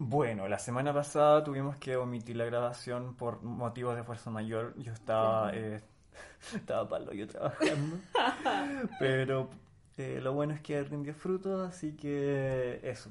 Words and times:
Bueno, 0.00 0.46
la 0.48 0.58
semana 0.60 0.94
pasada 0.94 1.42
tuvimos 1.42 1.76
que 1.76 1.96
omitir 1.96 2.36
la 2.36 2.44
grabación 2.44 3.14
por 3.16 3.42
motivos 3.42 3.96
de 3.96 4.04
fuerza 4.04 4.30
mayor. 4.30 4.74
Yo 4.78 4.92
estaba, 4.92 5.50
eh, 5.54 5.82
estaba 6.54 6.88
palo 6.88 7.12
yo 7.12 7.26
trabajando. 7.26 7.96
Pero 9.00 9.50
eh, 9.96 10.20
lo 10.22 10.32
bueno 10.32 10.54
es 10.54 10.60
que 10.60 10.82
rindió 10.84 11.14
frutos, 11.14 11.68
así 11.68 11.96
que 11.96 12.78
eso. 12.84 13.10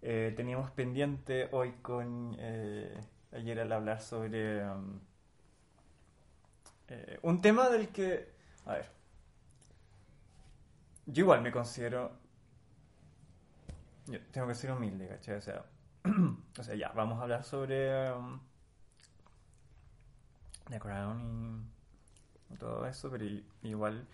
Eh, 0.00 0.32
teníamos 0.34 0.70
pendiente 0.70 1.48
hoy 1.52 1.72
con 1.82 2.34
eh, 2.38 2.98
ayer 3.32 3.60
al 3.60 3.70
hablar 3.72 4.00
sobre 4.00 4.64
um, 4.66 4.98
un 7.22 7.40
tema 7.42 7.68
del 7.68 7.88
que, 7.90 8.32
a 8.64 8.72
ver, 8.74 8.90
yo 11.06 11.24
igual 11.24 11.42
me 11.42 11.52
considero, 11.52 12.12
yo 14.06 14.20
tengo 14.30 14.46
que 14.48 14.54
ser 14.54 14.72
humilde, 14.72 15.08
¿cachai? 15.08 15.36
O 15.36 15.40
sea, 15.40 15.64
o 16.58 16.62
sea, 16.62 16.74
ya, 16.74 16.88
vamos 16.90 17.18
a 17.18 17.22
hablar 17.22 17.44
sobre 17.44 18.12
um, 18.12 18.40
The 20.68 20.78
Crown 20.78 21.70
y 22.50 22.56
todo 22.56 22.86
eso, 22.86 23.10
pero 23.10 23.24
igual 23.62 24.06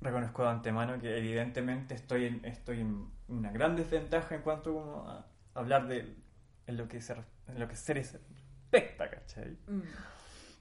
reconozco 0.00 0.42
de 0.42 0.50
antemano 0.50 0.98
que 0.98 1.16
evidentemente 1.16 1.94
estoy 1.94 2.26
en, 2.26 2.44
estoy 2.44 2.80
en 2.80 3.08
una 3.28 3.52
gran 3.52 3.76
desventaja 3.76 4.34
en 4.34 4.42
cuanto 4.42 4.74
como 4.74 5.08
a 5.08 5.26
hablar 5.54 5.86
de 5.86 6.16
en 6.66 6.76
lo 6.76 6.88
que 6.88 7.00
se, 7.00 7.12
en 7.12 7.58
lo 7.58 7.68
que 7.68 7.76
series 7.76 8.18
respecta, 8.72 9.10
¿cachai? 9.10 9.58
Mm, 9.66 9.82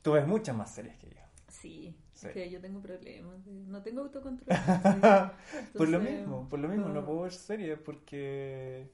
Tú 0.01 0.13
ves 0.13 0.27
muchas 0.27 0.55
más 0.55 0.73
series 0.73 0.97
que 0.97 1.09
yo. 1.09 1.21
Sí, 1.47 1.95
Sí. 2.21 2.29
que 2.29 2.49
yo 2.49 2.61
tengo 2.61 2.81
problemas. 2.81 3.43
de- 3.45 3.51
No 3.67 3.81
tengo 3.83 4.01
autocontrol. 4.01 4.59
¿cachai? 4.63 5.01
por 5.75 5.89
lo 5.89 5.99
Entonces, 5.99 6.01
mismo, 6.01 6.47
por 6.49 6.59
lo 6.59 6.67
mismo, 6.69 6.89
no 6.89 7.01
no. 7.01 7.05
puedo 7.05 7.21
ver 7.21 7.33
series 7.33 7.79
porque 7.79 8.91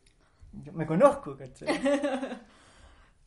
yo 0.54 0.74
me 0.74 0.86
conozco, 0.86 1.38
¿cachai? 1.38 1.68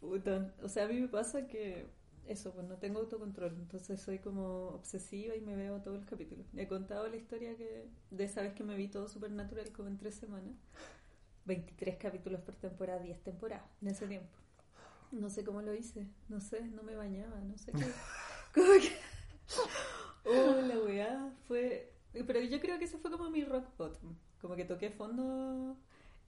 Puta, 0.00 0.54
O 0.62 0.68
sea, 0.68 0.84
a 0.84 0.88
mí 0.88 1.00
me 1.00 1.08
pasa 1.08 1.46
que 1.46 1.86
eso, 2.26 2.52
pues 2.52 2.66
no 2.66 2.76
tengo 2.78 3.00
autocontrol. 3.00 3.54
Entonces 3.58 4.00
soy 4.00 4.18
como 4.18 4.68
obsesiva 4.68 5.34
y 5.36 5.40
me 5.40 5.56
veo 5.56 5.80
todos 5.82 5.98
los 5.98 6.06
capítulos. 6.06 6.46
He 6.56 6.66
contado 6.68 7.08
la 7.08 7.16
historia 7.16 7.56
que 7.56 7.86
de 8.10 8.24
esa 8.24 8.42
vez 8.42 8.54
que 8.54 8.64
me 8.64 8.76
vi 8.76 8.88
todo 8.88 9.08
Supernatural 9.08 9.70
como 9.72 9.88
en 9.88 9.98
tres 9.98 10.14
semanas. 10.14 10.54
23 11.46 11.96
capítulos 11.96 12.40
por 12.42 12.54
temporada, 12.56 13.00
10 13.00 13.20
temporadas 13.22 13.64
en 13.82 13.88
ese 13.88 14.06
tiempo. 14.06 14.28
No 15.12 15.28
sé 15.30 15.44
cómo 15.44 15.62
lo 15.62 15.74
hice, 15.74 16.06
no 16.28 16.40
sé, 16.40 16.62
no 16.68 16.82
me 16.84 16.94
bañaba, 16.94 17.40
no 17.40 17.56
sé 17.58 17.72
qué. 17.72 17.84
Como 18.54 18.72
que... 18.80 18.92
Oh, 20.30 20.60
la 20.62 20.78
weá 20.78 21.32
fue... 21.46 21.92
Pero 22.12 22.40
yo 22.40 22.60
creo 22.60 22.78
que 22.78 22.86
ese 22.86 22.98
fue 22.98 23.10
como 23.10 23.30
mi 23.30 23.44
rock 23.44 23.66
bottom. 23.76 24.16
Como 24.40 24.56
que 24.56 24.64
toqué 24.64 24.90
fondo 24.90 25.76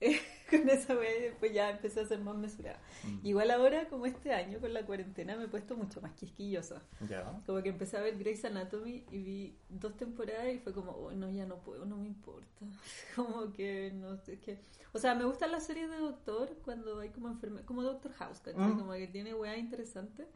eh, 0.03 0.19
con 0.49 0.69
esa 0.69 0.95
weá 0.95 1.17
y 1.17 1.21
después 1.21 1.53
ya 1.53 1.69
empecé 1.69 2.01
a 2.01 2.05
ser 2.05 2.19
más 2.19 2.35
mesurada. 2.35 2.79
Mm. 3.03 3.25
Igual 3.25 3.51
ahora, 3.51 3.87
como 3.87 4.05
este 4.05 4.33
año 4.33 4.59
con 4.59 4.73
la 4.73 4.85
cuarentena, 4.85 5.37
me 5.37 5.45
he 5.45 5.47
puesto 5.47 5.77
mucho 5.77 6.01
más 6.01 6.11
quisquillosa. 6.13 6.81
Ya. 7.09 7.41
Como 7.45 7.61
que 7.63 7.69
empecé 7.69 7.97
a 7.97 8.01
ver 8.01 8.17
Grey's 8.17 8.43
Anatomy 8.43 9.05
y 9.11 9.17
vi 9.19 9.57
dos 9.69 9.95
temporadas 9.95 10.53
y 10.53 10.59
fue 10.59 10.73
como, 10.73 10.91
oh, 10.91 11.11
no, 11.11 11.31
ya 11.31 11.45
no 11.45 11.57
puedo, 11.59 11.85
no 11.85 11.95
me 11.95 12.07
importa. 12.07 12.65
Como 13.15 13.53
que 13.53 13.91
no 13.95 14.17
sé 14.17 14.39
qué. 14.39 14.59
O 14.91 14.99
sea, 14.99 15.15
me 15.15 15.23
gustan 15.25 15.51
las 15.51 15.65
series 15.65 15.89
de 15.89 15.97
doctor 15.97 16.49
cuando 16.63 16.99
hay 16.99 17.09
como 17.09 17.27
enfermedad, 17.27 17.65
como 17.65 17.81
Doctor 17.81 18.13
House, 18.13 18.39
¿cachai? 18.41 18.61
Mm. 18.61 18.77
Como 18.77 18.93
que 18.93 19.07
tiene 19.07 19.33
weá 19.33 19.57
interesante. 19.57 20.27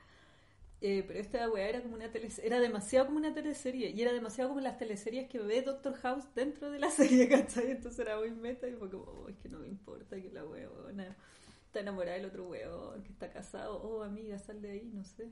Eh, 0.80 1.04
pero 1.08 1.20
esta 1.20 1.50
weá 1.50 1.70
era 1.70 1.82
como 1.82 1.96
una 1.96 2.12
teleserie, 2.12 2.46
era 2.48 2.60
demasiado 2.60 3.08
como 3.08 3.18
una 3.18 3.34
teleserie 3.34 3.90
y 3.90 4.00
era 4.02 4.14
demasiado 4.14 4.50
como 4.52 4.62
las 4.62 4.78
teleseries 4.78 5.28
que 5.28 5.40
ve 5.40 5.64
Doctor 5.64 5.96
House 5.96 6.26
dentro 6.36 6.70
de 6.70 6.78
la 6.80 6.90
serie, 6.92 7.28
¿cachai? 7.28 7.72
Entonces 7.72 8.00
era 8.00 8.18
muy 8.20 8.30
meta 8.32 8.68
y 8.68 8.74
fue 8.74 8.90
como, 8.90 9.04
oh, 9.06 9.28
es 9.30 9.38
que 9.38 9.50
no 9.50 9.58
me 9.60 9.68
importa 9.68 10.16
que 10.22 10.30
la 10.32 10.46
weona 10.46 11.16
está 11.66 11.80
enamorada 11.80 12.18
del 12.18 12.28
otro 12.28 12.48
weón, 12.48 13.02
que 13.04 13.12
está 13.12 13.32
casado, 13.32 13.82
oh 13.82 14.04
amiga, 14.04 14.38
sal 14.38 14.62
de 14.62 14.70
ahí, 14.72 14.92
no 14.94 15.04
sé. 15.04 15.30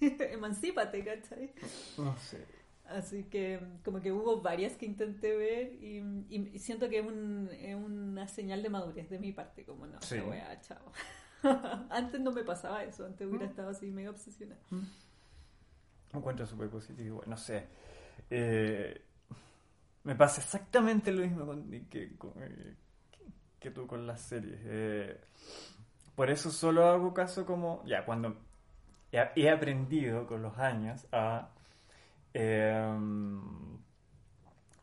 Emancípate, 0.00 1.04
¿cachai? 1.04 1.52
No 1.98 2.16
sé. 2.18 2.44
Así 2.86 3.24
que 3.24 3.58
como 3.84 4.00
que 4.00 4.12
hubo 4.12 4.42
varias 4.42 4.76
que 4.76 4.86
intenté 4.86 5.34
ver 5.34 5.72
y, 5.82 5.98
y- 6.28 6.50
y 6.52 6.58
siento 6.58 6.88
que 6.88 6.98
es, 6.98 7.06
un- 7.06 7.48
es 7.58 7.74
una 7.74 8.28
señal 8.28 8.62
de 8.62 8.68
madurez 8.68 9.08
de 9.10 9.18
mi 9.18 9.32
parte, 9.32 9.64
como 9.64 9.86
no, 9.86 10.00
Sí. 10.02 10.16
la 10.18 10.24
weá, 10.24 10.60
chao. 10.60 10.92
antes 11.90 12.20
no 12.20 12.32
me 12.32 12.42
pasaba 12.44 12.82
eso, 12.84 13.04
antes 13.06 13.26
hubiera 13.26 13.46
estado 13.46 13.70
así 13.70 13.90
medio 13.90 14.10
obsesionada. 14.10 14.60
Me 14.70 16.18
encuentro 16.18 16.46
súper 16.46 16.68
positivo. 16.70 17.22
No 17.26 17.36
sé. 17.36 17.66
Eh, 18.30 19.00
me 20.04 20.14
pasa 20.14 20.40
exactamente 20.40 21.10
lo 21.12 21.22
mismo 21.22 21.46
con- 21.46 21.68
que, 21.90 22.16
con- 22.16 22.32
eh, 22.38 22.74
que- 23.10 23.24
que 23.60 23.70
tú 23.70 23.86
con 23.86 24.06
las 24.06 24.20
series. 24.20 24.60
Eh, 24.64 25.20
por 26.14 26.30
eso 26.30 26.50
solo 26.50 26.86
hago 26.86 27.12
caso 27.12 27.44
como. 27.44 27.82
Ya, 27.84 28.04
cuando 28.04 28.36
he, 29.10 29.18
he 29.36 29.50
aprendido 29.50 30.26
con 30.26 30.42
los 30.42 30.56
años 30.58 31.06
a. 31.12 31.48
eh, 32.32 32.98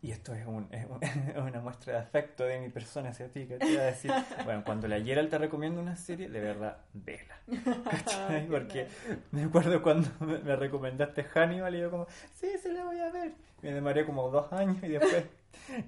y 0.03 0.11
esto 0.11 0.33
es, 0.33 0.45
un- 0.47 0.67
es 0.71 0.85
un- 0.85 1.03
es 1.03 1.37
una 1.37 1.59
muestra 1.61 1.93
de 1.93 1.99
afecto 1.99 2.43
de 2.43 2.59
mi 2.59 2.69
persona 2.69 3.09
hacia 3.09 3.27
ti, 3.29 3.45
¿cachai? 3.47 3.77
A 3.77 3.83
decir, 3.83 4.11
bueno, 4.45 4.63
cuando 4.65 4.87
la 4.87 4.99
Gerald 5.01 5.29
te 5.29 5.37
recomienda 5.37 5.81
una 5.81 5.95
serie, 5.95 6.29
de 6.29 6.39
verdad, 6.39 6.77
vela. 6.93 7.39
¿Cachai? 7.89 8.47
Porque 8.47 8.87
me 9.31 9.43
acuerdo 9.43 9.81
cuando 9.81 10.09
me, 10.21 10.39
me 10.39 10.55
recomendaste 10.55 11.23
Hannibal 11.23 11.75
y 11.75 11.79
yo 11.81 11.91
como, 11.91 12.07
sí, 12.33 12.47
se 12.61 12.71
la 12.73 12.83
voy 12.85 12.99
a 12.99 13.11
ver. 13.11 13.33
Me 13.61 13.71
demoré 13.73 14.05
como 14.05 14.29
dos 14.31 14.51
años 14.53 14.77
y 14.83 14.87
después, 14.87 15.23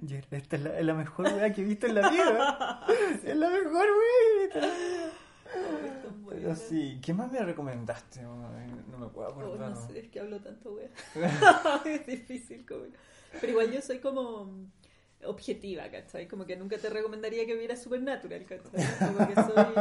"Gerald, 0.08 0.32
esta 0.34 0.56
es 0.58 0.62
la, 0.62 0.78
es 0.80 0.86
la 0.86 0.94
mejor 0.94 1.26
weá 1.34 1.52
que 1.52 1.62
he 1.62 1.66
visto 1.66 1.88
en 1.88 1.96
la 1.96 2.08
vida. 2.10 2.86
Es 3.24 3.36
la 3.36 3.50
mejor 3.50 3.74
weá 3.74 3.84
que 3.90 4.38
he 4.38 4.42
visto 4.44 4.60
en 4.60 4.66
la 4.68 4.74
vida. 4.76 5.12
Pero 6.30 6.56
sí, 6.56 7.00
¿qué 7.02 7.14
más 7.14 7.32
me 7.32 7.40
recomendaste? 7.40 8.22
No, 8.22 8.98
me 9.00 9.08
puedo 9.08 9.28
Oh, 9.30 9.32
acordar. 9.32 9.72
no 9.72 9.88
sé, 9.88 10.00
es 10.00 10.10
que 10.10 10.20
hablo 10.20 10.40
tanto, 10.40 10.74
wea. 10.74 10.90
es 11.86 12.06
difícil, 12.06 12.66
como... 12.66 12.84
Pero 13.40 13.52
igual 13.52 13.72
yo 13.72 13.82
soy 13.82 14.00
como 14.00 14.68
objetiva, 15.26 15.90
¿cachai? 15.90 16.28
Como 16.28 16.46
que 16.46 16.56
nunca 16.58 16.78
te 16.78 16.90
recomendaría 16.90 17.46
que 17.46 17.56
vieras 17.56 17.82
Supernatural, 17.82 18.46
¿cachai? 18.46 18.84
Como 19.00 19.28
que 19.28 19.36
soy 19.36 19.74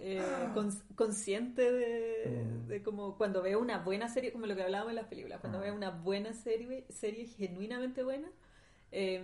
eh, 0.00 0.22
cons- 0.54 0.82
consciente 0.94 1.70
de, 1.70 2.10
Mm. 2.30 2.66
de 2.68 2.82
como 2.82 3.16
cuando 3.18 3.42
veo 3.42 3.60
una 3.60 3.78
buena 3.78 4.08
serie, 4.08 4.32
como 4.32 4.46
lo 4.46 4.56
que 4.56 4.62
hablábamos 4.62 4.90
en 4.92 4.96
las 4.96 5.06
películas, 5.06 5.40
cuando 5.40 5.58
Ah. 5.58 5.62
veo 5.62 5.74
una 5.74 5.90
buena 5.90 6.32
serie, 6.32 6.86
serie 6.88 7.26
genuinamente 7.26 8.02
buena, 8.02 8.28
eh, 8.92 9.22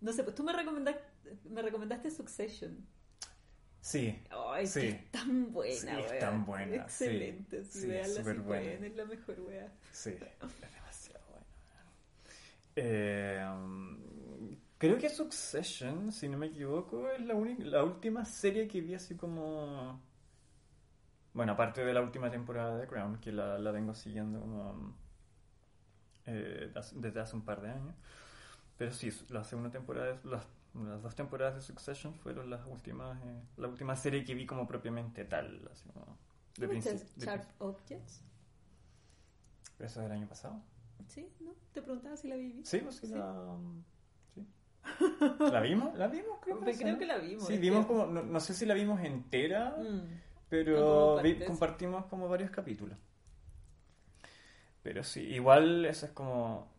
no 0.00 0.12
sé, 0.12 0.22
pues 0.22 0.36
tú 0.36 0.44
me 0.44 0.52
recomendaste, 0.52 1.02
me 1.50 1.62
recomendaste 1.62 2.10
Succession. 2.10 2.86
Sí, 3.80 4.18
Ay, 4.30 4.66
Sí. 4.66 4.80
que 4.80 4.88
es 4.90 5.10
tan 5.10 5.52
buena, 5.52 5.74
Sí, 5.74 5.88
es 6.06 6.18
tan 6.20 6.46
buena, 6.46 6.88
sí. 6.88 7.04
Excelente, 7.04 7.64
sí, 7.64 7.80
Sí, 7.80 7.86
pueden, 8.46 8.84
es 8.84 8.96
la 8.96 9.04
mejor 9.04 9.40
wea. 9.40 9.72
sí, 9.92 10.10
es 10.10 10.20
demasiado 10.20 10.70
bueno. 10.70 10.83
Eh, 12.76 13.44
creo 14.78 14.98
que 14.98 15.08
Succession, 15.08 16.12
si 16.12 16.28
no 16.28 16.38
me 16.38 16.46
equivoco, 16.46 17.08
es 17.10 17.20
la, 17.20 17.34
única, 17.34 17.64
la 17.64 17.84
última 17.84 18.24
serie 18.24 18.68
que 18.68 18.80
vi 18.80 18.94
así 18.94 19.16
como... 19.16 20.00
Bueno, 21.32 21.52
aparte 21.52 21.84
de 21.84 21.92
la 21.92 22.00
última 22.00 22.30
temporada 22.30 22.78
de 22.78 22.86
Crown, 22.86 23.18
que 23.18 23.32
la, 23.32 23.58
la 23.58 23.72
vengo 23.72 23.94
siguiendo 23.94 24.40
como 24.40 24.94
eh, 26.26 26.72
desde 26.94 27.20
hace 27.20 27.36
un 27.36 27.42
par 27.44 27.60
de 27.60 27.70
años. 27.70 27.94
Pero 28.76 28.92
sí, 28.92 29.10
la 29.30 29.44
segunda 29.44 29.70
temporada, 29.70 30.20
las, 30.24 30.46
las 30.74 31.02
dos 31.02 31.14
temporadas 31.14 31.54
de 31.56 31.60
Succession 31.60 32.14
fueron 32.14 32.50
las 32.50 32.66
últimas, 32.66 33.20
eh, 33.24 33.42
la 33.56 33.68
última 33.68 33.96
serie 33.96 34.24
que 34.24 34.34
vi 34.34 34.46
como 34.46 34.66
propiamente 34.66 35.24
tal. 35.24 35.68
Así 35.72 35.88
como 35.90 36.18
de 36.56 36.66
¿Viste 36.66 36.90
principio. 36.90 37.14
de 37.16 37.26
Sharp. 37.26 37.44
Objects? 37.58 38.22
¿Eso 39.78 40.00
del 40.00 40.12
año 40.12 40.28
pasado? 40.28 40.62
Sí, 41.08 41.28
¿no? 41.40 41.52
Te 41.72 41.82
preguntaba 41.82 42.16
si 42.16 42.28
la 42.28 42.36
viví. 42.36 42.64
Sí, 42.64 42.78
pues 42.78 42.96
sí, 42.96 43.06
Sí. 43.06 43.14
la... 43.14 43.56
sí. 44.34 44.46
¿La 45.52 45.60
vimos? 45.60 45.96
¿La 45.98 46.06
vimos? 46.08 46.38
Creo, 46.42 46.60
Pues 46.60 46.76
que, 46.76 46.84
creo 46.84 46.94
sí, 46.94 47.00
que 47.00 47.06
¿no? 47.06 47.12
la 47.14 47.18
vimos. 47.18 47.46
Sí, 47.46 47.58
vimos 47.58 47.86
que- 47.86 47.92
como, 47.92 48.06
no, 48.06 48.22
no 48.22 48.40
sé 48.40 48.54
si 48.54 48.66
la 48.66 48.74
vimos 48.74 49.00
entera, 49.02 49.76
Mm. 49.78 50.00
pero 50.48 51.20
vi- 51.22 51.38
compartimos 51.44 52.06
como 52.06 52.28
varios 52.28 52.50
capítulos. 52.50 52.98
Pero 54.82 55.02
sí, 55.02 55.20
igual 55.20 55.86
eso 55.86 56.06
es 56.06 56.12
como 56.12 56.72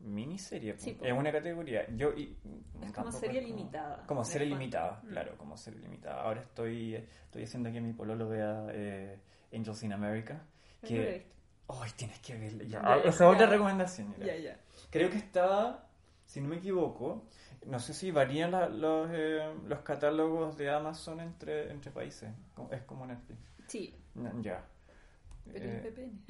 miniserie, 0.00 0.76
Sí, 0.78 0.98
es 1.00 1.12
una 1.12 1.30
categoría. 1.32 1.86
Yo 1.96 2.12
y, 2.12 2.36
Es 2.82 2.92
como 2.92 3.12
serie 3.12 3.40
como- 3.42 3.56
limitada. 3.56 4.06
Como 4.06 4.24
serie 4.24 4.48
limitada, 4.48 5.00
Mm. 5.04 5.08
claro, 5.08 5.38
como 5.38 5.56
serie 5.56 5.80
limitada. 5.80 6.22
Ahora 6.22 6.40
estoy, 6.42 6.94
estoy 6.96 7.44
haciendo 7.44 7.70
que 7.72 7.80
mi 7.80 7.92
pololo 7.92 8.28
vea 8.28 8.66
eh, 8.70 9.18
Angels 9.52 9.82
in 9.84 9.92
America. 9.92 10.44
No 10.82 10.88
Que, 10.88 10.96
lo 10.96 11.02
he 11.02 11.12
visto. 11.14 11.34
Ay, 11.68 11.90
tienes 11.96 12.18
que 12.20 12.36
verla. 12.36 12.64
Ya, 12.64 12.80
esa 13.04 13.08
es 13.08 13.34
otra 13.34 13.46
recomendación. 13.46 14.10
mira. 14.18 14.26
Ya, 14.34 14.36
ya. 14.42 14.60
Creo 14.90 15.10
que 15.10 15.16
está, 15.18 15.86
si 16.26 16.40
no 16.40 16.48
me 16.48 16.56
equivoco, 16.56 17.24
no 17.66 17.78
sé 17.78 17.94
si 17.94 18.10
varían 18.10 18.50
la- 18.52 18.68
los, 18.68 19.08
eh, 19.12 19.54
los 19.66 19.80
catálogos 19.80 20.56
de 20.56 20.70
Amazon 20.70 21.20
entre, 21.20 21.70
entre 21.70 21.90
países. 21.90 22.30
Es 22.70 22.82
como 22.82 23.06
Netflix. 23.06 23.40
Sí, 23.66 23.94
Ya. 24.42 24.62
pero 25.44 25.64
Eh, 25.64 25.82
el 25.86 25.90
VPN. 25.90 26.20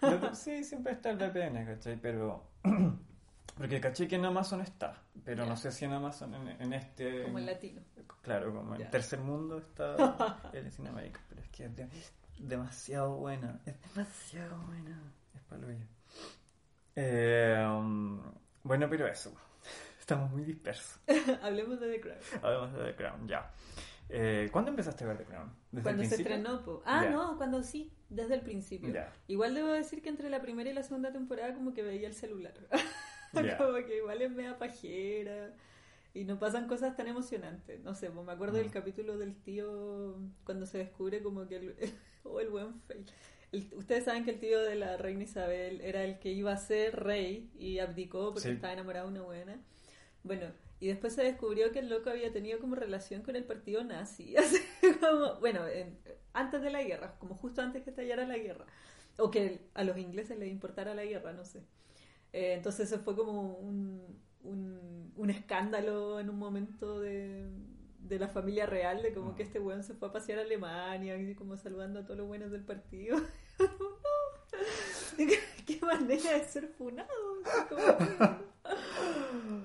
VP- 0.00 0.34
sí, 0.34 0.64
siempre 0.64 0.92
está 0.92 1.10
el 1.10 1.16
VPN, 1.16 1.64
¿cachai? 1.66 1.96
Pero 1.96 2.44
Porque 3.56 3.80
caché 3.80 4.08
que 4.08 4.16
en 4.16 4.24
Amazon 4.24 4.62
está, 4.62 5.00
pero 5.24 5.46
no 5.46 5.56
sé 5.56 5.70
si 5.70 5.84
en 5.84 5.92
Amazon, 5.92 6.34
en, 6.34 6.60
en 6.60 6.72
este... 6.72 7.22
Como 7.22 7.38
en 7.38 7.46
latino. 7.46 7.82
Claro, 8.20 8.52
como 8.52 8.74
en 8.74 8.80
Ya. 8.80 8.90
tercer 8.90 9.20
mundo 9.20 9.58
está 9.58 9.94
el 10.52 10.72
Cinemaica, 10.72 11.20
pero 11.28 11.40
es 11.40 11.48
que 11.50 11.64
es 11.66 11.76
de- 11.76 11.88
demasiado 12.38 13.16
buena, 13.16 13.60
es 13.66 13.74
demasiado 13.94 14.56
buena, 14.66 15.02
es 15.34 15.40
paloya. 15.42 15.86
Eh, 16.96 17.64
um, 17.66 18.20
bueno, 18.62 18.88
pero 18.88 19.06
eso, 19.06 19.34
estamos 20.00 20.30
muy 20.30 20.44
dispersos. 20.44 21.00
Hablemos 21.42 21.80
de 21.80 21.92
The 21.92 22.00
Crown. 22.00 22.18
Hablamos 22.42 22.72
de 22.72 22.84
The 22.84 22.94
Crown, 22.96 23.28
ya. 23.28 23.52
Eh, 24.08 24.48
¿Cuándo 24.52 24.70
empezaste 24.70 25.04
a 25.04 25.08
ver 25.08 25.18
The 25.18 25.24
Crown? 25.24 25.50
¿Desde 25.72 25.82
Cuando 25.82 26.02
el 26.02 26.08
se 26.08 26.14
estrenó, 26.16 26.62
po. 26.62 26.82
Ah, 26.84 27.06
no, 27.06 27.36
cuando 27.36 27.62
sí, 27.62 27.90
desde 28.10 28.34
el 28.34 28.42
principio. 28.42 28.92
Ya. 28.92 29.12
Igual 29.28 29.54
debo 29.54 29.68
decir 29.68 30.02
que 30.02 30.10
entre 30.10 30.28
la 30.30 30.40
primera 30.42 30.68
y 30.70 30.74
la 30.74 30.82
segunda 30.82 31.10
temporada 31.12 31.54
como 31.54 31.72
que 31.72 31.82
veía 31.82 32.06
el 32.08 32.14
celular. 32.14 32.54
Como 33.58 33.74
que 33.84 33.96
igual 33.96 34.22
es 34.22 34.30
media 34.30 34.56
pajera 34.58 35.52
y 36.12 36.22
no 36.22 36.38
pasan 36.38 36.68
cosas 36.68 36.94
tan 36.94 37.08
emocionantes. 37.08 37.80
No 37.80 37.96
sé, 37.96 38.08
pues 38.08 38.24
me 38.24 38.30
acuerdo 38.30 38.58
del 38.58 38.68
Mm. 38.68 38.72
capítulo 38.72 39.18
del 39.18 39.34
tío 39.34 40.16
cuando 40.44 40.66
se 40.66 40.78
descubre 40.78 41.20
como 41.20 41.48
que 41.48 41.56
el, 41.56 41.76
o 42.30 42.40
el 42.40 42.48
buen 42.50 42.80
fail. 42.82 43.06
El- 43.52 43.68
ustedes 43.76 44.04
saben 44.04 44.24
que 44.24 44.32
el 44.32 44.40
tío 44.40 44.60
de 44.62 44.74
la 44.74 44.96
reina 44.96 45.24
Isabel 45.24 45.80
era 45.80 46.04
el 46.04 46.18
que 46.18 46.32
iba 46.32 46.52
a 46.52 46.56
ser 46.56 46.96
rey 47.02 47.50
y 47.58 47.78
abdicó 47.78 48.32
porque 48.32 48.48
Sí. 48.48 48.54
estaba 48.54 48.72
enamorado 48.72 49.06
de 49.06 49.12
una 49.14 49.22
buena. 49.22 49.60
Bueno, 50.24 50.46
y 50.80 50.88
después 50.88 51.14
se 51.14 51.22
descubrió 51.22 51.70
que 51.72 51.78
el 51.80 51.88
loco 51.88 52.10
había 52.10 52.32
tenido 52.32 52.58
como 52.58 52.74
relación 52.74 53.22
con 53.22 53.36
el 53.36 53.44
partido 53.44 53.84
nazi. 53.84 54.36
Así 54.36 54.58
como, 55.00 55.38
bueno, 55.40 55.66
en- 55.68 55.98
antes 56.32 56.62
de 56.62 56.70
la 56.70 56.82
guerra, 56.82 57.16
como 57.18 57.34
justo 57.36 57.62
antes 57.62 57.82
que 57.84 57.90
estallara 57.90 58.26
la 58.26 58.38
guerra. 58.38 58.66
O 59.18 59.30
que 59.30 59.60
a 59.74 59.84
los 59.84 59.96
ingleses 59.98 60.38
les 60.38 60.50
importara 60.50 60.94
la 60.94 61.04
guerra, 61.04 61.32
no 61.32 61.44
sé. 61.44 61.60
Eh, 62.32 62.54
entonces 62.54 62.90
eso 62.92 63.00
fue 63.02 63.14
como 63.14 63.54
un, 63.58 64.20
un, 64.42 65.12
un 65.16 65.30
escándalo 65.30 66.18
en 66.18 66.28
un 66.30 66.38
momento 66.38 66.98
de, 67.00 67.46
de 68.04 68.18
la 68.18 68.28
familia 68.28 68.66
real, 68.66 69.02
de 69.02 69.12
como 69.12 69.32
Mm. 69.32 69.34
que 69.34 69.42
este 69.44 69.58
weón 69.60 69.82
se 69.82 69.94
fue 69.94 70.08
a 70.08 70.12
pasear 70.12 70.38
a 70.38 70.42
Alemania, 70.42 71.16
y 71.16 71.34
como 71.34 71.56
saludando 71.56 72.00
a 72.00 72.04
todos 72.04 72.18
los 72.18 72.26
buenos 72.26 72.50
del 72.50 72.62
partido. 72.64 73.16
no, 73.58 74.56
qué, 75.66 75.78
manera 75.82 76.32
de 76.38 76.44
ser 76.44 76.68
funado. 76.68 77.08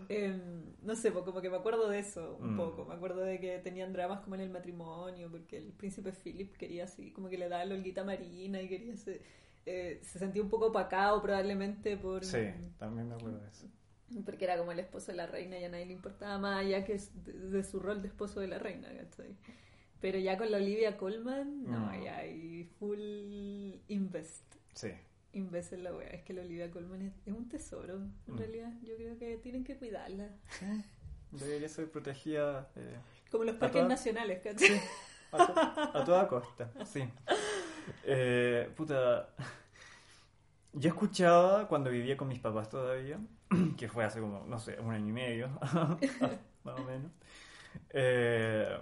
Em, 0.09 0.63
no 0.81 0.95
sé, 0.95 1.11
pues 1.11 1.23
como 1.23 1.41
que 1.41 1.49
me 1.49 1.57
acuerdo 1.57 1.87
de 1.89 1.99
eso 1.99 2.37
un 2.39 2.53
Mm. 2.55 2.57
poco. 2.57 2.85
Me 2.85 2.95
acuerdo 2.95 3.21
de 3.21 3.39
que 3.39 3.59
tenían 3.59 3.93
dramas 3.93 4.21
como 4.21 4.35
en 4.35 4.41
el 4.41 4.49
matrimonio, 4.49 5.29
porque 5.29 5.57
el 5.57 5.71
príncipe 5.73 6.11
Philip 6.11 6.55
quería 6.57 6.85
así, 6.85 7.11
como 7.11 7.29
que 7.29 7.37
le 7.37 7.49
daba 7.49 7.65
la 7.65 7.75
olguita 7.75 8.03
marina 8.03 8.61
y 8.61 8.67
quería 8.67 8.95
se, 8.97 9.21
eh, 9.65 9.99
se 10.01 10.17
sentía 10.19 10.41
un 10.41 10.49
poco 10.49 10.67
opacado 10.67 11.21
probablemente 11.21 11.95
por... 11.97 12.23
Sí, 12.25 12.47
también 12.77 13.09
me 13.09 13.15
acuerdo 13.15 13.39
de 13.39 13.47
eso. 13.49 13.67
Porque 14.25 14.45
era 14.45 14.57
como 14.57 14.71
el 14.71 14.79
esposo 14.79 15.11
de 15.11 15.17
la 15.17 15.27
reina 15.27 15.57
y 15.59 15.63
a 15.65 15.69
nadie 15.69 15.85
le 15.85 15.93
importaba 15.93 16.37
más 16.37 16.59
allá 16.65 16.83
que 16.83 16.97
de, 16.97 17.33
de 17.33 17.63
su 17.63 17.79
rol 17.79 18.01
de 18.01 18.07
esposo 18.07 18.39
de 18.39 18.47
la 18.47 18.57
reina, 18.59 18.87
¿cachai? 18.95 19.35
Pero 20.01 20.17
ya 20.17 20.37
con 20.37 20.49
la 20.51 20.57
Olivia 20.57 20.97
Colman, 20.97 21.63
no, 21.63 21.91
Mm. 21.91 22.03
ya 22.03 22.17
hay 22.17 22.63
full 22.79 22.99
invest. 23.87 24.55
Sí, 24.73 24.91
Invest 25.33 25.73
en 25.73 25.83
la 25.83 25.93
wea. 25.93 26.07
Es 26.07 26.23
que 26.23 26.33
la 26.33 26.41
Olivia 26.41 26.71
Colman 26.71 27.03
es, 27.03 27.13
es 27.27 27.33
un 27.33 27.47
tesoro, 27.49 27.95
en 28.27 28.33
Mm. 28.33 28.37
realidad. 28.37 28.73
Yo 28.81 28.95
creo 28.95 29.17
que 29.19 29.37
tienen 29.37 29.63
que 29.63 29.75
cuidarla. 29.77 30.29
debería 31.31 31.69
ser 31.69 31.91
protegida 31.91 32.67
eh, 32.75 32.95
Como 33.29 33.43
los 33.43 33.55
parques 33.57 33.73
todas- 33.81 33.89
nacionales, 33.89 34.41
¿cachai? 34.41 34.81
a, 35.31 35.37
to- 35.45 35.97
a 35.99 36.03
toda 36.03 36.27
costa, 36.27 36.71
sí. 36.85 37.03
Eh, 38.05 38.69
puta, 38.75 39.29
yo 40.73 40.89
escuchaba 40.89 41.67
cuando 41.67 41.89
vivía 41.89 42.17
con 42.17 42.27
mis 42.27 42.39
papás 42.39 42.69
todavía, 42.69 43.19
que 43.77 43.87
fue 43.89 44.03
hace 44.05 44.19
como, 44.21 44.45
no 44.47 44.59
sé, 44.59 44.79
un 44.79 44.93
año 44.93 45.09
y 45.09 45.13
medio, 45.13 45.49
más 46.63 46.79
o 46.79 46.83
menos. 46.83 47.11
Eh, 47.91 48.77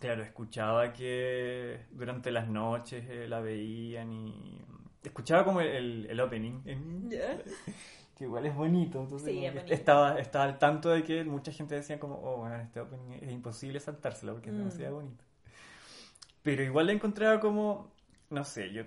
claro, 0.00 0.22
escuchaba 0.22 0.92
que 0.92 1.86
durante 1.92 2.30
las 2.30 2.48
noches 2.48 3.04
eh, 3.08 3.28
la 3.28 3.40
veían 3.40 4.12
y 4.12 4.60
escuchaba 5.02 5.44
como 5.44 5.60
el, 5.60 6.06
el 6.10 6.20
opening, 6.20 6.60
que 8.16 8.24
igual 8.24 8.46
es 8.46 8.54
bonito, 8.54 9.00
entonces 9.00 9.28
Sí, 9.28 9.44
es 9.44 9.54
bonito. 9.54 9.72
estaba, 9.74 10.18
estaba 10.18 10.44
al 10.44 10.58
tanto 10.58 10.90
de 10.90 11.02
que 11.04 11.24
mucha 11.24 11.52
gente 11.52 11.74
decía 11.74 11.98
como, 11.98 12.16
oh, 12.16 12.38
bueno, 12.38 12.56
este 12.56 12.80
opening 12.80 13.12
es 13.20 13.30
imposible 13.32 13.80
saltárselo 13.80 14.32
porque 14.34 14.50
es 14.50 14.54
Mm. 14.56 14.58
demasiado 14.58 14.96
bonito. 14.96 15.24
Pero 16.42 16.62
igual 16.62 16.86
la 16.86 16.92
encontraba 16.92 17.40
como, 17.40 17.92
no 18.30 18.44
sé, 18.44 18.72
yo 18.72 18.84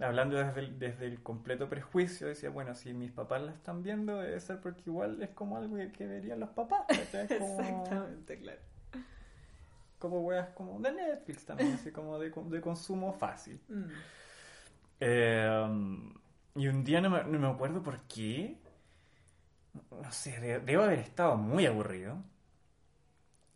hablando 0.00 0.36
desde 0.36 0.60
el, 0.60 0.78
desde 0.78 1.06
el 1.06 1.22
completo 1.22 1.68
prejuicio, 1.68 2.26
decía, 2.28 2.50
bueno, 2.50 2.74
si 2.74 2.92
mis 2.94 3.12
papás 3.12 3.42
la 3.42 3.52
están 3.52 3.82
viendo, 3.82 4.18
debe 4.18 4.40
ser 4.40 4.60
porque 4.60 4.82
igual 4.86 5.22
es 5.22 5.30
como 5.30 5.56
algo 5.56 5.76
que, 5.76 5.92
que 5.92 6.06
verían 6.06 6.40
los 6.40 6.50
papás. 6.50 6.84
Como, 7.38 7.60
Exactamente, 7.60 8.38
claro. 8.38 8.60
como 9.98 10.20
weas 10.20 10.48
como 10.50 10.78
de 10.80 10.92
Netflix 10.92 11.44
también, 11.46 11.74
así 11.74 11.90
como 11.90 12.18
de, 12.18 12.30
de 12.30 12.60
consumo 12.60 13.12
fácil. 13.12 13.60
Mm. 13.68 13.84
Eh, 15.00 15.68
y 16.54 16.68
un 16.68 16.84
día 16.84 17.00
no 17.00 17.10
me, 17.10 17.24
no 17.24 17.38
me 17.38 17.48
acuerdo 17.48 17.82
por 17.82 18.00
qué. 18.02 18.58
No 19.90 20.10
sé, 20.12 20.38
de- 20.40 20.60
debo 20.60 20.84
haber 20.84 20.98
estado 21.00 21.36
muy 21.36 21.66
aburrido. 21.66 22.22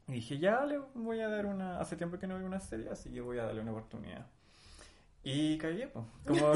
Y 0.09 0.13
dije, 0.13 0.39
ya 0.39 0.65
le 0.67 0.79
voy 0.95 1.21
a 1.21 1.29
dar 1.29 1.47
una. 1.47 1.81
Hace 1.81 1.97
tiempo 1.97 2.19
que 2.19 2.27
no 2.27 2.37
veo 2.37 2.47
una 2.47 2.61
serie, 2.61 2.89
así 2.91 3.11
que 3.11 3.21
voy 3.21 3.39
a 3.39 3.45
darle 3.45 3.61
una 3.63 3.71
oportunidad. 3.73 4.27
Y 5.23 5.59
cagué, 5.59 5.87
pues. 5.89 6.05
Como, 6.27 6.53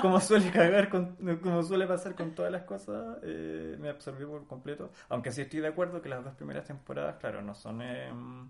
como 0.00 0.20
suele 0.20 0.50
cagar, 0.52 0.88
con- 0.90 1.16
como 1.42 1.62
suele 1.62 1.86
pasar 1.86 2.14
con 2.14 2.34
todas 2.34 2.52
las 2.52 2.62
cosas, 2.64 3.18
eh, 3.22 3.76
me 3.80 3.88
absorbió 3.88 4.28
por 4.30 4.46
completo. 4.46 4.92
Aunque 5.08 5.32
sí 5.32 5.40
estoy 5.42 5.60
de 5.60 5.68
acuerdo 5.68 6.00
que 6.02 6.08
las 6.08 6.24
dos 6.24 6.34
primeras 6.34 6.66
temporadas, 6.66 7.16
claro, 7.16 7.42
no 7.42 7.54
son 7.54 7.82
em, 7.82 8.48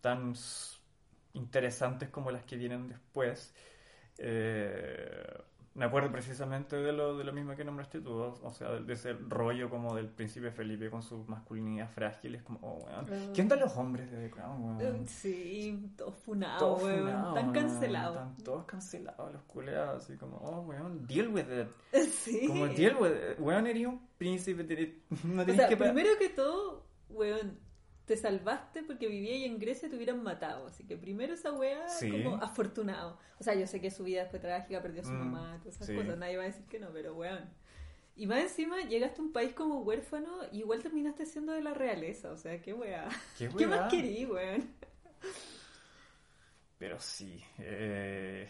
tan 0.00 0.34
interesantes 1.34 2.08
como 2.10 2.30
las 2.30 2.44
que 2.44 2.56
vienen 2.56 2.88
después. 2.88 3.54
Eh, 4.18 5.26
me 5.74 5.84
acuerdo 5.86 6.12
precisamente 6.12 6.76
de 6.76 6.92
lo, 6.92 7.16
de 7.16 7.24
lo 7.24 7.32
mismo 7.32 7.56
que 7.56 7.64
nombraste 7.64 8.00
tú, 8.00 8.12
o 8.12 8.38
o 8.42 8.52
sea, 8.52 8.70
de 8.70 8.92
ese 8.92 9.12
rollo 9.14 9.68
como 9.68 9.94
del 9.96 10.08
príncipe 10.08 10.50
Felipe 10.52 10.88
con 10.88 11.02
su 11.02 11.24
masculinidad 11.24 11.88
frágil. 11.90 12.36
Es 12.36 12.42
como, 12.42 12.60
oh, 12.62 12.84
weón. 12.84 13.32
¿Qué 13.32 13.42
onda 13.42 13.56
los 13.56 13.76
hombres 13.76 14.10
de 14.10 14.18
The 14.18 14.30
Crown, 14.30 14.62
weón? 14.78 14.80
Eh, 14.80 15.02
Sí, 15.08 15.92
todos 15.96 16.14
funados, 16.18 16.82
weón. 16.82 16.98
funados, 17.00 17.34
Tan 17.34 17.52
cancelados. 17.52 18.16
Están 18.16 18.36
todos 18.44 18.64
cancelados, 18.66 19.32
los 19.32 19.42
culeados, 19.42 20.04
así 20.04 20.16
como, 20.16 20.36
oh, 20.36 20.60
weón, 20.60 21.06
deal 21.06 21.28
with 21.28 21.46
it. 21.50 21.68
Sí. 22.10 22.46
Como 22.46 22.66
deal 22.68 22.96
with 23.00 23.10
it. 23.32 23.40
Weón, 23.40 23.66
eres 23.66 23.86
un 23.86 24.00
príncipe, 24.16 24.64
tenés- 24.66 24.94
no 25.24 25.42
O 25.42 25.44
tenés 25.44 25.56
sea, 25.60 25.68
que... 25.68 25.76
primero 25.76 26.10
que 26.18 26.28
todo, 26.28 26.86
weón, 27.08 27.58
te 28.06 28.16
salvaste 28.16 28.82
porque 28.82 29.08
vivía 29.08 29.32
ahí 29.34 29.44
en 29.44 29.58
Grecia 29.58 29.86
y 29.86 29.90
te 29.90 29.96
hubieran 29.96 30.22
matado. 30.22 30.66
Así 30.68 30.84
que 30.84 30.96
primero 30.96 31.34
esa 31.34 31.52
wea, 31.52 31.88
Sí. 31.88 32.10
como 32.10 32.36
afortunado. 32.36 33.18
O 33.38 33.44
sea, 33.44 33.54
yo 33.54 33.66
sé 33.66 33.80
que 33.80 33.90
su 33.90 34.04
vida 34.04 34.26
fue 34.26 34.38
trágica, 34.40 34.82
perdió 34.82 35.02
a 35.02 35.04
su 35.04 35.14
Mm, 35.14 35.18
mamá, 35.18 35.58
todas 35.60 35.76
esas 35.76 35.88
sí. 35.88 35.94
cosas. 35.94 36.18
Nadie 36.18 36.36
va 36.36 36.44
a 36.44 36.46
decir 36.46 36.64
que 36.66 36.78
no, 36.78 36.90
pero 36.92 37.14
weón. 37.14 37.48
Y 38.16 38.26
más 38.26 38.42
encima 38.42 38.80
llegaste 38.82 39.20
a 39.20 39.24
un 39.24 39.32
país 39.32 39.54
como 39.54 39.80
huérfano 39.80 40.30
y 40.52 40.58
igual 40.60 40.82
terminaste 40.82 41.26
siendo 41.26 41.52
de 41.52 41.62
la 41.62 41.74
realeza. 41.74 42.30
O 42.32 42.36
sea, 42.38 42.60
qué 42.62 42.72
wea. 42.74 43.08
¿Qué, 43.38 43.48
¿Qué 43.56 43.66
weá? 43.66 43.68
más 43.68 43.90
querí, 43.90 44.24
weón? 44.26 44.68
Pero 46.78 46.98
sí. 47.00 47.42
eh, 47.58 48.48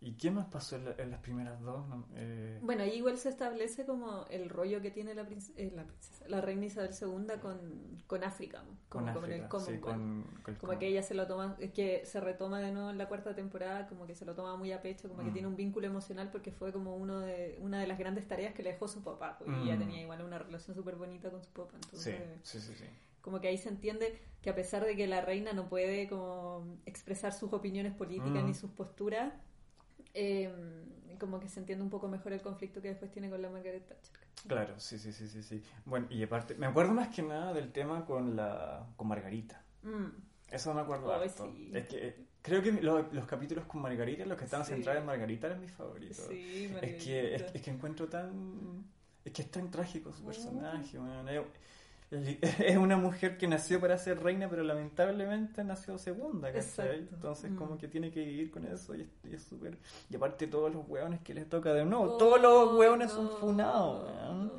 ¿Y 0.00 0.12
qué 0.12 0.30
más 0.30 0.46
pasó 0.46 0.76
en, 0.76 0.84
la- 0.84 0.94
en 0.98 1.10
las 1.10 1.20
primeras 1.20 1.60
dos? 1.60 1.84
Eh, 2.14 2.60
Bueno, 2.62 2.84
ahí 2.84 2.94
igual 2.98 3.18
se 3.18 3.28
establece 3.30 3.84
como 3.84 4.26
el 4.30 4.48
rollo 4.48 4.80
que 4.80 4.92
tiene 4.92 5.12
la, 5.12 5.22
eh, 5.56 5.72
la 5.74 5.84
princesa, 5.84 6.24
la 6.28 6.40
reina 6.40 6.66
Isabel 6.66 6.90
II 6.92 7.40
con, 7.40 7.58
con 8.06 8.22
África, 8.22 8.62
como, 8.88 9.06
con 9.06 9.12
como 9.12 9.26
en 9.26 9.32
el 9.32 9.44
África, 9.44 9.58
sí, 9.58 9.78
Commonwealth. 9.80 9.82
con, 9.82 10.42
con 10.44 10.54
el 10.54 10.60
Como 10.60 10.78
que 10.78 10.86
ella 10.86 11.02
se 11.02 11.14
lo 11.14 11.26
toma, 11.26 11.56
es 11.58 11.72
que 11.72 12.06
se 12.06 12.20
retoma 12.20 12.60
de 12.60 12.70
nuevo 12.70 12.90
en 12.90 12.98
la 12.98 13.08
cuarta 13.08 13.34
temporada, 13.34 13.88
como 13.88 14.06
que 14.06 14.14
se 14.14 14.24
lo 14.24 14.36
toma 14.36 14.54
muy 14.56 14.70
a 14.70 14.80
pecho, 14.82 15.08
como 15.08 15.24
que 15.24 15.30
Mm. 15.30 15.32
tiene 15.32 15.48
un 15.48 15.56
vínculo 15.56 15.88
emocional 15.88 16.30
porque 16.30 16.52
fue 16.52 16.72
como 16.72 16.94
uno 16.96 17.18
de, 17.18 17.58
una 17.60 17.80
de 17.80 17.88
las 17.88 17.98
grandes 17.98 18.28
tareas 18.28 18.54
que 18.54 18.62
le 18.62 18.70
dejó 18.72 18.86
su 18.86 19.02
papá, 19.02 19.36
pues, 19.38 19.50
y 19.50 19.62
ella 19.64 19.74
Mm. 19.74 19.78
tenía 19.80 20.00
igual 20.02 20.22
una 20.22 20.38
relación 20.38 20.76
súper 20.76 20.94
bonita 20.94 21.28
con 21.32 21.42
su 21.42 21.50
papá, 21.50 21.72
Sí, 21.92 22.10
entonces 22.10 22.38
sí, 22.44 22.60
sí, 22.60 22.72
sí. 22.74 22.84
como 23.20 23.40
que 23.40 23.48
ahí 23.48 23.58
se 23.58 23.68
entiende 23.68 24.16
que 24.42 24.50
a 24.50 24.54
pesar 24.54 24.84
de 24.84 24.94
que 24.94 25.08
la 25.08 25.22
reina 25.22 25.52
no 25.54 25.68
puede 25.68 26.08
como 26.08 26.78
expresar 26.86 27.32
sus 27.32 27.52
opiniones 27.52 27.92
políticas 27.94 28.44
Mm. 28.44 28.46
ni 28.46 28.54
sus 28.54 28.70
posturas, 28.70 29.32
eh, 30.18 31.16
como 31.18 31.40
que 31.40 31.48
se 31.48 31.60
entiende 31.60 31.82
un 31.84 31.90
poco 31.90 32.08
mejor 32.08 32.32
el 32.32 32.40
conflicto 32.42 32.80
que 32.82 32.88
después 32.88 33.10
tiene 33.10 33.28
con 33.30 33.40
la 33.42 33.50
Margaret 33.50 33.86
Thatcher. 33.86 34.16
Claro, 34.46 34.78
sí, 34.78 34.98
sí, 34.98 35.12
sí, 35.12 35.28
sí, 35.28 35.42
sí. 35.42 35.62
Bueno, 35.84 36.06
y 36.10 36.22
aparte, 36.22 36.54
me 36.54 36.66
acuerdo 36.66 36.92
más 36.92 37.08
que 37.08 37.22
nada 37.22 37.52
del 37.52 37.72
tema 37.72 38.04
con 38.04 38.36
la 38.36 38.86
con 38.96 39.08
Margarita. 39.08 39.62
Mm. 39.82 40.06
Eso 40.50 40.72
me 40.74 40.80
acuerdo 40.80 41.12
sí. 41.26 41.70
Es 41.74 41.86
que 41.88 42.08
eh, 42.08 42.16
creo 42.42 42.62
que 42.62 42.72
lo- 42.72 43.12
los 43.12 43.26
capítulos 43.26 43.64
con 43.66 43.82
Margarita, 43.82 44.24
los 44.26 44.38
que 44.38 44.44
están 44.44 44.64
Sí. 44.64 44.72
centrados 44.74 45.00
en 45.00 45.06
Margarita, 45.06 45.48
eran 45.48 45.60
mis 45.60 45.72
favoritos. 45.72 46.26
Sí, 46.28 46.72
es, 46.82 47.04
que, 47.04 47.34
es, 47.34 47.42
es 47.54 47.62
que 47.62 47.70
encuentro 47.70 48.06
tan... 48.08 48.84
Es 49.24 49.32
que 49.32 49.42
es 49.42 49.50
tan 49.50 49.70
trágico 49.70 50.12
su 50.12 50.24
personaje, 50.24 50.98
weón. 50.98 51.28
Es- 52.40 52.76
una 52.76 52.96
mujer 52.96 53.36
que 53.36 53.46
nació 53.46 53.80
para 53.80 53.98
ser 53.98 54.22
reina, 54.22 54.48
pero 54.48 54.62
lamentablemente 54.62 55.62
nació 55.64 55.98
segunda, 55.98 56.52
¿cachai? 56.52 57.00
Entonces, 57.12 57.50
Mm. 57.50 57.56
como 57.56 57.76
que 57.78 57.88
tiene 57.88 58.10
que 58.10 58.20
vivir 58.24 58.50
con 58.50 58.64
eso 58.66 58.94
y 58.94 59.06
es- 59.32 59.42
súper. 59.42 59.76
Y 60.10 60.16
aparte, 60.16 60.46
todos 60.46 60.72
los 60.72 60.88
hueones 60.88 61.20
que 61.20 61.34
les 61.34 61.48
toca 61.48 61.72
de 61.74 61.84
nuevo, 61.84 62.16
todos 62.16 62.40
los 62.40 62.74
hueones 62.78 63.10
son 63.10 63.26
Oh, 63.26 63.30
no, 63.30 63.36
funados, 63.36 64.04
weón. 64.10 64.46
no, 64.48 64.52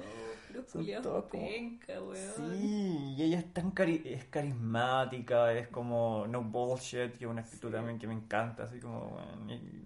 Son 0.68 0.82
culiao 0.82 1.02
todos 1.02 1.26
como- 1.26 1.44
penca, 1.48 1.94
weón. 2.02 2.16
Sí, 2.58 3.16
y 3.18 3.24
ella 3.24 3.40
es 3.40 3.54
tan 3.54 3.72
cari- 3.74 4.02
es 4.06 4.26
carismática, 4.26 5.54
es 5.54 5.68
como 5.70 6.26
no 6.28 6.44
bullshit, 6.44 7.14
que 7.18 7.26
es 7.26 7.32
una 7.32 7.42
actitud 7.42 7.70
Sí. 7.70 7.74
también 7.74 7.98
que 8.00 8.08
me 8.08 8.14
encanta, 8.14 8.64
así 8.64 8.80
como 8.80 9.16
weón, 9.16 9.50
y- 9.50 9.86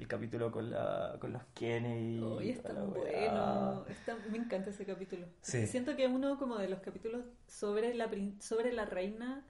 el 0.00 0.08
capítulo 0.08 0.50
con 0.50 0.70
la 0.70 1.16
con 1.20 1.32
los 1.32 1.42
Kennedy. 1.54 2.20
Hoy 2.22 2.46
y 2.46 2.50
es 2.50 2.62
tan 2.62 2.88
bueno. 2.90 3.84
me 4.30 4.38
encanta 4.38 4.70
ese 4.70 4.86
capítulo. 4.86 5.26
Sí. 5.42 5.66
Siento 5.66 5.94
que 5.94 6.04
es 6.06 6.10
uno 6.10 6.38
como 6.38 6.56
de 6.56 6.68
los 6.68 6.80
capítulos 6.80 7.26
sobre 7.46 7.92
la, 7.94 8.08
sobre 8.40 8.72
la 8.72 8.86
reina, 8.86 9.44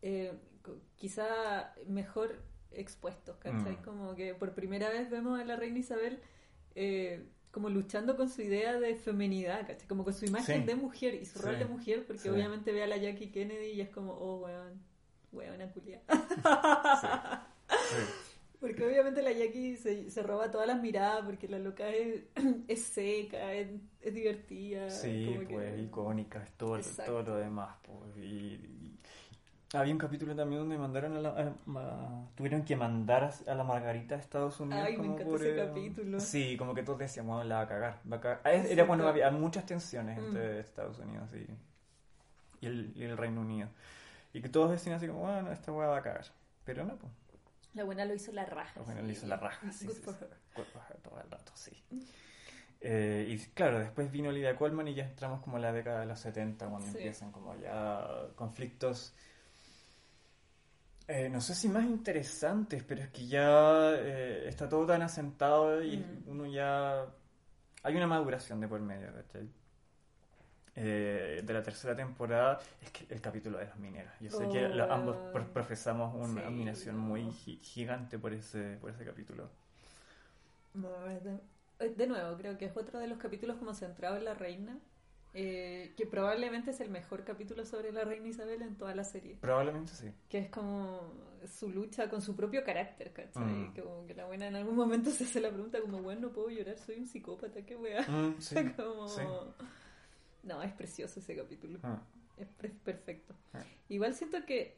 eh, 0.00 0.32
quizá 0.96 1.74
mejor 1.86 2.40
expuestos, 2.70 3.36
¿cachai? 3.36 3.76
Mm. 3.76 3.82
Como 3.84 4.14
que 4.14 4.34
por 4.34 4.54
primera 4.54 4.88
vez 4.88 5.10
vemos 5.10 5.38
a 5.38 5.44
la 5.44 5.56
reina 5.56 5.78
Isabel 5.78 6.18
eh, 6.74 7.28
como 7.50 7.68
luchando 7.68 8.16
con 8.16 8.30
su 8.30 8.40
idea 8.42 8.80
de 8.80 8.96
femenidad, 8.96 9.66
¿cachai? 9.66 9.86
Como 9.86 10.02
con 10.02 10.14
su 10.14 10.24
imagen 10.24 10.62
Sí. 10.62 10.66
de 10.66 10.74
mujer 10.76 11.14
y 11.14 11.26
su 11.26 11.38
rol 11.40 11.58
de 11.58 11.66
mujer, 11.66 12.06
porque 12.06 12.22
Sí. 12.22 12.28
obviamente 12.30 12.72
ve 12.72 12.82
a 12.82 12.86
la 12.86 12.96
Jackie 12.96 13.30
Kennedy 13.30 13.72
y 13.72 13.80
es 13.82 13.90
como, 13.90 14.12
oh, 14.14 14.40
weón, 14.40 14.80
weona 15.30 15.70
culia. 15.70 16.00
Porque 18.64 18.82
obviamente 18.86 19.20
la 19.20 19.32
Jackie 19.32 19.76
se, 19.76 20.08
se 20.10 20.22
roba 20.22 20.50
todas 20.50 20.66
las 20.66 20.80
miradas 20.80 21.22
porque 21.26 21.46
la 21.48 21.58
loca 21.58 21.86
es, 21.90 22.22
es 22.68 22.82
seca, 22.82 23.52
es, 23.52 23.68
es 24.00 24.14
divertida. 24.14 24.88
Sí, 24.88 25.26
como 25.26 25.40
que- 25.46 25.54
pues 25.54 25.78
icónica, 25.80 26.42
es 26.42 26.50
todo, 26.52 26.76
Exacto. 26.78 27.12
todo 27.12 27.22
lo 27.22 27.36
demás. 27.36 27.76
Pues, 27.82 28.16
y, 28.24 28.54
y- 28.54 28.98
había 29.74 29.92
un 29.92 29.98
capítulo 29.98 30.34
también 30.34 30.60
donde 30.62 30.78
mandaron 30.78 31.14
a 31.14 31.20
la, 31.20 31.28
a- 31.30 32.26
tuvieron 32.34 32.64
que 32.64 32.74
mandar 32.74 33.30
a, 33.46 33.54
la 33.54 33.64
Margarita 33.64 34.14
a 34.14 34.18
Estados 34.18 34.58
Unidos. 34.60 34.82
Ay, 34.86 34.92
me 34.92 34.98
como 34.98 35.12
encanta 35.12 35.30
por, 35.30 35.40
ese 35.42 35.52
eh, 35.60 35.66
capítulo. 35.66 36.20
Sí, 36.20 36.56
como 36.56 36.74
que 36.74 36.82
todos 36.84 37.00
decíamos, 37.00 37.34
"Bueno, 37.36 37.48
la 37.50 37.56
va 37.56 37.60
a 37.62 37.68
cagar. 37.68 38.00
Va 38.10 38.16
a 38.16 38.20
cagar". 38.22 38.40
Ah, 38.44 38.50
Era 38.52 38.62
Exacto. 38.62 38.86
cuando 38.86 39.08
había 39.08 39.30
muchas 39.30 39.66
tensiones 39.66 40.18
Mm. 40.18 40.24
entre 40.26 40.60
Estados 40.60 40.98
Unidos 41.00 41.28
y, 41.34 42.64
y, 42.64 42.66
el, 42.68 42.92
y 42.96 43.02
el 43.02 43.16
Reino 43.18 43.42
Unido. 43.42 43.68
Y 44.32 44.40
que 44.40 44.48
todos 44.48 44.70
decían 44.70 44.94
así 44.96 45.06
como, 45.06 45.20
bueno, 45.20 45.52
esta 45.52 45.70
weá 45.70 45.88
va 45.88 45.98
a 45.98 46.02
cagar. 46.02 46.24
Pero 46.64 46.84
no, 46.86 46.96
pues. 46.96 47.12
La 47.74 47.84
buena 47.84 48.04
lo 48.04 48.14
hizo 48.14 48.32
la 48.32 48.44
raja. 48.46 48.72
La 48.76 48.82
buena 48.82 49.00
sí. 49.00 49.06
le 49.06 49.12
hizo 49.12 49.26
la 49.26 49.36
raja, 49.36 49.72
sí, 49.72 49.86
Good 49.86 49.94
sí, 49.96 50.00
for 50.02 50.14
sí. 50.14 50.24
her. 50.24 50.30
Good 50.54 50.64
for 50.66 50.82
her 50.88 50.96
todo 51.02 51.20
el 51.20 51.30
rato, 51.30 51.52
sí. 51.54 51.72
Eh, 52.80 53.26
y 53.28 53.38
claro, 53.52 53.78
después 53.80 54.10
vino 54.10 54.28
Olivia 54.28 54.56
Colman 54.56 54.88
y 54.88 54.94
ya 54.94 55.04
entramos 55.04 55.40
como 55.40 55.56
en 55.56 55.62
la 55.62 55.72
década 55.72 56.00
de 56.00 56.06
los 56.06 56.20
70, 56.20 56.68
cuando 56.68 56.86
empiezan 56.88 57.32
como 57.32 57.56
ya 57.56 58.28
conflictos, 58.36 59.14
eh, 61.08 61.28
no 61.28 61.40
sé 61.40 61.54
si 61.54 61.68
más 61.68 61.84
interesantes, 61.84 62.82
pero 62.84 63.02
es 63.02 63.08
que 63.10 63.26
ya 63.26 63.92
eh, 63.94 64.44
está 64.48 64.68
todo 64.68 64.86
tan 64.86 65.02
asentado 65.02 65.82
y 65.82 65.96
Mm. 65.98 66.28
uno 66.28 66.46
ya... 66.46 67.06
Hay 67.82 67.94
una 67.96 68.06
maduración 68.06 68.60
de 68.60 68.68
por 68.68 68.80
medio, 68.80 69.12
¿cachai? 69.12 69.48
Eh, 70.76 71.42
de 71.44 71.52
la 71.54 71.62
tercera 71.62 71.94
temporada 71.94 72.58
es 72.82 72.90
que 72.90 73.06
el 73.14 73.20
capítulo 73.20 73.58
de 73.58 73.66
las 73.66 73.76
mineras. 73.78 74.12
Yo 74.20 74.30
sé 74.30 74.48
que 74.48 74.64
Oh, 74.66 74.68
la- 74.68 74.92
ambos 74.92 75.16
profesamos 75.52 76.14
una 76.16 76.40
Sí, 76.42 76.46
admiración 76.46 76.96
no. 76.96 77.02
muy 77.02 77.30
gi- 77.30 77.60
gigante 77.62 78.18
por 78.18 78.32
ese, 78.32 78.76
por 78.80 78.90
ese 78.90 79.04
capítulo. 79.04 79.48
No, 80.74 80.88
de, 81.06 81.38
eh, 81.78 81.94
de 81.96 82.06
nuevo, 82.06 82.36
creo 82.36 82.58
que 82.58 82.64
es 82.66 82.76
otro 82.76 82.98
de 82.98 83.06
los 83.06 83.18
capítulos 83.18 83.56
como 83.58 83.74
centrado 83.74 84.16
en 84.16 84.24
la 84.24 84.34
reina. 84.34 84.78
eh, 85.36 85.94
que 85.96 86.06
probablemente 86.06 86.70
es 86.70 86.78
el 86.80 86.90
mejor 86.90 87.24
capítulo 87.24 87.66
sobre 87.66 87.90
la 87.90 88.04
reina 88.04 88.28
Isabel 88.28 88.62
en 88.62 88.76
toda 88.76 88.94
la 88.94 89.02
serie. 89.02 89.36
Probablemente 89.40 89.92
sí. 89.92 90.08
Que 90.28 90.38
es 90.38 90.48
como 90.48 91.12
su 91.58 91.70
lucha 91.70 92.08
con 92.08 92.22
su 92.22 92.36
propio 92.36 92.62
carácter, 92.62 93.12
¿cachai? 93.12 93.42
Mm. 93.42 93.72
Que 93.74 93.82
como 93.82 94.06
que 94.06 94.14
la 94.14 94.26
buena 94.26 94.46
en 94.46 94.54
algún 94.54 94.76
momento 94.76 95.10
se 95.10 95.24
hace 95.24 95.40
la 95.40 95.48
pregunta 95.50 95.80
como, 95.80 96.00
bueno, 96.02 96.20
no 96.20 96.30
puedo 96.32 96.50
llorar, 96.50 96.78
soy 96.78 97.00
un 97.00 97.08
psicópata, 97.08 97.62
qué 97.66 97.74
weá. 97.74 98.02
Mm, 98.02 98.36
sí, 98.40 98.54
como... 98.76 99.08
sí. 99.08 99.22
No, 100.44 100.62
es 100.62 100.72
precioso 100.72 101.20
ese 101.20 101.36
capítulo. 101.36 101.78
Ah, 101.82 102.00
Es 102.36 102.46
pre- 102.48 102.70
perfecto. 102.70 103.34
Ah. 103.52 103.62
Igual 103.88 104.14
siento 104.14 104.44
que 104.46 104.76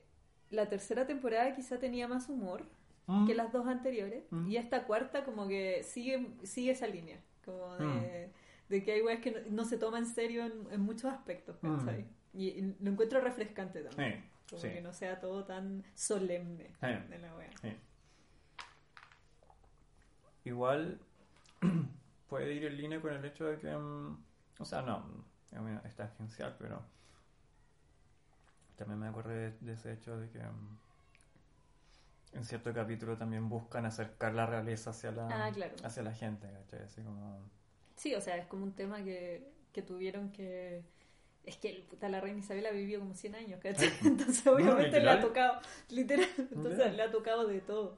la 0.51 0.69
tercera 0.69 1.07
temporada 1.07 1.55
quizá 1.55 1.79
tenía 1.79 2.07
más 2.09 2.29
humor 2.29 2.65
mm, 3.07 3.27
que 3.27 3.35
las 3.35 3.53
dos 3.53 3.67
anteriores. 3.67 4.25
Mm. 4.31 4.49
Y 4.51 4.57
esta 4.57 4.85
cuarta 4.85 5.25
como 5.25 5.49
que 5.49 5.83
sigue, 5.83 6.29
sigue 6.45 6.73
esa 6.73 6.87
línea. 6.87 7.21
Como 7.45 7.77
de, 7.77 7.87
Mm. 7.87 8.69
de 8.71 8.85
que 8.85 8.93
hay 8.93 9.03
weas 9.03 9.21
que 9.21 9.31
no, 9.33 9.39
no 9.51 9.65
se 9.65 9.79
toma 9.79 9.99
en 9.99 10.07
serio 10.07 10.45
en, 10.45 10.67
en 10.73 10.81
muchos 10.81 11.13
aspectos, 11.13 11.57
Mm. 11.63 11.89
Y, 12.35 12.49
y 12.49 12.77
lo 12.81 12.91
encuentro 12.91 13.21
refrescante 13.21 13.83
también. 13.83 14.25
Como 14.51 14.61
sí. 14.63 14.69
que 14.69 14.81
no 14.81 14.93
sea 14.93 15.19
todo 15.21 15.45
tan 15.45 15.83
solemne 15.95 16.71
de 17.09 17.19
la 17.19 17.35
wea. 17.35 17.51
Igual 20.45 21.01
puede 22.29 22.55
ir 22.55 22.65
en 22.67 22.77
línea 22.77 23.01
con 23.01 23.13
el 23.13 23.25
hecho 23.25 23.47
de 23.47 23.59
que, 23.59 23.75
mm, 23.77 24.17
o 24.59 24.65
sea, 24.65 24.83
no, 24.83 25.25
es 25.57 25.63
una- 25.63 25.81
es 25.85 25.95
tangencial, 25.97 26.55
pero 26.59 26.83
también 28.77 28.99
me 29.01 29.09
acordé 29.09 29.51
de, 29.51 29.59
de 29.61 29.73
ese 29.73 29.93
hecho 29.93 30.19
de 30.19 30.29
que 30.31 30.39
mm, 30.39 30.79
en 32.35 32.45
cierto 32.45 32.73
capítulo 32.75 33.17
también 33.17 33.49
buscan 33.49 33.87
acercar 33.87 34.35
la 34.35 34.47
realeza 34.47 34.91
hacia 34.91 35.11
la, 35.13 35.47
Ah, 35.47 35.51
claro. 35.53 35.75
hacia 35.83 36.03
la 36.03 36.13
gente, 36.13 36.47
¿cachai? 36.51 36.83
Así 36.85 37.03
como... 37.03 37.41
Sí, 37.97 38.15
o 38.15 38.21
sea, 38.21 38.37
es 38.37 38.47
como 38.47 38.65
un 38.65 38.73
tema 38.75 39.03
que, 39.03 39.51
que 39.73 39.83
tuvieron 39.83 40.31
que... 40.33 40.83
Es 41.45 41.57
que 41.57 41.87
puta, 41.89 42.09
la 42.09 42.21
reina 42.21 42.41
Isabel 42.41 42.67
ha 42.67 42.73
vivido 42.73 43.01
como 43.01 43.15
100 43.15 43.37
años, 43.37 43.61
¿cachai? 43.63 43.91
Entonces 44.05 44.47
obviamente 44.47 45.01
le 45.01 45.09
ha 45.11 45.21
tocado, 45.21 45.61
literal, 45.89 46.29
entonces 46.51 46.95
le 46.95 47.03
ha 47.03 47.11
tocado 47.11 47.47
de 47.47 47.61
todo. 47.61 47.97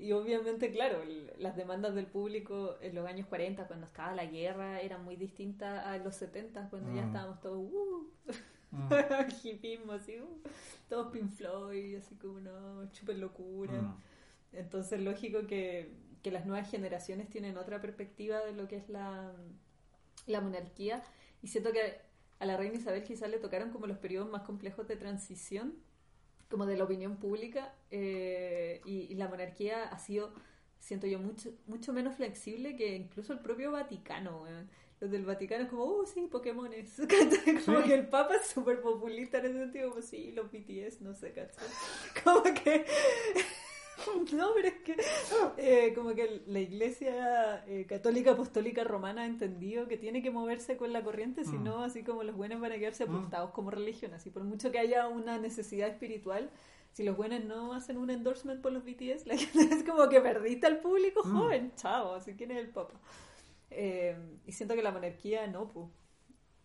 Y 0.00 0.12
obviamente, 0.12 0.70
claro, 0.72 1.02
el- 1.02 1.30
las 1.38 1.56
demandas 1.56 1.94
del 1.94 2.06
público 2.06 2.76
en 2.80 2.94
los 2.94 3.06
años 3.06 3.26
40, 3.28 3.66
cuando 3.68 3.86
estaba 3.86 4.14
la 4.14 4.24
guerra, 4.26 4.80
eran 4.80 5.04
muy 5.04 5.16
distintas 5.16 5.84
a 5.86 5.98
los 5.98 6.16
70, 6.16 6.68
cuando 6.70 6.90
ya 6.90 7.02
Mm. 7.02 7.06
estábamos 7.06 7.40
todos, 7.42 7.58
uh, 7.58 8.06
mm, 8.70 8.88
hipismo, 9.44 9.92
así, 9.92 10.20
uh, 10.20 10.42
todos 10.88 11.12
Pink 11.12 11.30
Floyd, 11.32 11.96
así 11.96 12.14
como, 12.16 12.40
no, 12.40 12.90
chuper 12.92 13.18
locura. 13.18 13.72
mm, 13.82 14.02
Entonces, 14.52 15.00
lógico 15.00 15.46
que, 15.46 15.92
que 16.22 16.30
las 16.30 16.46
nuevas 16.46 16.70
generaciones 16.70 17.28
tienen 17.30 17.56
otra 17.58 17.80
perspectiva 17.80 18.40
de 18.40 18.52
lo 18.52 18.68
que 18.68 18.76
es 18.76 18.88
la, 18.88 19.32
la 20.26 20.40
monarquía. 20.40 21.02
Y 21.42 21.48
siento 21.48 21.72
que 21.72 22.00
a 22.38 22.46
la 22.46 22.56
reina 22.56 22.76
Isabel 22.76 23.04
quizás 23.04 23.30
le 23.30 23.38
tocaron 23.38 23.70
como 23.70 23.86
los 23.86 23.98
periodos 23.98 24.30
más 24.30 24.42
complejos 24.42 24.88
de 24.88 24.96
transición, 24.96 25.74
como 26.50 26.66
de 26.66 26.76
la 26.76 26.84
opinión 26.84 27.16
pública. 27.16 27.74
eh, 27.90 28.80
y, 28.84 29.02
y 29.12 29.14
la 29.14 29.28
monarquía 29.28 29.84
ha 29.84 29.98
sido, 29.98 30.32
siento 30.78 31.06
yo, 31.06 31.18
mucho, 31.18 31.50
mucho 31.66 31.92
menos 31.92 32.16
flexible 32.16 32.76
que 32.76 32.94
incluso 32.96 33.32
el 33.32 33.40
propio 33.40 33.72
Vaticano. 33.72 34.42
weón. 34.42 34.68
Los 35.00 35.10
del 35.10 35.24
Vaticano 35.24 35.64
es 35.64 35.70
como, 35.70 35.84
uh, 35.86 36.06
sí, 36.06 36.28
Pokémones. 36.30 36.94
Como 37.64 37.80
Sí. 37.80 37.88
que 37.88 37.94
el 37.94 38.06
Papa 38.08 38.34
es 38.36 38.48
súper 38.48 38.82
populista 38.82 39.38
en 39.38 39.46
ese 39.46 39.58
sentido, 39.60 39.88
como, 39.90 40.02
sí, 40.02 40.32
los 40.32 40.50
BTS, 40.52 41.00
no 41.00 41.14
sé, 41.14 41.32
¿cachai? 41.32 41.66
Como 42.22 42.42
que... 42.42 42.84
No, 44.32 44.50
pero 44.54 44.68
es 44.68 44.74
que 44.84 44.96
eh, 45.58 45.92
como 45.94 46.14
que 46.14 46.42
la 46.46 46.60
iglesia 46.60 47.64
eh, 47.66 47.86
católica 47.88 48.32
apostólica 48.32 48.84
romana 48.84 49.22
ha 49.22 49.26
entendido 49.26 49.88
que 49.88 49.96
tiene 49.96 50.22
que 50.22 50.30
moverse 50.30 50.76
con 50.76 50.92
la 50.92 51.02
corriente, 51.02 51.44
si 51.44 51.56
Mm. 51.58 51.64
no, 51.64 51.82
así 51.84 52.02
como 52.02 52.22
los 52.22 52.36
buenos 52.36 52.60
van 52.60 52.72
a 52.72 52.78
quedarse 52.78 53.06
Mm. 53.06 53.10
apuntados 53.14 53.50
como 53.52 53.70
religión. 53.70 54.14
Así 54.14 54.30
por 54.30 54.44
mucho 54.44 54.70
que 54.70 54.78
haya 54.78 55.08
una 55.08 55.38
necesidad 55.38 55.88
espiritual, 55.88 56.50
si 56.92 57.04
los 57.04 57.16
buenos 57.16 57.44
no 57.44 57.72
hacen 57.72 57.96
un 57.98 58.10
endorsement 58.10 58.60
por 58.60 58.72
los 58.72 58.84
BTS, 58.84 59.26
la 59.26 59.36
gente 59.68 59.74
es 59.74 59.84
como 59.84 60.08
que 60.08 60.20
perdiste 60.20 60.66
al 60.66 60.78
público 60.80 61.22
Mm. 61.24 61.32
joven, 61.38 61.72
chao, 61.76 62.14
así 62.14 62.34
quién 62.34 62.50
es 62.52 62.58
el 62.58 62.68
papa. 62.70 62.94
Eh, 63.70 64.16
y 64.46 64.52
siento 64.52 64.74
que 64.74 64.82
la 64.82 64.90
monarquía 64.90 65.46
no, 65.46 65.68
pues. 65.68 65.86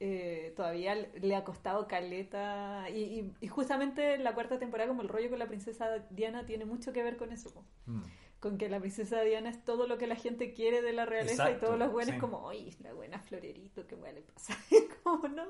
Eh, 0.07 0.53
todavía 0.55 0.93
le 0.95 1.35
ha 1.35 1.43
costado 1.43 1.87
caleta 1.87 2.87
y, 2.91 2.99
y- 3.19 3.33
y 3.41 3.47
justamente 3.47 4.17
la 4.19 4.33
cuarta 4.35 4.59
temporada 4.59 4.87
como 4.89 5.01
el 5.01 5.09
rollo 5.09 5.29
con 5.31 5.39
la 5.39 5.47
princesa 5.47 5.99
Diana 6.11 6.45
tiene 6.45 6.65
mucho 6.65 6.93
que 6.93 7.01
ver 7.01 7.17
con 7.17 7.31
eso 7.31 7.65
mm. 7.87 8.01
con 8.39 8.57
que 8.59 8.69
la 8.69 8.79
princesa 8.79 9.21
Diana 9.21 9.49
es 9.49 9.63
todo 9.63 9.87
lo 9.87 9.97
que 9.97 10.05
la 10.05 10.15
gente 10.15 10.53
quiere 10.53 10.81
de 10.83 10.93
la 10.93 11.05
realeza 11.07 11.49
y 11.49 11.55
todos 11.59 11.79
los 11.79 11.91
buenos 11.91 12.13
sí. 12.15 12.21
como 12.21 12.37
oye 12.43 12.71
la 12.83 12.93
buena 12.93 13.17
florerito 13.19 13.87
qué 13.87 13.95
weá 13.95 14.11
le 14.11 14.21
pasa 14.21 14.55
como 15.03 15.27
no 15.29 15.43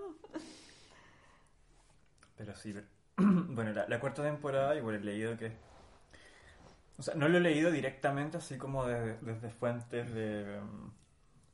Pero 2.38 2.56
sí, 2.56 2.74
pero- 2.74 2.88
bueno, 3.18 3.72
la, 3.74 3.88
la 3.88 4.00
cuarta 4.00 4.24
temporada, 4.24 4.76
igual 4.76 4.96
he 4.96 5.00
leído 5.00 5.38
que... 5.38 5.52
O 6.98 7.02
sea, 7.02 7.16
no 7.16 7.28
lo 7.28 7.38
he 7.38 7.42
leído 7.42 7.72
directamente 7.72 8.38
así 8.38 8.58
como 8.58 8.86
de- 8.86 9.18
desde 9.20 9.50
fuentes 9.50 10.14
de... 10.14 10.60
mm, 10.62 10.92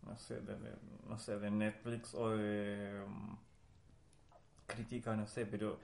No 0.04 0.18
sé, 0.18 0.42
de, 0.42 0.56
de- 0.56 0.76
no 1.08 1.18
sé, 1.20 1.38
de 1.40 1.52
Netflix 1.52 2.14
o 2.16 2.30
de... 2.32 3.04
mm, 3.08 3.36
Crítica, 4.68 5.16
no 5.16 5.28
sé, 5.28 5.46
pero... 5.46 5.80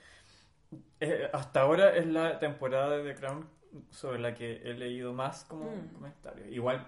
eh, 1.00 1.30
hasta 1.34 1.62
ahora 1.62 1.96
es 1.96 2.06
la 2.08 2.40
temporada 2.40 2.98
de 2.98 3.14
The 3.14 3.20
Crown 3.20 3.48
sobre 3.92 4.20
la 4.20 4.34
que 4.34 4.62
he 4.64 4.74
leído 4.74 5.14
más 5.14 5.44
como 5.46 5.66
Mm. 5.72 5.88
comentarios. 5.94 6.48
Igual 6.50 6.86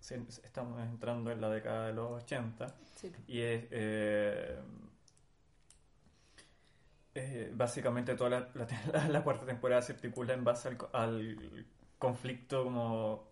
se- 0.00 0.16
estamos 0.44 0.80
entrando 0.82 1.30
en 1.30 1.40
la 1.40 1.50
década 1.50 1.86
de 1.88 1.92
los 1.94 2.10
80 2.22 2.74
Sí. 2.96 3.12
y 3.26 3.40
es... 3.40 3.64
eh, 3.70 4.58
eh, 7.14 7.50
básicamente 7.54 8.14
toda 8.14 8.30
la, 8.30 8.48
la- 8.54 9.08
la 9.08 9.22
cuarta 9.22 9.44
temporada 9.46 9.82
se 9.82 9.92
articula 9.92 10.32
en 10.34 10.44
base 10.44 10.68
al, 10.68 10.78
al 10.92 11.66
conflicto 11.98 12.64
como 12.64 13.28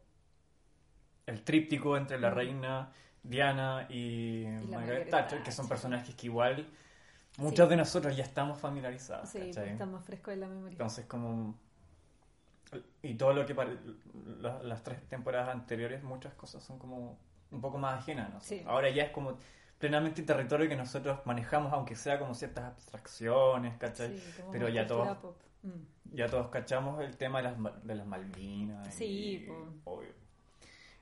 el 1.26 1.42
tríptico 1.42 1.97
entre 1.97 2.19
la 2.21 2.30
Mm. 2.30 2.35
reina 2.35 2.92
Diana 3.22 3.86
y, 3.90 4.44
la 4.68 4.78
Margaret 4.78 5.10
Thatcher, 5.10 5.42
que 5.42 5.52
son 5.52 5.68
personajes 5.68 6.14
que 6.14 6.26
igual 6.26 6.66
muchos 7.38 7.66
Sí. 7.66 7.70
de 7.70 7.76
nosotros 7.76 8.16
ya 8.16 8.24
estamos 8.24 8.58
familiarizados. 8.58 9.28
Sí, 9.28 9.38
¿cachai? 9.46 9.70
está 9.70 9.86
más 9.86 10.04
fresco 10.04 10.30
en 10.30 10.40
la 10.40 10.48
memoria. 10.48 10.72
Entonces, 10.72 11.04
como. 11.06 11.54
Y 13.02 13.14
todo 13.14 13.32
lo 13.32 13.46
que. 13.46 13.54
la- 14.40 14.62
las 14.62 14.82
tres 14.82 15.02
temporadas 15.08 15.48
anteriores, 15.48 16.02
muchas 16.02 16.34
cosas 16.34 16.62
son 16.62 16.78
como 16.78 17.18
un 17.50 17.60
poco 17.60 17.78
más 17.78 17.98
ajenas. 18.00 18.32
¿no? 18.32 18.40
Sí. 18.40 18.62
Ahora 18.66 18.90
ya 18.90 19.04
es 19.04 19.10
como 19.10 19.36
plenamente 19.78 20.22
territorio 20.22 20.68
que 20.68 20.76
nosotros 20.76 21.20
manejamos, 21.24 21.72
aunque 21.72 21.96
sea 21.96 22.18
como 22.18 22.34
ciertas 22.34 22.64
abstracciones, 22.64 23.76
¿cachai? 23.78 24.18
Sí, 24.18 24.42
Pero 24.52 24.68
ya 24.68 24.86
todos. 24.86 25.08
Mm. 25.62 25.70
ya 26.14 26.28
todos 26.28 26.48
cachamos 26.48 27.00
el 27.02 27.16
tema 27.16 27.38
de 27.42 27.44
las, 27.50 27.84
de 27.84 27.94
las 27.94 28.06
Malvinas. 28.06 28.94
Sí, 28.94 29.46
y- 29.46 29.48
obvio. 29.84 30.19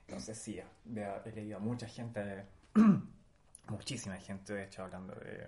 Entonces, 0.09 0.37
sí, 0.37 0.59
he 1.25 1.31
leído 1.31 1.57
a 1.57 1.59
mucha 1.59 1.87
gente, 1.87 2.43
muchísima 3.69 4.15
gente, 4.17 4.53
de 4.53 4.63
hecho, 4.65 4.83
hablando 4.83 5.13
de. 5.15 5.47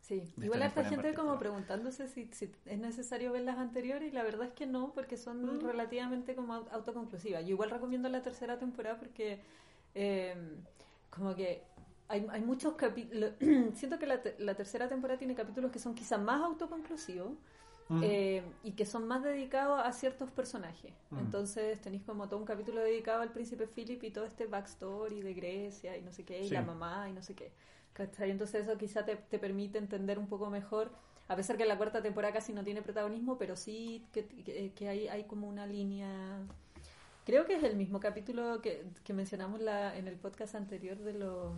Sí, 0.00 0.32
de 0.36 0.46
igual 0.46 0.62
esta 0.62 0.82
gente 0.84 1.14
como 1.14 1.38
preguntándose 1.38 2.08
si, 2.08 2.28
si 2.32 2.50
es 2.66 2.78
necesario 2.78 3.32
ver 3.32 3.42
las 3.42 3.58
anteriores 3.58 4.08
y 4.12 4.12
la 4.12 4.24
verdad 4.24 4.48
es 4.48 4.52
que 4.52 4.66
no, 4.66 4.92
porque 4.92 5.16
son 5.16 5.42
Mm. 5.58 5.60
relativamente 5.60 6.34
como 6.34 6.54
au- 6.54 6.68
autoconclusivas. 6.72 7.42
Yo 7.44 7.50
igual 7.50 7.70
recomiendo 7.70 8.08
la 8.08 8.20
tercera 8.22 8.58
temporada 8.58 8.98
porque 8.98 9.40
eh, 9.94 10.34
como 11.10 11.34
que 11.36 11.62
hay, 12.08 12.26
hay 12.30 12.40
muchos 12.42 12.74
capítulos, 12.74 13.32
siento 13.74 13.98
que 14.00 14.06
la, 14.08 14.20
te- 14.22 14.34
la 14.40 14.54
tercera 14.56 14.88
temporada 14.88 15.18
tiene 15.18 15.34
capítulos 15.36 15.70
que 15.70 15.78
son 15.78 15.94
quizás 15.94 16.20
más 16.20 16.42
autoconclusivos 16.42 17.32
Eh, 18.02 18.42
y 18.62 18.72
que 18.72 18.86
son 18.86 19.06
más 19.08 19.22
dedicados 19.22 19.80
a 19.84 19.92
ciertos 19.92 20.30
personajes. 20.30 20.92
Entonces 21.18 21.80
tenéis 21.80 22.02
como 22.04 22.28
todo 22.28 22.38
un 22.38 22.46
capítulo 22.46 22.80
dedicado 22.80 23.22
al 23.22 23.30
príncipe 23.32 23.66
Philip 23.66 24.02
y 24.04 24.10
todo 24.10 24.24
este 24.24 24.46
backstory 24.46 25.20
de 25.20 25.34
Grecia 25.34 25.96
y 25.96 26.02
no 26.02 26.12
sé 26.12 26.24
qué, 26.24 26.40
y 26.40 26.48
Sí. 26.48 26.54
la 26.54 26.62
mamá 26.62 27.08
y 27.08 27.12
no 27.12 27.22
sé 27.22 27.34
qué. 27.34 27.50
¿Cachai? 27.92 28.30
Entonces 28.30 28.66
eso 28.66 28.78
quizá 28.78 29.04
te, 29.04 29.16
te 29.16 29.38
permite 29.38 29.76
entender 29.78 30.18
un 30.18 30.26
poco 30.28 30.48
mejor, 30.48 30.90
a 31.28 31.36
pesar 31.36 31.56
que 31.56 31.66
la 31.66 31.76
cuarta 31.76 32.00
temporada 32.02 32.32
casi 32.32 32.52
no 32.52 32.64
tiene 32.64 32.80
protagonismo, 32.82 33.36
pero 33.36 33.56
sí 33.56 34.06
que, 34.12 34.24
que, 34.26 34.72
que 34.74 34.88
hay, 34.88 35.08
hay 35.08 35.24
como 35.24 35.48
una 35.48 35.66
línea... 35.66 36.38
Creo 37.26 37.44
que 37.46 37.54
es 37.56 37.62
el 37.62 37.76
mismo 37.76 38.00
capítulo 38.00 38.60
que, 38.62 38.84
que 39.04 39.12
mencionamos 39.12 39.60
la, 39.60 39.96
en 39.96 40.08
el 40.08 40.16
podcast 40.16 40.54
anterior 40.56 40.96
de, 40.98 41.12
lo, 41.12 41.52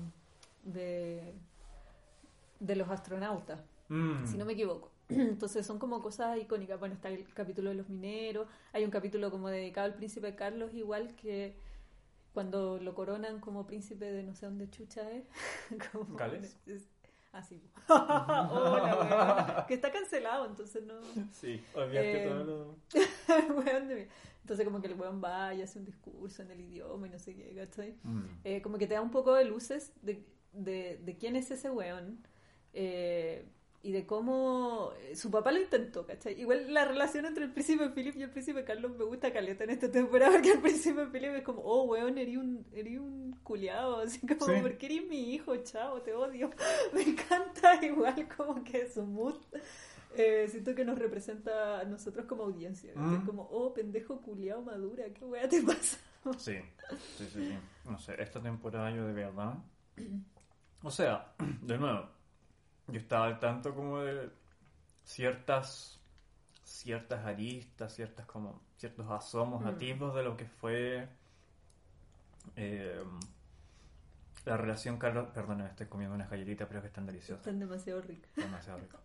de, 0.64 1.32
de 2.60 2.76
los 2.76 2.88
astronautas 2.88 3.60
Mm. 3.90 4.24
si 4.26 4.38
no 4.38 4.46
me 4.46 4.54
equivoco. 4.54 4.90
Entonces 5.08 5.66
son 5.66 5.78
como 5.78 6.00
cosas 6.02 6.38
icónicas. 6.38 6.78
Bueno, 6.80 6.94
está 6.94 7.08
el 7.08 7.26
capítulo 7.34 7.70
de 7.70 7.76
los 7.76 7.88
mineros, 7.88 8.48
hay 8.72 8.84
un 8.84 8.90
capítulo 8.90 9.30
como 9.30 9.48
dedicado 9.48 9.86
al 9.86 9.94
príncipe 9.94 10.34
Carlos, 10.34 10.72
igual 10.74 11.14
que 11.16 11.56
cuando 12.32 12.78
lo 12.78 12.94
coronan 12.94 13.38
como 13.40 13.66
príncipe 13.66 14.06
de 14.10 14.22
no 14.22 14.34
sé 14.34 14.46
dónde 14.46 14.68
chucha 14.70 15.08
es. 15.10 15.24
Como- 15.92 16.16
¿Gales? 16.16 16.56
es- 16.66 16.88
Ah, 17.36 17.42
sí. 17.42 17.60
Hola, 17.88 19.56
weón. 19.56 19.66
Que 19.66 19.74
está 19.74 19.90
cancelado, 19.90 20.46
entonces 20.46 20.84
no... 20.84 20.94
Sí, 21.32 21.60
olvidaste 21.74 22.24
Eh, 22.24 22.28
todo 22.28 22.44
lo. 22.44 22.76
Weón 23.56 23.88
de 23.88 23.94
mí. 23.96 24.02
Entonces 24.42 24.64
como 24.64 24.80
que 24.80 24.86
el 24.86 24.94
weón 24.94 25.20
va 25.24 25.52
y 25.52 25.62
hace 25.62 25.80
un 25.80 25.84
discurso 25.84 26.42
en 26.42 26.52
el 26.52 26.60
idioma 26.60 27.08
y 27.08 27.10
no 27.10 27.18
sé 27.18 27.34
qué, 27.34 27.52
¿cachai? 27.56 27.96
Mm. 28.04 28.22
Eh, 28.44 28.62
como 28.62 28.78
que 28.78 28.86
te 28.86 28.94
da 28.94 29.00
un 29.00 29.10
poco 29.10 29.34
de 29.34 29.44
luces 29.46 29.92
de, 30.02 30.24
de, 30.52 30.98
de 31.04 31.16
quién 31.16 31.34
es 31.34 31.50
ese 31.50 31.70
weón 31.70 32.24
eh, 32.72 33.48
y 33.84 33.92
de 33.92 34.06
cómo 34.06 34.92
eh, 35.02 35.14
su 35.14 35.30
papá 35.30 35.52
lo 35.52 35.60
intentó, 35.60 36.04
¿cachai? 36.06 36.40
Igual 36.40 36.72
la 36.72 36.84
relación 36.86 37.26
entre 37.26 37.44
el 37.44 37.52
príncipe 37.52 37.90
Philip 37.90 38.16
y 38.16 38.22
el 38.22 38.30
príncipe 38.30 38.64
Carlos 38.64 38.96
me 38.96 39.04
gusta 39.04 39.32
caleta 39.32 39.64
en 39.64 39.70
esta 39.70 39.90
temporada 39.92 40.32
porque 40.32 40.52
el 40.52 40.60
príncipe 40.60 41.06
Philip 41.06 41.34
es 41.36 41.42
como, 41.44 41.60
oh 41.62 41.84
weón, 41.84 42.18
eres 42.18 42.36
un, 42.38 42.66
eres 42.72 42.98
un 42.98 43.36
culiado, 43.42 43.98
así 44.00 44.20
como, 44.26 44.46
Sí. 44.46 44.60
porque 44.62 44.86
eres 44.86 45.06
mi 45.08 45.34
hijo, 45.34 45.54
chao, 45.58 46.00
te 46.02 46.12
odio. 46.14 46.50
Me 46.92 47.02
encanta 47.02 47.84
igual 47.84 48.26
como 48.36 48.64
que 48.64 48.88
su 48.88 49.04
mood. 49.04 49.36
eh, 50.16 50.46
siento 50.50 50.74
que 50.74 50.84
nos 50.84 50.98
representa 50.98 51.80
a 51.80 51.84
nosotros 51.84 52.24
como 52.26 52.44
audiencia. 52.44 52.92
¿cachai? 52.94 53.18
Mm. 53.18 53.26
Como, 53.26 53.42
oh, 53.50 53.74
pendejo 53.74 54.20
culiado 54.22 54.62
madura, 54.62 55.04
¿qué 55.12 55.24
weá 55.24 55.48
te 55.48 55.62
pasa? 55.62 55.98
Sí, 56.38 56.56
sí, 57.18 57.26
sí, 57.26 57.26
sí. 57.34 57.58
No 57.84 57.98
sé, 57.98 58.14
esta 58.22 58.40
temporada 58.40 58.90
yo 58.90 59.06
de 59.06 59.12
verdad. 59.12 59.54
O 60.86 60.90
sea, 60.90 61.32
de 61.62 61.78
nuevo, 61.78 62.10
yo 62.88 62.98
estaba 63.00 63.26
al 63.26 63.38
tanto 63.40 63.74
como 63.74 64.00
de 64.00 64.30
ciertas 65.04 66.00
ciertas 66.64 67.24
aristas, 67.26 67.94
ciertas 67.94 68.24
como 68.26 68.62
ciertos 68.78 69.10
asomos, 69.10 69.62
Mm. 69.62 69.66
atisbos 69.68 70.14
de 70.14 70.22
lo 70.22 70.36
que 70.36 70.46
fue 70.46 71.08
eh, 72.56 73.02
la 74.46 74.56
relación 74.56 74.98
Carlos. 74.98 75.28
Perdón, 75.34 75.58
me 75.58 75.66
estoy 75.66 75.86
comiendo 75.86 76.14
unas 76.14 76.30
galletitas, 76.30 76.66
pero 76.68 76.80
que 76.80 76.88
están 76.88 77.06
deliciosas. 77.06 77.46
Están 77.46 77.58
demasiado 77.60 78.00
ricas. 78.02 78.30
Demasiado 78.36 78.78
rico. 78.80 78.98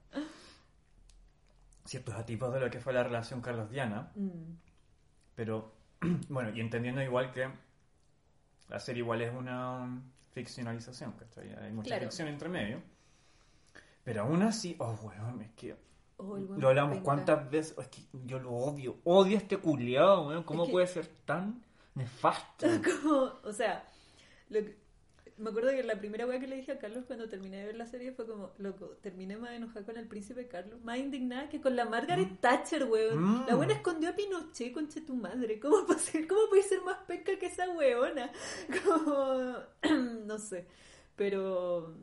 Ciertos 1.85 2.15
atisbos 2.15 2.53
de 2.53 2.59
lo 2.59 2.69
que 2.69 2.79
fue 2.79 2.93
la 2.93 3.03
relación 3.03 3.41
Carlos-Diana. 3.41 4.11
Mm. 4.15 4.53
Pero, 5.35 5.73
bueno, 6.29 6.49
y 6.55 6.59
entendiendo 6.61 7.01
igual 7.01 7.31
que 7.31 7.49
la 8.69 8.79
serie 8.79 9.01
igual 9.01 9.21
es 9.21 9.33
una 9.33 10.01
ficcionalización, 10.31 11.13
¿cachai? 11.13 11.53
Hay 11.55 11.71
mucha 11.71 11.87
Claro. 11.87 12.03
ficción 12.03 12.27
entre 12.27 12.49
medio. 12.49 12.81
Pero 14.09 14.23
aún 14.23 14.41
así, 14.41 14.75
oh, 14.79 14.97
weón, 15.03 15.39
es 15.43 15.51
que 15.51 15.75
Oh, 16.17 16.35
lo 16.35 16.67
hablamos 16.69 16.93
penca. 16.93 17.03
cuántas 17.05 17.49
veces, 17.51 17.77
es 17.77 17.87
que 17.89 18.01
yo 18.25 18.39
lo 18.39 18.49
odio, 18.51 18.97
odio 19.03 19.37
a 19.37 19.39
este 19.39 19.57
culiado, 19.57 20.27
weón, 20.29 20.41
¿cómo 20.43 20.63
Es 20.63 20.67
que- 20.67 20.71
puede 20.71 20.87
ser 20.87 21.05
tan 21.25 21.63
nefasto? 21.93 22.65
Como, 23.03 23.33
o 23.43 23.53
sea, 23.53 23.83
lo 24.49 24.61
que- 24.61 24.75
me 25.37 25.51
acuerdo 25.51 25.69
que 25.69 25.83
la 25.83 25.99
primera 25.99 26.25
weá 26.25 26.39
que 26.39 26.47
le 26.47 26.55
dije 26.55 26.71
a 26.71 26.79
Carlos 26.79 27.03
cuando 27.05 27.29
terminé 27.29 27.57
de 27.57 27.65
ver 27.67 27.75
la 27.75 27.85
serie 27.85 28.11
fue 28.11 28.25
como, 28.25 28.49
loco, 28.57 28.87
terminé 29.01 29.37
más 29.37 29.51
enojada 29.51 29.85
con 29.85 29.95
el 29.97 30.07
príncipe 30.07 30.47
Carlos, 30.47 30.81
más 30.83 30.97
indignada 30.97 31.47
que 31.47 31.61
con 31.61 31.75
la 31.75 31.85
Margaret 31.85 32.41
Thatcher, 32.41 32.85
weón. 32.85 33.23
Mm. 33.23 33.45
La 33.47 33.55
buena 33.55 33.73
escondió 33.73 34.09
a 34.09 34.13
Pinochet, 34.15 34.73
concha 34.73 34.99
tu 35.05 35.13
madre. 35.15 35.59
¿Cómo 35.59 35.85
puede 35.85 35.99
ser, 35.99 36.27
cómo 36.27 36.49
puede 36.49 36.63
ser 36.63 36.81
más 36.81 36.97
penca 37.07 37.37
que 37.37 37.45
esa 37.45 37.69
weona? 37.69 38.31
Como, 38.83 39.53
no 40.25 40.37
sé. 40.39 40.65
Pero 41.15 41.93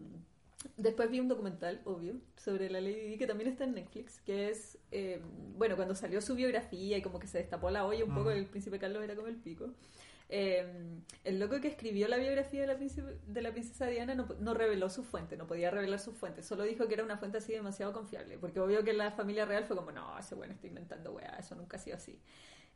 después 0.76 1.10
vi 1.10 1.20
un 1.20 1.28
documental, 1.28 1.80
obvio, 1.84 2.14
sobre 2.36 2.70
la 2.70 2.80
Lady 2.80 3.00
Di 3.10 3.18
que 3.18 3.26
también 3.26 3.50
está 3.50 3.64
en 3.64 3.74
Netflix, 3.74 4.20
que 4.20 4.50
es, 4.50 4.78
eh, 4.90 5.20
bueno, 5.56 5.76
cuando 5.76 5.94
salió 5.94 6.20
su 6.20 6.34
biografía 6.34 6.96
y 6.98 7.02
como 7.02 7.18
que 7.18 7.26
se 7.26 7.38
destapó 7.38 7.70
la 7.70 7.86
olla 7.86 8.04
un 8.04 8.14
poco, 8.14 8.30
el 8.30 8.46
príncipe 8.46 8.78
Carlos 8.78 9.02
era 9.04 9.14
como 9.14 9.28
el 9.28 9.36
pico. 9.36 9.70
Eh, 10.28 10.66
el 11.22 11.38
loco 11.38 11.60
que 11.60 11.68
escribió 11.68 12.08
la 12.08 12.16
biografía 12.16 12.60
de 12.62 12.66
la, 12.66 12.76
príncipe- 12.76 13.16
de 13.28 13.42
la 13.42 13.52
princesa 13.52 13.86
Diana 13.86 14.14
no, 14.16 14.26
no 14.40 14.54
reveló 14.54 14.90
su 14.90 15.04
fuente, 15.04 15.36
no 15.36 15.46
podía 15.46 15.70
revelar 15.70 16.00
su 16.00 16.12
fuente, 16.12 16.42
solo 16.42 16.64
dijo 16.64 16.88
que 16.88 16.94
era 16.94 17.04
una 17.04 17.16
fuente 17.16 17.38
así 17.38 17.52
demasiado 17.52 17.92
confiable, 17.92 18.36
porque 18.38 18.58
obvio 18.58 18.82
que 18.82 18.92
la 18.92 19.12
familia 19.12 19.44
real 19.44 19.64
fue 19.64 19.76
como, 19.76 19.92
no, 19.92 20.18
ese 20.18 20.34
bueno 20.34 20.52
está 20.54 20.66
inventando 20.66 21.12
weá, 21.12 21.36
eso 21.38 21.54
nunca 21.54 21.76
ha 21.76 21.80
sido 21.80 21.96
así. 21.96 22.18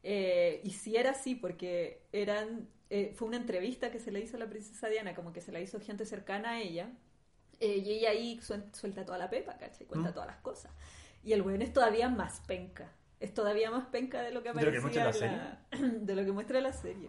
Eh, 0.03 0.61
y 0.64 0.70
sí 0.70 0.96
era 0.96 1.11
así, 1.11 1.35
porque 1.35 2.03
eran 2.12 2.68
eh, 2.88 3.12
fue 3.14 3.29
una 3.29 3.37
entrevista 3.37 3.90
que 3.90 3.98
se 4.00 4.11
le 4.12 4.20
hizo 4.20 4.37
a 4.37 4.40
la 4.40 4.48
princesa 4.48 4.88
Diana, 4.88 5.14
como 5.14 5.33
que 5.33 5.40
se 5.40 5.53
la 5.53 5.61
hizo 5.61 5.81
gente 5.81 6.07
cercana 6.07 6.50
a 6.53 6.61
ella, 6.61 6.90
eh, 7.61 7.77
y 7.79 7.90
ella 7.92 8.11
ahí 8.11 8.38
suel- 8.40 8.73
suelta 8.75 9.05
toda 9.05 9.18
la 9.18 9.29
pepa, 9.31 9.57
¿cachai? 9.59 9.87
Cuenta 9.87 10.11
Mm. 10.11 10.14
todas 10.14 10.27
las 10.29 10.38
cosas. 10.38 10.73
Y 11.23 11.33
el 11.35 11.42
weón 11.42 11.62
es 11.62 11.73
todavía 11.73 12.09
más 12.09 12.40
penca. 12.46 12.90
Es 13.20 13.35
todavía 13.35 13.70
más 13.70 13.87
penca 13.87 14.23
de 14.23 14.31
lo 14.33 14.42
que 14.42 14.49
¿De 14.53 14.55
lo 14.64 14.70
que 14.73 14.79
aparecía 14.79 15.05
muestra 15.05 15.33
la 15.33 15.61
la- 15.70 15.88
de 16.01 16.14
lo 16.16 16.25
que 16.25 16.33
muestra 16.33 16.61
la 16.61 16.73
serie. 16.73 17.09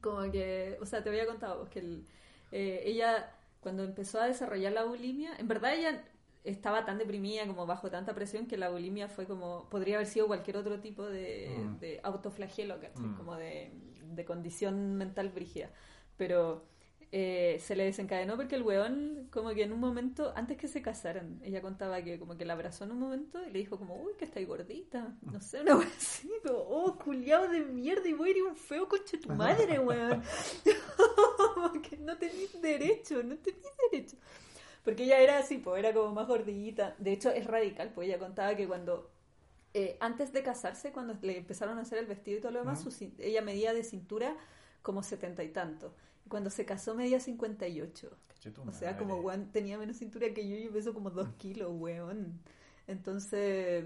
Como 0.00 0.30
que, 0.32 0.78
o 0.80 0.86
sea, 0.86 1.02
te 1.02 1.10
había 1.10 1.26
contado 1.26 1.58
vos 1.58 1.68
que 1.68 1.80
el- 1.80 2.06
eh, 2.52 2.82
ella, 2.86 3.30
cuando 3.60 3.84
empezó 3.84 4.20
a 4.20 4.26
desarrollar 4.26 4.72
la 4.72 4.84
bulimia, 4.84 5.36
en 5.36 5.48
verdad 5.48 5.74
ella 5.74 6.04
estaba 6.44 6.84
tan 6.86 6.96
deprimida, 6.96 7.46
como 7.46 7.66
bajo 7.66 7.90
tanta 7.90 8.14
presión, 8.14 8.46
que 8.46 8.56
la 8.56 8.70
bulimia 8.70 9.08
fue 9.08 9.26
como, 9.26 9.68
podría 9.68 9.96
haber 9.96 10.06
sido 10.06 10.28
cualquier 10.28 10.56
otro 10.56 10.80
tipo 10.80 11.04
de, 11.04 11.54
Mm. 11.58 11.78
de 11.80 12.00
autoflagelo, 12.04 12.80
¿cachai? 12.80 13.02
Mm. 13.04 13.16
Como 13.16 13.34
de, 13.34 13.72
de 14.04 14.24
condición 14.24 14.94
mental 14.94 15.28
brígida. 15.30 15.70
Pero 16.16 16.64
eh, 17.12 17.58
se 17.60 17.76
le 17.76 17.84
desencadenó 17.84 18.36
porque 18.36 18.56
el 18.56 18.62
weón, 18.62 19.28
como 19.30 19.50
que 19.50 19.62
en 19.62 19.72
un 19.72 19.78
momento, 19.80 20.32
antes 20.34 20.56
que 20.56 20.66
se 20.66 20.82
casaran, 20.82 21.40
ella 21.44 21.62
contaba 21.62 22.02
que 22.02 22.18
como 22.18 22.36
que 22.36 22.44
la 22.44 22.54
abrazó 22.54 22.84
en 22.84 22.92
un 22.92 22.98
momento 22.98 23.40
y 23.46 23.50
le 23.52 23.60
dijo 23.60 23.78
como, 23.78 23.96
uy, 23.96 24.12
que 24.18 24.24
estáis 24.24 24.46
gordita. 24.46 25.14
No 25.22 25.40
sé, 25.40 25.60
una 25.60 25.78
así, 25.96 26.30
como, 26.44 26.58
oh, 26.58 26.98
culiado 26.98 27.48
de 27.48 27.60
mierda 27.60 28.08
y 28.08 28.12
voy 28.12 28.30
a 28.30 28.36
ir 28.36 28.42
un 28.42 28.56
feo 28.56 28.88
coche 28.88 29.18
tu 29.18 29.32
madre, 29.32 29.78
weón. 29.78 30.22
Como 31.54 31.80
que 31.80 31.96
no 31.96 32.16
tenéis 32.18 32.60
derecho, 32.60 33.22
no 33.22 33.36
tenéis 33.36 33.64
derecho. 33.90 34.16
Porque 34.84 35.04
ella 35.04 35.18
era 35.20 35.38
así, 35.38 35.58
pues 35.58 35.78
era 35.78 35.92
como 35.92 36.12
más 36.12 36.28
gordita. 36.28 36.94
De 36.98 37.12
hecho, 37.12 37.30
es 37.30 37.46
radical, 37.46 37.90
pues 37.94 38.08
ella 38.08 38.18
contaba 38.18 38.54
que 38.54 38.68
cuando, 38.68 39.10
eh, 39.74 39.96
antes 40.00 40.32
de 40.32 40.42
casarse, 40.42 40.92
cuando 40.92 41.16
le 41.22 41.38
empezaron 41.38 41.78
a 41.78 41.82
hacer 41.82 41.98
el 41.98 42.06
vestido 42.06 42.38
y 42.38 42.40
todo 42.40 42.52
lo 42.52 42.60
demás, 42.60 42.82
su 42.82 42.94
ella 43.18 43.42
medía 43.42 43.72
de 43.72 43.82
cintura 43.82 44.36
como 44.82 45.02
setenta 45.02 45.42
y 45.42 45.48
tanto. 45.48 45.92
Cuando 46.28 46.50
se 46.50 46.64
casó 46.64 46.94
medía 46.94 47.20
58. 47.20 48.10
Caché 48.28 48.50
tu 48.50 48.62
O 48.62 48.72
sea, 48.72 48.96
como 48.98 49.16
weón 49.20 49.52
tenía 49.52 49.78
menos 49.78 49.96
cintura 49.98 50.32
que 50.34 50.48
yo 50.48 50.56
y 50.56 50.64
yo 50.64 50.72
peso 50.72 50.92
como 50.94 51.10
dos 51.10 51.28
kilos, 51.38 51.70
weón. 51.74 52.40
Entonces, 52.86 53.84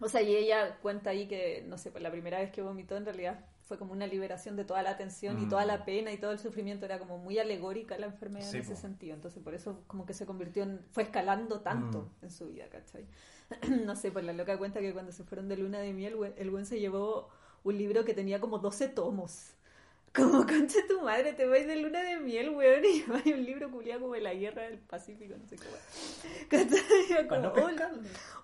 o 0.00 0.08
sea, 0.08 0.22
y 0.22 0.34
ella 0.36 0.78
cuenta 0.80 1.10
ahí 1.10 1.26
que, 1.28 1.64
no 1.66 1.76
sé, 1.78 1.90
pues 1.90 2.02
la 2.02 2.10
primera 2.10 2.38
vez 2.38 2.50
que 2.50 2.62
vomitó 2.62 2.96
en 2.96 3.04
realidad 3.04 3.44
fue 3.64 3.78
como 3.78 3.92
una 3.92 4.06
liberación 4.06 4.56
de 4.56 4.64
toda 4.64 4.82
la 4.82 4.96
tensión 4.96 5.38
y 5.40 5.48
toda 5.48 5.64
la 5.64 5.78
Mm. 5.78 5.84
pena 5.84 6.12
y 6.12 6.18
todo 6.18 6.32
el 6.32 6.38
sufrimiento, 6.40 6.86
era 6.86 6.98
como 6.98 7.18
muy 7.18 7.38
alegórica 7.38 7.96
la 7.98 8.06
enfermedad 8.06 8.48
Sí, 8.50 8.56
en 8.56 8.62
ese 8.62 8.74
po. 8.74 8.80
sentido. 8.80 9.14
Entonces, 9.14 9.42
por 9.42 9.54
eso 9.54 9.84
como 9.86 10.06
que 10.06 10.14
se 10.14 10.26
convirtió 10.26 10.64
en, 10.64 10.80
fue 10.90 11.04
escalando 11.04 11.60
tanto 11.60 12.10
Mm. 12.20 12.24
en 12.24 12.30
su 12.32 12.48
vida, 12.48 12.68
¿cachai? 12.68 13.06
no 13.86 13.94
sé, 13.94 14.10
pues 14.10 14.24
la 14.24 14.32
loca 14.32 14.58
cuenta 14.58 14.80
que 14.80 14.92
cuando 14.92 15.12
se 15.12 15.22
fueron 15.24 15.48
de 15.48 15.56
luna 15.56 15.78
de 15.78 15.92
miel, 15.92 16.16
el 16.36 16.50
buen 16.50 16.66
se 16.66 16.80
llevó 16.80 17.28
un 17.62 17.78
libro 17.78 18.04
que 18.04 18.14
tenía 18.14 18.40
como 18.40 18.58
12 18.58 18.88
tomos. 18.88 19.52
Como, 20.12 20.44
concha 20.44 20.78
tu 20.88 21.00
madre, 21.02 21.34
te 21.34 21.46
vais 21.46 21.66
de 21.68 21.76
luna 21.76 22.02
de 22.02 22.18
miel, 22.18 22.50
weón, 22.50 22.84
y 22.84 22.92
lleváis 23.00 23.26
un 23.26 23.44
libro 23.44 23.70
culiado 23.70 24.00
como 24.00 24.14
de 24.14 24.20
la 24.20 24.34
guerra 24.34 24.62
del 24.62 24.78
Pacífico, 24.78 25.34
no 25.38 25.46
sé 25.46 25.56
qué, 25.56 27.26
Como, 27.28 27.48
oh, 27.48 27.68
el-. 27.68 27.80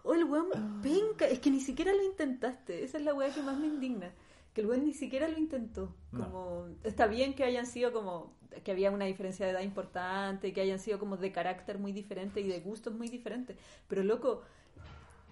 Oh, 0.04 0.14
el 0.14 0.24
weón 0.24 0.80
penca. 0.80 1.26
Es 1.26 1.40
que 1.40 1.50
ni 1.50 1.60
siquiera 1.60 1.92
lo 1.92 2.04
intentaste. 2.04 2.84
Esa 2.84 2.98
es 2.98 3.04
la 3.04 3.14
weá 3.14 3.32
que 3.34 3.42
más 3.42 3.58
me 3.58 3.66
indigna. 3.66 4.12
Que 4.54 4.60
el 4.60 4.68
weón 4.68 4.84
ni 4.84 4.92
siquiera 4.92 5.26
lo 5.26 5.38
intentó. 5.38 5.92
No. 6.12 6.24
Como, 6.24 6.68
está 6.84 7.08
bien 7.08 7.34
que 7.34 7.42
hayan 7.42 7.66
sido 7.66 7.92
como, 7.92 8.32
que 8.62 8.70
había 8.70 8.92
una 8.92 9.06
diferencia 9.06 9.44
de 9.44 9.52
edad 9.52 9.62
importante, 9.62 10.52
que 10.52 10.60
hayan 10.60 10.78
sido 10.78 11.00
como 11.00 11.16
de 11.16 11.32
carácter 11.32 11.78
muy 11.78 11.90
diferente 11.90 12.40
y 12.40 12.48
de 12.48 12.60
gustos 12.60 12.94
muy 12.94 13.08
diferentes. 13.08 13.56
Pero 13.88 14.04
loco, 14.04 14.42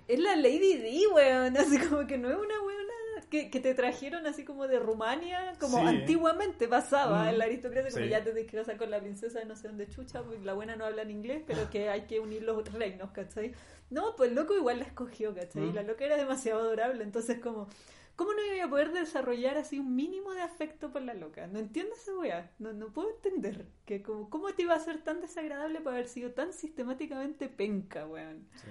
es 0.09 0.19
la 0.19 0.35
Lady 0.35 0.79
D, 0.79 1.07
weón. 1.15 1.57
Así 1.57 1.79
como 1.79 2.09
que 2.09 2.19
no 2.19 2.29
es 2.29 2.37
una 2.37 2.61
weona 2.61 2.94
que, 3.31 3.51
que 3.51 3.61
te 3.61 3.75
trajeron 3.75 4.27
así 4.27 4.45
como 4.45 4.67
de 4.69 4.79
Rumania, 4.79 5.53
como 5.59 5.79
Sí. 5.81 5.87
antiguamente 5.87 6.69
pasaba 6.69 7.25
Mm. 7.25 7.29
en 7.29 7.39
la 7.39 7.45
aristocracia, 7.45 7.91
como 7.91 8.05
Sí. 8.05 8.11
ya 8.11 8.23
te 8.25 8.47
casar 8.47 8.77
con 8.77 8.91
la 8.91 9.01
princesa 9.01 9.39
de 9.41 9.45
no 9.47 9.57
sé 9.57 9.69
dónde 9.69 9.89
chucha, 9.89 10.23
porque 10.23 10.45
la 10.45 10.55
buena 10.55 10.77
no 10.77 10.85
habla 10.85 11.03
en 11.03 11.11
inglés, 11.11 11.43
pero 11.47 11.69
que 11.71 11.89
hay 11.89 12.03
que 12.03 12.21
unir 12.21 12.43
los 12.43 12.73
reinos, 12.73 13.11
¿cachai? 13.11 13.53
No, 13.91 14.15
pues 14.17 14.31
el 14.31 14.35
loco 14.37 14.55
igual 14.57 14.79
la 14.79 14.85
escogió, 14.87 15.35
¿cachai? 15.35 15.63
Mm. 15.63 15.75
la 15.75 15.83
loca 15.83 16.05
era 16.05 16.17
demasiado 16.17 16.61
adorable, 16.61 17.03
entonces 17.05 17.39
como... 17.41 17.69
¿Cómo 18.17 18.33
no 18.33 18.41
iba 18.55 18.65
a 18.67 18.71
poder 18.71 18.93
desarrollar 18.93 19.57
así 19.59 19.81
un 19.81 19.97
mínimo 19.97 20.33
de 20.35 20.41
afecto 20.41 20.93
por 20.93 21.03
la 21.03 21.15
loca? 21.15 21.49
No 21.49 21.59
entiendo 21.59 21.97
esa 21.97 22.17
weá. 22.17 22.49
No, 22.61 22.73
no 22.73 22.93
puedo 22.93 23.11
entender. 23.11 23.67
que 23.87 24.03
como, 24.05 24.31
¿Cómo 24.31 24.53
te 24.55 24.63
iba 24.63 24.73
a 24.75 24.79
ser 24.79 25.03
tan 25.03 25.21
desagradable 25.21 25.81
por 25.81 25.95
haber 25.95 26.07
sido 26.07 26.31
tan 26.31 26.53
sistemáticamente 26.53 27.49
penca, 27.49 28.07
weón? 28.07 28.47
Sí. 28.55 28.69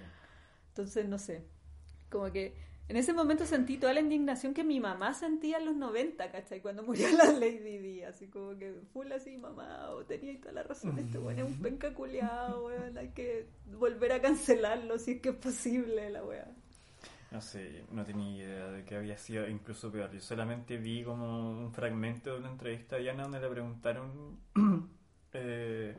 Entonces, 0.70 1.10
no 1.10 1.20
sé. 1.20 1.44
Como 2.10 2.32
que 2.32 2.54
en 2.90 2.98
ese 2.98 3.14
momento 3.14 3.46
sentí 3.46 3.78
toda 3.78 3.94
la 3.94 4.02
indignación 4.02 4.54
que 4.54 4.64
mi 4.64 4.80
mamá 4.80 5.14
sentía 5.14 5.58
en 5.58 5.66
los 5.66 5.76
90, 5.76 6.32
¿cachai? 6.32 6.62
Cuando 6.62 6.84
murió 6.84 7.08
la 7.18 7.32
Lady 7.32 7.78
Di. 7.78 8.04
Así 8.04 8.28
como 8.28 8.58
que 8.58 8.74
full 8.92 9.12
así, 9.12 9.38
mamá, 9.38 9.90
o 9.92 10.04
tenía 10.04 10.38
toda 10.40 10.54
la 10.54 10.64
razón. 10.64 11.00
Este 11.00 11.18
weón 11.18 11.40
es 11.40 11.46
un 11.46 11.62
penca 11.62 11.94
culiao, 11.94 12.66
weón. 12.66 12.98
Hay 12.98 13.10
que 13.10 13.48
volver 13.78 14.12
a 14.12 14.22
cancelarlo 14.22 14.98
si 14.98 15.12
es 15.12 15.22
que 15.22 15.30
es 15.30 15.36
posible, 15.36 16.10
la 16.10 16.24
weá. 16.24 16.48
No 17.32 17.42
sé, 17.42 17.84
no 17.92 18.04
tenía 18.04 18.46
idea 18.46 18.68
de 18.68 18.84
que 18.84 18.96
había 18.96 19.18
sido 19.18 19.48
incluso 19.48 19.92
peor. 19.92 20.12
Yo 20.12 20.20
solamente 20.20 20.78
vi 20.78 21.04
como 21.04 21.52
un 21.52 21.74
fragmento 21.74 22.34
de 22.34 22.40
una 22.40 22.52
entrevista 22.52 22.98
a 22.98 23.00
Diana 23.00 23.24
donde 23.24 23.40
le 23.40 23.50
preguntaron, 23.50 24.40
eh, 25.34 25.98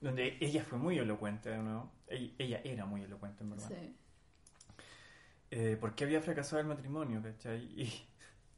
donde 0.00 0.36
ella 0.40 0.62
fue 0.64 0.78
muy 0.78 0.98
elocuente 0.98 1.48
de 1.48 1.58
nuevo. 1.58 1.90
Ella, 2.06 2.32
ella 2.38 2.60
era 2.64 2.84
muy 2.84 3.02
elocuente, 3.02 3.44
en 3.44 3.50
verdad. 3.50 3.68
Sí. 3.68 3.96
Eh, 5.56 5.76
¿Por 5.80 5.94
qué 5.94 6.02
había 6.04 6.20
fracasado 6.20 6.60
el 6.60 6.66
matrimonio? 6.66 7.22
¿cachai? 7.22 7.60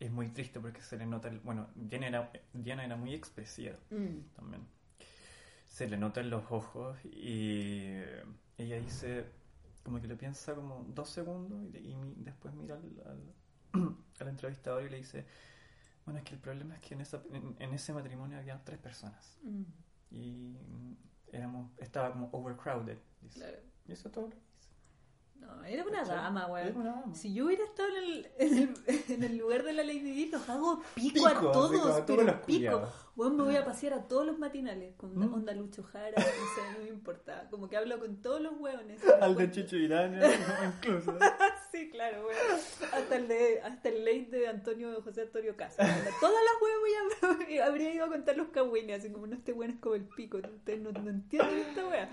Y 0.01 0.05
es 0.05 0.11
muy 0.11 0.29
triste 0.29 0.61
porque 0.61 0.81
se 0.83 0.97
le 0.99 1.07
nota, 1.07 1.29
el- 1.29 1.41
bueno, 1.41 1.69
Diana 1.75 2.07
era, 2.09 2.31
Diana 2.53 2.85
era 2.85 2.97
muy 2.97 3.15
expresiva 3.15 3.77
Mm. 3.91 4.19
también. 4.35 4.63
Se 5.69 5.87
le 5.89 5.97
nota 5.99 6.21
en 6.21 6.31
los 6.31 6.45
ojos 6.51 6.97
y 7.05 7.93
ella 8.59 8.81
dice, 8.81 9.27
como 9.83 10.01
que 10.01 10.07
lo 10.09 10.17
piensa 10.17 10.55
como 10.55 10.85
dos 10.89 11.09
segundos 11.11 11.59
y, 11.75 11.95
después 12.17 12.55
mira 12.55 12.77
al, 12.77 13.03
al, 13.75 13.95
al 14.21 14.29
entrevistador 14.29 14.85
y 14.85 14.91
le 14.91 14.97
dice, 14.99 15.25
bueno, 16.05 16.19
es 16.21 16.25
que 16.25 16.35
el 16.35 16.41
problema 16.41 16.75
es 16.77 16.81
que 16.81 16.95
en, 16.95 17.01
esa, 17.03 17.23
en, 17.33 17.57
en 17.59 17.75
ese 17.75 17.93
matrimonio 17.93 18.39
había 18.39 18.63
tres 18.65 18.79
personas 18.79 19.39
Mm. 19.43 19.63
y 20.11 20.59
mm, 20.59 20.97
éramos, 21.33 21.71
estaba 21.79 22.13
como 22.13 22.29
overcrowded. 22.33 22.99
dice. 23.23 23.41
Claro. 23.41 23.59
Y 23.87 23.93
eso 23.93 24.09
es 24.09 24.13
todo. 24.15 24.31
No, 25.41 25.65
era 25.65 25.83
una 25.85 26.01
¿Cachai? 26.01 26.17
dama, 26.17 26.47
weón. 26.47 26.69
Era 26.69 26.79
una 26.79 26.91
dama. 27.01 27.15
Si 27.15 27.33
yo 27.35 27.47
hubiera 27.47 27.65
estado 27.65 27.89
en 27.89 27.97
el, 28.05 28.31
en 28.39 28.59
el, 28.59 28.75
en 29.09 29.23
el 29.25 29.37
lugar 29.37 29.63
de 29.65 29.73
la 29.73 29.83
Lady 29.85 30.01
Di, 30.01 30.27
los 30.31 30.49
hago 30.49 30.81
pico, 30.95 31.15
Pico, 31.15 31.27
a 31.27 31.41
todos, 31.41 31.71
como 31.73 31.85
a 31.85 31.89
todos 31.89 32.03
pero 32.07 32.23
los 32.23 32.35
pico. 32.37 32.45
culiados. 32.47 32.95
Weón, 33.17 33.37
me 33.37 33.45
voy 33.45 33.57
a 33.57 33.65
pasear 33.65 33.95
a 33.95 34.07
todos 34.09 34.27
los 34.27 34.39
matinales 34.39 34.95
con 34.97 35.17
¿Mm? 35.19 35.33
onda 35.33 35.55
Lucho 35.55 35.83
Jara, 35.83 36.11
no 36.17 36.23
sé, 36.23 36.79
no 36.79 36.85
me 36.85 36.89
importa. 36.91 37.49
Como 37.51 37.67
que 37.69 37.77
hablo 37.79 37.99
con 37.99 38.21
todos 38.21 38.41
los 38.43 38.53
hueones. 38.59 39.01
Al 39.23 39.35
de 39.35 39.51
Chicho 39.51 39.77
Irán, 39.77 40.21
incluso. 40.83 41.17
Sí, 41.73 41.91
claro, 41.91 42.27
weón. 42.27 42.61
Hasta 42.95 43.17
el, 43.17 43.29
de, 43.29 43.61
hasta 43.61 43.89
el 43.91 43.99
late 44.03 44.29
de 44.31 44.49
Antonio 44.49 45.03
José 45.03 45.23
Antonio 45.23 45.55
Casa. 45.57 45.77
Todas 46.21 46.35
las 46.43 46.61
voy 46.61 47.59
a- 47.61 47.67
habría 47.67 47.93
ido 47.93 48.07
a 48.07 48.09
contar 48.09 48.35
los 48.35 48.49
cagüines, 48.49 49.01
así 49.01 49.13
como 49.13 49.27
no 49.27 49.35
este 49.37 49.53
weón 49.53 49.73
es 49.73 49.81
como 49.81 49.95
el 49.95 50.05
pico. 50.05 50.39
Ustedes 50.39 50.81
no, 50.81 50.91
no 50.93 51.11
entienden 51.11 51.59
esta 51.59 51.87
wea. 51.87 52.09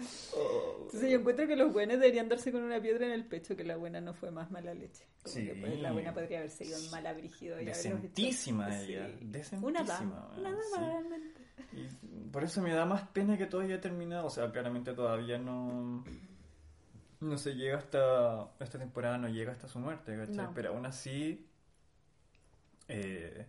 Entonces 0.81 1.09
yo 1.11 1.17
encuentro 1.19 1.47
que 1.47 1.55
los 1.55 1.71
buenos 1.71 1.97
deberían 1.99 2.27
darse 2.27 2.51
con 2.51 2.61
una 2.63 2.81
piedra 2.81 3.05
en 3.05 3.13
el 3.13 3.25
pecho, 3.25 3.55
que 3.55 3.63
la 3.63 3.77
buena 3.77 4.01
no 4.01 4.13
fue 4.13 4.31
más 4.31 4.51
mala 4.51 4.73
leche. 4.73 5.05
Como 5.23 5.33
Sí. 5.35 5.45
que 5.45 5.55
pues, 5.55 5.79
la 5.79 5.93
buena 5.93 6.13
podría 6.13 6.39
haberse 6.39 6.65
ido 6.65 6.77
en 6.77 6.91
mala 6.91 7.13
brígido 7.13 7.61
y 7.61 7.63
Decentísima 7.63 8.67
ella, 8.81 9.07
Sí. 9.07 9.17
decentísima, 9.21 9.67
Una 9.67 9.83
dama, 9.83 10.31
una 10.37 10.51
dama. 10.51 10.92
Realmente. 10.99 11.41
Y 11.73 11.87
por 12.31 12.43
eso 12.43 12.61
me 12.61 12.73
da 12.73 12.85
más 12.85 13.07
pena 13.09 13.37
que 13.37 13.45
todo 13.45 13.61
haya 13.61 13.81
terminado. 13.81 14.27
O 14.27 14.29
sea, 14.29 14.51
claramente 14.51 14.93
todavía 14.93 15.37
no. 15.37 16.03
No 17.19 17.37
se 17.37 17.55
llega 17.55 17.77
hasta. 17.77 18.51
Esta 18.59 18.77
temporada 18.79 19.17
no 19.17 19.29
llega 19.29 19.51
hasta 19.51 19.67
su 19.67 19.79
muerte, 19.79 20.15
¿cachai? 20.17 20.35
No. 20.35 20.53
Pero 20.53 20.69
aún 20.69 20.85
así. 20.85 21.47
eh, 22.87 23.47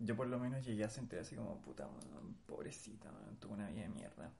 yo 0.00 0.16
por 0.16 0.28
lo 0.28 0.38
menos 0.38 0.64
llegué 0.64 0.84
a 0.84 0.88
sentir 0.88 1.18
así 1.18 1.34
como, 1.34 1.60
puta, 1.60 1.86
man, 1.86 2.34
pobrecita, 2.46 3.10
man, 3.10 3.36
tuvo 3.40 3.54
una 3.54 3.68
vida 3.68 3.82
de 3.82 3.88
mierda. 3.88 4.30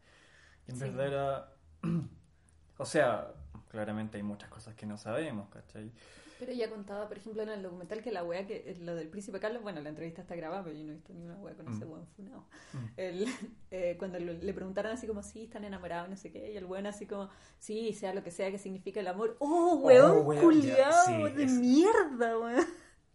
Y 0.66 0.70
en 0.70 0.76
Sí. 0.76 0.84
verdad 0.84 1.06
era. 1.06 1.52
o 2.78 2.86
sea, 2.86 3.32
claramente 3.68 4.16
hay 4.16 4.22
muchas 4.22 4.48
cosas 4.50 4.74
que 4.74 4.86
no 4.86 4.96
sabemos, 4.96 5.48
¿cachai? 5.50 5.92
Pero 6.38 6.53
ella 6.53 6.70
contaba, 6.70 7.09
por 7.09 7.16
ejemplo, 7.18 7.42
en 7.42 7.48
el 7.48 7.62
documental 7.62 8.01
que 8.03 8.12
la 8.12 8.22
wea 8.22 8.46
que 8.46 8.77
lo 8.81 8.94
del 8.94 9.09
príncipe 9.09 9.40
Carlos, 9.40 9.61
bueno, 9.62 9.81
la 9.81 9.88
entrevista 9.88 10.22
está 10.22 10.37
grabada, 10.37 10.62
pero 10.62 10.77
yo 10.77 10.85
no 10.85 10.92
he 10.92 10.94
visto 10.94 11.12
ni 11.12 11.22
una 11.24 11.37
wea 11.38 11.55
con 11.57 11.66
ese 11.68 11.85
Mm. 11.85 11.90
weón 11.90 12.07
funado. 12.16 12.44
Mm. 12.72 12.79
El, 12.96 13.27
eh, 13.72 13.96
cuando 13.98 14.20
lo- 14.20 14.33
le 14.35 14.55
preguntaron 14.55 14.92
así 14.92 15.07
como, 15.09 15.22
sí, 15.24 15.44
están 15.44 15.64
enamorados, 15.64 16.09
no 16.09 16.16
sé 16.16 16.31
qué, 16.31 16.53
y 16.53 16.57
el 16.57 16.64
weón 16.66 16.87
así 16.87 17.07
como, 17.07 17.29
sí, 17.59 17.92
sea 17.92 18.14
lo 18.14 18.22
que 18.22 18.31
sea 18.31 18.51
que 18.53 18.59
significa 18.59 19.01
el 19.01 19.09
amor. 19.09 19.37
¡Oh, 19.40 19.74
weón, 19.83 20.18
Oh, 20.18 20.20
weón, 20.22 20.42
culiao 20.44 20.77
ya, 20.77 20.92
sí, 20.92 21.22
de 21.35 21.42
es- 21.44 21.53
mierda, 21.53 22.38
weón! 22.38 22.64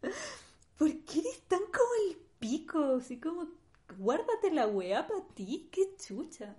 ¿Por 0.77 0.89
qué 1.05 1.19
eres 1.19 1.41
tan 1.47 1.59
como 1.59 1.89
el 2.09 2.17
pico? 2.39 2.95
Así 2.97 3.19
como, 3.19 3.47
guárdate 3.97 4.51
la 4.51 4.67
weá 4.67 5.07
para 5.07 5.21
ti, 5.33 5.69
qué 5.71 5.95
chucha. 5.95 6.55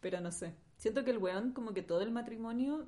Pero 0.00 0.20
no 0.20 0.30
sé, 0.30 0.54
siento 0.76 1.04
que 1.04 1.10
el 1.10 1.18
weón 1.18 1.52
como 1.52 1.72
que 1.74 1.82
todo 1.82 2.02
el 2.02 2.10
matrimonio 2.12 2.86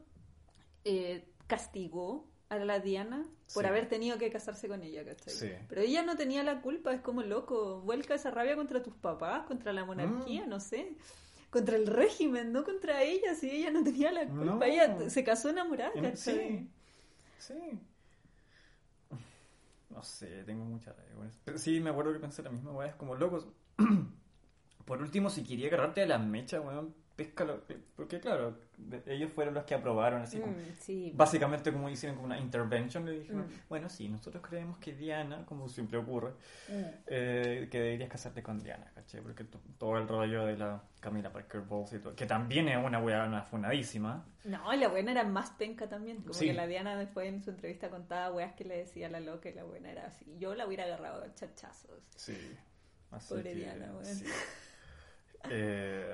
eh, 0.84 1.24
castigó 1.46 2.26
a 2.60 2.64
la 2.64 2.80
Diana 2.80 3.24
por 3.52 3.62
Sí. 3.64 3.68
haber 3.68 3.88
tenido 3.88 4.18
que 4.18 4.30
casarse 4.30 4.68
con 4.68 4.82
ella, 4.82 5.04
¿cachai? 5.04 5.32
Sí. 5.34 5.50
Pero 5.68 5.80
ella 5.80 6.02
no 6.02 6.16
tenía 6.16 6.42
la 6.42 6.60
culpa, 6.60 6.92
es 6.94 7.00
como 7.00 7.22
loco, 7.22 7.80
vuelca 7.82 8.14
esa 8.14 8.30
rabia 8.30 8.56
contra 8.56 8.82
tus 8.82 8.94
papás, 8.94 9.46
contra 9.46 9.72
la 9.72 9.84
monarquía, 9.84 10.46
Mm. 10.46 10.48
no 10.48 10.60
sé, 10.60 10.96
contra 11.50 11.76
el 11.76 11.86
régimen, 11.86 12.52
no 12.52 12.64
contra 12.64 13.02
ella, 13.02 13.34
si 13.34 13.50
ella 13.50 13.70
no 13.70 13.84
tenía 13.84 14.10
la 14.12 14.26
culpa, 14.26 14.44
No. 14.44 14.62
ella 14.64 15.08
se 15.10 15.22
casó 15.24 15.50
enamorada. 15.50 15.92
Sí, 16.16 16.68
sí. 17.38 17.54
No 19.90 20.02
sé, 20.02 20.42
tengo 20.44 20.64
mucha 20.64 20.92
rabia 20.92 21.14
con 21.14 21.26
eso. 21.28 21.38
Pero 21.44 21.58
sí, 21.58 21.78
me 21.80 21.90
acuerdo 21.90 22.12
que 22.12 22.18
pensé 22.18 22.42
la 22.42 22.50
misma 22.50 22.72
weá, 22.72 22.88
es 22.88 22.94
como 22.96 23.14
locos. 23.14 23.46
Por 24.84 25.00
último, 25.00 25.30
si 25.30 25.44
quería 25.44 25.68
agarrarte 25.68 26.00
de 26.00 26.06
las 26.08 26.20
mechas, 26.24 26.64
weón, 26.64 26.94
péscalo. 27.16 27.62
Porque 27.96 28.18
claro, 28.20 28.58
ellos 29.06 29.30
fueron 29.32 29.54
los 29.54 29.64
que 29.64 29.74
aprobaron, 29.74 30.22
así 30.22 30.38
como. 30.40 30.52
Mm, 30.52 30.74
sí. 30.80 31.12
Básicamente, 31.14 31.72
como 31.72 31.88
hicieron 31.88 32.16
como 32.16 32.26
una 32.26 32.38
intervention, 32.38 33.04
le 33.06 33.12
dijeron, 33.20 33.42
Mm. 33.46 33.60
bueno, 33.68 33.88
sí, 33.88 34.08
nosotros 34.08 34.42
creemos 34.46 34.78
que 34.78 34.92
Diana, 34.94 35.44
como 35.46 35.68
siempre 35.68 35.98
ocurre, 35.98 36.32
Mm. 36.68 36.82
eh, 37.06 37.68
que 37.70 37.78
deberías 37.80 38.10
casarte 38.10 38.42
con 38.42 38.58
Diana, 38.60 38.90
¿cachai? 38.94 39.20
Porque 39.20 39.44
to- 39.44 39.60
todo 39.78 39.96
el 39.98 40.08
rollo 40.08 40.44
de 40.46 40.56
la 40.56 40.82
Camila 41.00 41.32
Parker 41.32 41.60
Bowles 41.60 41.92
y 41.92 41.98
todo, 42.00 42.16
que 42.16 42.26
también 42.26 42.68
es 42.68 42.76
una 42.84 42.98
weá, 42.98 43.24
una 43.24 43.42
funadísima. 43.42 44.26
No, 44.44 44.72
la 44.72 44.88
buena 44.88 45.12
era 45.12 45.24
más 45.24 45.50
penca 45.52 45.88
también. 45.88 46.18
Como 46.22 46.34
Sí. 46.34 46.46
que 46.46 46.52
la 46.54 46.66
Diana 46.66 46.96
después 46.96 47.28
en 47.28 47.42
su 47.42 47.50
entrevista 47.50 47.90
contaba 47.90 48.32
weas 48.34 48.54
que 48.54 48.64
le 48.64 48.76
decía 48.78 49.06
a 49.06 49.10
la 49.10 49.20
loca 49.20 49.48
y 49.48 49.54
la 49.54 49.64
buena 49.64 49.90
era 49.90 50.06
así. 50.06 50.26
Yo 50.38 50.54
la 50.54 50.66
hubiera 50.66 50.84
agarrado 50.84 51.22
a 51.24 51.34
chachazos. 51.34 52.02
Sí. 52.16 52.36
Así 53.10 53.28
Pobre 53.34 53.44
que, 53.52 53.54
Diana, 53.54 53.92
weón. 53.92 54.04
sí. 54.04 54.24
Eh, 55.50 56.12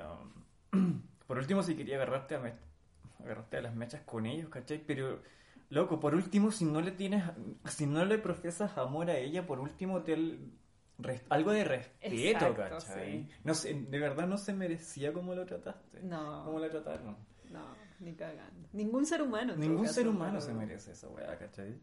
por 1.27 1.39
último, 1.39 1.63
si 1.63 1.75
quería 1.77 1.97
agarrarte 1.97 2.35
a, 2.37 2.41
me- 2.41 2.55
agarrarte 3.21 3.57
a 3.59 3.63
las 3.63 3.75
mechas 3.75 4.03
con 4.03 4.27
ellos, 4.27 4.49
¿cachai? 4.49 4.83
Pero, 4.87 5.23
loco, 5.71 6.01
por 6.01 6.15
último, 6.15 6.51
si 6.51 6.65
no 6.65 6.81
le 6.81 6.93
tienes, 6.93 7.25
si 7.67 7.87
no 7.87 8.05
le 8.05 8.19
profesas 8.19 8.77
amor 8.79 9.11
a 9.11 9.17
ella, 9.19 9.47
por 9.47 9.61
último, 9.61 10.03
te 10.03 10.17
algo 11.31 11.53
de 11.53 11.65
respeto, 11.65 12.15
Exacto, 12.15 12.57
¿cachai? 12.57 13.23
sí. 13.23 13.29
No 13.45 13.55
sé, 13.55 13.73
de 13.75 13.99
verdad 13.99 14.27
no 14.27 14.37
se 14.37 14.53
merecía 14.53 15.13
como 15.13 15.35
lo 15.35 15.47
trataste. 15.47 16.01
No. 16.03 16.45
¿Cómo 16.45 16.59
la 16.59 16.69
trataron? 16.69 17.17
No. 17.51 17.65
ni 18.01 18.15
cagando. 18.15 18.69
Ningún 18.73 19.07
ser 19.07 19.23
humano. 19.23 19.55
Ningún 19.57 19.89
ser 19.89 20.07
humano 20.09 20.41
se 20.41 20.53
merece 20.53 20.93
esa 20.93 21.09
weá, 21.09 21.39
¿cachai? 21.39 21.79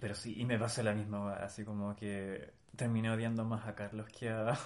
Pero 0.00 0.14
sí, 0.14 0.34
y 0.40 0.44
me 0.46 0.58
pasa 0.58 0.82
la 0.82 0.94
misma 0.94 1.24
weá, 1.26 1.36
así 1.44 1.64
como 1.64 1.94
que 1.96 2.52
terminé 2.76 3.10
odiando 3.10 3.44
más 3.44 3.66
a 3.66 3.74
Carlos 3.74 4.08
que 4.08 4.30
a, 4.30 4.56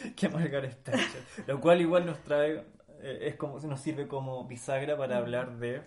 que 0.16 0.28
Margaret 0.28 0.82
Thatcher. 0.82 1.22
Lo 1.46 1.60
cual 1.60 1.80
igual 1.80 2.06
nos 2.06 2.18
trae, 2.22 2.62
eh, 3.02 3.18
es 3.22 3.34
como, 3.36 3.58
nos 3.60 3.80
sirve 3.80 4.06
como 4.08 4.46
bisagra 4.46 4.96
para 4.96 5.16
Mm. 5.16 5.18
hablar 5.22 5.56
de, 5.58 5.82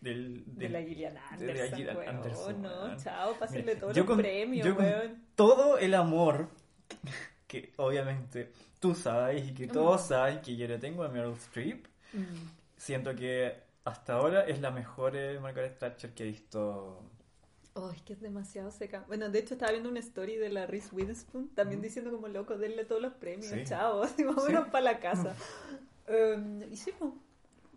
del, 0.00 0.44
De 0.46 0.68
la 0.68 0.80
Gillian 0.82 1.14
de 1.14 1.20
la 1.20 1.26
Anderson, 1.30 1.76
Gillian 1.78 1.96
weón. 1.96 2.08
Anderson, 2.16 2.62
no, 2.62 2.96
chao, 2.98 3.34
pásenle 3.38 3.64
Mira, 3.74 3.80
todos 3.80 3.96
los 3.96 4.06
con- 4.06 4.18
premios, 4.18 4.66
yo 4.66 4.76
con 4.76 4.86
todo 5.34 5.78
el 5.78 5.94
amor 5.94 6.48
que 7.46 7.72
obviamente 7.76 8.50
tú 8.80 8.94
sabes 8.94 9.48
y 9.48 9.54
que 9.54 9.66
todos 9.66 10.02
Mm. 10.04 10.08
saben 10.08 10.40
que 10.40 10.56
yo 10.56 10.66
le 10.68 10.78
tengo 10.78 11.02
a 11.04 11.08
Meryl 11.08 11.32
Streep, 11.34 11.86
Mm. 12.12 12.24
siento 12.76 13.14
que 13.14 13.54
hasta 13.84 14.14
ahora 14.14 14.42
es 14.46 14.60
la 14.60 14.70
mejor 14.70 15.16
eh, 15.16 15.38
Margaret 15.40 15.78
Thatcher 15.78 16.12
que 16.12 16.24
he 16.24 16.26
visto. 16.26 17.02
Oh, 17.78 17.90
es 17.90 18.00
que 18.02 18.14
es 18.14 18.20
demasiado 18.20 18.70
seca. 18.70 19.04
Bueno, 19.06 19.28
de 19.28 19.38
hecho 19.38 19.52
estaba 19.54 19.70
viendo 19.72 19.90
una 19.90 20.00
story 20.00 20.36
de 20.36 20.48
la 20.48 20.66
Reese 20.66 20.94
Witherspoon 20.94 21.48
también 21.50 21.80
Mm. 21.80 21.82
diciendo 21.82 22.10
como 22.10 22.26
loco, 22.28 22.56
denle 22.56 22.84
todos 22.86 23.02
los 23.02 23.12
premios, 23.12 23.46
Sí. 23.52 23.64
chao, 23.64 24.02
así 24.02 24.24
más 24.24 24.38
o 24.38 24.46
menos 24.46 24.68
para 24.68 24.84
la 24.84 24.98
casa. 25.00 25.36
Um, 26.08 26.62
y 26.62 26.76
sí, 26.76 26.90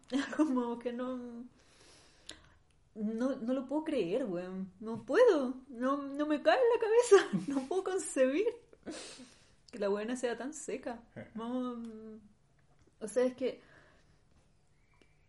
como 0.38 0.80
que 0.80 0.94
no, 0.94 1.18
no... 2.96 3.36
No 3.36 3.54
lo 3.54 3.66
puedo 3.66 3.84
creer, 3.84 4.26
weón. 4.26 4.72
No 4.80 5.04
puedo. 5.04 5.56
No, 5.70 5.98
no 5.98 6.26
me 6.26 6.42
cae 6.42 6.58
en 6.58 6.70
la 6.74 6.80
cabeza. 7.30 7.48
No 7.62 7.68
puedo 7.68 7.84
concebir 7.84 8.48
que 9.72 9.80
la 9.80 9.90
buena 9.90 10.16
sea 10.16 10.38
tan 10.38 10.54
seca. 10.54 11.02
No, 11.36 11.76
mm, 11.76 12.20
o 13.02 13.08
sea, 13.08 13.24
es 13.26 13.36
que... 13.36 13.62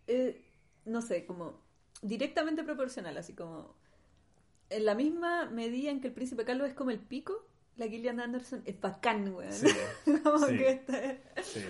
eh, 0.06 0.44
no 0.84 1.02
sé, 1.02 1.26
como 1.26 1.60
directamente 2.02 2.64
proporcional, 2.64 3.16
así 3.18 3.34
como 3.34 3.74
en 4.70 4.84
la 4.84 4.94
misma 4.94 5.46
medida 5.50 5.90
en 5.90 6.00
que 6.00 6.08
el 6.08 6.14
príncipe 6.14 6.44
Carlos 6.44 6.68
es 6.68 6.74
como 6.74 6.90
el 6.90 6.98
pico, 7.00 7.46
la 7.76 7.86
Gillian 7.88 8.20
Anderson 8.20 8.62
es 8.64 8.80
bacán, 8.80 9.32
weón. 9.34 9.52
Sí, 9.52 9.66
como 10.24 10.38
sí. 10.38 10.56
que 10.56 10.68
está 10.70 11.16
sí. 11.42 11.60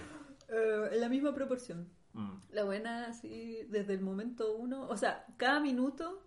eh, 0.49 0.89
en 0.93 1.01
la 1.01 1.09
misma 1.09 1.35
proporción. 1.35 1.89
Mm. 2.13 2.33
La 2.53 2.65
buena, 2.65 3.07
así, 3.07 3.61
desde 3.69 3.95
el 3.95 4.01
momento 4.01 4.57
uno, 4.57 4.89
o 4.89 4.97
sea, 4.97 5.25
cada 5.37 5.61
minuto 5.61 6.23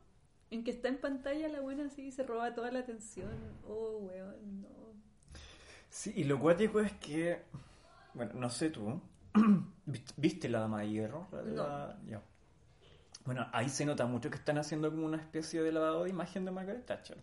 en 0.51 0.63
que 0.63 0.71
está 0.71 0.87
en 0.87 0.97
pantalla, 0.99 1.47
la 1.49 1.59
buena, 1.61 1.85
así, 1.85 2.11
se 2.11 2.23
roba 2.23 2.53
toda 2.53 2.71
la 2.71 2.79
atención. 2.79 3.29
Oh, 3.67 3.97
weón, 4.01 4.61
no. 4.61 4.67
Sí, 5.89 6.13
y 6.15 6.23
lo 6.23 6.39
cuático 6.39 6.79
es 6.79 6.91
que, 6.93 7.41
bueno, 8.13 8.33
no 8.35 8.49
sé 8.49 8.69
tú, 8.69 9.01
¿viste- 9.85 10.13
¿viste 10.17 10.49
la 10.49 10.59
dama 10.61 10.81
de 10.81 10.89
hierro? 10.89 11.27
La 11.31 11.41
No. 11.43 11.67
la-. 11.67 11.99
Bueno, 13.25 13.47
ahí 13.53 13.69
se 13.69 13.85
nota 13.85 14.05
mucho 14.05 14.29
que 14.29 14.35
están 14.37 14.57
haciendo 14.57 14.91
como 14.91 15.05
una 15.05 15.17
especie 15.17 15.61
de 15.63 15.71
lavado 15.71 16.03
de 16.03 16.09
imagen 16.09 16.43
de 16.43 16.51
Margaret 16.51 16.85
Thatcher. 16.85 17.17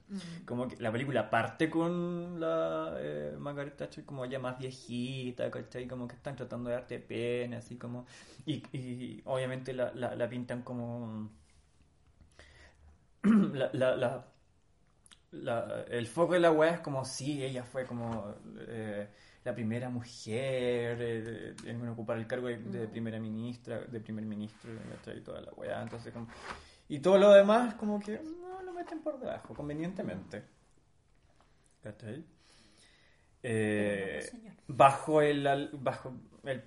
Como 0.47 0.67
que 0.67 0.77
la 0.79 0.91
película 0.91 1.29
parte 1.29 1.69
con 1.69 2.41
la 2.41 2.95
eh, 2.99 3.37
Margaret 3.39 3.77
Thatcher 3.77 4.05
como 4.07 4.25
ya 4.25 4.39
más 4.39 4.59
viejita, 4.59 5.51
¿cachai? 5.51 5.87
Como 5.87 6.09
que 6.09 6.17
están 6.17 6.37
tratando 6.37 6.71
de 6.71 6.77
darte 6.77 6.99
pena, 7.01 7.59
así 7.59 7.77
como... 7.77 8.07
Y, 8.47 8.63
y 8.77 9.23
obviamente 9.27 9.75
la, 9.75 9.93
la, 9.95 10.15
la 10.17 10.29
pintan 10.29 10.63
como... 10.63 11.31
la, 13.55 13.71
la, 13.73 14.25
la- 15.33 15.85
el 15.89 16.07
foco 16.07 16.35
de 16.35 16.41
la 16.41 16.51
weá 16.53 16.71
es 16.75 16.81
como 16.81 17.05
si 17.05 17.43
ella 17.45 17.63
fue 17.65 17.87
como 17.87 18.35
eh, 18.59 19.09
la 19.45 19.55
primera 19.55 19.89
mujer 19.89 20.99
eh, 21.01 21.55
en 21.65 21.89
ocupar 21.89 22.19
el 22.19 22.27
cargo 22.27 22.49
de, 22.49 22.59
de 22.59 22.89
primera 22.89 23.19
ministra, 23.19 23.81
de 23.81 24.01
primer 24.01 24.25
ministro, 24.25 24.71
y 25.17 25.21
toda 25.21 25.41
la 25.41 25.53
weá, 25.53 25.83
entonces 25.83 26.13
como... 26.13 26.29
Y 26.89 26.99
todo 26.99 27.19
lo 27.19 27.31
demás 27.33 27.75
como 27.75 28.01
que 28.01 28.21
no 28.21 28.63
lo 28.63 28.73
meten 28.73 29.01
por 29.01 29.19
debajo, 29.21 29.55
convenientemente. 29.55 30.43
¿Cachai? 31.83 32.25
Eh, 33.43 34.21
no, 34.23 34.29
señor. 34.31 34.55
bajo 34.69 35.23
el 35.23 35.71
bajo 35.73 36.15
el 36.45 36.63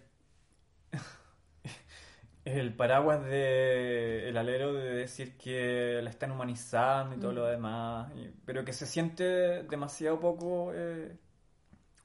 el 2.45 2.73
paraguas 2.75 3.23
de 3.23 4.27
el 4.29 4.37
alero 4.37 4.73
de 4.73 4.95
decir 4.95 5.37
que 5.37 5.99
la 6.03 6.09
están 6.09 6.31
humanizando 6.31 7.15
y 7.15 7.19
todo 7.19 7.31
Mm. 7.31 7.35
lo 7.35 7.45
demás 7.45 8.11
y- 8.15 8.31
pero 8.45 8.65
que 8.65 8.73
se 8.73 8.85
siente 8.85 9.23
demasiado 9.63 10.19
poco 10.19 10.71
eh, 10.73 11.15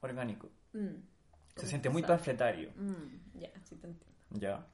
orgánico 0.01 0.49
Mm. 0.73 0.95
se 1.55 1.67
siente 1.67 1.89
muy 1.89 2.03
panfletario 2.03 2.71
Mm, 2.75 3.39
ya, 3.39 3.49
sí 3.63 3.75
te 3.75 3.87
entiendo. 3.87 4.15
ya 4.31 4.65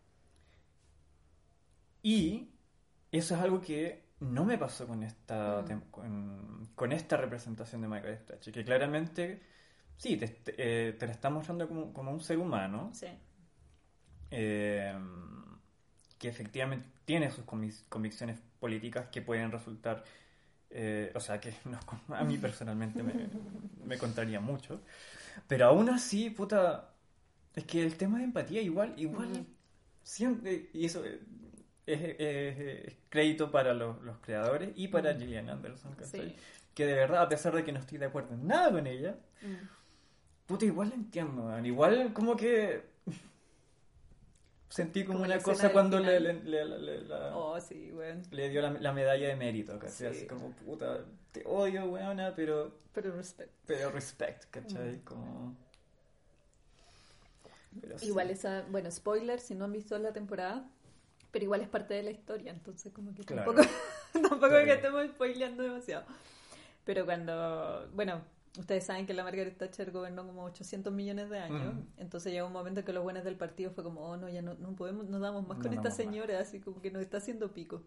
y 2.03 2.49
eso 3.11 3.35
es 3.35 3.41
algo 3.41 3.61
que 3.61 4.03
no 4.19 4.45
me 4.45 4.57
pasó 4.57 4.87
con 4.87 5.03
esta 5.03 5.63
Mm. 5.63 5.81
con, 5.91 6.69
con 6.75 6.91
esta 6.91 7.17
representación 7.17 7.81
de 7.81 7.87
Margaret 7.87 8.25
Thatcher 8.25 8.53
que 8.53 8.63
claramente 8.63 9.41
sí 9.97 10.17
te, 10.17 10.27
te, 10.27 10.55
eh, 10.57 10.93
te 10.93 11.05
la 11.07 11.13
está 11.13 11.29
mostrando 11.29 11.67
como, 11.67 11.93
como 11.93 12.11
un 12.11 12.21
ser 12.21 12.37
humano 12.37 12.91
Sí. 12.93 13.07
eh, 14.31 14.93
que 16.17 16.27
efectivamente 16.29 16.87
tiene 17.05 17.29
sus 17.31 17.45
convic- 17.45 17.87
convicciones 17.89 18.39
políticas 18.59 19.07
que 19.09 19.21
pueden 19.21 19.51
resultar, 19.51 20.03
eh, 20.69 21.11
o 21.13 21.19
sea, 21.19 21.39
que 21.39 21.53
no- 21.65 21.79
a 22.15 22.23
mí 22.23 22.37
personalmente 22.37 23.03
me, 23.03 23.13
me 23.85 23.97
contraría 23.97 24.39
mucho, 24.39 24.81
pero 25.47 25.67
aún 25.67 25.89
así, 25.89 26.29
puta, 26.29 26.93
es 27.55 27.63
que 27.65 27.83
el 27.83 27.95
tema 27.97 28.17
de 28.19 28.25
empatía 28.25 28.61
igual, 28.61 28.93
igual, 28.97 29.31
Ujú. 29.31 29.45
siempre, 30.03 30.69
y 30.73 30.85
eso 30.85 31.03
eh, 31.05 31.19
es, 31.85 32.01
es- 32.19 32.59
es 32.87 32.95
crédito 33.09 33.51
para 33.51 33.73
los, 33.73 34.01
los 34.03 34.17
creadores 34.19 34.71
y 34.75 34.87
para 34.89 35.11
Ujú. 35.11 35.19
Gillian 35.19 35.49
Anderson. 35.49 35.95
Sí. 36.03 36.35
que 36.73 36.85
de 36.85 36.93
verdad, 36.93 37.21
a 37.23 37.29
pesar 37.29 37.55
de 37.55 37.63
que 37.63 37.71
no 37.71 37.79
estoy 37.79 37.97
de 37.99 38.05
acuerdo 38.05 38.33
en 38.35 38.47
nada 38.47 38.71
con 38.71 38.85
ella. 38.87 39.15
Puta, 40.45 40.65
igual 40.65 40.89
la 40.89 40.95
entiendo, 40.95 41.43
man. 41.43 41.65
Igual 41.65 42.11
como 42.13 42.35
que 42.35 42.83
sentí 44.69 45.03
como, 45.05 45.19
Como 45.19 45.25
una 45.31 45.39
cosa 45.41 45.71
cuando 45.71 45.99
le, 45.99 46.17
final. 46.17 46.51
le, 46.51 46.65
le- 46.65 46.79
le- 46.79 47.01
la- 47.07 47.35
Oh, 47.37 47.59
sí, 47.61 47.91
le 48.31 48.49
dio 48.49 48.61
la, 48.61 48.71
la 48.71 48.91
medalla 48.93 49.27
de 49.27 49.35
mérito. 49.35 49.79
Sí. 49.87 50.05
Así 50.05 50.27
como, 50.27 50.51
puta, 50.51 51.05
te 51.35 51.43
odio, 51.45 51.85
weona, 51.85 52.33
pero, 52.35 52.73
Pero 52.93 53.11
respect. 53.15 53.51
pero 53.65 53.91
respect, 53.91 54.45
¿cachai? 54.49 54.97
Mm. 54.97 55.03
Como... 55.03 55.55
Pero 57.81 57.99
sí. 57.99 58.07
Igual 58.07 58.29
esa, 58.29 58.63
bueno, 58.71 58.89
spoiler, 58.89 59.39
si 59.39 59.53
no 59.53 59.65
han 59.65 59.73
visto 59.73 59.97
la 59.99 60.13
temporada, 60.13 60.65
pero 61.31 61.43
igual 61.43 61.61
es 61.61 61.67
parte 61.67 61.93
de 61.93 62.03
la 62.03 62.11
historia, 62.11 62.51
entonces 62.51 62.93
como 62.93 63.13
que 63.13 63.23
Claro. 63.23 63.53
tampoco, 63.53 63.67
tampoco 64.13 64.47
Claro. 64.47 64.65
que 64.65 64.73
estemos 64.73 65.05
spoileando 65.07 65.63
demasiado. 65.63 66.05
Pero 66.85 67.03
cuando, 67.05 67.89
bueno, 67.93 68.21
ustedes 68.57 68.85
saben 68.85 69.05
que 69.05 69.13
la 69.13 69.23
Margaret 69.23 69.57
Thatcher 69.57 69.91
gobernó 69.91 70.25
como 70.25 70.45
800 70.45 70.93
millones 70.93 71.29
de 71.29 71.39
años, 71.39 71.73
Mm. 71.75 71.79
entonces 71.97 72.31
llegó 72.31 72.47
un 72.47 72.53
momento 72.53 72.79
en 72.79 72.85
que 72.85 72.93
los 72.93 73.03
buenos 73.03 73.25
del 73.25 73.35
partido 73.35 73.71
fue 73.71 73.83
como, 73.83 74.01
oh 74.09 74.15
no, 74.15 74.29
ya 74.29 74.41
no, 74.41 74.53
no 74.53 74.73
podemos, 74.73 75.07
no 75.07 75.19
damos 75.19 75.45
más 75.45 75.57
No 75.57 75.63
con 75.63 75.73
esta 75.73 75.89
más. 75.89 75.97
señora, 75.97 76.39
así 76.39 76.61
como 76.61 76.81
que 76.81 76.91
nos 76.91 77.01
está 77.01 77.17
haciendo 77.17 77.51
pico. 77.51 77.81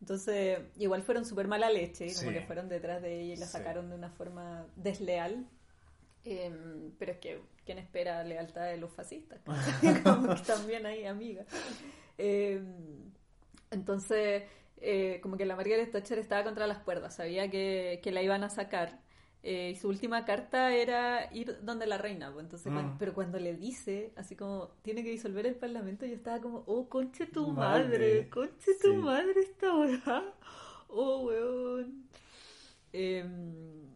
Entonces, 0.00 0.58
igual 0.76 1.02
fueron 1.02 1.24
súper 1.24 1.48
mala 1.48 1.70
leche, 1.70 2.06
como 2.14 2.28
Sí. 2.30 2.34
que 2.34 2.42
fueron 2.42 2.68
detrás 2.68 3.00
de 3.00 3.20
ella 3.20 3.34
y 3.34 3.36
la 3.36 3.46
Sí. 3.46 3.52
sacaron 3.52 3.88
de 3.88 3.94
una 3.96 4.10
forma 4.10 4.66
desleal. 4.76 5.46
Em, 6.24 6.90
pero 6.98 7.12
es 7.12 7.18
que, 7.18 7.40
¿quién 7.66 7.78
espera 7.78 8.22
lealtad 8.24 8.66
de 8.66 8.76
los 8.78 8.92
fascistas? 8.92 9.40
como 10.04 10.34
que 10.34 10.42
también 10.42 10.86
hay 10.86 11.04
amigas. 11.06 11.46
Em, 12.18 13.12
entonces, 13.70 14.42
eh, 14.80 15.20
como 15.22 15.36
que 15.36 15.44
la 15.46 15.56
Margaret 15.56 15.90
Thatcher 15.90 16.18
estaba 16.18 16.44
contra 16.44 16.66
las 16.66 16.78
cuerdas, 16.78 17.14
sabía 17.14 17.50
que, 17.50 18.00
que 18.02 18.12
la 18.12 18.22
iban 18.22 18.42
a 18.44 18.50
sacar. 18.50 19.00
Eh, 19.46 19.72
y 19.72 19.76
su 19.76 19.88
última 19.88 20.24
carta 20.24 20.74
era 20.74 21.28
ir 21.32 21.58
donde 21.62 21.86
la 21.86 21.98
reina. 21.98 22.32
pues, 22.32 22.44
entonces, 22.44 22.72
Mm. 22.72 22.96
pero 22.98 23.12
cuando 23.14 23.38
le 23.38 23.54
dice, 23.54 24.12
así 24.16 24.34
como, 24.36 24.70
tiene 24.82 25.04
que 25.04 25.10
disolver 25.10 25.46
el 25.46 25.54
parlamento, 25.54 26.06
yo 26.06 26.14
estaba 26.14 26.40
como, 26.40 26.64
oh, 26.66 26.88
conche 26.88 27.26
tu 27.26 27.48
Madre. 27.52 27.84
madre, 27.84 28.28
conche 28.30 28.72
tu 28.82 28.94
madre 28.94 29.34
esta 29.40 29.74
hora. 29.74 30.24
Oh, 30.96 31.22
weón. 31.26 32.04
Em, 32.92 33.88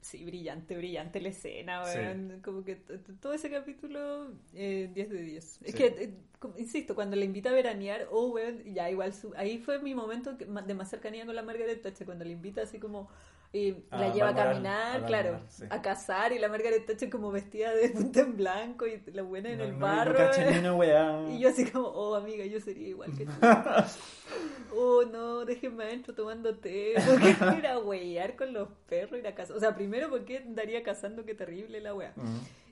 sí, 0.00 0.24
brillante, 0.24 0.76
brillante 0.76 1.20
la 1.20 1.28
escena, 1.28 1.84
Sí. 1.84 1.98
weón. 1.98 2.40
Como 2.44 2.64
que 2.64 2.76
todo 3.20 3.32
ese 3.32 3.48
capítulo, 3.50 4.32
eh, 4.54 4.90
10 4.92 5.10
de 5.10 5.22
10. 5.22 5.58
Es 5.62 5.74
que, 5.74 5.86
eh, 5.86 6.14
insisto, 6.58 6.94
cuando 6.94 7.16
le 7.16 7.24
invita 7.24 7.50
a 7.50 7.52
veranear, 7.52 8.08
oh, 8.10 8.28
weón, 8.28 8.62
ya 8.74 8.90
igual, 8.90 9.14
su- 9.14 9.32
ahí 9.36 9.58
fue 9.58 9.80
mi 9.80 9.94
momento 9.94 10.36
que- 10.36 10.46
de 10.46 10.74
más 10.74 10.90
cercanía 10.90 11.24
con 11.26 11.34
la 11.36 11.42
Margaret 11.42 11.80
Thatcher, 11.82 12.06
cuando 12.06 12.24
le 12.24 12.32
invita 12.32 12.62
así 12.62 12.78
como, 12.78 13.08
y 13.52 13.74
la 13.90 14.12
lleva 14.12 14.30
a 14.30 14.34
caminar, 14.34 15.04
a 15.04 15.06
claro, 15.06 15.40
sí. 15.48 15.64
a 15.70 15.80
cazar, 15.80 16.32
y 16.32 16.38
la 16.38 16.48
Margaret 16.48 16.84
Thatcher 16.84 17.08
como 17.08 17.30
vestida 17.30 17.74
de 17.74 17.88
punta 17.90 18.20
en 18.20 18.36
blanco, 18.36 18.86
y 18.86 19.00
la 19.12 19.22
buena 19.22 19.50
en 19.50 19.58
No- 19.58 19.64
el 19.64 19.72
barro. 19.74 20.18
No. 20.62 21.30
Y 21.32 21.38
yo 21.38 21.48
así 21.48 21.64
como, 21.64 21.86
oh 21.88 22.14
amiga, 22.14 22.44
yo 22.44 22.60
sería 22.60 22.88
igual 22.88 23.16
que 23.16 23.24
tú. 23.24 23.32
oh 24.76 25.04
no, 25.04 25.44
déjenme 25.44 25.84
adentro 25.84 26.14
tomando 26.14 26.56
té. 26.58 26.94
Porque 27.06 27.28
ir 27.58 27.66
a 27.66 27.78
huear 27.78 28.36
con 28.36 28.52
los 28.52 28.68
perros, 28.88 29.18
ir 29.18 29.26
a 29.26 29.34
cazar. 29.34 29.56
O 29.56 29.60
sea, 29.60 29.74
primero, 29.74 30.10
porque 30.10 30.38
andaría 30.38 30.82
cazando? 30.82 31.24
Qué 31.24 31.34
terrible 31.34 31.80
la 31.80 31.94
wea. 31.94 32.12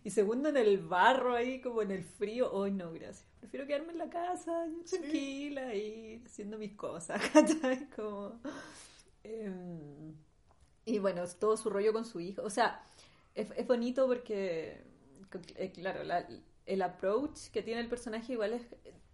Y 0.03 0.11
segundo, 0.11 0.51
en 0.51 0.57
el 0.59 0.79
barro 0.79 1.35
ahí, 1.35 1.61
como 1.61 1.81
en 1.83 1.91
el 1.91 2.05
frío. 2.05 2.53
Hoy 2.53 2.73
no, 2.73 2.93
gracias. 2.93 3.25
Prefiero 3.41 3.67
quedarme 3.67 3.93
en 3.93 3.99
la 3.99 4.11
casa, 4.11 4.67
tranquila, 4.91 5.75
y 5.75 6.23
haciendo 6.27 6.59
mis 6.59 6.73
cosas, 6.75 7.21
¿cachai? 7.33 7.89
Como... 7.97 8.41
em, 9.23 10.15
y 10.85 10.99
bueno, 10.99 11.23
todo 11.41 11.57
su 11.57 11.71
rollo 11.71 11.93
con 11.93 12.05
su 12.05 12.21
hijo. 12.21 12.43
O 12.43 12.51
sea, 12.51 12.83
es, 13.35 13.49
es 13.57 13.67
bonito 13.67 14.07
porque, 14.07 14.83
eh, 15.57 15.73
claro, 15.73 16.05
la- 16.05 16.27
el 16.67 16.83
approach 16.83 17.49
que 17.53 17.63
tiene 17.63 17.81
el 17.81 17.89
personaje 17.89 18.33
igual 18.33 18.53
es 18.55 18.63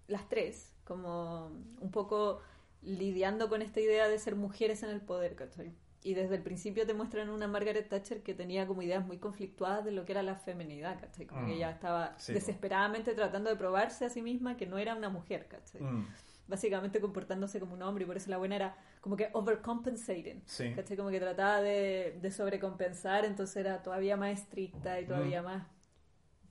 las 0.08 0.28
tres, 0.28 0.72
como 0.84 1.46
un 1.80 1.90
poco 1.90 2.40
lidiando 2.82 3.48
con 3.48 3.62
esta 3.62 3.80
idea 3.80 4.08
de 4.08 4.18
ser 4.18 4.36
mujeres 4.36 4.82
en 4.82 4.90
el 4.90 5.00
poder, 5.00 5.34
¿cachai? 5.36 5.72
Y 6.02 6.14
desde 6.14 6.36
el 6.36 6.42
principio 6.42 6.86
te 6.86 6.94
muestran 6.94 7.28
una 7.28 7.46
Margaret 7.46 7.86
Thatcher 7.88 8.22
que 8.22 8.32
tenía 8.32 8.66
como 8.66 8.80
ideas 8.80 9.04
muy 9.06 9.18
conflictuadas 9.18 9.84
de 9.84 9.90
lo 9.92 10.06
que 10.06 10.12
era 10.12 10.22
la 10.22 10.34
feminidad, 10.36 10.98
¿cachai? 10.98 11.26
Como 11.26 11.42
que 11.44 11.52
Mm. 11.52 11.56
ella 11.56 11.70
estaba 11.72 12.18
Sí, 12.18 12.32
desesperadamente 12.32 13.14
tratando 13.14 13.50
de 13.50 13.56
probarse 13.56 14.06
a 14.06 14.10
sí 14.10 14.22
misma 14.22 14.56
que 14.56 14.66
no 14.66 14.78
era 14.78 14.94
una 14.94 15.10
mujer, 15.10 15.46
¿cachai? 15.46 15.82
Mm, 15.82 16.06
Básicamente 16.50 17.00
comportándose 17.00 17.60
como 17.60 17.74
un 17.74 17.82
hombre 17.82 18.04
y 18.04 18.06
por 18.06 18.16
eso 18.16 18.28
la 18.28 18.36
buena 18.38 18.56
era 18.56 18.76
como 19.00 19.16
que 19.16 19.30
overcompensating. 19.32 20.42
Sí. 20.46 20.72
¿Cachai? 20.74 20.96
Como 20.96 21.10
que 21.10 21.20
trataba 21.20 21.62
de, 21.62 22.18
de 22.20 22.30
sobrecompensar, 22.32 23.24
entonces 23.24 23.56
era 23.56 23.82
todavía 23.82 24.16
más 24.16 24.32
estricta 24.40 25.00
y 25.00 25.06
todavía 25.06 25.42
Mm. 25.42 25.44
más 25.44 25.66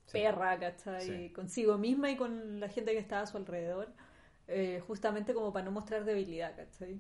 Sí. 0.06 0.14
perra, 0.14 0.58
¿cachai? 0.58 1.06
Sí. 1.06 1.30
Consigo 1.34 1.78
misma 1.78 2.10
y 2.10 2.16
con 2.18 2.60
la 2.60 2.70
gente 2.70 2.94
que 2.94 2.98
estaba 2.98 3.22
a 3.24 3.28
su 3.28 3.38
alrededor, 3.38 3.90
eh, 4.48 4.82
justamente 4.88 5.34
como 5.34 5.54
para 5.54 5.66
no 5.66 5.72
mostrar 5.72 6.06
debilidad, 6.06 6.56
¿cachai? 6.56 7.00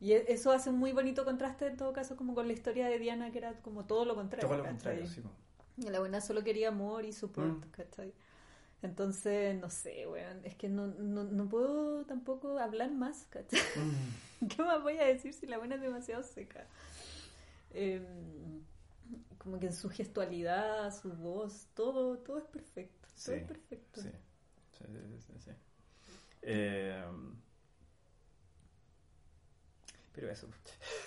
Y 0.00 0.12
e- 0.12 0.24
eso 0.32 0.50
hace 0.52 0.68
un 0.68 0.78
muy 0.78 0.92
bonito 0.92 1.24
contraste 1.24 1.66
en 1.68 1.76
todo 1.76 1.92
caso 1.92 2.16
como 2.16 2.34
con 2.34 2.46
la 2.48 2.52
historia 2.52 2.88
de 2.88 2.98
Diana, 2.98 3.30
que 3.30 3.38
era 3.38 3.54
como 3.62 3.84
todo 3.86 4.04
lo 4.04 4.14
contrario. 4.16 4.48
Todo 4.48 4.58
lo 4.58 4.64
¿cachai? 4.64 4.98
contrario, 4.98 5.06
sí. 5.06 5.22
Y 5.78 5.88
La 5.90 6.00
buena 6.00 6.20
solo 6.20 6.42
quería 6.44 6.68
amor 6.68 7.04
y 7.06 7.12
support, 7.12 7.64
Mm. 7.66 7.70
¿cachai? 7.70 8.12
Entonces, 8.82 9.54
no 9.60 9.70
sé, 9.70 10.06
weón, 10.08 10.40
es 10.44 10.56
que 10.56 10.68
no, 10.68 10.88
no, 10.88 11.22
no 11.24 11.48
puedo 11.48 12.04
tampoco 12.04 12.58
hablar 12.58 12.90
más, 12.90 13.26
¿cachai? 13.30 13.60
Mm, 13.76 14.48
¿Qué 14.48 14.62
más 14.62 14.82
voy 14.82 14.98
a 14.98 15.04
decir 15.04 15.32
si 15.32 15.46
la 15.46 15.58
buena 15.58 15.76
es 15.76 15.80
demasiado 15.82 16.22
seca? 16.24 16.66
Em, 17.74 18.62
como 19.38 19.58
que 19.58 19.66
en 19.66 19.74
su 19.74 19.88
gestualidad, 19.90 20.94
su 20.94 21.12
voz, 21.12 21.66
todo, 21.74 22.18
todo 22.18 22.38
es 22.38 22.44
perfecto. 22.44 23.08
Todo 23.24 23.34
Sí, 23.34 23.40
es 23.40 23.44
perfecto. 23.44 24.00
Sí, 24.00 24.08
sí, 24.78 24.84
sí, 24.86 25.20
sí, 25.26 25.32
sí. 25.38 25.50
Eh, 26.42 27.04
pero 30.14 30.30
eso. 30.30 30.46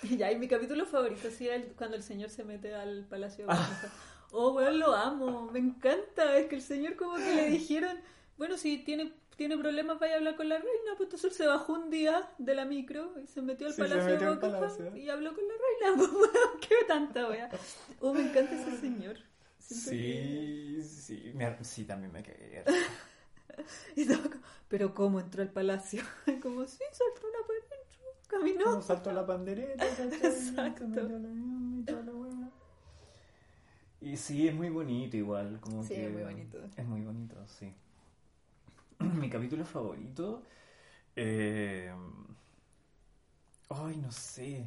Y 0.02 0.16
ya, 0.16 0.32
y 0.32 0.38
mi 0.38 0.48
capítulo 0.48 0.84
favorito 0.86 1.30
sí 1.30 1.48
es 1.48 1.54
el- 1.64 1.72
cuando 1.74 1.96
el 1.96 2.02
señor 2.02 2.30
se 2.30 2.44
mete 2.44 2.74
al 2.74 3.04
palacio 3.04 3.46
de 3.46 3.52
Ah. 3.52 3.90
Oh, 4.32 4.52
weón, 4.52 4.78
lo 4.78 4.94
amo, 4.94 5.50
me 5.52 5.58
encanta. 5.58 6.36
Es 6.38 6.46
que 6.46 6.56
el 6.56 6.62
señor 6.62 6.96
como 6.96 7.16
que 7.16 7.34
le 7.34 7.48
dijeron, 7.50 7.96
bueno, 8.38 8.56
si 8.56 8.78
tiene, 8.78 9.12
tiene 9.36 9.56
problemas 9.56 9.98
vaya 9.98 10.14
a 10.14 10.16
hablar 10.18 10.36
con 10.36 10.48
la 10.48 10.56
reina, 10.58 10.92
pues 10.96 11.06
entonces 11.06 11.30
él 11.32 11.36
se 11.36 11.46
bajó 11.46 11.72
un 11.74 11.90
día 11.90 12.28
de 12.38 12.54
la 12.54 12.64
micro 12.64 13.12
y 13.22 13.26
se 13.26 13.40
metió 13.42 13.66
al 13.66 13.72
Sí, 13.74 13.80
palacio 13.82 14.04
metió 14.12 14.34
de 14.34 14.34
Buckingham 14.34 14.96
y 14.96 15.08
habló 15.08 15.34
con 15.34 15.44
la 15.46 15.54
reina. 15.54 16.10
Pues, 16.18 16.30
qué 16.68 16.74
tanta 16.86 17.28
wea. 17.28 17.48
Oh, 18.00 18.12
me 18.12 18.20
encanta 18.22 18.54
ese 18.54 18.76
señor. 18.78 19.16
Siento 19.58 19.90
que- 19.90 20.82
Sí, 20.82 20.82
sí, 20.82 21.32
me- 21.34 21.64
sí, 21.64 21.84
también 21.84 22.12
me 22.12 22.22
cagué. 22.22 22.64
Y 23.96 24.06
pero 24.68 24.94
¿cómo 24.94 25.20
entró 25.20 25.42
al 25.42 25.50
palacio? 25.50 26.02
Como, 26.42 26.66
sí, 26.66 26.78
saltó 26.92 27.26
una 27.28 27.38
dentro, 27.48 28.28
caminó. 28.28 28.64
Como 28.64 28.82
saltó 28.82 29.12
la 29.12 29.24
pandereta. 29.24 29.86
Exacto. 29.86 30.84
Avión 30.84 31.78
y 31.80 31.84
toda 31.84 32.02
la. 32.02 32.12
Y 34.00 34.16
sí, 34.16 34.48
es 34.48 34.54
muy 34.54 34.68
bonito 34.70 35.16
igual. 35.16 35.58
Como 35.60 35.82
Sí, 35.82 35.94
que 35.94 36.06
es 36.06 36.12
muy 36.12 36.22
bonito. 36.22 36.58
Es 36.76 36.86
muy 36.86 37.00
bonito, 37.02 37.36
sí. 37.46 37.72
Mi 39.20 39.28
capítulo 39.30 39.64
favorito. 39.64 40.42
eh, 41.16 41.92
Ay, 43.70 43.96
no 43.98 44.10
sé. 44.12 44.66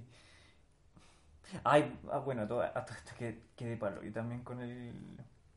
Ay, 1.64 1.98
ah, 2.12 2.20
bueno, 2.20 2.48
todo, 2.48 2.62
a 2.62 2.86
todo 2.86 2.96
esto 2.98 3.12
que, 3.18 3.40
que 3.56 3.66
de 3.66 3.78
palo. 3.78 4.04
Y 4.04 4.12
también 4.12 4.44
con 4.44 4.62
el, 4.62 4.94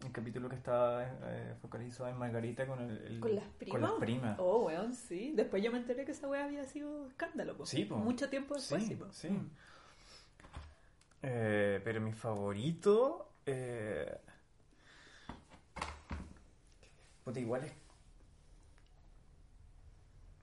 el 0.04 0.12
capítulo 0.12 0.48
que 0.48 0.56
estaba 0.56 1.04
eh, 1.04 1.54
focalizado 1.60 2.08
en 2.08 2.18
Margarita 2.18 2.66
con 2.66 2.80
el, 2.80 2.96
el- 3.06 3.20
¿Con 3.20 3.34
las 3.36 3.44
primas? 3.44 3.70
Con 3.72 3.80
las 3.82 3.92
primas. 3.92 4.38
Oh, 4.40 4.64
weón, 4.64 4.94
sí. 4.94 5.32
Después 5.36 5.62
yo 5.62 5.70
me 5.70 5.78
enteré 5.78 6.04
que 6.04 6.12
esa 6.12 6.28
wea 6.28 6.44
había 6.44 6.64
sido 6.64 7.06
escándalo. 7.06 7.56
po. 7.56 7.66
Sí, 7.66 7.84
po. 7.84 7.96
Mucho 7.98 8.28
tiempo 8.30 8.54
después, 8.54 8.82
sí. 8.84 8.98
Sí. 9.12 9.28
Mm. 9.28 9.50
Eh, 11.22 11.80
pero 11.84 12.00
mi 12.00 12.12
favorito. 12.12 13.31
Eh... 13.46 14.18
puta, 17.24 17.40
igual 17.40 17.64
es. 17.64 17.72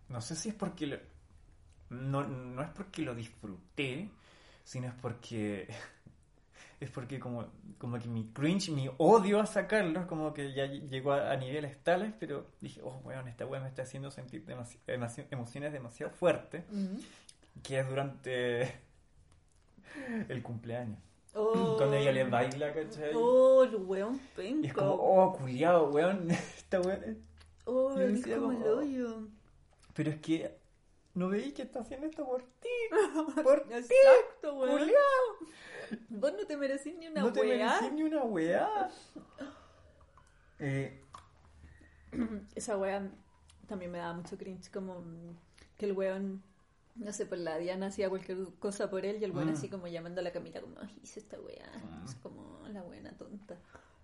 No 0.10 0.22
sé 0.22 0.36
si 0.36 0.50
es 0.50 0.56
porque. 0.56 0.88
lo- 0.88 1.00
No, 1.90 2.24
no 2.28 2.62
es 2.62 2.70
porque 2.70 3.02
lo 3.02 3.16
disfruté, 3.16 4.10
sino 4.64 4.88
es 4.88 4.94
porque. 4.96 5.68
Es 6.82 6.90
porque 6.90 7.20
como, 7.20 7.46
como 7.78 8.00
que 8.00 8.08
mi 8.08 8.32
cringe, 8.32 8.70
mi 8.72 8.90
odio 9.00 9.42
a 9.42 9.46
sacarlo, 9.46 10.08
como 10.08 10.34
que 10.34 10.54
ya 10.54 10.66
llegó 10.66 11.12
a, 11.12 11.30
a 11.30 11.36
niveles 11.36 11.78
tales, 11.84 12.14
pero 12.18 12.52
dije, 12.62 12.80
oh, 12.82 13.02
weón, 13.04 13.28
esta 13.28 13.46
weá 13.46 13.60
me 13.60 13.68
está 13.68 13.82
haciendo 13.82 14.10
sentir 14.12 14.46
demasi- 14.46 14.80
demasi- 14.88 15.28
emociones 15.30 15.74
demasiado 15.74 16.10
fuertes, 16.14 16.64
que 17.64 17.80
es 17.82 17.90
durante 17.90 18.80
el 20.30 20.42
cumpleaños. 20.42 21.00
Oh. 21.34 21.76
Cuando 21.78 21.96
ella 21.96 22.12
le 22.12 22.24
baila, 22.24 22.74
¿cachai? 22.74 23.12
Oh, 23.16 23.64
el 23.64 23.76
weón 23.76 24.20
penca. 24.36 24.66
Y 24.66 24.68
es 24.68 24.74
como, 24.74 24.94
oh, 24.94 25.34
cuidado, 25.34 25.90
weón, 25.90 26.30
esta 26.32 26.82
weón. 26.82 27.24
Oh, 27.66 27.98
es 28.00 28.24
como 28.26 28.52
el 28.52 28.58
como, 28.58 28.66
hoyo. 28.66 29.28
Pero 29.94 30.10
es 30.12 30.22
que 30.22 30.58
no 31.14 31.30
veis 31.30 31.54
que 31.54 31.62
está 31.64 31.82
haciendo 31.82 32.08
esto 32.08 32.26
por 32.26 32.42
ti. 32.42 32.70
Por 33.44 33.62
ti, 33.68 33.74
Exacto, 33.74 34.56
weón. 34.56 34.80
culiao. 34.80 36.00
Vos 36.10 36.34
no 36.34 36.46
te 36.48 36.58
merecís 36.58 36.96
ni 36.98 37.08
una 37.08 37.22
No 37.22 37.32
te 37.34 37.42
weá. 37.42 37.68
merecí 37.80 37.96
ni 37.96 38.04
una 38.04 38.24
weá. 38.24 38.90
Eh, 40.60 41.00
Esa 42.56 42.78
weá 42.78 43.08
también 43.68 43.92
me 43.92 44.00
daba 44.00 44.14
mucho 44.14 44.38
cringe, 44.38 44.70
como 44.72 45.04
que 45.78 45.86
el 45.86 45.94
weón, 45.94 46.42
no 47.00 47.12
sé, 47.14 47.26
pues 47.26 47.42
la 47.42 47.58
Diana 47.58 47.88
hacía 47.88 48.10
cualquier 48.10 48.38
cosa 48.60 48.90
por 48.90 49.06
él 49.06 49.18
y 49.22 49.24
el 49.24 49.32
weón 49.32 49.50
Mm. 49.50 49.54
así 49.54 49.70
como 49.70 49.88
llamando 49.88 50.22
a 50.22 50.24
la 50.24 50.32
camita 50.32 50.62
como, 50.62 50.76
"Ay, 50.80 50.96
hice 51.04 51.20
esta 51.20 51.40
weá, 51.40 51.66
Mm. 51.84 52.06
es 52.06 52.16
como 52.16 52.68
la 52.70 52.82
buena 52.84 53.12
tonta. 53.18 53.58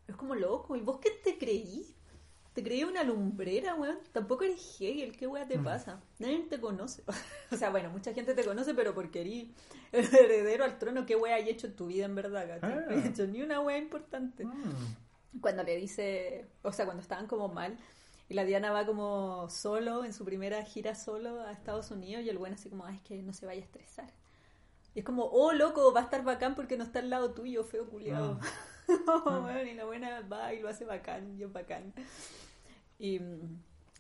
Es 0.08 0.15
como 0.15 0.36
loco, 0.36 0.75
¿y 0.75 0.81
vos 0.81 0.99
qué 0.99 1.12
te 1.23 1.38
creí? 1.38 1.93
¿Te 2.53 2.63
creí 2.63 2.84
una 2.86 3.03
lumbrera, 3.03 3.75
weón? 3.75 3.97
Tampoco 4.13 4.45
eres 4.45 4.77
Hegel, 4.79 5.17
¿qué 5.17 5.27
weá 5.27 5.45
te 5.45 5.58
Mm. 5.58 5.63
pasa? 5.65 6.01
Nadie 6.19 6.39
te 6.49 6.60
conoce. 6.62 7.03
o 7.51 7.58
sea, 7.58 7.69
bueno, 7.69 7.89
mucha 7.89 8.13
gente 8.13 8.34
te 8.34 8.45
conoce, 8.45 8.73
pero 8.73 8.93
porque 8.93 9.21
eres 9.21 10.13
el 10.13 10.15
heredero 10.15 10.63
al 10.63 10.77
trono, 10.79 11.05
¿qué 11.05 11.15
weá 11.17 11.36
hay 11.36 11.49
hecho 11.49 11.67
en 11.67 11.75
tu 11.75 11.88
vida 11.88 12.05
en 12.05 12.15
verdad, 12.15 12.47
¿cachai? 12.47 12.71
Ah. 12.79 12.86
No 12.89 12.97
has 12.97 13.05
hecho 13.05 13.27
ni 13.27 13.41
una 13.41 13.60
weá 13.60 13.77
importante 13.77 14.47
cuando 15.41 15.63
le 15.63 15.75
dice, 15.75 16.45
o 16.63 16.71
sea, 16.71 16.86
cuando 16.86 17.01
estaban 17.01 17.27
como 17.27 17.49
mal, 17.49 17.77
y 18.30 18.34
la 18.34 18.44
Diana 18.46 18.72
va 18.72 18.86
como 18.86 19.50
solo, 19.50 20.04
en 20.04 20.14
su 20.14 20.26
primera 20.26 20.64
gira 20.64 20.96
solo 20.96 21.42
a 21.42 21.52
Estados 21.52 21.92
Unidos, 21.92 22.24
y 22.24 22.30
el 22.30 22.38
buen 22.38 22.54
así 22.54 22.70
como, 22.70 22.86
ay, 22.86 22.96
es 22.96 23.02
que 23.02 23.22
no 23.22 23.34
se 23.34 23.46
vaya 23.46 23.62
a 23.62 23.64
estresar. 23.64 24.12
Y 24.94 25.00
es 25.00 25.06
como, 25.06 25.26
oh, 25.26 25.52
loco, 25.54 25.94
va 25.94 26.02
a 26.02 26.04
estar 26.04 26.24
bacán 26.24 26.56
porque 26.56 26.78
no 26.78 26.84
está 26.84 27.00
al 27.00 27.10
lado 27.10 27.32
tuyo, 27.32 27.64
feo 27.64 27.86
culiado. 27.88 28.40
y 29.70 29.74
la 29.74 29.86
buena 29.86 30.22
va 30.22 30.54
y 30.54 30.62
lo 30.62 30.70
hace 30.70 30.86
bacán, 30.86 31.38
y 31.38 31.44
es 31.44 31.52
bacán. 31.52 31.94
Y, 32.98 33.18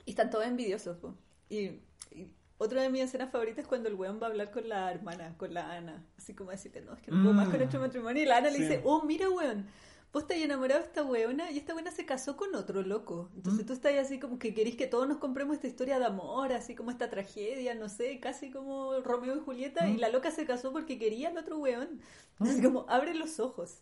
y 0.05 0.11
están 0.11 0.29
todos 0.29 0.45
envidiosos, 0.45 0.97
po. 0.97 1.13
Y, 1.49 1.81
y 2.11 2.31
otra 2.57 2.81
de 2.81 2.89
mis 2.89 3.01
escenas 3.01 3.29
favoritas 3.31 3.63
es 3.63 3.67
cuando 3.67 3.89
el 3.89 3.95
weón 3.95 4.19
va 4.21 4.27
a 4.27 4.29
hablar 4.29 4.51
con 4.51 4.69
la 4.69 4.89
hermana, 4.91 5.35
con 5.37 5.53
la 5.53 5.73
Ana. 5.73 6.05
Así 6.17 6.33
como 6.33 6.51
decirle, 6.51 6.81
no, 6.81 6.93
es 6.93 7.01
que 7.01 7.11
no 7.11 7.21
puedo 7.21 7.33
más 7.33 7.47
con 7.47 7.55
Mm. 7.55 7.59
nuestro 7.59 7.79
matrimonio. 7.81 8.23
Y 8.23 8.25
la 8.25 8.37
Ana 8.37 8.49
le 8.49 8.59
dice, 8.59 8.81
oh, 8.85 9.03
mira, 9.03 9.29
weón, 9.29 9.67
vos 10.15 10.23
estás 10.23 10.37
enamorado 10.37 10.79
de 10.79 10.87
esta 10.87 11.03
weona 11.03 11.51
y 11.51 11.57
esta 11.57 11.75
weona 11.75 11.91
se 11.91 12.05
casó 12.05 12.37
con 12.37 12.55
otro 12.55 12.81
loco. 12.83 13.29
Entonces 13.35 13.65
Mm. 13.65 13.67
tú 13.67 13.73
estás 13.73 13.93
así 13.97 14.17
como 14.17 14.39
que 14.39 14.53
querís 14.53 14.77
que 14.77 14.87
todos 14.87 15.09
nos 15.09 15.17
compremos 15.17 15.55
esta 15.57 15.67
historia 15.67 15.99
de 15.99 16.05
amor, 16.05 16.53
así 16.53 16.73
como 16.73 16.89
esta 16.89 17.09
tragedia, 17.09 17.75
no 17.75 17.89
sé, 17.89 18.21
casi 18.21 18.49
como 18.49 18.97
Romeo 19.01 19.35
y 19.35 19.39
Julieta. 19.41 19.85
Y 19.89 19.95
Mm. 19.97 19.99
la 19.99 20.07
loca 20.07 20.31
se 20.31 20.45
casó 20.45 20.71
porque 20.71 20.97
quería 20.97 21.27
al 21.29 21.37
otro 21.37 21.57
weón. 21.57 21.99
Así 22.39 22.61
como, 22.61 22.85
abre 22.87 23.13
los 23.13 23.41
ojos. 23.41 23.81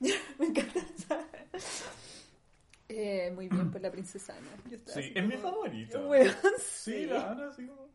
Me 0.38 0.44
encanta. 0.46 1.26
Eh, 2.90 3.32
muy 3.34 3.48
bien 3.48 3.70
por 3.70 3.80
la 3.80 3.90
princesa 3.90 4.34
Ana. 4.36 4.48
Yo 4.70 4.76
Sí, 4.84 5.12
es 5.14 5.26
mi 5.26 5.36
como, 5.36 5.50
favorito. 5.54 6.08
Weón, 6.08 6.34
Sí, 6.58 6.92
sí. 6.92 7.06
la 7.06 7.30
Ana, 7.30 7.48
así 7.48 7.66
como. 7.66 7.88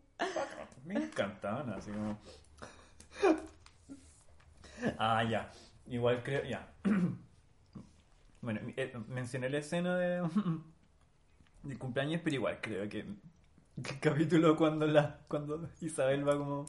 Me 0.86 0.95
encanta 0.95 1.59
Ana, 1.59 1.75
así 1.75 1.91
como. 1.91 2.17
Ah, 4.97 5.23
ya. 5.23 5.51
Igual 5.88 6.23
creo. 6.23 6.43
Ya. 6.45 6.67
Bueno, 8.43 8.59
eh, 8.77 8.93
mencioné 9.07 9.49
la 9.49 9.57
escena 9.57 9.97
de. 9.97 10.21
de 11.63 11.77
cumpleaños, 11.77 12.21
pero 12.23 12.35
igual 12.35 12.59
creo 12.61 12.83
que. 12.89 13.05
que 13.83 13.93
el 13.93 13.99
capítulo 13.99 14.55
cuando 14.55 14.85
la. 14.85 15.19
cuando 15.27 15.69
Isabel 15.81 16.27
va 16.27 16.37
como. 16.37 16.65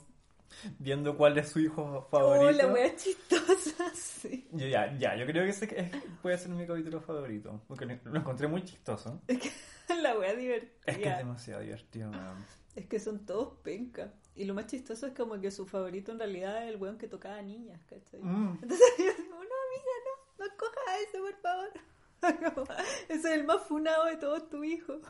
viendo 0.79 1.17
cuál 1.17 1.37
es 1.39 1.49
su 1.49 1.59
hijo 1.61 1.83
Oh, 1.83 2.09
favorito. 2.11 2.53
la 2.67 2.73
wea 2.73 2.95
chistosa, 2.97 3.91
sí. 3.95 4.47
Yo, 4.53 4.67
ya, 4.69 4.97
ya, 4.99 5.17
yo 5.17 5.27
creo 5.27 5.43
que 5.45 5.51
ese 5.51 5.65
es- 5.65 6.03
puede 6.23 6.39
ser 6.39 6.51
mi 6.53 6.67
capítulo 6.67 7.01
favorito. 7.01 7.61
Porque 7.67 7.87
lo 7.87 7.99
lo 8.05 8.19
encontré 8.21 8.47
muy 8.49 8.63
chistoso. 8.65 9.21
La 10.03 10.17
wea 10.19 10.35
divertida. 10.35 10.81
Es 10.87 10.97
que 10.99 11.09
es 11.09 11.19
demasiado 11.19 11.61
divertido, 11.61 12.11
weón. 12.11 12.45
Es 12.75 12.87
que 12.87 12.99
son 12.99 13.27
todos 13.27 13.59
pencas. 13.63 14.11
Y 14.35 14.45
lo 14.47 14.55
más 14.55 14.67
chistoso 14.67 15.07
es 15.07 15.13
como 15.13 15.41
que 15.41 15.51
su 15.51 15.67
favorito 15.67 16.11
en 16.13 16.19
realidad 16.19 16.65
es 16.65 16.71
el 16.75 16.77
weón 16.81 16.97
que 16.99 17.07
tocaba 17.07 17.41
niñas, 17.43 17.81
¿cachai? 17.85 18.21
Mm. 18.23 18.59
Entonces 18.63 18.87
yo 18.99 19.05
digo, 19.05 19.35
no, 19.35 19.39
amiga, 19.41 19.95
no, 20.07 20.24
no 20.39 20.45
escojas 20.45 20.85
a 20.89 20.99
ese, 20.99 21.19
por 21.19 21.37
favor. 21.41 21.71
Ese 23.09 23.15
es 23.19 23.25
el 23.27 23.45
más 23.45 23.63
funado 23.63 24.07
de 24.07 24.17
todos 24.17 24.49
tus 24.49 24.65
hijos. 24.65 25.01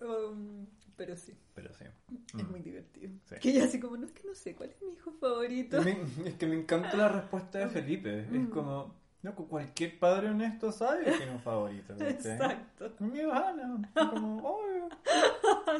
Um, 0.00 0.66
pero 0.96 1.16
sí, 1.16 1.34
Pero 1.54 1.72
sí. 1.74 1.84
es 1.84 2.34
Mm. 2.44 2.50
muy 2.50 2.60
divertido. 2.60 3.10
Sí. 3.24 3.36
Que 3.40 3.50
ella 3.50 3.64
así 3.64 3.80
como, 3.80 3.96
no, 3.96 4.06
es 4.06 4.12
que 4.12 4.26
no 4.26 4.34
sé, 4.34 4.54
¿cuál 4.54 4.70
es 4.70 4.82
mi 4.82 4.92
hijo 4.92 5.12
favorito? 5.12 5.80
Me- 5.82 5.96
es 6.26 6.34
que 6.34 6.46
me 6.46 6.56
encanta 6.56 6.96
la 6.96 7.08
respuesta 7.08 7.58
de 7.60 7.68
Felipe. 7.70 8.20
Es 8.20 8.30
Mm. 8.30 8.50
como, 8.50 8.94
no, 9.22 9.34
cualquier 9.34 9.98
padre 9.98 10.28
honesto 10.28 10.70
sabe 10.72 11.04
que 11.04 11.12
tiene 11.12 11.32
un 11.32 11.40
favorito. 11.40 11.94
¿viste? 11.94 12.32
Exacto. 12.34 12.92
Mi 13.00 13.20
Ana. 13.20 13.88
Es 13.96 14.08
como, 14.08 14.36
obvio. 14.58 14.88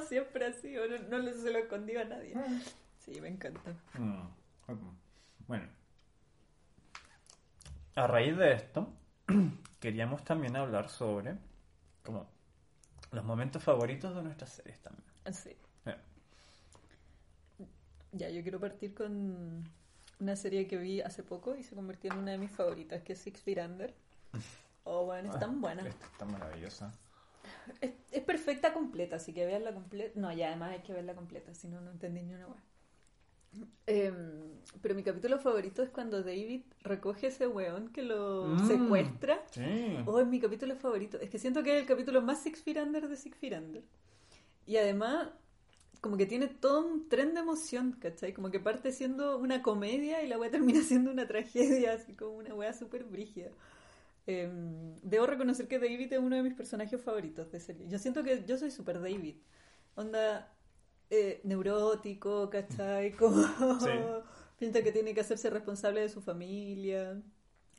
Siempre 0.08 0.46
así, 0.46 0.74
no, 1.10 1.18
no 1.18 1.32
se 1.32 1.50
lo 1.50 1.58
escondió 1.58 2.00
a 2.00 2.04
nadie. 2.04 2.34
Sí, 3.00 3.20
me 3.20 3.28
encanta. 3.28 3.60
Mm. 3.98 4.28
Bueno. 5.46 5.68
A 7.96 8.06
raíz 8.06 8.36
de 8.36 8.52
esto, 8.52 8.88
queríamos 9.80 10.24
también 10.24 10.56
hablar 10.56 10.88
sobre 10.88 11.36
como 12.02 12.26
los 13.12 13.24
momentos 13.24 13.62
favoritos 13.62 14.14
de 14.14 14.22
nuestras 14.22 14.50
series 14.50 14.80
también. 14.80 15.04
Sí. 15.32 15.50
Eh, 15.86 15.96
Ya, 18.12 18.28
yo 18.30 18.42
quiero 18.42 18.60
partir 18.60 18.94
con 18.94 19.64
una 20.20 20.36
serie 20.36 20.66
que 20.66 20.76
vi 20.76 21.00
hace 21.00 21.22
poco 21.22 21.54
y 21.56 21.62
se 21.62 21.74
convirtió 21.74 22.12
en 22.12 22.18
una 22.18 22.32
de 22.32 22.38
mis 22.38 22.50
favoritas, 22.50 23.02
que 23.02 23.12
es 23.14 23.18
Six 23.20 23.40
Feet 23.42 23.58
Under. 23.64 23.94
Oh, 24.86 25.06
bueno, 25.06 25.32
es 25.32 25.38
tan 25.38 25.62
buena. 25.62 25.88
Esta 25.88 26.04
está 26.04 26.26
maravillosa. 26.26 26.92
Es, 27.80 27.92
es 28.12 28.22
perfecta 28.22 28.74
completa, 28.74 29.16
así 29.16 29.32
que 29.32 29.46
veanla 29.46 29.72
completa. 29.72 30.20
No, 30.20 30.30
ya 30.30 30.48
además 30.48 30.72
hay 30.72 30.80
que 30.80 30.92
verla 30.92 31.14
completa, 31.14 31.54
si 31.54 31.68
no, 31.68 31.80
no 31.80 31.90
entendí 31.90 32.22
ni 32.22 32.34
una 32.34 32.48
hueá. 32.48 32.62
Em, 33.86 34.14
pero 34.80 34.94
mi 34.94 35.02
capítulo 35.02 35.38
favorito 35.38 35.82
es 35.82 35.90
cuando 35.90 36.22
David 36.22 36.62
recoge 36.82 37.26
ese 37.28 37.46
weón 37.46 37.88
que 37.92 38.02
lo 38.02 38.56
Mm. 38.56 38.66
secuestra. 38.66 39.42
Sí. 39.50 39.96
Oh, 40.06 40.20
es 40.20 40.26
mi 40.26 40.40
capítulo 40.40 40.74
favorito. 40.76 41.18
Es 41.20 41.30
que 41.30 41.38
siento 41.38 41.62
que 41.62 41.74
es 41.76 41.80
el 41.82 41.86
capítulo 41.86 42.22
más 42.22 42.42
Six 42.42 42.62
Feet 42.62 42.78
Under 42.78 43.08
de 43.08 43.16
Six 43.16 43.36
Feet 43.36 43.52
Under. 43.58 43.82
Y 44.66 44.76
además, 44.78 45.28
como 46.00 46.16
que 46.16 46.26
tiene 46.26 46.46
todo 46.48 46.84
un 46.86 47.08
tren 47.08 47.34
de 47.34 47.40
emoción, 47.40 47.92
¿cachai? 48.00 48.32
Como 48.32 48.50
que 48.50 48.60
parte 48.60 48.92
siendo 48.92 49.38
una 49.38 49.62
comedia 49.62 50.22
y 50.22 50.28
la 50.28 50.38
weá 50.38 50.50
termina 50.50 50.80
siendo 50.82 51.10
una 51.10 51.26
tragedia, 51.26 51.92
así 51.94 52.14
como 52.14 52.32
una 52.36 52.54
weá 52.54 52.72
súper 52.72 53.04
brígida. 53.04 53.50
Eh, 54.26 54.50
debo 55.02 55.26
reconocer 55.26 55.68
que 55.68 55.78
David 55.78 56.12
es 56.14 56.18
uno 56.18 56.36
de 56.36 56.42
mis 56.42 56.54
personajes 56.54 56.98
favoritos 57.00 57.52
de 57.52 57.60
serie. 57.60 57.86
Yo 57.88 57.98
siento 57.98 58.22
que 58.24 58.42
yo 58.46 58.56
soy 58.56 58.70
súper 58.70 59.00
David. 59.00 59.36
Onda 59.96 60.50
eh, 61.10 61.40
neurótico, 61.44 62.50
¿cachai? 62.50 63.12
Como 63.16 63.42
Sí. 63.78 63.90
piensa 64.58 64.82
que 64.82 64.92
tiene 64.92 65.14
que 65.14 65.20
hacerse 65.20 65.50
responsable 65.50 66.00
de 66.00 66.08
su 66.08 66.20
familia. 66.22 67.22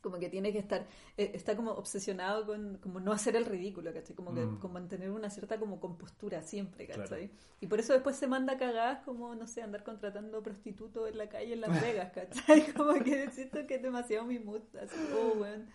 Como 0.01 0.19
que 0.19 0.29
tiene 0.29 0.51
que 0.53 0.59
estar, 0.59 0.85
eh, 1.17 1.31
está 1.33 1.55
como 1.55 1.71
obsesionado 1.71 2.45
con 2.45 2.77
como 2.77 2.99
no 2.99 3.11
hacer 3.11 3.35
el 3.35 3.45
ridículo, 3.45 3.91
¿cachai? 3.91 4.15
Como 4.15 4.35
que 4.35 4.45
Mm. 4.45 4.59
con 4.59 4.71
mantener 4.71 5.09
una 5.09 5.31
cierta 5.31 5.57
como 5.59 5.79
compostura 5.79 6.43
siempre, 6.43 6.85
Claro. 6.85 7.03
¿cachai? 7.09 7.31
Y 7.59 7.67
por 7.67 7.79
eso 7.79 7.93
después 7.93 8.15
se 8.15 8.27
manda 8.27 8.57
cagadas 8.59 8.99
como, 9.03 9.33
no 9.33 9.47
sé, 9.47 9.63
andar 9.63 9.83
contratando 9.83 10.43
prostitutos 10.43 11.09
en 11.09 11.17
la 11.17 11.27
calle 11.29 11.53
en 11.53 11.61
Las 11.61 11.71
Vegas, 11.81 12.11
¿cachai? 12.13 12.65
Como 12.75 12.93
que 13.03 13.31
siento 13.31 13.65
que 13.65 13.75
es 13.75 13.81
demasiado 13.81 14.25
mi 14.25 14.37
mood, 14.39 14.61
así, 14.79 14.95
oh, 15.11 15.39
weón. 15.39 15.67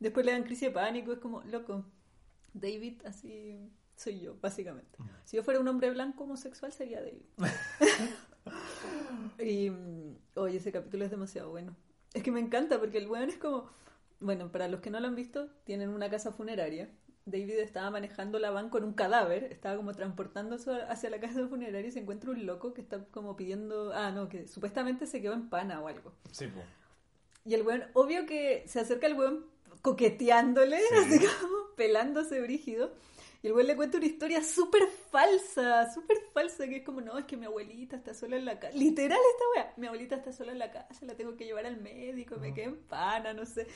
Después 0.00 0.26
le 0.26 0.32
dan 0.32 0.44
crisis 0.44 0.68
de 0.68 0.70
pánico, 0.72 1.12
es 1.12 1.18
como, 1.18 1.42
loco, 1.44 1.84
David, 2.54 3.00
así 3.04 3.58
soy 4.02 4.20
yo, 4.20 4.36
básicamente. 4.40 4.98
Si 5.24 5.36
yo 5.36 5.42
fuera 5.42 5.60
un 5.60 5.68
hombre 5.68 5.90
blanco 5.90 6.24
homosexual, 6.24 6.72
sería 6.72 7.00
David. 7.00 7.22
y, 9.38 9.72
oye, 10.34 10.58
ese 10.58 10.72
capítulo 10.72 11.04
es 11.04 11.10
demasiado 11.10 11.50
bueno. 11.50 11.76
Es 12.14 12.22
que 12.22 12.30
me 12.30 12.40
encanta 12.40 12.78
porque 12.78 12.98
el 12.98 13.08
weón 13.08 13.28
es 13.28 13.38
como, 13.38 13.70
bueno, 14.20 14.52
para 14.52 14.68
los 14.68 14.80
que 14.80 14.90
no 14.90 15.00
lo 15.00 15.08
han 15.08 15.14
visto, 15.14 15.48
tienen 15.64 15.88
una 15.90 16.10
casa 16.10 16.32
funeraria. 16.32 16.90
David 17.24 17.60
estaba 17.60 17.88
manejando 17.90 18.40
la 18.40 18.50
van 18.50 18.68
con 18.68 18.82
un 18.82 18.94
cadáver, 18.94 19.44
estaba 19.44 19.76
como 19.76 19.92
transportándose 19.92 20.72
hacia 20.88 21.08
la 21.08 21.20
casa 21.20 21.46
funeraria 21.46 21.88
y 21.88 21.92
se 21.92 22.00
encuentra 22.00 22.30
un 22.30 22.46
loco 22.46 22.74
que 22.74 22.80
está 22.80 23.04
como 23.06 23.36
pidiendo, 23.36 23.92
ah, 23.94 24.10
no, 24.10 24.28
que 24.28 24.48
supuestamente 24.48 25.06
se 25.06 25.22
quedó 25.22 25.34
en 25.34 25.48
pana 25.48 25.80
o 25.80 25.86
algo. 25.86 26.12
Sí, 26.32 26.48
po. 26.48 26.60
Y 27.44 27.54
el 27.54 27.62
weón, 27.62 27.84
obvio 27.94 28.26
que 28.26 28.64
se 28.66 28.80
acerca 28.80 29.06
el 29.06 29.14
weón 29.14 29.46
coqueteándole, 29.82 30.78
Sí. 30.78 30.94
así 30.96 31.26
como 31.40 31.56
pelándose 31.76 32.40
brígido. 32.40 32.92
Y 33.42 33.48
el 33.48 33.54
weón 33.54 33.66
le 33.66 33.74
cuenta 33.76 33.96
una 33.98 34.06
historia 34.06 34.42
súper 34.44 34.86
falsa, 35.10 35.92
súper 35.92 36.16
falsa, 36.32 36.68
que 36.68 36.76
es 36.76 36.84
como, 36.84 37.00
no, 37.00 37.18
es 37.18 37.24
que 37.24 37.36
mi 37.36 37.46
abuelita 37.46 37.96
está 37.96 38.14
sola 38.14 38.36
en 38.36 38.44
la 38.44 38.60
casa. 38.60 38.76
Literal 38.76 39.18
esta 39.18 39.44
wea, 39.56 39.74
mi 39.76 39.86
abuelita 39.88 40.14
está 40.16 40.32
sola 40.32 40.52
en 40.52 40.60
la 40.60 40.70
casa, 40.70 41.04
la 41.06 41.16
tengo 41.16 41.36
que 41.36 41.44
llevar 41.44 41.66
al 41.66 41.80
médico, 41.80 42.36
me 42.36 42.50
Mm. 42.50 42.54
quedé 42.54 42.64
en 42.66 42.76
pana, 42.86 43.32
no 43.34 43.44
sé. 43.44 43.66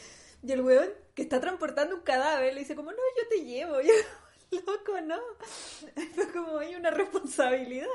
Y 0.43 0.53
el 0.53 0.61
weón, 0.63 0.89
que 1.15 1.23
está 1.23 1.41
transportando 1.41 1.97
un 1.97 2.03
cadáver, 2.03 2.55
le 2.55 2.61
dice 2.61 2.77
como, 2.77 2.93
no, 2.93 2.99
yo 2.99 3.29
te 3.29 3.45
llevo. 3.45 3.77
Yo, 4.53 4.61
loco, 4.65 5.01
no. 5.01 5.19
Fue 6.15 6.31
como, 6.33 6.59
hay 6.59 6.77
una 6.77 6.93
responsabilidad. 6.93 7.89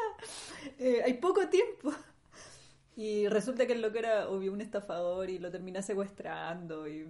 Eh, 0.80 1.02
hay 1.06 1.14
poco 1.14 1.48
tiempo. 1.48 1.94
Y 2.98 3.28
resulta 3.30 3.66
que 3.66 3.72
el 3.74 3.82
loco 3.82 3.98
era, 3.98 4.30
obvio, 4.30 4.52
un 4.52 4.60
estafador 4.60 5.30
y 5.30 5.40
lo 5.40 5.50
termina 5.50 5.82
secuestrando 5.82 6.90
y 6.90 7.08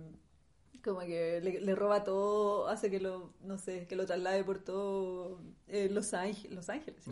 como 0.83 0.99
que 1.01 1.39
le, 1.41 1.61
le 1.61 1.75
roba 1.75 2.03
todo, 2.03 2.67
hace 2.67 2.89
que 2.89 2.99
lo, 2.99 3.33
no 3.43 3.57
sé, 3.57 3.85
que 3.87 3.95
lo 3.95 4.05
traslade 4.05 4.43
por 4.43 4.59
todo 4.59 5.39
eh, 5.67 5.89
Los 5.91 6.13
Ángeles, 6.13 6.51
Los 6.51 6.69
Ángeles, 6.69 7.03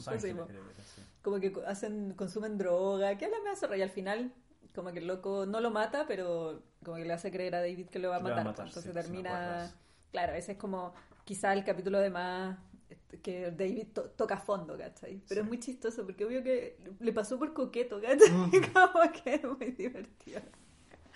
como 1.22 1.40
que 1.40 1.54
hacen, 1.68 2.14
consumen 2.16 2.58
droga, 2.58 3.18
que 3.18 3.26
habla 3.26 3.38
me 3.44 3.50
hace 3.52 3.78
y 3.78 3.82
al 3.82 3.90
final 3.90 4.34
como 4.74 4.92
que 4.92 5.00
el 5.00 5.08
loco 5.08 5.46
no 5.46 5.60
lo 5.62 5.72
mata, 5.72 6.06
pero 6.08 6.62
como 6.84 6.98
que 6.98 7.06
le 7.06 7.14
hace 7.14 7.32
creer 7.32 7.56
a 7.56 7.60
David 7.62 7.88
que 7.90 8.00
lo 8.00 8.10
va 8.10 8.18
a 8.18 8.20
lo 8.20 8.26
va 8.26 8.30
matar, 8.30 8.42
a 8.48 8.50
matar, 8.52 8.68
entonces 8.68 8.84
sí, 8.92 8.96
me 8.96 9.02
termina, 9.02 9.72
claro, 10.12 10.34
ese 10.34 10.54
es 10.54 10.58
como 10.58 10.94
quizá 11.26 11.54
el 11.54 11.64
capítulo 11.66 12.00
de 12.00 12.10
más 12.10 12.58
este, 12.90 13.20
que 13.20 13.52
David 13.52 13.88
to- 13.94 14.10
toca 14.12 14.38
fondo, 14.38 14.78
¿cachai? 14.78 15.22
Pero 15.28 15.42
Sí. 15.42 15.44
es 15.44 15.48
muy 15.48 15.60
chistoso 15.60 16.06
porque 16.06 16.26
obvio 16.26 16.42
que 16.44 16.78
le 17.00 17.12
pasó 17.14 17.38
por 17.38 17.54
coqueto, 17.54 18.00
¿cachai? 18.02 18.32
Mm. 18.32 18.52
como 18.74 19.12
que 19.12 19.34
es 19.36 19.44
muy 19.44 19.72
divertido. 19.72 20.42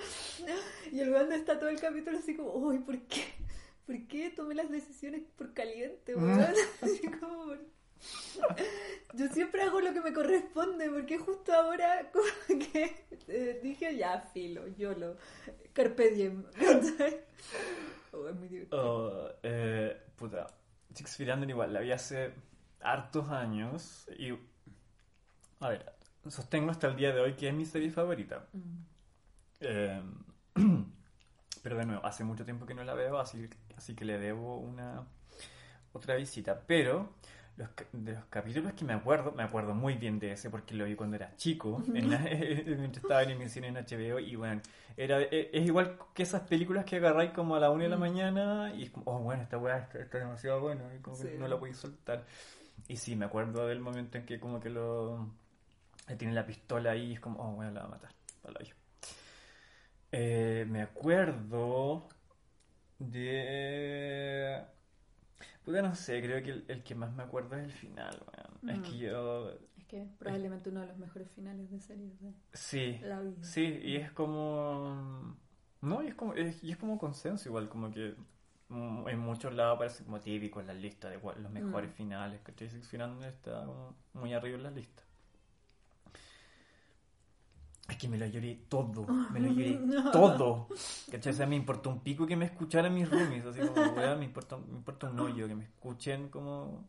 Y 0.92 1.00
el 1.00 1.10
weón 1.12 1.32
está 1.32 1.60
todo 1.60 1.70
el 1.70 1.80
capítulo 1.80 2.18
así 2.18 2.36
como, 2.36 2.54
uy, 2.54 2.80
¿por 2.80 3.00
qué? 3.04 3.24
¿Por 3.86 4.08
qué 4.08 4.30
tomé 4.30 4.56
las 4.56 4.70
decisiones 4.70 5.24
por 5.38 5.54
caliente, 5.54 6.16
Mm. 6.16 6.24
weón? 6.24 6.54
Así 6.82 7.08
como, 7.20 7.54
yo 9.14 9.28
siempre 9.30 9.62
hago 9.64 9.80
lo 9.82 9.94
que 9.94 10.02
me 10.02 10.14
corresponde, 10.14 10.90
porque 10.90 11.18
justo 11.18 11.54
ahora 11.54 12.12
como 12.12 12.26
que 12.72 13.06
eh, 13.28 13.60
dije, 13.64 13.96
ya, 13.96 14.20
filo, 14.34 14.68
yo 14.78 14.94
lo, 14.94 15.18
carpe 15.74 16.12
diem. 16.12 16.44
Oh, 18.12 18.28
es 18.28 18.36
muy 18.36 18.48
divertido. 18.48 18.80
Oh, 18.80 19.30
eh, 19.42 19.98
puta, 20.16 20.48
igual, 21.48 21.74
la 21.74 21.80
vi 21.80 21.92
hace 21.92 22.34
hartos 22.82 23.30
años 23.30 24.08
y, 24.18 24.32
a 25.60 25.70
ver, 25.70 25.94
sostengo 26.30 26.72
hasta 26.72 26.88
el 26.88 26.96
día 26.96 27.12
de 27.14 27.22
hoy 27.22 27.34
que 27.34 27.48
es 27.48 27.54
mi 27.54 27.66
serie 27.66 27.90
favorita. 27.90 28.48
Mm. 28.54 28.93
Eh, 29.64 30.02
pero 31.64 31.78
de 31.78 31.86
nuevo, 31.86 32.06
hace 32.06 32.24
mucho 32.24 32.46
tiempo 32.46 32.66
que 32.66 32.74
no 32.74 32.84
la 32.84 32.94
veo, 32.94 33.20
así, 33.20 33.50
así 33.78 33.96
que 33.96 34.06
le 34.06 34.18
debo 34.20 34.58
una 34.60 35.06
otra 35.94 36.16
visita. 36.16 36.62
Pero 36.68 37.12
los, 37.58 37.70
de 37.94 38.14
los 38.14 38.26
capítulos 38.26 38.74
que 38.74 38.86
me 38.86 38.94
acuerdo, 38.94 39.32
me 39.34 39.44
acuerdo 39.44 39.74
muy 39.76 39.96
bien 39.96 40.20
de 40.20 40.34
ese 40.34 40.50
porque 40.50 40.76
lo 40.76 40.86
vi 40.86 40.96
cuando 40.96 41.16
era 41.18 41.36
chico, 41.38 41.84
en 41.94 42.10
la- 42.12 42.20
mientras 42.66 42.98
estaba 43.04 43.24
en 43.24 43.32
emisión 43.32 43.66
en 43.66 43.78
HBO 43.78 44.20
y 44.20 44.36
bueno, 44.36 44.62
era, 44.98 45.22
e- 45.22 45.50
es 45.54 45.66
igual 45.66 45.98
que 46.14 46.24
esas 46.24 46.42
películas 46.44 46.86
que 46.86 46.98
agarráis 46.98 47.32
como 47.32 47.56
a 47.56 47.60
la 47.60 47.70
una 47.72 47.84
de 47.86 47.90
la 47.90 47.98
Mm. 47.98 48.02
mañana 48.02 48.74
y 48.76 48.84
es 48.84 48.92
como, 48.92 49.06
oh 49.12 49.20
bueno, 49.20 49.44
esta 49.44 49.58
weá 49.58 49.78
está, 49.80 50.00
está 50.00 50.20
demasiado 50.20 50.62
buena 50.62 50.94
y 50.96 51.00
como 51.02 51.18
que 51.20 51.38
no 51.38 51.48
la 51.48 51.60
podéis 51.60 51.78
soltar. 51.78 52.26
Y 52.88 52.98
sí, 52.98 53.16
me 53.16 53.26
acuerdo 53.26 53.68
del 53.68 53.80
momento 53.82 54.18
en 54.18 54.26
que 54.26 54.40
como 54.40 54.60
que 54.60 54.70
lo... 54.70 55.30
le 56.10 56.16
tiene 56.18 56.34
la 56.34 56.46
pistola 56.46 56.92
ahí 56.92 57.12
y 57.12 57.14
es 57.16 57.20
como, 57.22 57.40
oh 57.42 57.54
bueno, 57.56 57.72
la 57.74 57.82
va 57.82 57.88
a 57.88 57.90
matar. 57.92 58.12
al 58.46 58.58
hoyo. 58.58 58.76
Eh, 60.14 60.66
me 60.70 60.82
acuerdo 60.82 62.08
de... 63.00 64.64
Puta, 65.66 65.82
no 65.82 65.96
sé, 65.96 66.22
creo 66.22 66.44
que 66.44 66.52
el, 66.52 66.66
el 66.68 66.84
que 66.84 66.96
más 66.96 67.14
me 67.14 67.24
acuerdo 67.24 67.56
es 67.58 67.64
el 67.66 67.72
final, 67.72 68.22
weón. 68.28 68.60
Es 68.68 68.80
Mm. 68.80 68.92
que 68.92 68.98
yo... 68.98 69.52
Es 69.78 69.86
que 69.88 70.08
probablemente 70.20 70.70
uno 70.70 70.82
de 70.82 70.88
los 70.88 70.98
mejores 70.98 71.30
finales 71.32 71.70
de 71.72 71.80
series 71.80 72.20
de 72.22 72.34
Sí, 72.54 73.00
la 73.08 73.20
vida. 73.22 73.36
sí, 73.42 73.80
y 73.84 73.96
es 73.98 74.12
como... 74.12 75.36
No, 75.82 76.02
y 76.04 76.08
es 76.08 76.16
como, 76.16 76.34
es, 76.34 76.64
y 76.64 76.72
es 76.72 76.78
como 76.78 76.98
consenso 76.98 77.50
igual, 77.50 77.68
como 77.70 77.92
que 77.92 78.16
mm, 78.70 79.08
en 79.10 79.20
muchos 79.20 79.54
lados 79.54 79.78
parece 79.80 80.04
como 80.06 80.22
típico 80.22 80.62
en 80.62 80.68
la 80.68 80.74
lista 80.74 81.10
de 81.10 81.20
los 81.20 81.52
mejores 81.52 81.92
Mm. 81.92 81.94
finales, 81.96 82.42
que 82.42 82.70
Six 82.70 82.88
Final 82.88 83.22
está 83.26 83.66
como 83.66 83.96
muy 84.14 84.34
arriba 84.34 84.58
en 84.58 84.64
la 84.64 84.72
lista. 84.72 85.03
Es 87.94 88.00
que 88.00 88.08
me 88.08 88.18
lo 88.18 88.26
lloré 88.26 88.56
todo, 88.68 89.06
me 89.32 89.40
lo 89.40 89.50
lloré 89.54 89.80
todo. 90.12 90.68
¿Cachai? 91.12 91.32
O 91.32 91.36
sea, 91.36 91.46
me 91.46 91.56
importó 91.56 91.92
un 91.92 92.00
pico 92.00 92.26
que 92.26 92.36
me 92.36 92.46
escucharan 92.46 92.92
mis 92.94 93.08
roomies, 93.08 93.46
así 93.46 93.60
como, 93.62 93.92
weá, 93.92 94.16
me 94.16 94.26
importa, 94.26 94.58
me 94.58 94.76
importa 94.78 95.10
un 95.12 95.20
hoyo, 95.20 95.48
que 95.48 95.54
me 95.54 95.64
escuchen 95.66 96.30
como 96.30 96.88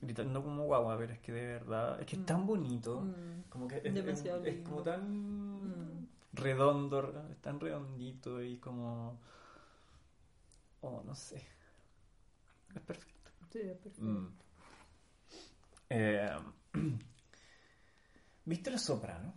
gritando 0.00 0.42
como 0.42 0.64
guagua, 0.64 0.96
pero 0.96 1.12
es 1.12 1.18
que 1.18 1.32
de 1.32 1.46
verdad, 1.46 2.00
es 2.00 2.06
que 2.06 2.16
es 2.16 2.24
tan 2.24 2.46
bonito, 2.46 3.00
Mm. 3.02 3.42
como 3.50 3.68
que 3.68 3.76
es, 3.84 4.62
como 4.64 4.82
tan 4.82 5.64
Mm. 5.64 6.06
redondo, 6.32 7.26
es 7.30 7.36
tan 7.42 7.60
redondito 7.60 8.42
y 8.42 8.56
como, 8.56 9.20
oh, 10.80 11.02
no 11.04 11.14
sé, 11.14 11.42
es 12.74 12.80
perfecto. 12.80 13.30
Sí, 13.52 13.58
es 13.58 13.76
perfecto. 13.76 14.02
Mm. 14.02 14.28
Eh, 15.90 16.30
¿Viste 18.46 18.70
Los 18.70 18.80
Soprano? 18.80 19.34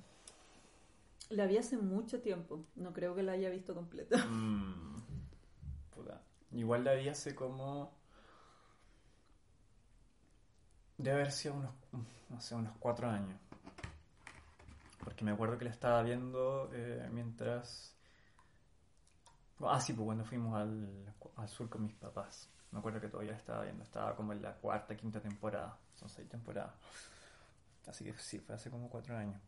La 1.31 1.45
vi 1.45 1.57
hace 1.57 1.77
mucho 1.77 2.21
tiempo. 2.21 2.65
No 2.75 2.93
creo 2.93 3.15
que 3.15 3.23
la 3.23 3.33
haya 3.33 3.49
visto 3.49 3.73
completa. 3.73 4.17
Mm, 4.27 5.01
puta. 5.91 6.21
Igual 6.51 6.83
la 6.83 6.93
vi 6.93 7.09
hace 7.09 7.33
como. 7.33 7.93
Debe 10.97 11.15
haber 11.15 11.31
sido 11.31 11.55
unos, 11.55 11.73
no 12.29 12.39
sé, 12.39 12.55
unos 12.55 12.77
cuatro 12.77 13.09
años. 13.09 13.39
Porque 15.03 15.23
me 15.23 15.31
acuerdo 15.31 15.57
que 15.57 15.65
la 15.65 15.71
estaba 15.71 16.03
viendo 16.03 16.69
eh, 16.73 17.09
mientras. 17.11 17.95
Ah, 19.61 19.79
sí, 19.79 19.93
pues 19.93 20.05
cuando 20.05 20.25
fuimos 20.25 20.55
al, 20.55 21.13
al 21.37 21.49
sur 21.49 21.69
con 21.69 21.83
mis 21.83 21.95
papás. 21.95 22.49
Me 22.71 22.79
acuerdo 22.79 22.99
que 22.99 23.07
todavía 23.07 23.31
la 23.31 23.37
estaba 23.37 23.63
viendo. 23.63 23.83
Estaba 23.83 24.15
como 24.15 24.33
en 24.33 24.41
la 24.41 24.53
cuarta, 24.55 24.95
quinta 24.95 25.19
temporada. 25.21 25.77
Son 25.95 26.09
seis 26.09 26.27
temporadas. 26.27 26.73
Así 27.87 28.03
que 28.03 28.13
sí, 28.17 28.39
fue 28.39 28.55
hace 28.55 28.69
como 28.69 28.89
cuatro 28.89 29.17
años. 29.17 29.39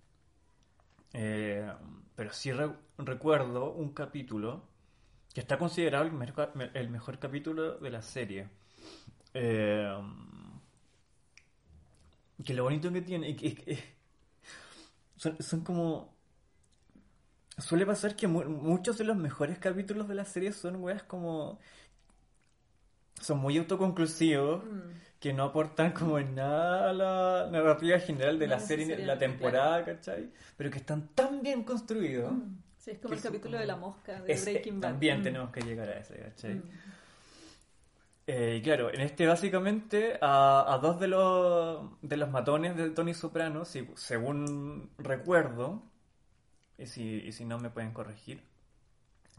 Eh, 1.14 1.72
pero 2.16 2.34
sí 2.34 2.52
re- 2.52 2.76
recuerdo 2.98 3.72
un 3.74 3.94
capítulo 3.94 4.64
que 5.34 5.42
está 5.42 5.58
considerado 5.58 6.06
el 6.06 6.14
mejor, 6.90 7.20
capítulo 7.20 7.78
de 7.80 7.90
la 7.90 8.02
serie. 8.02 8.50
Eh, 9.34 9.98
que 12.46 12.54
lo 12.54 12.64
bonito 12.64 12.92
que 12.92 13.02
tiene 13.02 13.36
que, 13.36 13.96
son 15.40 15.62
como... 15.64 16.14
Suele 17.58 17.86
pasar 17.86 18.16
que 18.16 18.28
mu- 18.28 18.44
muchos 18.46 18.98
de 18.98 19.04
los 19.06 19.16
mejores 19.18 19.58
capítulos 19.60 20.08
de 20.08 20.16
la 20.16 20.26
serie 20.26 20.52
son 20.54 20.76
weas 20.78 21.04
como... 21.04 21.60
Son 23.20 23.40
muy 23.40 23.58
autoconclusivos 23.58 24.64
Mm. 24.66 24.92
Que 25.24 25.32
no 25.32 25.44
aportan 25.46 25.94
como 25.94 26.20
en 26.20 26.36
nada 26.36 26.90
a 26.90 26.92
la 26.92 27.48
narrativa 27.50 27.98
general 27.98 28.38
de 28.38 28.46
No 28.46 28.56
la 28.56 28.60
serie, 28.60 28.98
la 29.06 29.18
temporada, 29.18 29.86
¿cachai? 29.86 30.30
Pero 30.58 30.70
que 30.70 30.80
están 30.80 31.08
tan 31.16 31.42
bien 31.42 31.64
construidos. 31.64 32.34
Mm. 32.34 32.58
Sí, 32.78 32.92
es 32.92 33.00
como 33.00 33.14
el 33.14 33.22
capítulo 33.22 33.52
como- 33.52 33.62
de 33.62 33.66
la 33.66 33.76
mosca 33.78 34.22
de 34.22 34.34
Es- 34.34 34.44
Breaking 34.44 34.82
Bad. 34.82 34.90
También 34.90 35.22
Mm. 35.22 35.24
tenemos 35.24 35.50
que 35.52 35.62
llegar 35.62 35.88
a 35.88 35.98
ese, 36.00 36.18
¿cachai? 36.20 36.56
Mm. 36.56 36.64
Eh, 38.28 38.56
y 38.58 38.62
claro, 38.62 38.94
en 38.94 39.00
este 39.00 39.26
básicamente 39.26 40.18
a, 40.22 40.66
a 40.74 40.78
dos 40.80 41.00
de 41.00 41.08
los, 41.08 41.90
de 42.02 42.18
los 42.18 42.30
matones 42.30 42.76
de 42.76 42.90
Tony 42.90 43.14
Soprano, 43.14 43.64
si- 43.64 43.88
según 43.96 44.90
recuerdo, 44.98 45.84
y 46.78 46.86
si, 46.88 47.02
y 47.26 47.32
si 47.32 47.46
no 47.46 47.60
me 47.60 47.70
pueden 47.70 47.92
corregir, 47.94 48.44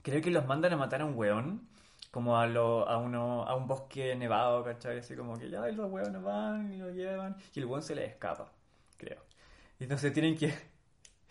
creo 0.02 0.22
que 0.22 0.30
los 0.30 0.46
mandan 0.46 0.72
a 0.72 0.76
matar 0.78 1.02
a 1.02 1.04
un 1.04 1.14
weón, 1.14 1.68
como 2.14 2.38
a, 2.38 2.46
lo, 2.46 2.88
a, 2.88 2.96
uno, 2.96 3.42
a 3.42 3.56
un 3.56 3.66
bosque 3.66 4.14
nevado, 4.14 4.62
¿cachai? 4.62 5.00
Así 5.00 5.16
como 5.16 5.36
que 5.36 5.50
ya 5.50 5.66
los 5.66 5.90
weones 5.90 6.22
van 6.22 6.72
y 6.72 6.76
lo 6.76 6.88
llevan, 6.90 7.36
y 7.52 7.58
el 7.58 7.66
weón 7.66 7.82
se 7.82 7.96
les 7.96 8.08
escapa, 8.08 8.52
creo. 8.96 9.20
Y 9.80 9.82
entonces 9.82 10.12
tienen 10.12 10.36
que, 10.38 10.54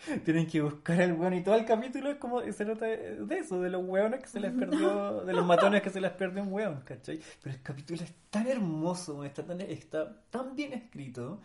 tienen 0.26 0.46
que 0.46 0.60
buscar 0.60 1.02
al 1.02 1.14
weón 1.14 1.36
y 1.36 1.42
todo 1.42 1.56
el 1.56 1.64
capítulo 1.64 2.10
es 2.10 2.18
como 2.18 2.42
se 2.42 2.66
trata 2.66 2.86
de, 2.86 3.38
eso, 3.38 3.62
de 3.62 3.70
los 3.70 3.82
weones 3.82 4.20
que 4.24 4.28
se 4.28 4.42
les 4.42 4.52
perdió, 4.52 5.22
de 5.26 5.32
los 5.32 5.46
matones 5.46 5.82
que 5.82 5.90
se 5.90 6.02
les 6.02 6.12
perdió 6.12 6.44
un 6.44 6.52
weón, 6.52 6.82
¿cachai? 6.82 7.18
Pero 7.42 7.56
el 7.56 7.62
capítulo 7.62 8.04
es 8.04 8.14
tan 8.30 8.46
hermoso, 8.48 9.24
está 9.24 9.46
tan, 9.46 9.62
está 9.62 10.22
tan 10.30 10.54
bien 10.54 10.74
escrito 10.74 11.40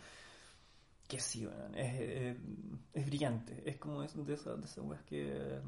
que 1.07 1.21
sí, 1.21 1.47
weón, 1.47 1.77
es, 1.77 2.01
es, 2.01 2.37
es 2.93 3.07
brillante, 3.07 3.63
es 3.65 3.77
como 3.77 4.03
es 4.03 4.17
de 4.27 4.35
esas, 4.35 4.61
de 4.61 4.67
esas 4.67 4.85
weas 4.85 5.03
que, 5.03 5.61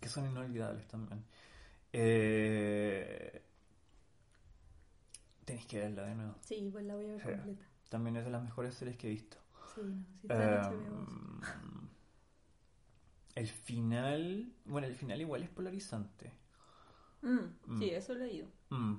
que 0.00 0.08
son 0.08 0.28
inolvidables 0.28 0.84
también. 0.88 1.22
Eh, 1.98 3.42
tenéis 5.46 5.66
que 5.66 5.78
verla 5.78 6.02
de 6.04 6.14
nuevo. 6.14 6.34
Sí, 6.42 6.68
pues 6.70 6.84
la 6.84 6.94
voy 6.94 7.06
a 7.06 7.12
ver 7.12 7.20
Sí. 7.22 7.28
completa. 7.28 7.64
También 7.88 8.16
es 8.16 8.24
de 8.24 8.30
las 8.30 8.42
mejores 8.42 8.74
series 8.74 8.98
que 8.98 9.06
he 9.06 9.10
visto. 9.10 9.38
Sí, 9.74 9.80
no, 9.82 10.04
sí 10.20 10.26
está 10.26 10.70
el 13.34 13.48
final, 13.48 14.52
bueno, 14.64 14.86
el 14.86 14.94
final 14.94 15.20
igual 15.20 15.42
es 15.42 15.48
polarizante. 15.50 16.32
Mm, 17.22 17.38
mm. 17.66 17.78
Sí, 17.78 17.90
eso 17.90 18.12
he 18.12 18.16
leído. 18.18 18.48
Mm. 18.70 18.96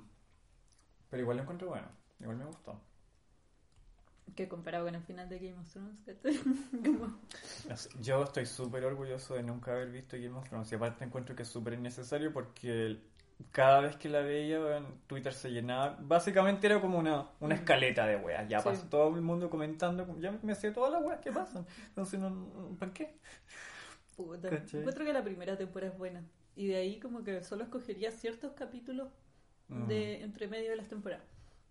Pero 1.10 1.22
igual 1.22 1.36
lo 1.36 1.42
encuentro 1.42 1.68
bueno, 1.68 1.88
igual 2.20 2.36
me 2.36 2.44
gustó. 2.44 2.80
Que 4.36 4.48
comparado 4.48 4.84
con 4.84 4.94
el 4.94 5.02
final 5.02 5.28
de 5.28 5.38
Game 5.38 5.58
of 5.60 5.68
Thrones. 5.72 5.98
Como- 6.84 7.18
Yo 8.00 8.22
estoy 8.22 8.46
súper 8.46 8.84
orgulloso 8.84 9.34
de 9.34 9.42
nunca 9.42 9.72
haber 9.72 9.90
visto 9.90 10.16
Game 10.16 10.36
of 10.36 10.48
Thrones 10.48 10.70
y 10.70 10.74
aparte 10.74 11.04
encuentro 11.04 11.34
que 11.34 11.42
es 11.42 11.48
súper 11.48 11.74
innecesario 11.74 12.32
porque 12.32 12.98
cada 13.52 13.80
vez 13.80 13.96
que 13.96 14.08
la 14.08 14.20
veía 14.20 14.58
weón, 14.60 14.86
Twitter 15.06 15.32
se 15.32 15.50
llenaba, 15.50 15.96
básicamente 16.00 16.66
era 16.66 16.80
como 16.80 16.98
una, 16.98 17.28
una 17.40 17.54
Mm. 17.54 17.58
escaleta 17.58 18.06
de 18.06 18.16
weas, 18.16 18.48
ya 18.48 18.58
Sí. 18.60 18.64
pasó 18.68 18.86
todo 18.88 19.14
el 19.14 19.22
mundo 19.22 19.48
comentando, 19.48 20.18
ya 20.20 20.32
me 20.42 20.54
sé 20.56 20.72
todas 20.72 20.92
las 20.92 21.02
weas 21.04 21.20
que 21.20 21.30
pasan, 21.32 21.64
entonces 21.88 22.18
no, 22.18 22.76
¿para 22.78 22.92
qué? 22.92 23.16
Puta. 24.16 24.48
Encuentro 24.48 25.04
que 25.04 25.12
la 25.12 25.22
primera 25.22 25.56
temporada 25.56 25.92
es 25.92 25.98
buena. 25.98 26.24
Y 26.56 26.66
de 26.66 26.76
ahí 26.76 26.98
como 26.98 27.22
que 27.22 27.42
solo 27.44 27.62
escogería 27.62 28.10
ciertos 28.10 28.52
capítulos 28.52 29.08
Mm, 29.68 29.86
de 29.86 30.22
entre 30.22 30.48
medio 30.48 30.70
de 30.70 30.76
las 30.76 30.88
temporadas. 30.88 31.24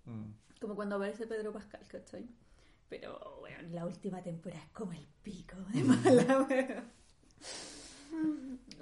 mm. 0.05 0.26
Como 0.62 0.76
cuando 0.76 0.95
aparece 0.95 1.28
Pedro 1.28 1.51
Pascal, 1.51 1.82
¿cachai? 1.88 2.26
Pero, 2.90 3.38
bueno, 3.40 3.58
la 3.72 3.86
última 3.86 4.22
temporada 4.24 4.64
es 4.64 4.70
como 4.72 4.94
el 4.94 5.06
pico 5.24 5.58
de 5.74 5.84
mala, 5.84 6.48
weón. 6.50 6.98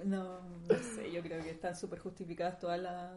No, 0.04 0.40
no 0.68 0.74
sé, 0.94 1.10
yo 1.12 1.22
creo 1.22 1.42
que 1.42 1.50
están 1.50 1.74
súper 1.74 1.98
justificadas 1.98 2.58
todas 2.58 2.78
las, 2.80 3.12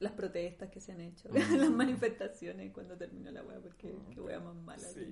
las 0.00 0.12
protestas 0.12 0.68
que 0.70 0.80
se 0.80 0.92
han 0.92 1.00
hecho, 1.00 1.28
las 1.32 1.70
manifestaciones 1.70 2.72
cuando 2.72 2.96
terminó 2.96 3.30
la 3.30 3.42
weá, 3.42 3.60
porque 3.60 3.94
qué 4.12 4.20
weá 4.20 4.40
más 4.40 4.54
mala. 4.56 4.82
Sí. 4.82 5.06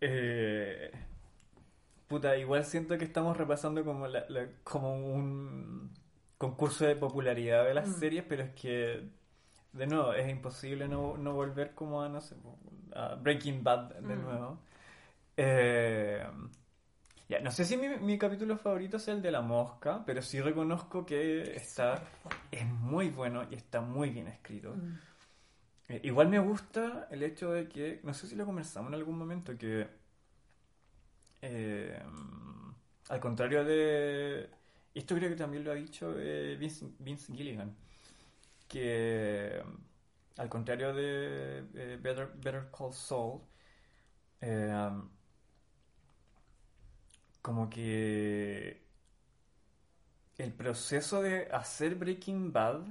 Eh, 0.00 0.90
puta, 2.08 2.36
igual 2.36 2.64
siento 2.64 2.96
que 2.98 3.04
estamos 3.04 3.36
repasando 3.36 3.84
como, 3.84 4.06
la- 4.08 4.26
la- 4.28 4.48
como 4.64 4.96
un 5.14 5.90
concurso 6.38 6.84
de 6.86 6.96
popularidad 6.96 7.64
de 7.64 7.74
las 7.74 7.88
Mm. 7.88 7.92
series, 8.00 8.24
pero 8.28 8.42
es 8.44 8.50
que, 8.54 9.08
de 9.72 9.86
nuevo, 9.86 10.12
es 10.14 10.28
imposible 10.30 10.88
no, 10.88 11.16
no 11.18 11.34
volver 11.34 11.74
como 11.74 12.02
a, 12.02 12.08
no 12.08 12.20
sé, 12.20 12.36
a 12.96 13.14
Breaking 13.16 13.62
Bad 13.62 13.94
de 13.96 14.16
Mm. 14.16 14.22
nuevo. 14.24 14.58
Eh, 15.36 16.24
ya, 17.28 17.40
no 17.40 17.50
sé 17.50 17.64
si 17.64 17.76
mi, 17.76 17.88
mi 18.00 18.18
capítulo 18.18 18.56
favorito 18.56 18.98
es 18.98 19.08
el 19.08 19.20
de 19.22 19.30
la 19.32 19.40
mosca, 19.42 20.04
pero 20.06 20.22
sí 20.22 20.40
reconozco 20.40 21.04
que 21.04 21.56
está, 21.56 22.02
es 22.50 22.66
muy 22.66 23.10
bueno 23.10 23.44
y 23.50 23.54
está 23.54 23.80
muy 23.80 24.10
bien 24.10 24.28
escrito. 24.28 24.74
Mm. 24.74 24.98
Eh, 25.88 26.00
igual 26.04 26.28
me 26.28 26.38
gusta 26.38 27.08
el 27.10 27.22
hecho 27.22 27.52
de 27.52 27.68
que, 27.68 28.00
no 28.04 28.12
sé 28.14 28.26
si 28.26 28.34
lo 28.36 28.44
conversamos 28.46 28.88
en 28.90 28.94
algún 28.94 29.18
momento, 29.18 29.56
que 29.56 29.86
eh, 31.42 31.98
al 33.08 33.20
contrario 33.20 33.64
de... 33.64 34.48
Esto 34.94 35.14
creo 35.14 35.28
que 35.28 35.36
también 35.36 35.62
lo 35.64 35.72
ha 35.72 35.74
dicho 35.74 36.14
eh, 36.18 36.56
Vince, 36.58 36.86
Vince 36.98 37.32
Gilligan, 37.34 37.74
que 38.68 39.62
al 40.38 40.48
contrario 40.48 40.92
de 40.94 41.60
eh, 41.74 41.98
Better, 42.00 42.28
Better 42.36 42.70
Call 42.76 42.92
Saul, 42.92 43.40
eh, 44.40 44.72
como 47.42 47.68
que 47.70 48.82
el 50.38 50.52
proceso 50.52 51.22
de 51.22 51.48
hacer 51.52 51.94
Breaking 51.94 52.52
Bad 52.52 52.82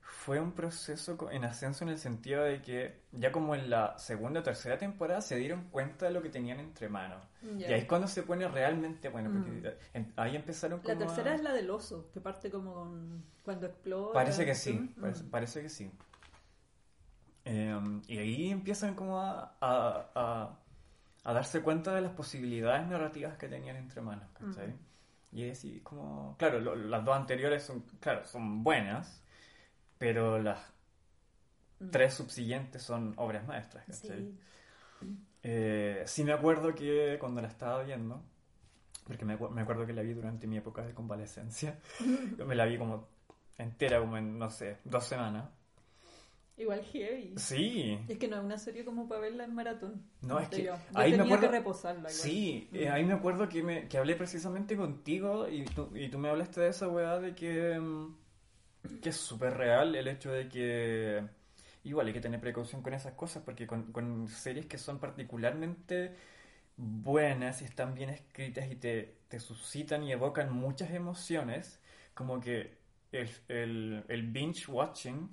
fue 0.00 0.40
un 0.40 0.52
proceso 0.52 1.18
en 1.30 1.44
ascenso 1.44 1.84
en 1.84 1.90
el 1.90 1.98
sentido 1.98 2.42
de 2.44 2.62
que 2.62 3.02
ya 3.12 3.32
como 3.32 3.54
en 3.54 3.68
la 3.70 3.98
segunda 3.98 4.40
o 4.40 4.42
tercera 4.42 4.78
temporada 4.78 5.20
se 5.20 5.36
dieron 5.36 5.64
cuenta 5.70 6.06
de 6.06 6.12
lo 6.12 6.22
que 6.22 6.28
tenían 6.30 6.60
entre 6.60 6.88
manos. 6.88 7.22
Y 7.66 7.72
ahí 7.72 7.80
es 7.80 7.86
cuando 7.86 8.06
se 8.08 8.22
pone 8.22 8.46
realmente 8.48 9.08
bueno, 9.08 9.30
porque 9.32 9.50
Mm. 9.50 10.12
ahí 10.16 10.36
empezaron 10.36 10.80
como 10.80 10.92
La 10.92 10.98
tercera 10.98 11.30
a- 11.32 11.34
es 11.34 11.42
la 11.42 11.52
del 11.52 11.68
oso, 11.70 12.10
que 12.12 12.20
parte 12.20 12.50
como 12.50 12.74
con... 12.74 13.24
cuando 13.44 13.66
explora. 13.66 14.12
Parece 14.12 14.44
que 14.46 14.54
sí, 14.54 14.94
parece, 15.00 15.24
parece 15.24 15.62
que 15.62 15.68
sí. 15.68 15.90
Eh, 17.48 17.78
y 18.08 18.18
ahí 18.18 18.50
empiezan 18.50 18.94
como 18.96 19.20
a, 19.20 19.56
a, 19.60 20.10
a- 20.14 20.58
a 21.24 21.32
darse 21.32 21.62
cuenta 21.62 21.94
de 21.94 22.00
las 22.02 22.12
posibilidades 22.12 22.86
narrativas 22.88 23.36
que 23.38 23.48
tenían 23.48 23.76
entre 23.76 24.00
manos, 24.00 24.28
¿cachai? 24.32 24.68
Ujú. 24.68 24.78
Y 25.32 25.44
es 25.44 25.58
así 25.58 25.80
como, 25.80 26.36
claro, 26.38 26.60
lo- 26.60 26.74
las 26.76 27.04
dos 27.04 27.16
anteriores 27.16 27.62
son, 27.62 27.82
claro, 28.00 28.24
son 28.26 28.62
buenas, 28.64 29.22
pero 29.98 30.38
las 30.42 30.58
Mm. 31.78 31.90
tres 31.90 32.14
subsiguientes 32.14 32.82
son 32.82 33.14
obras 33.16 33.46
maestras, 33.46 33.84
¿cachai? 33.86 34.22
Sí. 34.22 34.38
Eh, 35.42 36.02
sí 36.06 36.24
me 36.24 36.32
acuerdo 36.32 36.74
que 36.74 37.16
cuando 37.20 37.40
la 37.40 37.48
estaba 37.48 37.82
viendo, 37.82 38.22
porque 39.06 39.24
me, 39.24 39.36
me 39.36 39.60
acuerdo 39.62 39.86
que 39.86 39.92
la 39.92 40.02
vi 40.02 40.14
durante 40.14 40.46
mi 40.46 40.56
época 40.56 40.82
de 40.82 40.94
convalescencia. 40.94 41.78
Me 42.46 42.54
la 42.56 42.64
vi 42.66 42.78
como 42.78 43.06
entera, 43.58 44.00
como 44.00 44.16
en, 44.16 44.38
no 44.38 44.50
sé, 44.50 44.78
dos 44.84 45.04
semanas. 45.04 45.44
Igual 46.58 46.82
heavy. 46.84 47.34
Sí, 47.36 47.98
Es 48.08 48.16
que 48.18 48.28
no 48.28 48.36
es 48.36 48.42
una 48.42 48.56
serie 48.56 48.84
como 48.84 49.06
para 49.08 49.20
verla 49.20 49.44
en 49.44 49.54
maratón. 49.54 50.02
No, 50.22 50.40
es 50.40 50.48
que 50.48 50.64
yo. 50.64 50.74
Yo 50.74 50.98
ahí 50.98 51.10
me 51.14 51.22
acuerdo- 51.24 51.50
que 51.50 51.56
reposarla 51.58 52.00
igual. 52.00 52.12
sí, 52.12 52.68
Mm. 52.72 52.76
eh, 52.76 52.88
ahí 52.88 53.04
me 53.04 53.12
acuerdo 53.12 53.48
que, 53.48 53.62
me, 53.62 53.88
que 53.88 53.98
hablé 53.98 54.16
precisamente 54.16 54.74
contigo 54.76 55.46
y 55.48 55.64
tú, 55.66 55.90
y 55.94 56.08
tú 56.08 56.18
me 56.18 56.30
hablaste 56.30 56.62
de 56.62 56.68
esa 56.68 56.88
weá 56.88 57.18
de 57.20 57.34
que, 57.34 57.78
mm, 57.78 58.16
que 59.02 59.10
es 59.10 59.16
súper 59.16 59.54
real 59.54 59.94
el 59.96 60.08
hecho 60.08 60.32
de 60.32 60.48
que 60.48 61.22
igual 61.84 62.06
hay 62.06 62.12
que 62.14 62.20
tener 62.20 62.40
precaución 62.40 62.80
con 62.82 62.94
esas 62.94 63.12
cosas 63.12 63.42
porque 63.44 63.66
con, 63.66 63.92
con 63.92 64.26
series 64.28 64.64
que 64.66 64.78
son 64.78 64.98
particularmente 64.98 66.14
buenas 66.78 67.62
y 67.62 67.64
están 67.66 67.94
bien 67.94 68.10
escritas 68.10 68.70
y 68.70 68.76
te, 68.76 69.18
te 69.28 69.40
suscitan 69.40 70.02
y 70.04 70.12
evocan 70.12 70.52
muchas 70.52 70.90
emociones, 70.90 71.80
como 72.14 72.40
que 72.40 72.78
el, 73.12 73.28
el, 73.48 74.04
el 74.08 74.22
binge 74.30 74.68
watching 74.70 75.28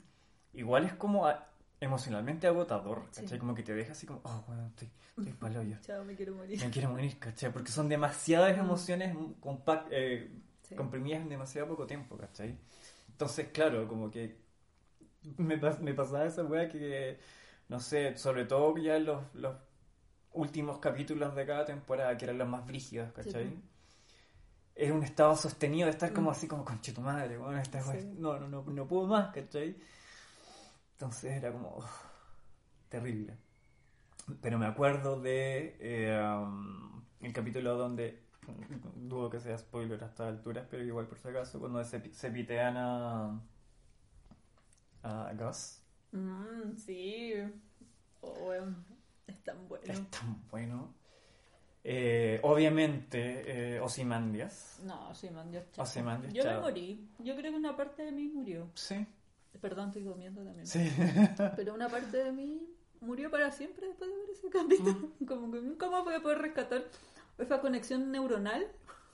igual 0.54 0.86
es 0.86 0.94
como 0.94 1.28
a- 1.28 1.48
emocionalmente 1.80 2.48
agotador, 2.48 3.04
Sí. 3.12 3.22
¿cachai? 3.22 3.40
Como 3.40 3.54
que 3.56 3.64
te 3.64 3.74
deja 3.74 3.92
así 3.92 4.06
como, 4.06 4.22
oh, 4.24 4.44
bueno, 4.48 4.68
estoy, 4.68 4.90
estoy 5.18 5.34
pa'l 5.40 5.58
hoyo. 5.58 5.78
Chao, 5.82 6.04
me 6.06 6.16
quiero 6.16 6.34
morir. 6.36 6.60
Me 6.64 6.70
quiero 6.72 6.90
morir, 6.90 7.20
¿cachai? 7.20 7.52
Porque 7.52 7.72
son 7.72 7.90
demasiadas 7.90 8.56
Mm. 8.58 8.60
emociones 8.62 9.18
compact, 9.40 9.88
eh, 9.92 10.32
Sí. 10.64 10.76
comprimidas 10.76 11.22
en 11.22 11.30
demasiado 11.30 11.68
poco 11.68 11.86
tiempo, 11.86 12.18
¿cachai? 12.18 12.58
Entonces, 13.10 13.50
claro, 13.52 13.86
como 13.88 14.10
que 14.10 14.38
me, 15.38 15.60
pas- 15.60 15.80
me 15.80 15.94
pasaba 15.94 16.26
esa 16.26 16.44
wea 16.44 16.70
que, 16.70 17.20
no 17.70 17.80
sé, 17.80 18.18
sobre 18.18 18.46
todo 18.46 18.78
ya 18.78 18.96
en 18.96 19.06
los, 19.06 19.22
los 19.36 19.56
últimos 20.34 20.80
capítulos 20.80 21.36
de 21.36 21.46
cada 21.46 21.66
temporada, 21.66 22.16
que 22.18 22.26
eran 22.26 22.38
los 22.38 22.48
más 22.48 22.66
brígidos, 22.66 23.12
¿cachai? 23.12 23.46
Sí. 23.50 23.62
Era 24.76 24.94
un 24.94 25.04
estado 25.04 25.36
sostenido 25.36 25.86
de 25.86 25.92
estar 25.92 26.12
como 26.14 26.30
Mm. 26.30 26.32
así, 26.34 26.48
como 26.48 26.66
conche 26.66 26.94
tu 26.94 27.02
madre, 27.02 27.38
bueno, 27.38 27.60
esta 27.60 27.82
Sí. 27.82 28.00
no, 28.18 28.40
no, 28.40 28.48
no, 28.48 28.64
no 28.64 28.88
puedo 28.88 29.06
más, 29.08 29.32
¿cachai? 29.34 29.76
Entonces 31.04 31.34
era 31.34 31.52
como 31.52 31.76
uf, 31.76 32.06
terrible. 32.88 33.36
Pero 34.42 34.58
me 34.58 34.68
acuerdo 34.68 35.20
de 35.20 35.76
eh, 35.82 36.18
um, 36.18 37.04
el 37.20 37.34
capítulo 37.34 37.76
donde, 37.76 38.24
dudo 38.96 39.30
que 39.30 39.42
sea 39.42 39.58
spoiler 39.58 40.02
a 40.02 40.08
estas 40.08 40.30
alturas, 40.30 40.66
pero 40.72 40.82
igual 40.82 41.08
por 41.08 41.20
si 41.20 41.28
acaso, 41.28 41.60
cuando 41.60 41.84
se, 41.84 42.14
se 42.14 42.32
pitean 42.32 42.78
a, 42.78 43.38
a 45.04 45.34
Gus. 45.34 45.82
Mm, 46.14 46.78
sí. 46.78 47.34
Oh, 48.22 48.48
weón. 48.48 48.86
Es 49.28 49.44
tan 49.44 49.68
bueno. 49.68 49.84
Es 49.86 50.10
tan 50.10 50.42
bueno. 50.50 50.94
Eh, 51.84 52.40
obviamente, 52.44 53.76
eh, 53.76 53.80
Ozymandias. 53.82 54.80
No, 54.86 55.14
sí, 55.14 55.30
man, 55.30 55.52
ya 55.52 55.70
chao. 55.72 55.84
Ozymandias, 55.84 56.34
Yo 56.34 56.46
me 56.46 56.60
morí. 56.62 57.10
Yo 57.20 57.36
creo 57.36 57.52
que 57.52 57.58
una 57.58 57.76
parte 57.76 58.04
de 58.04 58.14
mí 58.14 58.30
murió. 58.30 58.72
Sí, 58.76 59.06
Perdón, 59.62 59.88
estoy 59.90 60.04
comiendo 60.04 60.44
también. 60.44 60.68
sí. 60.68 60.90
Pero 61.56 61.74
una 61.74 61.88
parte 61.90 62.18
de 62.18 62.32
mí 62.32 62.62
murió 63.02 63.30
para 63.32 63.52
siempre 63.52 63.88
después 63.88 64.10
de 64.10 64.18
ver 64.18 64.30
ese 64.30 64.50
capítulo. 64.50 65.10
Como 65.28 65.52
que 65.52 65.62
nunca 65.62 65.90
más 65.90 66.04
voy 66.04 66.16
a 66.16 66.22
poder 66.22 66.40
rescatar 66.40 66.84
esa 67.38 67.62
conexión 67.62 68.12
neuronal. 68.12 68.68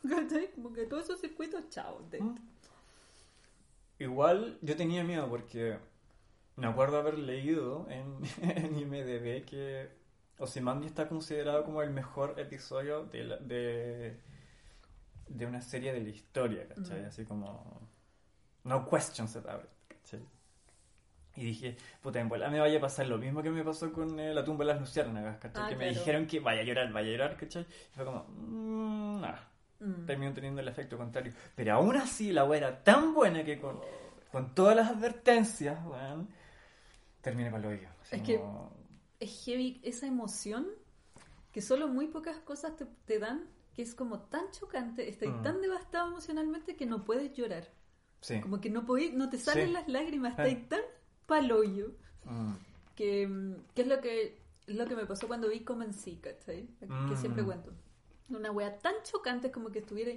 Como 0.56 0.74
que 0.74 0.86
todos 0.86 1.04
esos 1.06 1.20
circuitos, 1.22 1.70
chao. 1.70 2.02
Mm. 2.20 2.36
Igual 4.00 4.58
yo 4.62 4.76
tenía 4.78 5.04
miedo 5.04 5.28
porque 5.30 5.78
me 6.56 6.68
acuerdo 6.68 6.98
haber 6.98 7.18
leído 7.20 7.88
en, 7.90 8.18
en 8.42 8.78
IMDb 8.80 9.44
que 9.46 9.90
Ozymandias 10.38 10.92
está 10.92 11.10
considerado 11.10 11.64
como 11.66 11.82
el 11.82 11.90
mejor 11.92 12.40
episodio 12.40 13.06
de, 13.06 13.24
la- 13.26 13.38
de, 13.38 14.18
de 15.28 15.46
una 15.46 15.62
serie 15.62 15.92
de 15.94 16.00
la 16.02 16.10
historia, 16.10 16.68
¿cachai? 16.68 17.02
Mm. 17.04 17.06
Así 17.08 17.26
como... 17.26 17.82
No 18.64 18.88
questions 18.90 19.36
about 19.36 19.64
it. 19.64 19.70
Y 21.40 21.46
dije, 21.46 21.78
puta, 22.02 22.20
en 22.20 22.28
bola 22.28 22.50
me 22.50 22.60
vaya 22.60 22.78
a 22.80 22.82
pasar 22.82 23.08
lo 23.08 23.18
mismo 23.18 23.42
que 23.42 23.50
me 23.50 23.64
pasó 23.64 23.94
con 23.94 24.20
eh, 24.20 24.34
La 24.34 24.44
tumba 24.44 24.66
de 24.66 24.74
las 24.74 24.82
luciérnagas, 24.82 25.38
¿cachai? 25.38 25.64
Ah, 25.64 25.70
que 25.70 25.76
me 25.76 25.86
claro. 25.86 26.00
dijeron 26.00 26.28
que 26.28 26.40
vaya 26.42 26.62
a 26.62 26.64
llorar, 26.66 26.92
vaya 26.92 27.08
a 27.08 27.12
llorar, 27.12 27.38
¿cachai? 27.38 27.62
Y 27.64 27.96
fue 27.96 28.04
como, 28.06 28.26
mmm, 28.28 29.22
nah 29.22 29.36
Mm. 29.82 30.06
terminó 30.06 30.34
teniendo 30.34 30.60
el 30.60 30.68
efecto 30.68 30.98
contrario. 30.98 31.32
Pero 31.56 31.74
aún 31.76 31.96
así 31.96 32.34
la 32.34 32.44
wea 32.44 32.58
era 32.58 32.84
tan 32.84 33.14
buena 33.14 33.46
que 33.46 33.58
con, 33.62 33.80
con 34.30 34.54
todas 34.54 34.76
las 34.76 34.90
advertencias, 34.90 35.80
weón, 35.86 36.28
terminé 37.22 37.50
con 37.50 37.62
lo 37.62 37.70
hoyo. 37.70 37.88
Es 38.12 38.22
que- 38.22 38.40
como- 38.40 38.74
Es 39.22 39.46
heavy 39.46 39.80
esa 39.84 40.06
emoción 40.08 40.68
que 41.54 41.62
solo 41.62 41.88
muy 41.88 42.08
pocas 42.08 42.38
cosas 42.40 42.76
te, 42.76 42.86
te 43.06 43.20
dan, 43.20 43.46
que 43.74 43.82
es 43.82 43.96
como 43.96 44.20
tan 44.20 44.52
chocante, 44.52 45.08
estás 45.08 45.30
Mm. 45.30 45.44
tan 45.44 45.62
devastado 45.62 46.08
emocionalmente 46.10 46.76
que 46.76 46.86
no 46.86 47.06
puedes 47.06 47.32
llorar. 47.34 47.66
Sí. 48.22 48.42
Como 48.42 48.60
que 48.60 48.70
no 48.70 48.86
podí, 48.86 49.12
no 49.14 49.30
te 49.30 49.38
salen 49.38 49.68
Sí. 49.68 49.74
las 49.74 49.88
lágrimas, 49.88 50.32
estás 50.38 50.68
tan 50.68 50.82
paloyo. 51.30 51.92
Mm. 52.26 52.54
que, 52.96 53.26
mm, 53.28 53.56
que 53.74 53.82
es 53.84 53.88
lo 53.88 54.02
que 54.02 54.38
lo 54.68 54.86
que 54.86 54.96
me 54.96 55.06
pasó 55.06 55.26
cuando 55.28 55.48
vi 55.48 55.62
Comencí, 55.62 56.18
¿cachai? 56.18 56.68
Que 56.80 56.86
Mm. 57.14 57.16
siempre 57.16 57.44
cuento. 57.46 57.72
Una 58.30 58.52
wea 58.52 58.78
tan 58.78 58.94
chocante 59.04 59.50
como 59.52 59.70
que 59.72 59.80
estuviera 59.80 60.12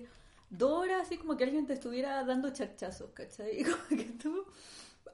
dos 0.51 0.73
horas 0.83 1.03
así 1.07 1.17
como 1.17 1.37
que 1.37 1.45
alguien 1.45 1.65
te 1.67 1.75
estuviera 1.75 2.23
dando 2.25 2.51
chachazos, 2.51 3.11
¿cachai? 3.13 3.63
Como 3.65 3.89
que 4.03 4.11
tú, 4.23 4.45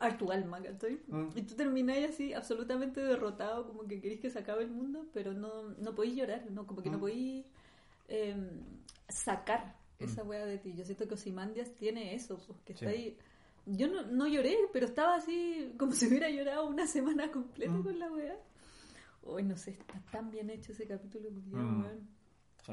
a 0.00 0.16
tu 0.18 0.32
alma, 0.32 0.60
¿cachai? 0.62 0.98
Mm. 1.06 1.28
Y 1.36 1.42
tú 1.42 1.54
terminás 1.54 1.98
así 2.08 2.32
absolutamente 2.32 3.00
derrotado, 3.02 3.66
como 3.68 3.86
que 3.86 4.00
querés 4.00 4.18
que 4.18 4.30
se 4.30 4.38
acabe 4.40 4.64
el 4.64 4.70
mundo, 4.70 5.06
pero 5.12 5.32
no, 5.34 5.64
no 5.78 5.94
podís 5.94 6.16
llorar, 6.16 6.50
¿no? 6.50 6.66
Como 6.66 6.82
que 6.82 6.90
no 6.90 6.96
Mm. 6.96 7.00
podís 7.00 7.46
em, 8.08 8.48
sacar 9.08 9.76
esa 10.00 10.24
Mm. 10.24 10.28
wea 10.30 10.46
de 10.46 10.58
ti. 10.58 10.74
Yo 10.74 10.84
siento 10.84 11.06
que 11.06 11.14
Ozymandias 11.14 11.70
tiene 11.74 12.14
eso, 12.14 12.38
pues, 12.46 12.58
que 12.64 12.72
Sí. 12.72 12.84
está 12.84 12.90
ahí 12.90 13.16
yo 13.68 13.88
no, 13.88 14.02
no 14.06 14.26
lloré, 14.26 14.56
pero 14.72 14.86
estaba 14.86 15.16
así 15.16 15.72
como 15.78 15.92
si 15.92 16.06
hubiera 16.08 16.28
llorado 16.30 16.66
una 16.66 16.86
semana 16.86 17.30
completa 17.30 17.72
Mm. 17.72 17.82
con 17.82 17.98
la 17.98 18.10
weá. 18.10 18.36
Hoy 19.22 19.42
no 19.42 19.56
sé, 19.56 19.72
está 19.72 20.00
tan 20.10 20.30
bien 20.30 20.48
hecho 20.50 20.72
ese 20.72 20.86
capítulo. 20.86 21.30
Mm. 21.30 21.82
weón, 21.82 22.08
Sí. 22.64 22.72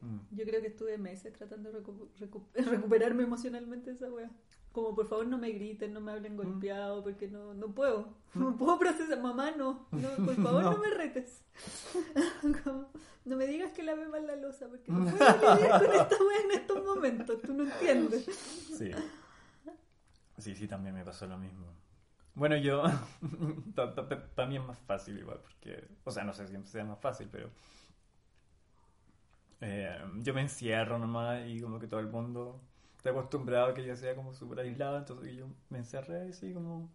Mm. 0.00 0.18
Yo 0.36 0.44
creo 0.44 0.60
que 0.60 0.68
estuve 0.68 0.98
meses 0.98 1.32
tratando 1.32 1.72
de 1.72 1.80
recu- 1.82 2.08
recu- 2.18 2.46
recuperarme 2.54 3.22
emocionalmente 3.24 3.90
de 3.90 3.96
esa 3.96 4.10
weá. 4.12 4.30
Como 4.72 4.94
por 4.94 5.06
favor 5.08 5.26
no 5.28 5.38
me 5.38 5.50
griten, 5.50 5.92
no 5.92 6.00
me 6.00 6.12
Mm. 6.12 6.14
hablen 6.16 6.36
golpeado, 6.36 7.02
porque 7.02 7.28
no, 7.28 7.54
no 7.54 7.68
puedo. 7.74 8.14
No 8.34 8.56
puedo 8.56 8.78
procesar. 8.78 9.20
Mamá, 9.22 9.52
no. 9.52 9.86
no 9.92 10.08
por 10.24 10.34
favor 10.42 10.62
no, 10.64 10.72
No. 10.72 10.78
me 10.78 10.90
retes. 10.90 11.44
Como, 12.64 12.88
no 13.24 13.36
me 13.36 13.46
digas 13.46 13.72
que 13.72 13.82
lave 13.82 14.06
mal 14.08 14.26
la 14.26 14.36
losa, 14.36 14.68
porque 14.68 14.90
no 14.92 15.04
puedo 15.04 15.56
lidiar 15.56 15.84
con 15.84 15.94
esta 15.94 16.16
weá 16.24 16.40
en 16.44 16.50
estos 16.60 16.84
momentos. 16.84 17.40
Tú 17.42 17.54
no 17.54 17.64
entiendes. 17.64 18.24
Sí. 18.76 18.90
Sí, 20.38 20.54
sí, 20.54 20.66
también 20.66 20.94
me 20.94 21.04
pasó 21.04 21.26
lo 21.26 21.38
mismo. 21.38 21.66
Bueno, 22.34 22.56
yo, 22.56 22.82
mí 24.48 24.56
es 24.56 24.66
más 24.66 24.78
fácil 24.80 25.18
igual, 25.18 25.38
porque, 25.40 25.86
o 26.02 26.10
sea, 26.10 26.24
no 26.24 26.32
sé 26.32 26.48
si 26.48 26.56
sea 26.64 26.84
más 26.84 26.98
fácil, 26.98 27.28
pero 27.30 27.48
eh, 29.60 29.96
yo 30.16 30.34
me 30.34 30.40
encierro 30.40 30.98
nomás 30.98 31.46
y 31.46 31.60
como 31.60 31.78
que 31.78 31.86
todo 31.86 32.00
el 32.00 32.08
mundo 32.08 32.60
está 32.96 33.10
acostumbrado 33.10 33.66
a 33.66 33.74
que 33.74 33.84
yo 33.84 33.94
sea 33.96 34.16
como 34.16 34.34
súper 34.34 34.60
aislado, 34.60 34.98
entonces 34.98 35.32
yo 35.36 35.46
me 35.70 35.78
encerré 35.78 36.28
así 36.28 36.52
como, 36.52 36.90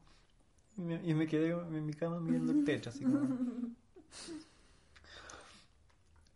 y 0.76 0.82
me, 0.82 0.96
y 1.04 1.14
me 1.14 1.26
quedé 1.26 1.52
en 1.52 1.86
mi 1.86 1.94
cama 1.94 2.20
mirando 2.20 2.52
el 2.52 2.66
techo, 2.66 2.90
así 2.90 3.04
como... 3.04 3.20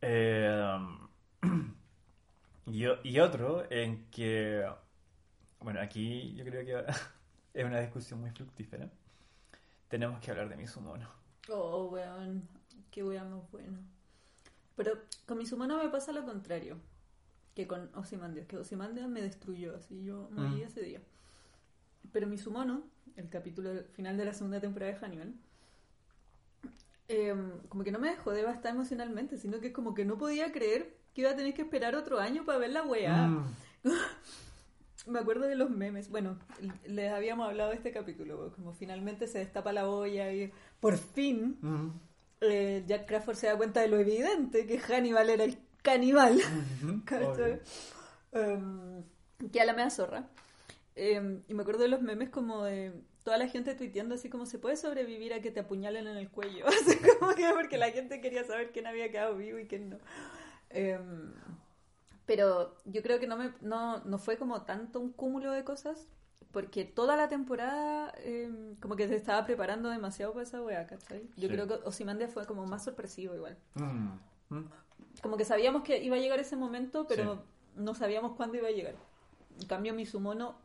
Eh, 0.05 0.77
y 2.65 3.19
otro 3.19 3.63
en 3.71 4.05
que, 4.11 4.65
bueno, 5.63 5.79
aquí 5.81 6.33
yo 6.35 6.43
creo 6.45 6.65
que 6.65 6.91
es 7.53 7.65
una 7.65 7.79
discusión 7.79 8.19
muy 8.21 8.31
fructífera. 8.31 8.89
Tenemos 9.87 10.19
que 10.21 10.31
hablar 10.31 10.49
de 10.49 10.55
mi 10.55 10.67
sumono. 10.67 11.07
Oh, 11.49 11.85
weón, 11.85 12.47
qué 12.91 13.03
weón 13.03 13.31
más 13.31 13.51
bueno. 13.51 13.77
Pero 14.75 14.93
con 15.27 15.37
mi 15.37 15.45
sumano 15.45 15.77
me 15.77 15.89
pasa 15.89 16.11
lo 16.11 16.25
contrario 16.25 16.77
que 17.55 17.67
con 17.67 17.89
Ozymandias, 17.95 18.47
que 18.47 18.57
Ozymandias 18.57 19.07
me 19.07 19.21
destruyó, 19.21 19.75
así 19.75 20.03
yo 20.03 20.27
morí 20.31 20.61
Mm. 20.61 20.67
ese 20.67 20.81
día. 20.81 20.99
Pero 22.11 22.25
mi 22.27 22.37
sumono, 22.39 22.81
el 23.15 23.29
capítulo 23.29 23.83
final 23.93 24.17
de 24.17 24.25
la 24.25 24.33
segunda 24.33 24.59
temporada 24.59 24.91
de 24.93 24.97
Hannibal, 24.97 25.33
em, 27.07 27.59
como 27.69 27.83
que 27.83 27.91
no 27.91 27.99
me 27.99 28.09
dejó 28.09 28.31
devastada 28.31 28.73
emocionalmente, 28.73 29.37
sino 29.37 29.59
que 29.59 29.71
como 29.71 29.93
que 29.93 30.05
no 30.05 30.17
podía 30.17 30.51
creer 30.51 30.97
que 31.13 31.21
iba 31.21 31.29
a 31.31 31.35
tener 31.35 31.53
que 31.53 31.61
esperar 31.61 31.95
otro 31.95 32.19
año 32.19 32.43
para 32.45 32.57
ver 32.57 32.71
la 32.71 32.83
weá. 32.83 33.27
Mm, 33.27 33.45
Me 35.05 35.19
acuerdo 35.19 35.47
de 35.47 35.55
los 35.55 35.69
memes. 35.69 36.09
Bueno, 36.09 36.37
les 36.85 37.11
habíamos 37.11 37.47
hablado 37.47 37.71
de 37.71 37.75
este 37.75 37.91
capítulo, 37.91 38.53
como 38.55 38.73
finalmente 38.73 39.27
se 39.27 39.39
destapa 39.39 39.73
la 39.73 39.89
olla 39.89 40.31
y 40.31 40.51
por 40.79 40.97
fin 40.97 41.57
eh, 42.41 42.83
Jack 42.87 43.07
Crawford 43.07 43.35
se 43.35 43.47
da 43.47 43.57
cuenta 43.57 43.81
de 43.81 43.87
lo 43.87 43.97
evidente 43.97 44.65
que 44.65 44.79
Hannibal 44.79 45.29
era 45.29 45.43
el 45.43 45.57
caníbal. 45.81 46.39
Em, 48.35 49.03
que 49.51 49.61
a 49.61 49.65
la 49.65 49.73
mea 49.73 49.91
zorra. 49.91 50.27
Em, 50.95 51.43
y 51.47 51.53
me 51.53 51.61
acuerdo 51.61 51.83
de 51.83 51.89
los 51.89 52.01
memes 52.01 52.29
como 52.29 52.63
de 52.63 52.91
toda 53.23 53.37
la 53.37 53.47
gente 53.47 53.75
tuiteando 53.75 54.15
así 54.15 54.27
como 54.27 54.47
se 54.47 54.57
puede 54.57 54.75
sobrevivir 54.75 55.33
a 55.33 55.41
que 55.41 55.51
te 55.51 55.59
apuñalen 55.59 56.07
en 56.07 56.17
el 56.17 56.29
cuello. 56.29 56.65
Así 56.67 56.97
como 56.97 57.35
que 57.35 57.47
porque 57.53 57.77
la 57.77 57.91
gente 57.91 58.21
quería 58.21 58.43
saber 58.43 58.71
quién 58.71 58.87
había 58.87 59.11
quedado 59.11 59.37
vivo 59.37 59.59
y 59.59 59.67
quién 59.67 59.91
no. 59.91 59.97
Em, 60.69 61.33
Pero 62.25 62.75
yo 62.85 63.01
creo 63.01 63.19
que 63.19 63.27
no, 63.27 63.35
me, 63.37 63.51
no, 63.61 63.99
no 64.05 64.17
fue 64.17 64.37
como 64.37 64.61
tanto 64.63 64.99
un 64.99 65.11
cúmulo 65.11 65.51
de 65.51 65.63
cosas, 65.63 66.07
porque 66.51 66.85
toda 66.85 67.17
la 67.17 67.27
temporada 67.27 68.13
eh, 68.19 68.49
como 68.79 68.95
que 68.95 69.07
se 69.07 69.15
estaba 69.15 69.43
preparando 69.45 69.89
demasiado 69.89 70.31
para 70.33 70.43
esa 70.43 70.61
wea, 70.61 70.87
¿cachai? 70.87 71.23
Yo 71.35 71.47
Sí. 71.47 71.53
creo 71.53 71.67
que 71.67 71.73
Osimandia 71.85 72.27
fue 72.29 72.45
como 72.45 72.65
más 72.65 72.83
sorpresivo 72.83 73.35
igual. 73.35 73.57
Mm, 73.75 74.55
mm. 74.55 74.69
Como 75.21 75.35
que 75.37 75.45
sabíamos 75.45 75.83
que 75.83 76.01
iba 76.03 76.15
a 76.15 76.19
llegar 76.19 76.39
ese 76.39 76.55
momento, 76.55 77.05
pero 77.07 77.43
no 77.75 77.93
sabíamos 77.95 78.35
cuándo 78.37 78.57
iba 78.57 78.67
a 78.67 78.71
llegar. 78.71 78.95
En 79.59 79.67
cambio, 79.67 79.93
Mizumono, 79.93 80.55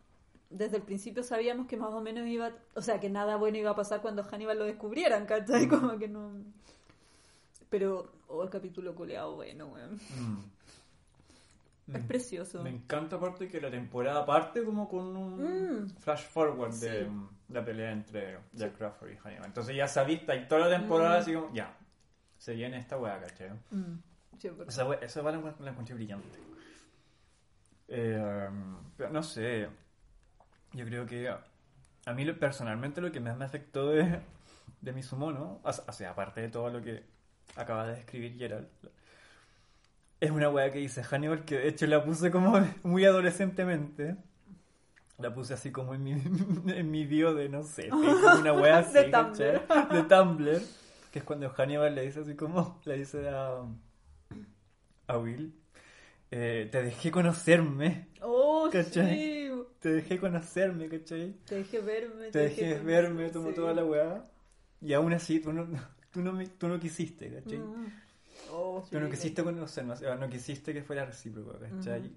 desde 0.51 0.77
el 0.77 0.83
principio 0.83 1.23
sabíamos 1.23 1.67
que 1.67 1.77
más 1.77 1.93
o 1.93 2.01
menos 2.01 2.27
iba, 2.27 2.53
o 2.75 2.83
sea, 2.83 3.01
que 3.01 3.11
nada 3.11 3.37
bueno 3.37 3.59
iba 3.59 3.71
a 3.71 3.77
pasar 3.77 4.01
cuando 4.01 4.23
Hannibal 4.25 4.59
lo 4.59 4.65
descubrieran, 4.65 5.27
¿cachai? 5.27 5.69
Como 5.69 5.99
que 5.99 6.09
no... 6.09 6.31
Pero, 7.71 8.11
oh, 8.29 8.43
el 8.45 8.51
capítulo 8.51 8.95
culeado, 8.95 9.35
bueno, 9.37 9.67
weón. 9.67 9.95
Mm. 9.95 10.39
Es 11.95 12.05
precioso. 12.05 12.63
Me 12.63 12.71
encanta 12.71 13.17
aparte 13.17 13.49
que 13.49 13.61
la 13.61 13.71
temporada 13.71 14.27
parte 14.27 14.63
como 14.65 14.89
con 14.89 15.17
un 15.17 15.83
Mm. 15.85 15.91
flash 16.01 16.25
forward 16.27 16.75
de 16.75 17.05
Sí. 17.05 17.09
mm, 17.11 17.29
la 17.49 17.65
pelea 17.65 17.93
entre 17.93 18.39
Jack 18.53 18.77
Crawford 18.77 19.11
y 19.13 19.17
Hannibal. 19.17 19.47
Entonces 19.47 19.75
ya 19.77 19.89
sabiste 19.89 20.25
está 20.27 20.33
ahí 20.33 20.47
toda 20.49 20.69
la 20.69 20.79
temporada 20.79 21.19
Mm. 21.19 21.21
así 21.23 21.33
como, 21.35 21.55
ya, 21.55 21.75
se 22.37 22.55
viene 22.55 22.79
esta 22.79 22.99
weá, 22.99 23.19
¿cachai? 23.21 23.51
Mm, 23.71 23.99
sí. 24.39 24.51
Esa 24.67 24.85
weá, 24.87 24.99
esa 25.01 25.23
la, 25.23 25.55
la 25.61 25.71
encontré 25.71 25.95
brillante. 25.95 26.39
Eh, 27.89 28.49
pero 28.97 29.11
no 29.11 29.23
sé, 29.23 29.69
yo 30.73 30.85
creo 30.85 31.07
que 31.07 31.29
a 31.31 32.13
mí 32.13 32.25
personalmente 32.35 33.01
lo 33.01 33.11
que 33.11 33.21
más 33.21 33.37
me 33.37 33.47
afectó 33.47 33.89
de, 33.89 34.21
de 34.81 34.93
mi 34.93 35.03
sumono, 35.03 35.61
o 35.63 35.73
sea, 35.73 35.85
o 35.89 35.93
sea, 35.93 36.11
aparte 36.11 36.43
de 36.43 36.49
todo 36.51 36.69
lo 36.71 36.83
que 36.83 37.03
acaba 37.57 37.87
de 37.87 37.95
describir 37.97 38.37
Gerald, 38.37 38.69
es 40.21 40.31
una 40.31 40.49
weá 40.51 40.71
que 40.73 40.79
dice 40.79 41.03
Hannibal 41.03 41.45
que 41.45 41.57
de 41.59 41.69
hecho 41.69 41.87
la 41.87 42.05
puse 42.05 42.31
como 42.31 42.59
muy 42.83 43.05
adolescentemente. 43.05 44.17
La 45.19 45.35
puse 45.35 45.55
así 45.55 45.73
como 45.73 45.95
en 45.95 46.05
mi, 46.05 46.13
en 46.73 46.91
mi 46.91 47.05
bio 47.05 47.35
de, 47.35 47.49
no 47.49 47.65
sé, 47.65 47.91
una 47.93 48.53
weá 48.53 48.79
así, 48.79 48.93
De. 48.95 49.05
Tumblr. 49.11 49.61
De 49.91 50.03
Tumblr. 50.05 50.63
Que 51.13 51.19
es 51.21 51.25
cuando 51.25 51.51
Hannibal 51.51 51.95
le 51.95 52.03
dice 52.03 52.21
así 52.21 52.35
como, 52.37 52.81
le 52.85 52.99
dice 52.99 53.29
a, 53.29 53.63
a 55.09 55.19
Will, 55.19 55.55
eh, 56.31 56.69
te 56.71 56.83
dejé 56.83 57.11
conocerme, 57.11 58.09
Oh, 58.21 58.69
¿Cachai? 58.71 59.17
sí. 59.17 59.51
te 59.81 59.89
dejé 59.89 60.19
conocerme, 60.19 60.89
¿cachai? 60.89 61.33
Te 61.47 61.55
dejé 61.57 61.81
verme. 61.81 62.31
Te 62.31 62.39
dejé 62.41 62.75
verme, 62.79 63.31
como 63.33 63.49
sí. 63.49 63.55
toda 63.55 63.73
la 63.73 63.85
weá. 63.85 64.25
Y 64.83 64.93
aún 64.93 65.13
así, 65.15 65.41
tú 65.41 65.53
no, 65.53 65.67
tú 66.13 66.21
no, 66.21 66.33
me- 66.33 66.47
tú 66.47 66.69
no 66.69 66.79
quisiste, 66.79 67.33
¿cachai? 67.33 67.59
Mm. 67.59 67.87
Oh, 68.51 68.83
Tú 68.91 68.99
no 68.99 69.07
sí. 69.07 69.11
quisiste 69.13 69.43
conocerme, 69.45 69.93
o 69.93 69.97
sea, 69.97 70.15
no 70.17 70.29
quisiste 70.29 70.73
que 70.73 70.83
fuera 70.83 71.05
recíproco, 71.05 71.59
¿cachai? 71.59 72.13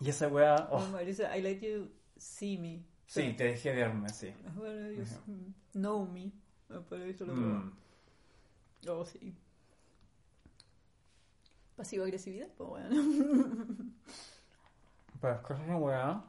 Y 0.00 0.08
esa 0.08 0.28
weá, 0.28 0.68
oh, 0.70 0.78
Oh, 0.94 1.00
I 1.00 1.40
let 1.42 1.60
you 1.60 1.88
see 2.18 2.58
me. 2.58 2.84
sí, 3.06 3.32
te 3.34 3.44
dejé 3.44 3.72
verme, 3.74 4.08
sí. 4.10 4.32
Bueno, 4.54 4.90
you 4.90 5.02
Ujú. 5.02 5.14
mm, 5.32 5.54
know 5.72 6.06
me. 6.06 6.32
Ah, 6.70 6.80
Pero 6.88 7.04
eso 7.04 7.24
lo. 7.26 7.34
Mm. 7.34 7.72
Oh, 8.88 9.04
sí. 9.04 9.34
Pasiva 11.76 12.04
agresividad, 12.04 12.48
pues 12.56 12.68
bueno. 12.70 12.90
Pero 15.20 15.34
es 15.34 15.40
que 15.46 15.52
esa 15.54 15.76
weá 15.76 16.24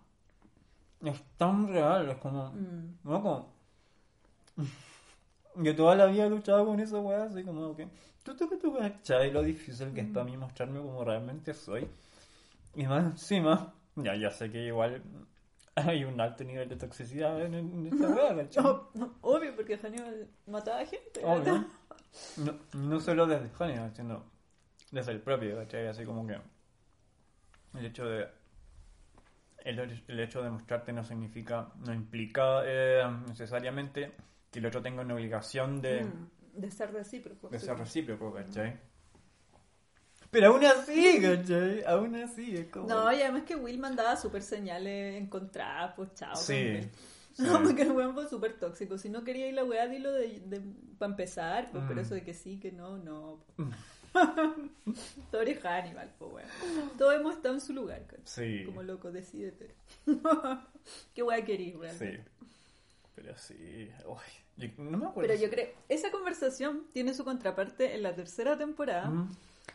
es 1.02 1.22
tan 1.38 1.68
real, 1.68 2.10
es 2.10 2.18
como, 2.18 2.52
Mm. 2.52 2.98
no 3.04 3.22
como, 3.22 3.54
yo 5.58 5.76
toda 5.76 5.96
la 5.96 6.06
vida 6.08 6.26
he 6.26 6.30
luchado 6.30 6.66
con 6.66 6.80
esa 6.80 7.00
weá, 7.00 7.24
así 7.24 7.44
como 7.44 7.76
que, 7.76 7.88
tú 8.24 8.50
que 8.50 8.58
tú 8.58 8.76
cachai 8.78 9.32
lo 9.32 9.44
difícil 9.44 9.94
que 9.94 10.02
es 10.02 10.08
para 10.08 10.26
mí 10.26 10.38
mostrarme 10.38 10.80
como 10.80 11.04
realmente 11.04 11.54
soy. 11.54 11.88
Y 12.76 12.86
más 12.86 13.06
encima, 13.06 13.74
ya, 13.96 14.16
ya 14.16 14.32
sé 14.32 14.52
que 14.52 14.66
igual 14.66 15.02
hay 15.76 16.04
un 16.04 16.20
alto 16.20 16.44
nivel 16.44 16.70
de 16.70 16.76
toxicidad 16.76 17.42
en, 17.42 17.54
en 17.54 17.88
esta 17.88 18.08
weá, 18.10 18.36
¿cachai? 18.36 18.64
No, 18.64 19.16
obvio, 19.22 19.56
porque 19.56 19.78
Hannibal 19.78 20.28
mataba 20.48 20.80
a 20.80 20.86
gente. 20.86 21.22
Obvio. 21.24 21.66
No, 22.38 22.54
no 22.72 23.02
solo 23.02 23.28
desde 23.28 23.50
Hannibal, 23.50 23.94
sino 23.94 24.24
desde 24.90 25.12
el 25.12 25.20
propio, 25.20 25.58
¿cachai? 25.58 25.88
Así 25.88 26.06
como 26.06 26.26
que 26.26 26.38
el 27.78 27.86
hecho 27.86 28.06
de 28.06 28.30
el, 29.66 30.04
el 30.08 30.20
hecho 30.20 30.42
de 30.44 30.50
mostrarte 30.50 30.94
no 30.94 31.04
significa, 31.04 31.70
no 31.86 31.94
implica 31.94 32.62
eh, 32.64 33.04
necesariamente 33.28 34.14
que 34.56 34.60
el 34.60 34.66
otro 34.68 34.82
tenga 34.82 35.02
una 35.02 35.14
obligación 35.16 35.82
de, 35.82 36.04
Mm, 36.04 36.30
de 36.62 36.72
ser 36.72 36.92
recíproco. 36.92 37.50
de 37.50 37.60
sí. 37.60 37.66
ser 37.66 37.78
recíproco, 37.78 38.34
¿cachai? 38.34 38.80
Pero 40.32 40.48
aún 40.54 40.66
así, 40.66 41.20
¿cachai? 41.22 41.84
Aún 41.86 42.16
así, 42.16 42.56
es 42.58 42.68
como... 42.68 42.88
No, 42.88 43.12
y 43.14 43.22
además 43.22 43.44
que 43.44 43.56
Will 43.56 43.78
mandaba 43.80 44.16
súper 44.18 44.42
señales 44.42 45.22
encontradas, 45.22 45.94
pues 45.96 46.14
chao. 46.16 46.36
Sí, 46.36 46.82
sí. 46.82 46.90
No, 47.44 47.62
porque 47.62 47.82
el 47.82 47.92
weón 47.92 48.14
fue 48.14 48.30
súper 48.30 48.58
tóxico. 48.58 48.98
Si 48.98 49.10
no 49.10 49.26
quería 49.26 49.48
ir 49.50 49.54
la 49.56 49.66
weá, 49.66 49.88
dilo 49.88 50.14
de, 50.14 50.40
de, 50.46 50.62
para 50.98 51.12
empezar, 51.12 51.70
pues, 51.70 51.84
pero 51.86 52.00
Mm. 52.00 52.06
eso 52.06 52.14
de 52.16 52.24
que 52.24 52.34
sí, 52.34 52.58
que 52.62 52.72
no, 52.72 52.98
no. 52.98 53.44
Tú 55.32 55.38
eres 55.38 55.60
Hannibal, 55.62 56.14
pues 56.18 56.32
weón. 56.32 56.50
Todos 56.98 57.14
hemos 57.16 57.36
estado 57.36 57.56
en 57.56 57.60
su 57.62 57.74
lugar, 57.74 58.06
¿cachai? 58.08 58.60
Sí. 58.60 58.66
Como 58.66 58.84
loco, 58.84 59.12
decídete. 59.12 59.76
Qué 61.14 61.24
weá 61.24 61.44
querís, 61.44 61.76
realmente. 61.78 62.24
Sí. 62.24 62.48
Pero 63.16 63.38
sí... 63.38 63.90
uy, 64.06 64.18
yo 64.58 64.68
no 64.78 64.98
me 64.98 65.06
acuerdo. 65.08 65.28
Pero 65.30 65.42
yo 65.42 65.50
creo, 65.50 65.70
esa 65.90 66.12
conversación 66.12 66.88
tiene 66.94 67.14
su 67.14 67.24
contraparte 67.26 67.96
en 67.96 68.04
la 68.04 68.16
tercera 68.16 68.58
temporada, 68.58 69.10
Mm, 69.10 69.30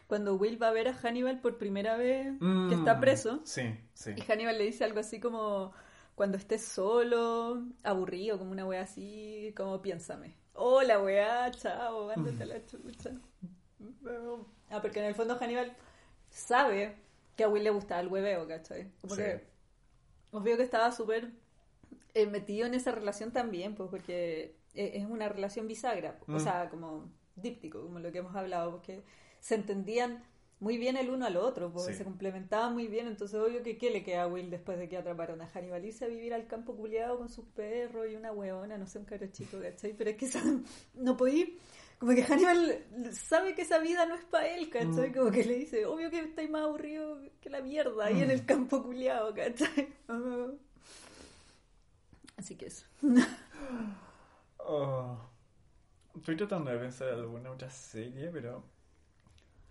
cuando 0.07 0.35
Will 0.35 0.61
va 0.61 0.68
a 0.68 0.72
ver 0.72 0.89
a 0.89 0.95
Hannibal 0.95 1.41
por 1.41 1.57
primera 1.59 1.97
vez, 1.97 2.26
que 2.39 2.45
mm, 2.45 2.72
está 2.72 2.99
preso. 3.01 3.41
Sí, 3.45 3.62
sí. 3.95 4.12
Y 4.16 4.20
Hannibal 4.22 4.59
le 4.59 4.64
dice 4.64 4.85
algo 4.85 5.01
así 5.01 5.20
como, 5.20 5.72
cuando 6.14 6.37
estés 6.37 6.64
solo, 6.64 7.62
aburrido, 7.83 8.39
como 8.39 8.51
una 8.53 8.66
wea 8.66 8.83
así, 8.83 9.53
como 9.57 9.81
piénsame. 9.83 10.35
Hola 10.55 11.01
wea, 11.01 11.51
chao, 11.53 12.11
ándate 12.11 12.43
a 12.43 12.47
la 12.47 12.66
chucha. 12.66 13.11
Ah, 14.70 14.81
porque 14.83 14.99
en 15.01 15.07
el 15.07 15.14
fondo 15.14 15.37
Hannibal 15.39 15.72
sabe 16.28 16.97
que 17.37 17.45
a 17.45 17.49
Will 17.49 17.64
le 17.64 17.70
gustaba 17.70 18.01
el 18.01 18.09
hueveo, 18.09 18.47
¿cachai? 18.47 18.91
Como 19.01 19.14
Sí. 19.14 19.22
que 19.22 19.45
obvio 20.33 20.57
que 20.57 20.62
estaba 20.62 20.93
súper 20.93 21.31
eh, 22.14 22.26
metido 22.26 22.66
en 22.66 22.74
esa 22.74 22.93
relación 22.93 23.33
también, 23.33 23.74
pues 23.74 23.89
porque 23.91 24.57
es 24.75 25.05
una 25.05 25.29
relación 25.29 25.66
bisagra, 25.66 26.18
o 26.27 26.33
Mm. 26.33 26.41
sea, 26.41 26.68
como 26.71 27.11
díptico, 27.37 27.83
como 27.83 27.99
lo 27.99 28.12
que 28.12 28.18
hemos 28.18 28.35
hablado, 28.37 28.71
porque 28.73 29.03
se 29.41 29.55
entendían 29.55 30.23
muy 30.61 30.77
bien 30.77 30.97
el 30.99 31.09
uno 31.09 31.25
al 31.25 31.39
otro, 31.39 31.73
porque 31.73 31.93
Sí. 31.93 31.99
se 31.99 32.05
complementaban 32.05 32.75
muy 32.75 32.87
bien, 32.87 33.07
entonces 33.07 33.41
obvio 33.41 33.62
que 33.62 33.79
¿qué 33.79 33.91
le 33.91 34.03
queda 34.03 34.25
a 34.25 34.27
Will 34.27 34.51
después 34.51 34.79
de 34.79 34.89
que 34.91 34.99
atraparon 34.99 35.41
a 35.41 35.47
Hannibal? 35.49 35.83
Irse 35.85 36.05
a 36.05 36.09
vivir 36.09 36.35
al 36.35 36.47
campo 36.47 36.77
culiado 36.77 37.16
con 37.16 37.31
sus 37.31 37.47
perros 37.47 38.07
y 38.11 38.14
una 38.14 38.31
hueona, 38.31 38.77
no 38.77 38.87
sé, 38.87 38.99
un 38.99 39.07
caro 39.07 39.27
chico, 39.29 39.59
¿cachai? 39.61 39.95
Pero 39.95 40.11
es 40.11 40.16
que 40.16 40.29
no 40.95 41.16
podí, 41.16 41.59
como 41.99 42.12
que 42.14 42.23
Hannibal 42.25 42.85
sabe 43.12 43.55
que 43.55 43.62
esa 43.62 43.79
vida 43.79 44.05
no 44.05 44.14
es 44.16 44.25
para 44.27 44.49
él, 44.49 44.68
¿cachai? 44.68 45.09
Mm. 45.11 45.14
Como 45.14 45.31
que 45.31 45.45
le 45.45 45.55
dice, 45.55 45.87
obvio 45.87 46.11
que 46.11 46.21
estáis 46.21 46.51
más 46.51 46.62
aburrido 46.64 47.18
que 47.41 47.49
la 47.49 47.62
mierda 47.62 48.05
ahí 48.07 48.21
en 48.23 48.31
el 48.31 48.45
campo 48.45 48.83
culiado, 48.83 49.35
¿cachai? 49.35 49.89
Así 52.37 52.55
que 52.57 52.66
eso. 52.66 52.85
Oh, 54.66 55.18
estoy 56.16 56.36
tratando 56.36 56.70
de 56.70 56.78
pensar 56.78 57.08
en 57.08 57.20
alguna 57.20 57.50
otra 57.50 57.70
serie, 57.70 58.28
pero 58.32 58.64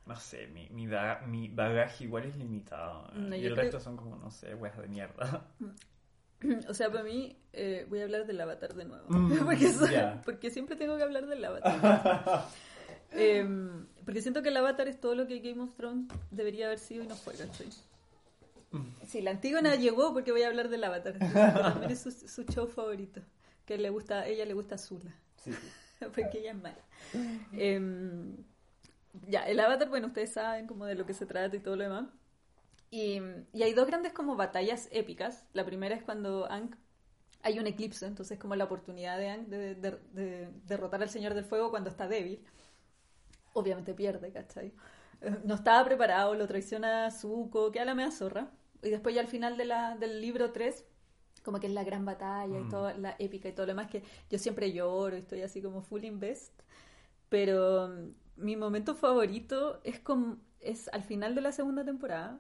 no 0.06 0.16
sé, 0.16 0.48
mi, 0.48 0.68
mi, 0.70 0.88
mi 1.28 1.50
bagaje 1.50 2.04
igual 2.06 2.26
es 2.26 2.36
limitado. 2.36 3.08
eh, 3.10 3.12
No, 3.16 3.36
y 3.36 3.46
el 3.46 3.54
creo- 3.54 3.64
resto 3.64 3.80
son 3.80 3.96
como, 3.98 4.16
no 4.18 4.32
sé, 4.32 4.56
weas 4.56 4.78
de 4.78 4.88
mierda. 4.88 5.46
O 6.70 6.74
sea, 6.74 6.90
para 6.90 7.04
mí, 7.04 7.38
eh, 7.52 7.86
voy 7.90 8.00
a 8.00 8.04
hablar 8.06 8.26
del 8.26 8.40
avatar 8.40 8.74
de 8.74 8.86
nuevo. 8.86 9.04
Mm, 9.10 9.40
porque, 10.24 10.50
siempre 10.50 10.78
tengo 10.78 10.96
que 10.96 11.04
hablar 11.04 11.28
del 11.28 11.44
avatar. 11.44 12.46
Em, 13.12 13.88
porque 14.06 14.22
siento 14.22 14.42
que 14.42 14.48
el 14.50 14.56
avatar 14.56 14.88
es 14.88 15.02
todo 15.02 15.16
lo 15.16 15.28
que 15.28 15.40
Game 15.40 15.62
of 15.62 15.74
Thrones 15.76 16.08
debería 16.32 16.68
haber 16.68 16.80
sido 16.80 17.04
y 17.04 17.08
no 17.08 17.16
fue, 17.16 17.34
¿cachai? 17.36 17.68
Sí, 19.08 19.22
la 19.22 19.32
Antígona 19.32 19.76
llegó 19.76 20.14
porque 20.14 20.32
voy 20.32 20.44
a 20.44 20.48
hablar 20.48 20.70
del 20.70 20.84
avatar. 20.84 21.18
También 21.18 21.92
es 21.92 22.00
su, 22.02 22.12
su 22.12 22.44
show 22.44 22.68
favorito. 22.68 23.20
Que 23.70 23.78
le 23.78 23.90
gusta, 23.90 24.26
ella 24.28 24.46
le 24.46 24.54
gusta 24.54 24.78
Zula. 24.78 25.14
Sí. 25.38 25.52
porque 26.00 26.40
ella 26.40 26.52
es 26.52 26.58
mala. 26.58 26.84
Em, 27.54 28.36
ya, 29.28 29.44
el 29.48 29.60
avatar, 29.60 29.90
bueno, 29.90 30.08
ustedes 30.08 30.34
saben 30.34 30.68
como 30.68 30.86
de 30.86 30.96
lo 30.96 31.06
que 31.06 31.14
se 31.14 31.26
trata 31.26 31.56
y 31.56 31.60
todo 31.60 31.76
lo 31.76 31.84
demás. 31.84 32.08
Y, 32.92 33.22
y 33.54 33.64
hay 33.64 33.74
dos 33.74 33.88
grandes 33.88 34.14
como 34.14 34.36
batallas 34.36 34.90
épicas. 34.92 35.46
La 35.54 35.66
primera 35.66 35.96
es 35.96 36.04
cuando 36.04 36.52
Aang 36.52 36.76
hay 37.44 37.60
un 37.60 37.68
eclipse, 37.68 38.06
entonces 38.08 38.40
como 38.40 38.56
la 38.56 38.66
oportunidad 38.66 39.18
de 39.20 39.30
Aang 39.30 39.50
de, 39.50 39.76
de- 39.76 40.00
de 40.14 40.50
derrotar 40.66 41.02
al 41.04 41.10
Señor 41.10 41.34
del 41.36 41.46
Fuego 41.46 41.72
cuando 41.72 41.90
está 41.92 42.08
débil. 42.08 42.46
Obviamente 43.54 43.94
pierde, 43.94 44.32
¿cachai? 44.32 44.74
Eh, 45.22 45.38
No 45.46 45.56
estaba 45.56 45.84
preparado, 45.86 46.36
lo 46.36 46.48
traiciona 46.48 47.10
Zuko, 47.12 47.72
que 47.72 47.80
a 47.80 47.86
la 47.86 47.96
mea 47.96 48.12
zorra. 48.12 48.52
Y 48.82 48.90
después 48.90 49.16
ya 49.16 49.22
al 49.22 49.28
final 49.28 49.58
de 49.58 49.66
la, 49.66 49.96
del 49.98 50.22
libro 50.22 50.52
3, 50.52 50.86
como 51.42 51.60
que 51.60 51.68
es 51.68 51.74
la 51.74 51.84
gran 51.84 52.06
batalla 52.06 52.60
y 52.60 52.64
Mm. 52.64 52.70
toda 52.70 52.94
la 52.96 53.16
épica 53.20 53.50
y 53.50 53.54
todo 53.54 53.66
lo 53.66 53.72
demás, 53.74 53.88
que 53.90 54.04
yo 54.30 54.38
siempre 54.40 54.72
lloro 54.72 55.16
y 55.16 55.20
estoy 55.20 55.42
así 55.42 55.62
como 55.62 55.82
full 55.82 56.04
invest. 56.04 56.54
Pero 57.30 57.90
mm, 57.90 58.44
mi 58.44 58.56
momento 58.56 58.96
favorito 58.96 59.82
es, 59.84 60.00
como, 60.00 60.38
es 60.62 60.88
al 60.90 61.04
final 61.04 61.36
de 61.36 61.42
la 61.42 61.52
segunda 61.52 61.84
temporada. 61.86 62.40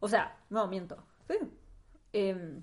O 0.00 0.08
sea, 0.08 0.36
no, 0.50 0.66
miento. 0.68 0.96
Sí. 1.28 1.34
Em, 2.12 2.62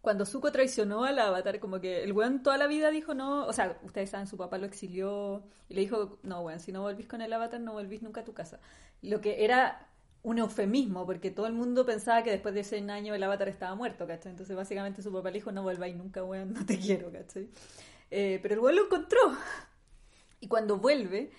cuando 0.00 0.26
Zuko 0.26 0.50
traicionó 0.50 1.04
al 1.04 1.18
Avatar, 1.18 1.60
como 1.60 1.80
que 1.80 2.02
el 2.02 2.12
weón 2.12 2.42
toda 2.42 2.58
la 2.58 2.66
vida 2.66 2.90
dijo 2.90 3.14
no, 3.14 3.46
o 3.46 3.52
sea, 3.52 3.78
ustedes 3.84 4.10
saben, 4.10 4.26
su 4.26 4.36
papá 4.36 4.58
lo 4.58 4.66
exilió 4.66 5.44
y 5.68 5.74
le 5.74 5.82
dijo, 5.82 6.18
no, 6.24 6.40
weón, 6.42 6.58
si 6.60 6.72
no 6.72 6.82
volvís 6.82 7.06
con 7.06 7.22
el 7.22 7.32
Avatar, 7.32 7.60
no 7.60 7.72
volvís 7.74 8.02
nunca 8.02 8.22
a 8.22 8.24
tu 8.24 8.34
casa. 8.34 8.58
Lo 9.00 9.20
que 9.20 9.44
era 9.44 9.88
un 10.22 10.38
eufemismo, 10.38 11.04
porque 11.04 11.30
todo 11.30 11.46
el 11.46 11.52
mundo 11.52 11.84
pensaba 11.84 12.22
que 12.22 12.30
después 12.30 12.54
de 12.54 12.64
100 12.64 12.90
años 12.90 13.16
el 13.16 13.22
Avatar 13.22 13.48
estaba 13.48 13.74
muerto, 13.74 14.06
¿cachai? 14.06 14.30
Entonces 14.30 14.56
básicamente 14.56 15.02
su 15.02 15.12
papá 15.12 15.30
le 15.30 15.38
dijo, 15.38 15.50
no 15.50 15.62
volváis 15.62 15.96
nunca, 15.96 16.22
weón, 16.22 16.52
no 16.52 16.64
te 16.64 16.78
quiero, 16.78 17.10
¿cachai? 17.10 17.48
Eh, 18.10 18.38
pero 18.42 18.54
el 18.54 18.60
weón 18.60 18.76
lo 18.76 18.84
encontró. 18.84 19.36
Y 20.40 20.48
cuando 20.48 20.76
vuelve, 20.76 21.30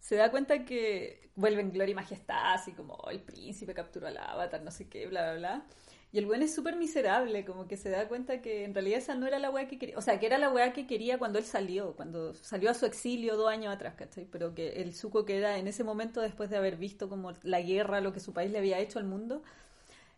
se 0.00 0.16
da 0.16 0.30
cuenta 0.30 0.64
que 0.64 1.30
vuelve 1.36 1.60
en 1.62 1.72
gloria 1.72 1.92
y 1.92 1.94
majestad, 1.94 2.54
así 2.54 2.72
como 2.72 2.94
oh, 2.94 3.10
el 3.10 3.20
príncipe 3.20 3.74
capturó 3.74 4.08
al 4.08 4.18
Avatar, 4.18 4.62
no 4.62 4.70
sé 4.70 4.88
qué, 4.88 5.06
bla, 5.06 5.22
bla, 5.22 5.38
bla. 5.38 5.66
Y 6.12 6.18
el 6.18 6.26
weón 6.26 6.42
es 6.42 6.54
súper 6.54 6.76
miserable, 6.76 7.42
como 7.46 7.66
que 7.66 7.78
se 7.78 7.88
da 7.88 8.06
cuenta 8.06 8.42
que 8.42 8.64
en 8.64 8.74
realidad 8.74 8.98
esa 8.98 9.14
no 9.14 9.26
era 9.26 9.38
la 9.38 9.50
weá 9.50 9.66
que 9.66 9.78
quería. 9.78 9.96
O 9.96 10.02
sea, 10.02 10.20
que 10.20 10.26
era 10.26 10.36
la 10.36 10.50
weá 10.50 10.74
que 10.74 10.86
quería 10.86 11.18
cuando 11.18 11.38
él 11.38 11.44
salió, 11.46 11.94
cuando 11.96 12.34
salió 12.34 12.70
a 12.70 12.74
su 12.74 12.84
exilio 12.84 13.34
dos 13.36 13.48
años 13.48 13.74
atrás, 13.74 13.94
¿cachai? 13.96 14.26
Pero 14.30 14.54
que 14.54 14.82
el 14.82 14.94
suco 14.94 15.24
que 15.24 15.38
era 15.38 15.56
en 15.56 15.68
ese 15.68 15.84
momento, 15.84 16.20
después 16.20 16.50
de 16.50 16.58
haber 16.58 16.76
visto 16.76 17.08
como 17.08 17.32
la 17.42 17.62
guerra, 17.62 18.02
lo 18.02 18.12
que 18.12 18.20
su 18.20 18.34
país 18.34 18.50
le 18.50 18.58
había 18.58 18.78
hecho 18.78 18.98
al 18.98 19.06
mundo, 19.06 19.42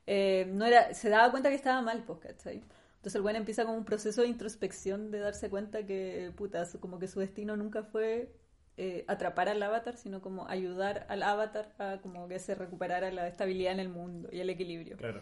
eh, 0.08 0.46
no 0.52 0.66
era, 0.66 0.92
se 0.94 1.08
daba 1.10 1.30
cuenta 1.30 1.48
que 1.48 1.54
estaba 1.54 1.80
mal, 1.80 2.02
pues, 2.04 2.18
¿cachai? 2.18 2.56
Entonces 2.96 3.14
el 3.14 3.22
weón 3.22 3.36
empieza 3.36 3.64
como 3.64 3.76
un 3.78 3.84
proceso 3.84 4.22
de 4.22 4.28
introspección 4.28 5.12
de 5.12 5.20
darse 5.20 5.48
cuenta 5.48 5.86
que, 5.86 6.32
puta, 6.36 6.66
como 6.80 6.98
que 6.98 7.06
su 7.06 7.20
destino 7.20 7.56
nunca 7.56 7.84
fue 7.84 8.32
eh, 8.76 9.04
atrapar 9.06 9.48
al 9.48 9.62
avatar, 9.62 9.96
sino 9.96 10.20
como 10.20 10.48
ayudar 10.48 11.06
al 11.08 11.22
avatar 11.22 11.72
a 11.78 11.98
como 12.02 12.26
que 12.26 12.40
se 12.40 12.56
recuperara 12.56 13.12
la 13.12 13.28
estabilidad 13.28 13.72
en 13.72 13.80
el 13.80 13.90
mundo 13.90 14.28
y 14.32 14.40
el 14.40 14.50
equilibrio. 14.50 14.96
Claro. 14.96 15.20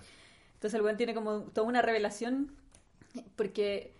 Entonces 0.62 0.76
el 0.76 0.82
buen 0.82 0.96
tiene 0.96 1.12
como 1.12 1.40
toda 1.40 1.66
una 1.66 1.82
revelación 1.82 2.52
porque 3.34 3.92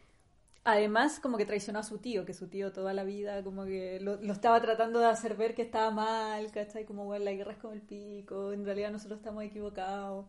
además 0.63 1.19
como 1.19 1.37
que 1.37 1.45
traicionó 1.45 1.81
a 1.81 1.83
su 1.83 1.99
tío, 1.99 2.25
que 2.25 2.35
su 2.35 2.47
tío 2.47 2.71
toda 2.71 2.95
la 2.95 3.03
vida 3.03 3.43
como 3.43 3.65
que 3.65 3.99
lo, 3.99 4.15
estaba 4.33 4.63
tratando 4.63 5.01
de 5.01 5.07
hacer 5.07 5.35
ver 5.35 5.57
que 5.57 5.63
estaba 5.63 5.91
mal, 5.91 6.53
¿cachai? 6.53 6.85
Como, 6.85 7.05
bueno, 7.05 7.25
la 7.25 7.33
guerra 7.33 7.51
es 7.51 7.59
como 7.59 7.73
el 7.73 7.81
pico, 7.81 8.53
en 8.53 8.65
realidad 8.65 8.93
nosotros 8.93 9.19
estamos 9.19 9.43
equivocados. 9.43 10.27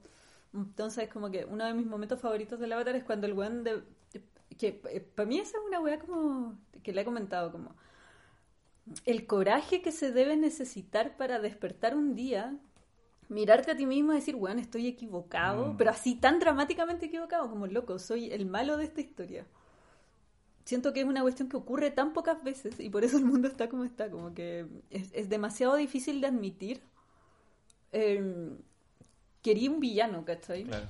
Entonces 0.56 1.08
como 1.08 1.30
que 1.30 1.46
uno 1.46 1.66
de 1.66 1.76
mis 1.76 1.86
momentos 1.86 2.20
favoritos 2.20 2.60
del 2.60 2.74
Avatar 2.74 2.96
es 2.96 3.04
cuando 3.04 3.28
el 3.28 3.34
weón 3.34 3.64
de, 3.64 3.84
que 4.58 4.82
eh, 4.90 5.02
para 5.02 5.30
mí 5.30 5.38
esa 5.38 5.60
es 5.60 5.64
una 5.68 5.82
weá 5.82 6.00
como 6.00 6.58
que 6.82 6.94
le 6.94 7.02
he 7.02 7.06
comentado 7.06 7.52
como 7.52 7.76
el 9.06 9.28
coraje 9.28 9.84
que 9.84 9.92
se 9.92 10.12
debe 10.12 10.36
necesitar 10.36 11.16
para 11.16 11.38
despertar 11.40 11.96
un 11.96 12.16
día 12.16 12.58
mirarte 13.34 13.72
a 13.72 13.76
ti 13.76 13.86
mismo 13.86 14.14
y 14.14 14.16
decir, 14.16 14.36
bueno, 14.36 14.62
estoy 14.62 14.88
equivocado, 14.88 15.74
Mm. 15.74 15.78
pero 15.78 15.90
así 15.92 16.16
tan 16.16 16.40
dramáticamente 16.40 17.08
equivocado 17.08 17.50
como 17.50 17.68
loco, 17.68 18.00
soy 18.00 18.32
el 18.32 18.46
malo 18.46 18.78
de 18.78 18.86
esta 18.86 19.02
historia. 19.02 19.46
Siento 20.66 20.94
que 20.94 21.02
es 21.02 21.06
una 21.06 21.22
cuestión 21.22 21.50
que 21.50 21.58
ocurre 21.58 21.92
tan 21.92 22.14
pocas 22.14 22.42
veces 22.44 22.80
y 22.80 22.90
por 22.90 23.04
eso 23.04 23.18
el 23.18 23.26
mundo 23.26 23.48
está 23.50 23.68
como 23.68 23.84
está, 23.84 24.10
como 24.10 24.34
que 24.34 24.66
es, 24.90 25.10
es 25.14 25.28
demasiado 25.30 25.76
difícil 25.76 26.22
de 26.22 26.28
admitir. 26.28 26.82
Eh, 27.92 28.52
quería 29.42 29.70
un 29.70 29.80
villano, 29.80 30.24
¿cachai? 30.26 30.64
Claro. 30.64 30.86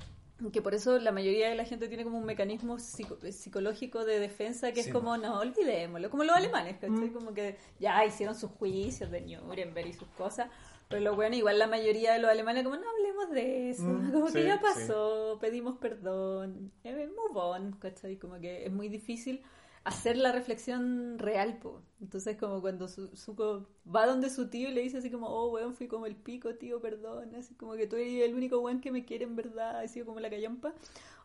Que 0.52 0.60
por 0.62 0.74
eso 0.74 0.98
la 0.98 1.12
mayoría 1.12 1.48
de 1.48 1.54
la 1.54 1.64
gente 1.64 1.88
tiene 1.88 2.04
como 2.04 2.18
un 2.18 2.24
mecanismo 2.24 2.78
psico- 2.78 3.18
psicológico 3.32 4.04
de 4.04 4.18
defensa 4.18 4.72
que 4.72 4.82
Sí. 4.82 4.88
es 4.88 4.92
como, 4.94 5.16
no, 5.16 5.38
olvidémoslo, 5.40 6.10
como 6.10 6.24
los 6.24 6.36
alemanes, 6.36 6.74
¿cachai? 6.74 7.10
Mm. 7.10 7.12
Como 7.14 7.32
que 7.34 7.56
ya 7.80 8.04
hicieron 8.04 8.34
sus 8.34 8.50
juicios 8.52 9.10
de 9.10 9.20
Nuremberg 9.22 9.88
y 9.88 9.92
sus 9.92 10.08
cosas, 10.08 10.48
pero 10.94 11.10
lo 11.10 11.16
bueno, 11.16 11.34
igual 11.34 11.58
la 11.58 11.66
mayoría 11.66 12.12
de 12.12 12.20
los 12.20 12.30
alemanes 12.30 12.62
como, 12.62 12.76
no 12.76 12.88
hablemos 12.88 13.30
de 13.30 13.70
eso, 13.70 13.82
Mm, 13.82 14.12
como 14.12 14.26
que 14.26 14.42
sí, 14.42 14.44
ya 14.44 14.60
pasó, 14.60 15.38
pedimos 15.40 15.76
perdón, 15.78 16.70
eh, 16.84 17.08
move 17.08 17.40
on, 17.40 17.72
¿cachai? 17.80 18.16
Como 18.16 18.38
que 18.38 18.64
es 18.64 18.72
muy 18.72 18.88
difícil 18.88 19.42
hacer 19.82 20.16
la 20.16 20.30
reflexión 20.30 21.18
real, 21.18 21.58
po. 21.58 21.82
Entonces 22.00 22.36
como 22.36 22.60
cuando 22.60 22.86
su, 22.86 23.08
Zuko 23.16 23.66
va 23.84 24.06
donde 24.06 24.30
su 24.30 24.48
tío 24.48 24.68
y 24.68 24.72
le 24.72 24.82
dice 24.82 24.98
así 24.98 25.10
como, 25.10 25.26
oh, 25.26 25.50
weón, 25.50 25.74
fui 25.74 25.88
como 25.88 26.06
el 26.06 26.14
pico, 26.14 26.54
tío, 26.54 26.80
perdón, 26.80 27.34
así 27.34 27.56
como 27.56 27.74
que 27.74 27.88
tú 27.88 27.96
eres 27.96 28.22
el 28.22 28.34
único 28.34 28.60
weón 28.60 28.80
que 28.80 28.92
me 28.92 29.04
quiere 29.04 29.24
en 29.24 29.34
verdad, 29.34 29.80
ha 29.80 29.88
sido 29.88 30.06
como 30.06 30.20
la 30.20 30.30
callampa, 30.30 30.74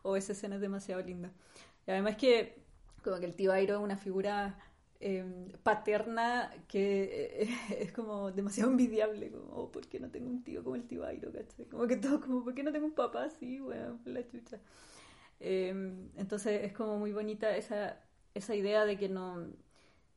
o 0.02 0.16
esa 0.16 0.32
escena 0.32 0.56
es 0.56 0.60
demasiado 0.60 1.00
linda. 1.00 1.30
Y 1.86 1.92
además 1.92 2.16
que 2.16 2.60
como 3.04 3.18
que 3.20 3.26
el 3.26 3.36
tío 3.36 3.52
Airo 3.52 3.76
es 3.76 3.80
una 3.80 3.96
figura 3.96 4.58
eh, 5.00 5.24
paterna 5.62 6.52
que 6.68 7.42
eh, 7.42 7.48
es 7.80 7.92
como 7.92 8.30
demasiado 8.30 8.70
envidiable, 8.70 9.30
como, 9.30 9.44
oh, 9.54 9.72
¿por 9.72 9.88
qué 9.88 9.98
no 9.98 10.10
tengo 10.10 10.28
un 10.28 10.42
tío 10.42 10.62
como 10.62 10.76
el 10.76 10.86
tío 10.86 11.04
Airo, 11.04 11.32
cachai? 11.32 11.66
Como 11.66 11.86
que 11.86 11.96
todo, 11.96 12.20
como, 12.20 12.44
¿por 12.44 12.54
qué 12.54 12.62
no 12.62 12.72
tengo 12.72 12.86
un 12.86 12.94
papá 12.94 13.24
así, 13.24 13.60
weón, 13.60 13.98
por 13.98 14.12
la 14.12 14.26
chucha? 14.26 14.60
Eh, 15.40 15.70
entonces 16.16 16.64
es 16.64 16.72
como 16.74 16.98
muy 16.98 17.12
bonita 17.12 17.56
esa, 17.56 17.98
esa 18.34 18.54
idea 18.54 18.84
de 18.84 18.98
que 18.98 19.08
no 19.08 19.48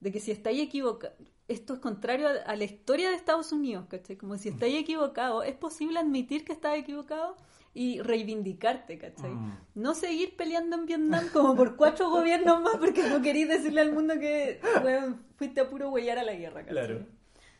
de 0.02 0.12
que 0.12 0.20
si 0.20 0.32
estáis 0.32 0.62
equivocados 0.62 1.16
esto 1.48 1.76
es 1.76 1.80
contrario 1.80 2.28
a, 2.28 2.32
a 2.32 2.56
la 2.58 2.66
historia 2.66 3.10
de 3.10 3.16
Estados 3.16 3.54
Unidos 3.54 3.86
¿cachai? 3.88 4.18
como 4.18 4.38
si 4.38 4.50
estáis 4.50 4.76
equivocados 4.76 5.46
es 5.46 5.56
posible 5.56 6.00
admitir 6.00 6.44
que 6.44 6.52
estás 6.52 6.78
equivocado 6.78 7.38
y 7.74 8.02
reivindicarte 8.02 8.98
¿cachai? 8.98 9.32
Mm. 9.32 9.58
no 9.76 9.96
seguir 9.96 10.36
peleando 10.36 10.76
en 10.76 10.86
Vietnam 10.86 11.28
como 11.34 11.56
por 11.56 11.76
cuatro 11.76 12.10
gobiernos 12.10 12.62
más 12.62 12.78
porque 12.78 13.04
no 13.04 13.22
queréis 13.22 13.48
decirle 13.48 13.82
al 13.82 13.92
mundo 13.94 14.14
que 14.20 14.60
weón, 14.84 15.24
fuiste 15.36 15.62
a 15.62 15.70
puro 15.70 15.90
huellar 15.90 16.20
a 16.20 16.24
la 16.24 16.34
guerra 16.34 16.62
¿cachai? 16.66 16.74
Claro. 16.74 17.06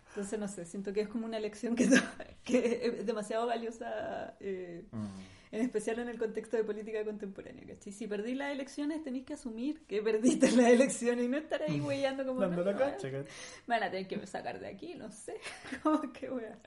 entonces 0.10 0.40
no 0.40 0.48
sé 0.48 0.66
siento 0.66 0.94
que 0.94 1.02
es 1.02 1.08
como 1.08 1.26
una 1.26 1.40
lección 1.40 1.76
que, 1.76 1.88
que 2.44 2.82
es 3.00 3.06
demasiado 3.06 3.48
valiosa 3.48 4.36
eh, 4.40 4.86
Mm. 4.92 5.56
en 5.56 5.62
especial 5.62 6.00
en 6.00 6.10
el 6.10 6.18
contexto 6.18 6.58
de 6.58 6.64
política 6.64 7.04
contemporánea, 7.06 7.64
¿cachai? 7.68 7.94
Si 7.94 8.08
perdí 8.08 8.34
las 8.34 8.52
elecciones, 8.52 9.04
tenéis 9.04 9.26
que 9.26 9.34
asumir 9.34 9.86
que 9.86 10.02
perdiste 10.02 10.52
las 10.52 10.66
elecciones 10.68 11.26
y 11.26 11.28
no 11.28 11.38
estar 11.38 11.62
ahí 11.62 11.80
huellando 11.80 12.26
como... 12.26 12.42
Dando 12.42 12.64
no, 12.64 12.72
la 12.72 12.78
cancha, 12.78 13.12
¿cachai? 13.12 13.32
me 13.68 13.76
van 13.76 13.84
a 13.84 13.92
tener 13.92 14.08
que 14.08 14.26
sacar 14.26 14.60
de 14.60 14.68
aquí, 14.68 14.96
no 14.96 15.12
sé. 15.12 15.36
Como 15.84 16.12
que 16.12 16.32
wea. 16.32 16.58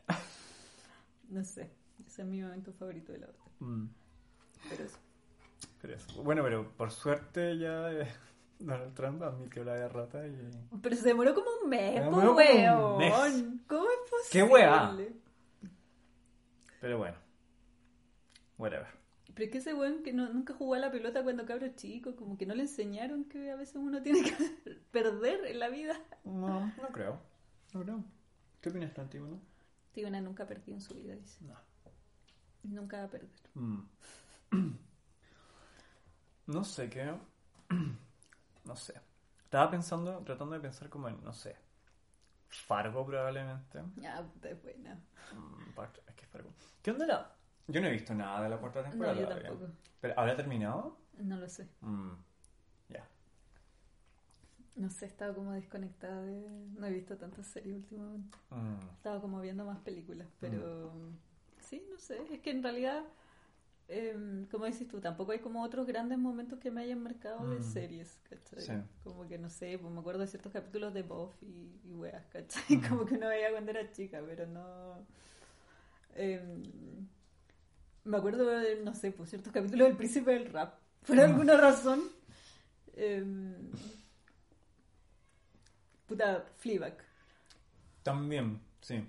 No 1.29 1.43
sé. 1.43 1.69
Ese 2.17 2.23
es 2.23 2.29
mi 2.29 2.41
momento 2.41 2.73
favorito 2.73 3.13
de 3.13 3.19
la 3.19 3.27
otra. 3.27 3.45
Mm. 3.59 3.91
Pero 4.71 4.85
eso. 4.85 4.99
Pero 5.83 5.95
eso. 5.95 6.23
Bueno, 6.23 6.43
pero 6.43 6.73
por 6.75 6.91
suerte 6.91 7.59
ya 7.59 7.93
eh, 7.93 8.09
Donald 8.59 8.95
Trump 8.95 9.23
admitió 9.23 9.63
la 9.65 9.75
derrota 9.75 10.27
y... 10.27 10.35
Pero 10.81 10.97
se 10.97 11.09
demoró 11.09 11.35
como 11.35 11.49
un 11.63 11.69
mes, 11.69 11.97
demoró 12.03 12.29
como 12.29 12.31
un 12.31 12.37
weón. 12.39 13.63
¿Cómo 13.67 13.85
es 13.85 14.11
posible? 14.11 14.31
¡Qué 14.33 14.43
wea! 14.43 14.97
Pero 16.81 16.97
bueno. 16.97 17.19
Whatever. 18.57 18.87
Pero 19.35 19.45
es 19.45 19.51
que 19.53 19.59
ese 19.59 19.75
weón 19.75 20.03
que 20.03 20.15
no- 20.15 20.33
nunca 20.33 20.55
jugó 20.55 20.73
a 20.73 20.79
la 20.79 20.91
pelota 20.91 21.23
cuando 21.23 21.45
cabro 21.45 21.69
chico, 21.77 22.17
como 22.17 22.39
que 22.39 22.47
no 22.47 22.55
le 22.55 22.63
enseñaron 22.63 23.25
que 23.25 23.51
a 23.51 23.57
veces 23.57 23.77
uno 23.77 24.01
tiene 24.03 24.23
que 24.23 24.33
perder 24.91 25.45
en 25.49 25.59
la 25.59 25.69
vida. 25.69 26.01
No, 26.25 26.61
no 26.81 26.89
creo. 26.93 27.21
No 27.75 27.83
creo. 27.83 28.05
¿Qué 28.63 28.71
opinas 28.71 28.95
tú, 28.95 29.03
Antígono? 29.03 29.39
Tigona 29.93 30.23
nunca 30.23 30.45
ha 30.45 30.47
perdido 30.47 30.75
en 30.77 30.81
su 30.81 30.95
vida, 30.95 31.15
dice. 31.15 31.45
No. 31.45 31.55
Nunca 32.69 32.99
va 32.99 33.05
a 33.05 33.09
perder. 33.09 33.31
Mm. 33.55 33.81
No 36.47 36.65
sé 36.65 36.89
qué. 36.89 37.13
No 38.65 38.75
sé. 38.77 38.95
Estaba 39.45 39.71
pensando, 39.71 40.19
tratando 40.25 40.55
de 40.55 40.61
pensar 40.61 40.89
como 40.89 41.09
en, 41.09 41.23
no 41.23 41.33
sé. 41.33 41.55
Fargo 42.49 43.07
probablemente. 43.07 43.79
Ah, 44.05 44.23
puta, 44.33 44.51
es 44.51 44.61
buena. 44.63 44.95
Mm, 45.35 45.81
Es 46.09 46.15
que 46.17 46.27
Fargo. 46.27 46.51
¿Qué 46.83 46.91
onda 46.91 47.07
la.? 47.07 47.33
Yo 47.69 47.81
no 47.81 47.87
he 47.87 47.93
visto 47.93 48.13
nada 48.15 48.43
de 48.43 48.49
la 48.49 48.59
cuarta 48.59 48.83
temporada. 48.83 49.15
No, 49.15 49.21
yo 49.21 49.27
todavía. 49.29 49.49
tampoco. 49.51 49.73
¿Pero 50.01 50.15
habrá 50.19 50.37
terminado? 50.37 50.97
No 51.19 51.37
lo 51.37 51.49
sé. 51.49 51.69
Mm, 51.81 52.11
Ya. 52.89 53.07
No 54.77 54.91
sé, 54.91 55.07
he 55.07 55.09
estado 55.09 55.35
como 55.35 55.53
desconectada 55.53 56.23
de... 56.23 56.49
No 56.75 56.87
he 56.87 56.93
visto 56.93 57.17
tantas 57.17 57.47
series 57.47 57.77
últimamente. 57.77 58.37
Mm, 58.51 58.81
He 58.89 58.93
estado 58.95 59.21
como 59.21 59.41
viendo 59.41 59.65
más 59.65 59.79
películas, 59.79 60.29
pero... 60.41 60.93
Sí, 61.69 61.83
no 61.91 61.99
sé. 61.99 62.19
Es 62.33 62.41
que 62.41 62.51
en 62.51 62.63
realidad, 62.63 63.03
em, 63.89 64.47
como 64.47 64.67
dices 64.67 64.89
tú, 64.89 65.01
tampoco 65.01 65.33
hay 65.33 65.41
como 65.41 65.63
otros 65.63 65.87
grandes 65.87 66.19
momentos 66.19 66.59
que 66.61 66.71
me 66.71 66.83
hayan 66.83 67.03
marcado 67.03 67.49
de 67.51 67.61
Mm. 67.61 67.63
series, 67.63 68.19
¿cachai? 68.29 68.63
Sí. 68.63 68.73
Como 69.05 69.29
que 69.29 69.39
no 69.39 69.51
sé, 69.51 69.79
pues 69.79 69.93
me 69.93 70.01
acuerdo 70.01 70.21
de 70.23 70.27
ciertos 70.29 70.53
capítulos 70.53 70.95
de 70.95 71.03
Buffy 71.03 71.47
y, 71.47 71.91
y 71.91 71.95
weas, 71.95 72.27
¿cachai? 72.27 72.77
Mm. 72.77 72.81
Como 72.89 73.07
que 73.07 73.15
uno 73.15 73.29
veía 73.29 73.51
cuando 73.53 73.71
era 73.73 73.91
chica, 73.93 74.23
pero 74.27 74.47
no... 74.47 75.07
em, 76.15 77.07
me 78.05 78.17
acuerdo 78.17 78.47
de, 78.47 78.83
no 78.83 78.95
sé, 78.95 79.11
pues 79.13 79.31
ciertos 79.31 79.53
capítulos 79.53 79.89
del 79.89 79.97
Príncipe 79.97 80.33
del 80.33 80.47
Rap. 80.53 80.75
Por 81.07 81.17
Mm. 81.17 81.21
alguna 81.21 81.57
razón. 81.57 82.03
em, 82.97 83.55
puta, 86.07 86.45
Fleabag. 86.59 86.97
También, 88.03 88.61
sí. 88.81 89.07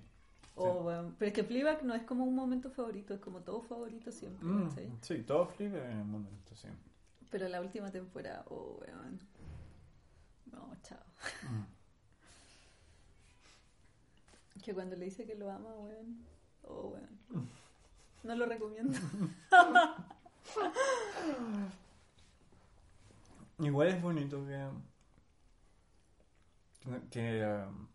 O, 0.60 0.82
bueno, 0.82 1.14
pero 1.20 1.30
es 1.30 1.36
que 1.36 1.44
Fleabag 1.44 1.84
no 1.84 1.94
es 1.94 2.02
como 2.04 2.24
un 2.24 2.34
momento 2.34 2.72
favorito, 2.72 3.14
es 3.14 3.20
como 3.20 3.42
todo 3.42 3.62
favorito 3.62 4.12
siempre, 4.12 4.44
Mm, 4.44 4.72
sí, 5.02 5.22
todo 5.22 5.46
flip 5.46 5.76
en 5.76 6.00
un 6.00 6.10
momento, 6.10 6.56
sí. 6.56 6.68
Pero 7.30 7.48
la 7.48 7.62
última 7.62 7.92
temporada, 7.92 8.44
oh, 8.50 8.80
weón. 8.82 9.20
No, 10.52 10.76
chao. 10.84 11.00
Mm. 11.44 11.66
Que 14.64 14.74
cuando 14.74 14.96
le 14.96 15.06
dice 15.06 15.26
que 15.26 15.36
lo 15.36 15.52
ama, 15.52 15.70
weón. 15.76 16.26
Oh, 16.64 16.88
weón. 16.90 17.20
No 18.24 18.36
lo 18.36 18.46
recomiendo. 18.48 18.98
Igual 23.60 23.88
es 23.90 24.02
bonito 24.02 24.44
que. 24.46 24.68
que 27.12 27.46
um, 27.46 27.88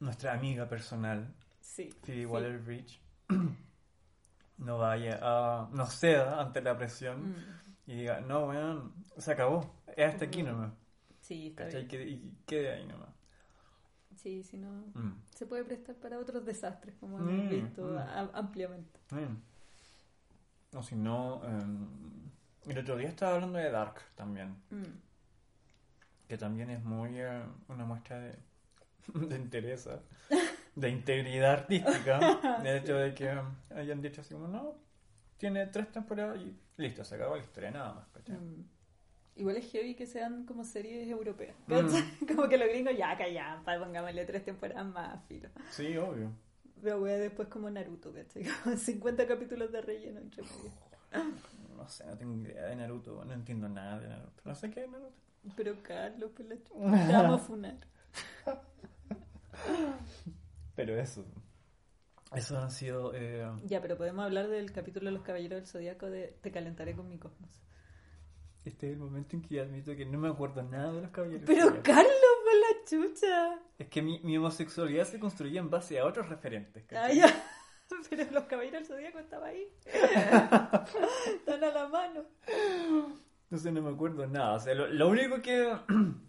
nuestra 0.00 0.32
amiga 0.34 0.68
personal, 0.68 1.34
Sí. 1.60 1.90
Phoebe 2.02 2.20
sí. 2.20 2.26
Waller 2.26 2.58
Bridge, 2.58 3.00
no 4.58 4.78
vaya 4.78 5.18
a. 5.22 5.68
no 5.72 5.86
ceda 5.86 6.40
ante 6.40 6.60
la 6.60 6.76
presión 6.76 7.30
Mm, 7.30 7.34
y 7.90 7.94
diga, 7.96 8.20
no, 8.20 8.46
weón, 8.46 8.92
se 9.16 9.32
acabó, 9.32 9.74
es 9.96 10.12
hasta 10.12 10.24
aquí 10.26 10.42
nomás. 10.42 10.72
Sí, 11.20 11.48
está 11.48 11.66
bien. 11.66 11.88
Que- 11.88 12.08
Y 12.08 12.36
quede 12.46 12.72
ahí 12.74 12.86
nomás. 12.86 13.08
Sí, 14.16 14.42
si 14.42 14.56
no. 14.58 14.70
Mm. 14.94 15.12
Se 15.34 15.46
puede 15.46 15.64
prestar 15.64 15.94
para 15.96 16.18
otros 16.18 16.44
desastres, 16.44 16.94
como 16.98 17.18
Mm, 17.18 17.28
hemos 17.28 17.50
visto 17.50 17.82
mm. 17.86 18.30
ampliamente. 18.34 18.98
Mm. 19.10 20.76
O 20.76 20.82
si 20.82 20.96
no, 20.96 21.42
em, 21.44 21.86
el 22.66 22.78
otro 22.78 22.96
día 22.96 23.08
estaba 23.08 23.34
hablando 23.36 23.58
de 23.58 23.70
Dark 23.70 24.00
también, 24.16 24.56
Mm. 24.70 24.98
que 26.28 26.36
también 26.36 26.70
es 26.70 26.82
muy 26.84 27.10
eh, 27.18 27.42
una 27.68 27.84
muestra 27.84 28.18
de, 28.18 28.38
de 29.14 29.36
interés, 29.36 29.86
¿eh? 29.86 30.00
de 30.74 30.90
integridad 30.90 31.52
artística, 31.52 32.58
del 32.62 32.76
hecho 32.78 32.96
de 32.96 33.14
que 33.14 33.40
hayan 33.74 34.00
dicho 34.00 34.20
así 34.20 34.34
como, 34.34 34.48
no, 34.48 34.76
tiene 35.36 35.66
tres 35.66 35.90
temporadas 35.90 36.38
y 36.40 36.56
listo, 36.76 37.04
se 37.04 37.14
acabó 37.16 37.36
la 37.36 37.42
historia, 37.42 37.70
nada 37.70 37.94
más. 37.94 38.06
Mm. 38.28 38.62
Igual 39.36 39.56
es 39.56 39.70
heavy 39.70 39.94
que 39.94 40.06
sean 40.06 40.44
como 40.46 40.64
series 40.64 41.08
europeas. 41.08 41.56
Mm. 41.66 42.26
Como 42.34 42.48
que 42.48 42.58
los 42.58 42.68
gringos 42.68 42.96
ya 42.96 43.16
callan, 43.16 43.64
pongámosle 43.64 44.24
tres 44.24 44.44
temporadas 44.44 44.86
más, 44.86 45.24
filo. 45.26 45.48
Sí, 45.70 45.96
obvio. 45.96 46.32
Pero 46.82 47.00
wea, 47.00 47.16
después 47.18 47.48
como 47.48 47.68
Naruto, 47.70 48.12
¿cachai? 48.12 48.44
Como 48.62 48.76
50 48.76 49.26
capítulos 49.26 49.72
de 49.72 49.80
relleno 49.80 50.20
entre 50.20 50.42
medio. 50.42 50.72
No 51.76 51.88
sé, 51.88 52.04
no 52.06 52.16
tengo 52.16 52.34
idea 52.34 52.66
de 52.66 52.76
Naruto, 52.76 53.24
no 53.24 53.32
entiendo 53.32 53.68
nada 53.68 53.98
de 53.98 54.08
Naruto. 54.08 54.42
No 54.44 54.54
sé 54.54 54.70
qué 54.70 54.84
es 54.84 54.90
Naruto. 54.90 55.16
Pero 55.56 55.82
Carlos, 55.82 56.30
pues 56.36 56.48
la 56.48 56.56
te 56.56 57.12
vamos 57.12 57.40
a 57.40 57.44
funar. 57.44 57.76
Pero 60.76 60.98
eso. 60.98 61.24
Eso 62.34 62.58
han 62.58 62.70
sido. 62.70 63.12
eh, 63.14 63.50
Ya, 63.64 63.80
pero 63.80 63.96
podemos 63.96 64.24
hablar 64.24 64.48
del 64.48 64.70
capítulo 64.70 65.06
de 65.06 65.12
los 65.12 65.22
Caballeros 65.22 65.60
del 65.60 65.66
Zodíaco 65.66 66.06
de 66.10 66.36
Te 66.42 66.50
calentaré 66.52 66.94
con 66.94 67.08
mi 67.08 67.18
cosmos. 67.18 67.50
este 68.64 68.86
es 68.88 68.92
el 68.92 68.98
momento 68.98 69.34
en 69.34 69.42
que 69.42 69.60
admito 69.60 69.96
que 69.96 70.04
no 70.04 70.18
me 70.18 70.28
acuerdo 70.28 70.62
nada 70.62 70.92
de 70.92 71.00
los 71.02 71.10
caballeros. 71.10 71.44
Pero. 71.46 71.82
Carlos, 71.82 72.12
pues 72.44 72.56
la 72.60 72.84
chucha. 73.14 73.58
Es 73.78 73.88
que 73.88 74.02
mi, 74.02 74.20
mi 74.20 74.36
homosexualidad 74.36 75.04
se 75.06 75.18
construye 75.18 75.58
en 75.58 75.70
base 75.70 75.98
a 75.98 76.04
otros 76.04 76.28
referentes. 76.28 76.84
Ah. 76.94 77.08
Pero 78.10 78.30
los 78.32 78.44
Caballeros 78.44 78.80
del 78.80 78.86
Zodíaco 78.86 79.18
estaban 79.18 79.48
ahí. 79.48 79.66
Están 79.86 81.64
a 81.64 81.70
la 81.72 81.88
mano. 81.88 82.24
Entonces 83.44 83.72
no 83.72 83.80
me 83.80 83.90
acuerdo 83.90 84.26
nada. 84.26 84.54
O 84.56 84.60
sea, 84.60 84.74
lo, 84.74 84.86
lo 84.88 85.08
único 85.08 85.40
que, 85.40 85.74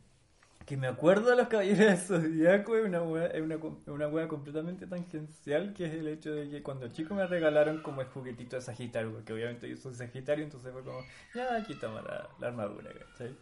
que 0.70 0.78
me 0.78 0.88
acuerdo 0.88 1.32
de 1.32 1.36
los 1.36 1.48
caballeros 1.50 1.80
del 1.80 1.98
zodiaco 1.98 2.76
es 2.78 2.86
una 2.86 3.00
es 3.28 3.42
una, 3.42 3.58
una 3.88 4.08
wea 4.08 4.28
completamente 4.28 4.88
tangencial, 4.88 5.74
que 5.74 5.86
es 5.88 5.94
el 5.94 6.08
hecho 6.08 6.32
de 6.34 6.50
que 6.50 6.64
cuando 6.64 6.88
chico 6.90 7.16
me 7.16 7.26
regalaron 7.28 7.82
como 7.82 8.02
el 8.02 8.08
juguetito 8.08 8.56
de 8.56 8.62
Sagitario, 8.62 9.12
porque 9.14 9.34
obviamente 9.34 9.68
yo 9.70 9.78
soy 9.78 9.96
Sagitario, 9.96 10.44
entonces 10.46 10.72
fue 10.72 10.84
como, 10.84 11.00
ya 11.34 11.56
aquí 11.58 11.76
toma 11.76 12.02
la, 12.04 12.30
la 12.40 12.48
armadura, 12.48 12.92
¿cachai? 12.94 13.36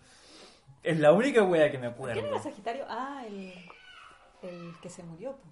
Es 0.83 0.99
la 0.99 1.11
única 1.13 1.43
wea 1.43 1.71
que 1.71 1.77
me 1.79 1.93
¿Quién 2.11 2.25
era 2.25 2.37
acuerdo. 2.37 2.39
Sagitario? 2.39 2.85
Ah, 2.89 3.23
el, 3.27 3.53
el 4.43 4.73
que 4.81 4.89
se 4.89 5.03
murió. 5.03 5.33
po. 5.37 5.43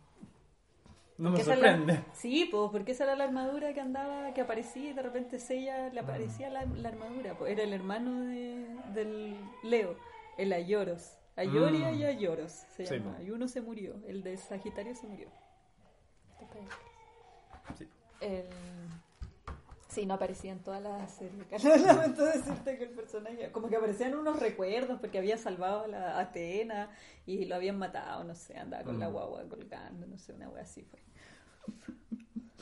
No 1.18 1.32
me 1.32 1.44
la- 1.44 1.44
sorprende. 1.46 2.00
Sí, 2.14 2.48
pues 2.52 2.72
porque 2.72 2.92
esa 2.94 3.06
era 3.06 3.16
la 3.16 3.26
armadura 3.26 3.74
que 3.74 3.82
andaba, 3.82 4.34
que 4.34 4.42
aparecía 4.42 4.90
y 4.92 4.94
de 4.94 5.02
repente 5.02 5.40
Seiya 5.40 5.90
le 5.90 6.00
aparecía 6.00 6.50
la, 6.50 6.66
la 6.66 6.90
armadura. 6.90 7.38
pues, 7.38 7.52
era 7.52 7.64
el 7.64 7.74
hermano 7.74 8.22
de, 8.26 8.66
del 8.94 9.36
Leo, 9.64 9.98
el 10.38 10.54
Ayoros. 10.54 11.18
Ayoria 11.36 11.92
Mm. 11.92 11.96
y 12.00 12.04
Ayoros 12.06 12.52
se 12.52 12.86
Sí, 12.86 12.98
llama. 12.98 13.18
po. 13.18 13.24
Y 13.24 13.32
uno 13.32 13.48
se 13.48 13.62
murió, 13.62 13.96
el 14.08 14.24
de 14.24 14.38
Sagitario 14.38 14.96
se 14.96 15.08
murió. 15.08 15.30
Sí. 17.78 17.88
El... 18.22 18.46
Sí, 19.90 20.06
no 20.06 20.16
aparecía 20.16 20.52
en 20.52 20.60
toda 20.60 20.80
la 20.82 21.08
serie. 21.08 21.44
Carlos, 21.50 21.82
lamento 21.82 22.26
decirte 22.26 22.78
que 22.78 22.84
el 22.84 22.90
personaje, 22.92 23.52
como 23.52 23.70
que 23.70 23.78
aparecían 23.78 24.14
unos 24.16 24.40
recuerdos 24.40 25.00
porque 25.00 25.18
había 25.20 25.38
salvado 25.38 25.84
a 25.86 25.88
la 25.88 26.20
Atena 26.20 26.90
y 27.26 27.46
lo 27.46 27.56
habían 27.56 27.78
matado, 27.78 28.24
no 28.26 28.36
sé, 28.36 28.58
andaba 28.58 28.84
con 28.84 29.00
la 29.00 29.10
Mm. 29.10 29.14
guagua 29.14 29.44
colgando, 29.48 30.06
no 30.08 30.18
sé, 30.18 30.34
una 30.34 30.50
wea 30.50 30.64
así 30.64 30.84
fue. 30.84 31.00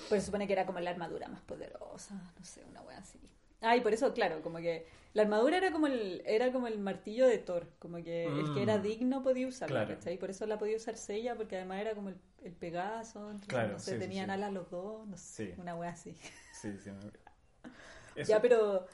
Pues 0.10 0.24
se 0.24 0.26
supone 0.28 0.48
que 0.48 0.54
era 0.54 0.66
como 0.66 0.80
la 0.80 0.90
armadura 0.90 1.28
más 1.30 1.40
poderosa, 1.42 2.14
no 2.38 2.44
sé, 2.46 2.64
una 2.70 2.82
wea 2.82 2.98
así. 2.98 3.20
Ah, 3.64 3.76
y 3.78 3.82
por 3.82 3.94
eso, 3.94 4.14
claro, 4.14 4.42
como 4.42 4.58
que 4.60 4.86
la 5.14 5.22
armadura 5.24 5.58
era 5.58 5.72
como 5.72 5.88
el, 5.88 6.22
era 6.26 6.52
como 6.52 6.68
el 6.68 6.80
martillo 6.80 7.26
de 7.28 7.38
Thor, 7.38 7.68
como 7.80 7.98
que 8.04 8.26
el 8.28 8.54
que 8.54 8.62
era 8.64 8.78
Mm. 8.78 8.82
digno 8.84 9.24
podía 9.24 9.48
usarlo, 9.48 9.76
Claro. 9.78 9.96
¿cachai? 9.96 10.18
Por 10.18 10.30
eso 10.30 10.46
la 10.46 10.58
podía 10.60 10.76
usar 10.78 10.98
Seiya, 10.98 11.36
porque 11.36 11.56
además 11.56 11.80
era 11.82 11.96
como 11.96 12.10
el, 12.10 12.18
el 12.44 12.52
Pegaso, 12.54 13.20
entonces, 13.32 13.48
Claro, 13.48 13.72
no 13.74 13.80
sé, 13.80 13.94
sí, 13.94 14.00
tenían 14.00 14.26
sí. 14.26 14.32
alas 14.32 14.52
los 14.54 14.70
dos, 14.70 15.08
no 15.08 15.18
sé, 15.18 15.48
Sí. 15.48 15.62
una 15.62 15.76
wea 15.76 15.92
así. 15.92 16.14
Sí, 16.62 16.78
sí. 16.84 16.90
me- 16.92 17.12
Ya, 18.28 18.42
pero, 18.42 18.86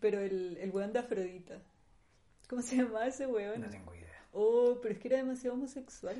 pero 0.00 0.20
el, 0.20 0.56
el 0.58 0.70
weón 0.70 0.92
de 0.92 1.00
Afrodita, 1.00 1.60
¿cómo 2.48 2.62
se 2.62 2.76
llamaba 2.76 3.06
ese 3.06 3.26
weón? 3.26 3.60
No 3.62 3.68
tengo 3.70 3.94
idea. 3.94 4.04
Oh, 4.32 4.78
pero 4.82 4.94
es 4.94 5.00
que 5.00 5.08
era 5.08 5.16
demasiado 5.18 5.54
homosexual. 5.54 6.16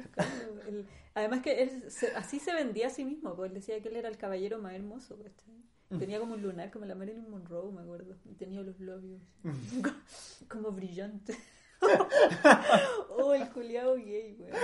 El- 0.68 0.86
además 1.14 1.42
que 1.42 1.62
él 1.62 1.90
se- 1.90 2.14
así 2.14 2.38
se 2.40 2.52
vendía 2.54 2.86
a 2.88 2.90
sí 2.90 3.04
mismo, 3.04 3.34
pues 3.36 3.48
él 3.50 3.54
decía 3.54 3.80
que 3.80 3.88
él 3.88 3.96
era 3.96 4.08
el 4.08 4.16
caballero 4.18 4.58
más 4.58 4.72
hermoso, 4.74 5.16
¿cachai? 5.16 5.54
Tenía 5.98 6.18
como 6.18 6.34
un 6.34 6.42
lunar, 6.42 6.70
como 6.70 6.84
la 6.84 6.94
Marilyn 6.94 7.30
Monroe, 7.30 7.72
me 7.72 7.82
acuerdo. 7.82 8.16
Y 8.24 8.34
tenía 8.34 8.62
los 8.62 8.78
labios 8.80 9.22
como 10.48 10.72
brillantes. 10.72 11.36
oh, 13.10 13.34
el 13.34 13.48
culiao 13.50 13.96
gay, 13.96 14.36
weón. 14.38 14.54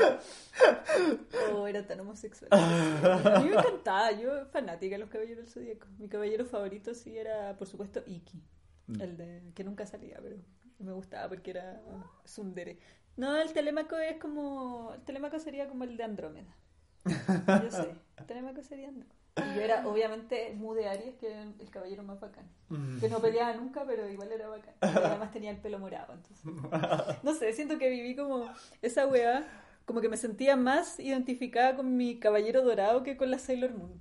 Oh, 1.53 1.67
era 1.67 1.87
tan 1.87 2.01
homosexual. 2.01 2.49
A 2.53 3.41
mí 3.43 3.51
me 3.51 3.57
encantaba, 3.57 4.13
yo 4.13 4.47
fanática 4.47 4.95
de 4.95 5.01
los 5.01 5.11
caballeros 5.11 5.45
del 5.45 5.53
zodíaco. 5.53 5.87
Mi 5.99 6.09
caballero 6.09 6.47
favorito 6.47 6.95
sí 6.95 7.17
era, 7.17 7.57
por 7.57 7.67
supuesto, 7.67 8.03
Iki. 8.07 8.43
Mm. 8.87 9.01
El 9.01 9.17
de 9.17 9.53
que 9.55 9.65
nunca 9.65 9.87
salía, 9.87 10.19
pero 10.23 10.37
me 10.79 10.93
gustaba 10.93 11.29
porque 11.29 11.51
era 11.51 11.83
Sundere. 12.25 12.79
No, 13.17 13.37
el 13.37 13.53
Telémaco 13.53 13.97
es 13.97 14.17
como. 14.19 14.93
El 14.95 15.03
Telémaco 15.03 15.39
sería 15.39 15.69
como 15.69 15.85
el 15.85 15.97
de 15.97 16.05
Andrómeda. 16.05 16.57
Yo 17.05 17.71
sé. 17.71 17.95
El 18.17 18.27
Telémaco 18.27 18.63
sería 18.63 18.89
Andrómeda. 18.89 19.20
Y 19.37 19.55
yo 19.55 19.61
era, 19.63 19.87
obviamente, 19.87 20.53
Mu 20.57 20.75
de 20.75 20.89
Aries, 20.89 21.15
que 21.17 21.31
era 21.31 21.43
el 21.43 21.71
caballero 21.71 22.03
más 22.03 22.21
bacán. 22.21 22.45
Mm. 22.69 22.99
Que 22.99 23.09
no 23.09 23.21
peleaba 23.21 23.55
nunca, 23.55 23.85
pero 23.87 24.09
igual 24.09 24.33
era 24.33 24.49
bacán. 24.49 24.75
Y 24.83 24.87
además 24.87 25.33
tenía 25.33 25.51
el 25.51 25.59
pelo 25.59 25.79
morado, 25.79 26.15
entonces. 26.15 26.45
No 27.23 27.35
sé, 27.35 27.53
siento 27.53 27.79
que 27.79 27.89
viví 27.89 28.17
como 28.17 28.51
esa 28.83 29.07
weá, 29.07 29.45
como 29.85 30.01
que 30.01 30.09
me 30.09 30.17
sentía 30.17 30.57
más 30.57 30.99
identificada 30.99 31.77
con 31.77 31.97
mi 31.97 32.19
caballero 32.19 32.63
dorado 32.63 33.03
que 33.03 33.17
con 33.17 33.31
la 33.31 33.39
Sailor 33.39 33.73
Moon. 33.73 34.01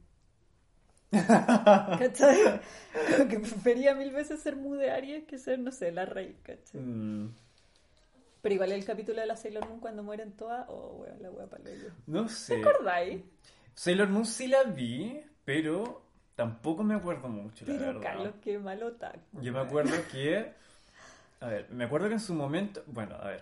¿Cachai? 1.12 2.62
Como 3.18 3.30
que 3.30 3.40
prefería 3.40 3.96
mil 3.96 4.12
veces 4.12 4.42
ser 4.42 4.56
Mu 4.56 4.76
de 4.76 4.92
Aries 4.92 5.24
que 5.26 5.40
ser, 5.40 5.58
no 5.60 5.72
sé, 5.72 5.92
la 5.92 6.06
rey, 6.06 6.38
¿cachai? 6.44 6.82
Mm, 6.82 7.34
Pero 8.42 8.56
igual 8.56 8.72
el 8.72 8.86
capítulo 8.86 9.20
de 9.20 9.26
la 9.26 9.36
Sailor 9.36 9.68
Moon 9.68 9.80
cuando 9.80 10.04
mueren 10.04 10.34
todas, 10.34 10.66
oh, 10.70 10.98
weón, 11.00 11.22
la 11.22 11.32
weá 11.32 11.48
para 11.48 11.64
No 12.06 12.30
sé. 12.30 12.56
¿Te 12.56 12.62
acordáis? 12.62 13.22
Sailor 13.80 14.10
Moon 14.10 14.26
sí 14.26 14.50
la 14.50 14.64
vi, 14.64 15.24
pero 15.46 16.02
tampoco 16.36 16.84
me 16.84 16.96
acuerdo 16.96 17.30
mucho, 17.30 17.66
la 17.66 17.76
Pero 17.76 17.86
verdad. 17.86 18.02
Carlos, 18.02 18.34
qué 18.42 18.60
malo 18.60 18.92
taco. 18.98 19.22
Yo 19.42 19.54
me 19.54 19.60
acuerdo 19.60 19.96
que. 20.12 20.52
A 21.40 21.48
ver, 21.48 21.70
me 21.72 21.86
acuerdo 21.86 22.10
que 22.10 22.16
en 22.16 22.20
su 22.20 22.34
momento. 22.34 22.84
Bueno, 22.88 23.16
a 23.16 23.30
ver. 23.30 23.42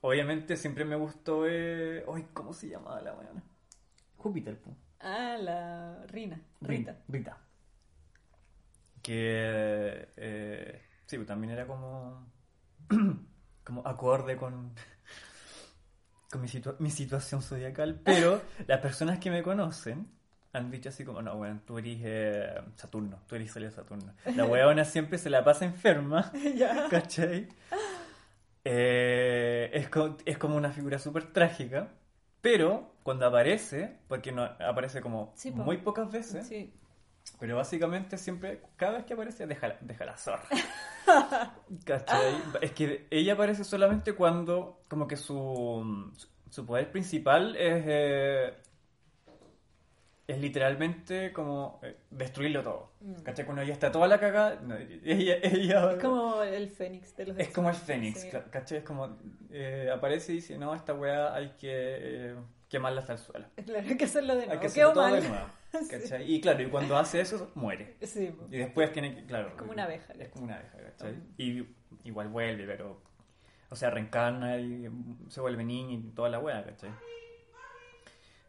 Obviamente 0.00 0.56
siempre 0.56 0.84
me 0.84 0.96
gustó. 0.96 1.46
Eh... 1.46 2.04
Ay, 2.12 2.26
¿cómo 2.32 2.52
se 2.52 2.68
llamaba 2.68 3.00
la 3.00 3.12
buena? 3.12 3.30
Júpiter, 4.16 4.58
po. 4.58 4.74
Ah, 4.98 5.36
la 5.40 6.04
Rina, 6.08 6.40
Rita. 6.60 6.96
Rita. 7.06 7.38
Que. 9.00 10.08
Eh... 10.16 10.82
Sí, 11.06 11.14
pues 11.14 11.28
también 11.28 11.52
era 11.52 11.68
como. 11.68 12.26
como 13.62 13.86
acorde 13.86 14.36
con. 14.36 14.74
Con 16.30 16.40
mi, 16.42 16.48
situa- 16.48 16.76
mi 16.78 16.90
situación 16.90 17.42
zodiacal. 17.42 18.00
Pero 18.04 18.40
las 18.66 18.80
personas 18.80 19.18
que 19.18 19.30
me 19.30 19.42
conocen 19.42 20.06
han 20.52 20.70
dicho 20.70 20.88
así 20.88 21.04
como: 21.04 21.22
no, 21.22 21.36
bueno, 21.36 21.60
tú 21.66 21.78
eres 21.78 21.98
eh, 22.02 22.60
Saturno, 22.76 23.18
tú 23.26 23.34
eres 23.36 23.50
Solia 23.52 23.70
Saturno. 23.70 24.12
La 24.36 24.44
weona 24.46 24.84
siempre 24.84 25.18
se 25.18 25.30
la 25.30 25.44
pasa 25.44 25.64
enferma. 25.64 26.32
ya. 26.56 26.88
¿Cachai? 26.88 27.48
Eh, 28.64 29.70
es, 29.72 29.88
co- 29.88 30.16
es 30.24 30.36
como 30.38 30.56
una 30.56 30.70
figura 30.70 30.98
súper 30.98 31.32
trágica, 31.32 31.88
pero 32.42 32.92
cuando 33.02 33.26
aparece, 33.26 33.96
porque 34.08 34.32
no 34.32 34.42
aparece 34.44 35.00
como 35.00 35.32
Sí, 35.34 35.50
po. 35.50 35.62
muy 35.62 35.78
pocas 35.78 36.10
veces, 36.10 36.46
Sí. 36.46 36.72
Pero 37.40 37.56
básicamente 37.56 38.18
siempre, 38.18 38.60
cada 38.76 38.98
vez 38.98 39.06
que 39.06 39.14
aparece, 39.14 39.46
deja, 39.46 39.76
deja 39.80 40.04
la 40.04 40.16
zorra. 40.18 40.44
¿Cachai? 41.84 42.34
Es 42.60 42.72
que 42.72 43.06
ella 43.10 43.32
aparece 43.32 43.64
solamente 43.64 44.12
cuando, 44.14 44.82
como 44.88 45.08
que 45.08 45.16
su, 45.16 46.12
su 46.50 46.66
poder 46.66 46.92
principal 46.92 47.56
es, 47.56 47.84
eh, 47.86 48.54
es 50.26 50.38
literalmente 50.38 51.32
como 51.32 51.80
eh, 51.82 51.96
destruirlo 52.10 52.62
todo. 52.62 52.92
Mm. 53.00 53.14
¿Cachai? 53.22 53.44
Cuando 53.46 53.62
ya 53.62 53.72
está 53.72 53.90
toda 53.90 54.06
la 54.06 54.20
cagada, 54.20 54.60
no, 54.60 54.76
ella, 54.76 55.36
ella- 55.42 55.92
Es 55.92 55.98
como 56.02 56.42
el 56.42 56.68
fénix 56.68 57.16
de 57.16 57.26
los 57.26 57.38
es 57.38 57.48
como 57.48 57.70
el 57.70 57.74
Fénix, 57.74 58.20
sí. 58.20 58.28
¿cachai? 58.50 58.78
Es 58.78 58.84
como 58.84 59.16
eh, 59.50 59.90
aparece 59.92 60.32
y 60.32 60.36
dice, 60.36 60.58
no, 60.58 60.74
esta 60.74 60.92
weá 60.94 61.34
hay 61.34 61.48
que 61.58 61.68
eh, 61.70 62.36
quemarla 62.70 63.00
hasta 63.02 63.12
el 63.12 63.18
suelo. 63.18 63.46
Claro, 63.66 63.86
hay 63.86 63.96
que 63.98 64.04
hacerlo 64.06 64.34
de 64.36 64.42
Hay 64.42 64.46
nuevo. 64.48 64.62
que 64.62 64.68
Quedó 64.72 64.90
hacerlo 64.90 64.92
todo 64.94 65.10
mal. 65.10 65.22
de 65.22 65.28
nuevo. 65.28 65.46
¿cachai? 65.90 66.32
Y 66.34 66.40
claro, 66.40 66.62
y 66.62 66.66
cuando 66.70 66.96
hace 66.96 67.20
eso, 67.20 67.50
muere. 67.54 67.96
Sí. 68.02 68.34
Y 68.50 68.56
después 68.58 68.92
tiene 68.92 69.14
que, 69.14 69.24
claro. 69.26 69.48
Es 69.48 69.54
como 69.54 69.72
una 69.72 69.84
abeja, 69.84 70.12
Es 70.18 70.28
como 70.30 70.44
una 70.46 70.56
abeja, 70.56 70.78
¿cachai? 70.78 71.14
Y 71.36 71.66
igual 72.04 72.28
vuelve, 72.28 72.64
pero. 72.66 73.02
O 73.68 73.76
sea, 73.76 73.90
reencarna 73.90 74.56
y 74.58 74.88
se 75.28 75.40
vuelve 75.40 75.62
niña 75.62 75.92
y 75.94 76.10
toda 76.10 76.28
la 76.28 76.38
wea, 76.40 76.64
¿cachai? 76.64 76.90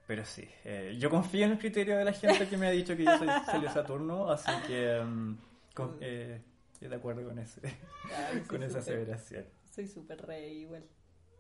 Pero 0.08 0.26
sí, 0.26 0.50
eh, 0.66 0.96
yo 1.00 1.10
confío 1.10 1.46
en 1.46 1.52
el 1.54 1.60
criterio 1.60 1.96
de 1.98 2.04
la 2.06 2.12
gente 2.14 2.48
que 2.48 2.58
me 2.58 2.68
ha 2.68 2.72
dicho 2.72 2.98
que 2.98 3.04
yo 3.06 3.18
soy 3.18 3.28
Celio 3.52 3.70
Saturno, 3.72 4.30
así 4.32 4.52
que. 4.68 5.00
con- 5.76 5.98
eh, 6.02 6.42
estoy 6.74 6.90
de 6.90 6.96
acuerdo 6.96 7.24
con, 7.28 7.38
ese, 7.40 7.62
Ay, 8.32 8.42
con 8.42 8.62
esa 8.64 8.80
súper- 8.82 8.94
aseveración. 8.96 9.46
Soy 9.70 9.88
súper 9.88 10.22
rey 10.26 10.62
igual. 10.64 10.84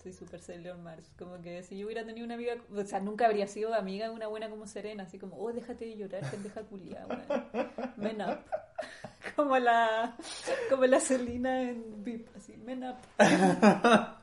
Soy 0.02 0.14
súper 0.14 0.39
Sailor 0.39 0.78
Mars. 0.78 1.12
Como 1.18 1.41
que 1.41 1.62
si 1.64 1.78
yo 1.78 1.86
hubiera 1.86 2.04
tenido 2.06 2.26
una 2.26 2.34
amiga, 2.36 2.56
o 2.76 2.84
sea, 2.86 2.99
nunca 2.99 3.26
habría 3.28 3.47
sido 3.47 3.74
amiga 3.74 4.08
de 4.10 4.16
una 4.16 4.28
buena 4.28 4.49
como 4.49 4.66
Serena, 4.68 5.04
así 5.04 5.20
como, 5.20 5.36
oh, 5.38 5.52
déjate 5.54 5.86
de 5.86 5.95
llorar, 5.97 6.22
pendeja 6.32 6.62
culiada, 6.64 7.06
weón. 7.54 7.70
Men 7.97 8.22
up. 8.22 8.39
Como 9.36 9.58
la, 9.60 10.18
como 10.70 10.86
la 10.88 10.99
Selena 10.99 11.62
en 11.62 12.04
VIP, 12.04 12.28
así, 12.36 12.58
men 12.58 12.84
up. 12.84 12.95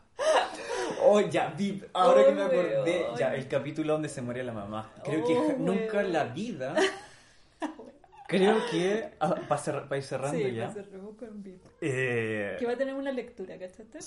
Oh, 1.01 1.20
ya, 1.20 1.55
vi, 1.57 1.81
ahora 1.93 2.22
Oh, 2.22 2.26
que 2.26 2.33
me 2.33 2.43
acordé, 2.43 3.03
weón. 3.05 3.16
ya, 3.16 3.35
el 3.35 3.47
capítulo 3.47 3.93
donde 3.93 4.09
se 4.09 4.20
muere 4.20 4.43
la 4.43 4.53
mamá. 4.53 4.93
Creo 5.05 5.24
que 5.24 5.33
Oh, 5.37 5.55
nunca 5.59 6.01
en 6.01 6.12
la 6.12 6.24
vida. 6.24 6.74
Creo 8.26 8.57
que. 8.70 9.11
ah, 9.20 9.37
para 9.49 9.97
ir 9.97 10.03
cerrando 10.03 10.37
Sí, 10.39 10.53
ya. 10.55 10.74
con 11.18 11.43
VIP. 11.43 11.62
eh, 11.81 12.57
Que 12.59 12.66
va 12.66 12.72
a 12.72 12.76
tener 12.76 12.95
una 12.95 13.12
lectura, 13.12 13.57
¿cachaste? 13.59 13.99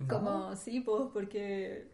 No. 0.00 0.08
Como, 0.08 0.56
sí, 0.56 0.80
pues, 0.80 1.04
porque 1.12 1.88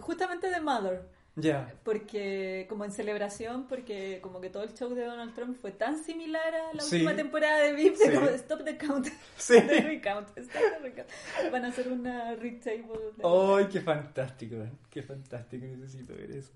justamente 0.00 0.48
de 0.50 0.60
Mother. 0.60 1.08
Ya. 1.38 1.70
Porque, 1.84 2.64
como 2.66 2.86
en 2.86 2.92
celebración, 2.92 3.66
porque 3.68 4.20
como 4.22 4.40
que 4.40 4.48
todo 4.48 4.62
el 4.62 4.72
show 4.72 4.94
de 4.94 5.04
Donald 5.04 5.34
Trump 5.34 5.54
fue 5.60 5.70
tan 5.70 6.02
similar 6.02 6.54
a 6.54 6.72
la 6.72 6.80
Sí. 6.82 6.96
última 6.96 7.14
temporada 7.14 7.58
de 7.58 7.72
VIP, 7.74 7.94
Sí. 7.96 8.10
como 8.14 8.26
Stop 8.28 8.64
the 8.64 8.78
Count, 8.78 9.06
Sí. 9.36 9.60
de 9.60 9.80
Recount, 9.82 10.28
Stop 10.38 10.62
the 10.62 10.78
Recount. 10.78 11.08
Van 11.52 11.64
a 11.66 11.68
hacer 11.68 11.92
una 11.92 12.34
retable. 12.36 12.86
¡Ay, 13.22 13.66
qué 13.70 13.80
fantástico! 13.82 14.56
¡Qué 14.88 15.02
fantástico! 15.02 15.66
Necesito 15.66 16.14
ver 16.14 16.30
eso. 16.30 16.52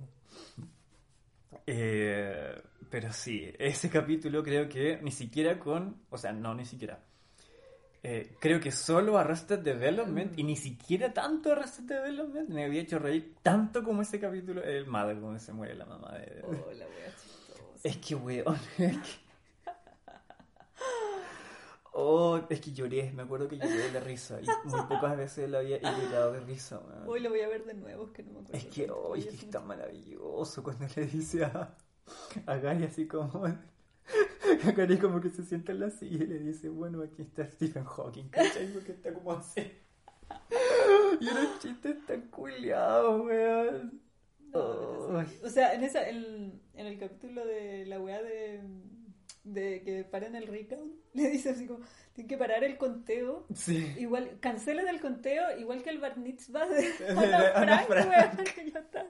Eh, 1.67 2.63
pero 2.89 3.13
sí, 3.13 3.53
ese 3.59 3.91
capítulo 3.91 4.43
creo 4.43 4.69
que 4.69 4.99
ni 5.03 5.11
siquiera 5.11 5.59
con. 5.59 5.97
O 6.11 6.17
sea, 6.19 6.33
no, 6.33 6.55
ni 6.55 6.65
siquiera. 6.65 6.99
Eh, 8.03 8.35
creo 8.41 8.59
que 8.61 8.73
solo 8.73 9.19
Arrested 9.19 9.59
Development 9.59 10.39
y 10.39 10.43
ni 10.43 10.57
siquiera 10.57 11.13
tanto 11.13 11.53
Arrested 11.53 11.85
Development 11.85 12.49
me 12.49 12.65
había 12.65 12.81
hecho 12.81 12.99
reír 12.99 13.35
tanto 13.43 13.85
como 13.85 14.01
ese 14.03 14.19
capítulo, 14.19 14.63
el 14.63 14.87
Mother, 14.87 15.21
donde 15.21 15.39
se 15.39 15.53
muere 15.53 15.75
la 15.75 15.85
mamá 15.85 16.13
de. 16.13 16.43
Oh, 16.45 16.53
la 16.73 16.87
wea 16.87 17.15
chistosa. 17.21 17.63
Es 17.85 17.97
que, 17.99 18.15
weón. 18.15 18.57
es 18.79 18.97
que- 18.97 19.31
Oh, 21.93 22.41
es 22.49 22.61
que 22.61 22.73
lloré, 22.73 23.11
me 23.13 23.23
acuerdo 23.25 23.49
que 23.49 23.59
lloré 23.59 23.91
de 23.91 24.01
risa. 24.01 24.41
Y 24.41 24.47
muy 24.69 24.81
pocas 24.83 25.17
veces 25.17 25.51
la 25.51 25.59
había 25.59 25.79
llorado 25.81 26.33
de 26.33 26.41
risa, 26.41 26.79
weón. 26.79 27.09
Hoy 27.09 27.21
lo 27.21 27.31
voy 27.31 27.41
a 27.41 27.49
ver 27.49 27.65
de 27.65 27.75
nuevo, 27.75 28.05
es 28.07 28.11
que 28.13 28.23
no 28.23 28.33
me 28.33 28.39
acuerdo. 28.41 28.57
Es 28.59 28.67
que, 28.67 28.91
oh, 28.91 29.17
es 29.17 29.25
que 29.27 29.31
es 29.35 29.43
es 29.43 29.51
tan 29.51 29.67
maravilloso 29.67 30.63
cuando 30.63 30.87
le 30.95 31.07
dice 31.07 31.45
a, 31.45 31.75
a 32.47 32.57
Gary 32.57 32.85
así 32.85 33.07
como... 33.07 33.45
A 34.67 34.73
Gary 34.73 34.99
como 34.99 35.21
que 35.21 35.31
se 35.31 35.45
sienta 35.45 35.73
en 35.73 35.81
la 35.81 35.91
silla 35.91 36.25
y 36.25 36.27
le 36.27 36.39
dice, 36.39 36.69
bueno, 36.69 37.03
aquí 37.03 37.23
está 37.23 37.47
Stephen 37.47 37.85
Hawking, 37.85 38.29
¿cachai? 38.29 38.73
Porque 38.73 38.93
está 38.93 39.13
como 39.13 39.33
así. 39.33 39.63
Y 41.21 41.25
los 41.25 41.59
chistes 41.59 42.07
tan 42.07 42.23
culiados, 42.29 43.27
weón. 43.27 44.01
No. 44.53 44.61
O 45.43 45.49
sea, 45.49 45.75
en, 45.75 45.85
esa, 45.85 46.09
en, 46.09 46.61
en 46.75 46.87
el 46.87 46.99
capítulo 46.99 47.45
de 47.45 47.85
la 47.87 48.01
weá 48.01 48.23
de, 48.23 48.61
de 49.45 49.83
que 49.83 50.05
paran 50.05 50.35
el 50.37 50.47
recount, 50.47 50.95
le 51.15 51.31
dice 51.31 51.51
así 51.51 51.67
como, 51.67 51.81
tienen 52.15 52.29
que 52.29 52.39
parar 52.39 52.65
el 52.65 52.79
conteo. 52.79 53.47
Sí. 53.55 53.95
Igual, 53.99 54.39
cancelen 54.41 54.89
el 54.89 55.01
conteo, 55.01 55.59
igual 55.59 55.83
que 55.83 55.91
el 55.91 55.99
bar 55.99 56.17
mitzvah 56.17 56.67
de 56.67 56.93
de 56.93 57.09
Ana 57.09 57.53
Ana 57.55 57.79
Frank, 57.81 58.07
Frank. 58.07 58.35
weón, 58.35 58.47
que 58.55 58.71
ya 58.71 58.79
está. 58.79 59.07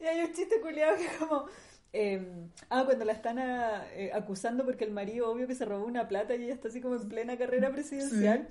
Y 0.00 0.06
hay 0.06 0.20
un 0.24 0.32
chiste 0.32 0.60
culiado 0.60 0.96
que 0.96 1.06
es 1.06 1.12
como... 1.12 1.46
eh, 1.94 2.20
ah, 2.70 2.82
cuando 2.84 3.04
la 3.04 3.12
están 3.12 3.38
ah, 3.38 3.84
eh, 3.92 4.10
acusando 4.12 4.64
porque 4.64 4.84
el 4.84 4.90
marido 4.90 5.30
obvio 5.30 5.46
que 5.46 5.54
se 5.54 5.64
robó 5.64 5.86
una 5.86 6.08
plata 6.08 6.34
y 6.34 6.44
ella 6.44 6.52
está 6.54 6.68
así 6.68 6.80
como 6.80 6.96
en 6.96 7.08
plena 7.08 7.38
carrera 7.38 7.70
presidencial. 7.70 8.48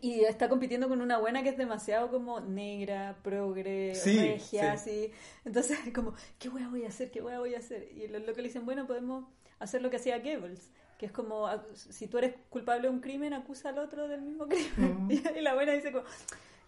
Y 0.00 0.20
está 0.24 0.48
compitiendo 0.48 0.88
con 0.88 1.02
una 1.02 1.18
buena 1.18 1.42
que 1.42 1.50
es 1.50 1.58
demasiado 1.58 2.10
como 2.10 2.40
negra, 2.40 3.14
progre, 3.22 3.94
Sí, 3.94 4.18
regia, 4.18 4.78
sí. 4.78 4.90
así. 5.06 5.12
Entonces, 5.44 5.78
como, 5.94 6.14
¿qué 6.38 6.48
hueá 6.48 6.66
voy 6.68 6.84
a 6.86 6.88
hacer? 6.88 7.10
¿Qué 7.10 7.20
hueá 7.20 7.38
voy 7.40 7.54
a 7.54 7.58
hacer? 7.58 7.90
Y 7.94 8.08
lo, 8.08 8.18
lo 8.20 8.32
que 8.32 8.40
le 8.40 8.48
dicen, 8.48 8.64
bueno, 8.64 8.86
podemos 8.86 9.26
hacer 9.58 9.82
lo 9.82 9.90
que 9.90 9.96
hacía 9.96 10.18
Goebbels, 10.20 10.70
que 10.96 11.04
es 11.06 11.12
como, 11.12 11.46
a- 11.46 11.62
si 11.74 12.06
tú 12.06 12.16
eres 12.16 12.34
culpable 12.48 12.88
de 12.88 12.94
un 12.94 13.00
crimen, 13.00 13.34
acusa 13.34 13.68
al 13.68 13.78
otro 13.80 14.08
del 14.08 14.22
mismo 14.22 14.46
crimen. 14.48 15.06
Mm. 15.06 15.10
Y, 15.36 15.40
la 15.42 15.52
buena 15.54 15.72
dice 15.72 15.92
como, 15.92 16.06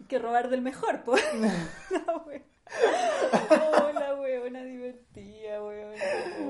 que 0.06 0.18
robar 0.18 0.50
del 0.50 0.60
mejor, 0.60 1.02
pues. 1.04 1.24
la 1.90 2.16
wea. 2.26 2.42
Oh, 3.50 3.90
la 3.92 4.14
weona 4.14 4.64
divertida, 4.64 5.62
weón. 5.62 5.94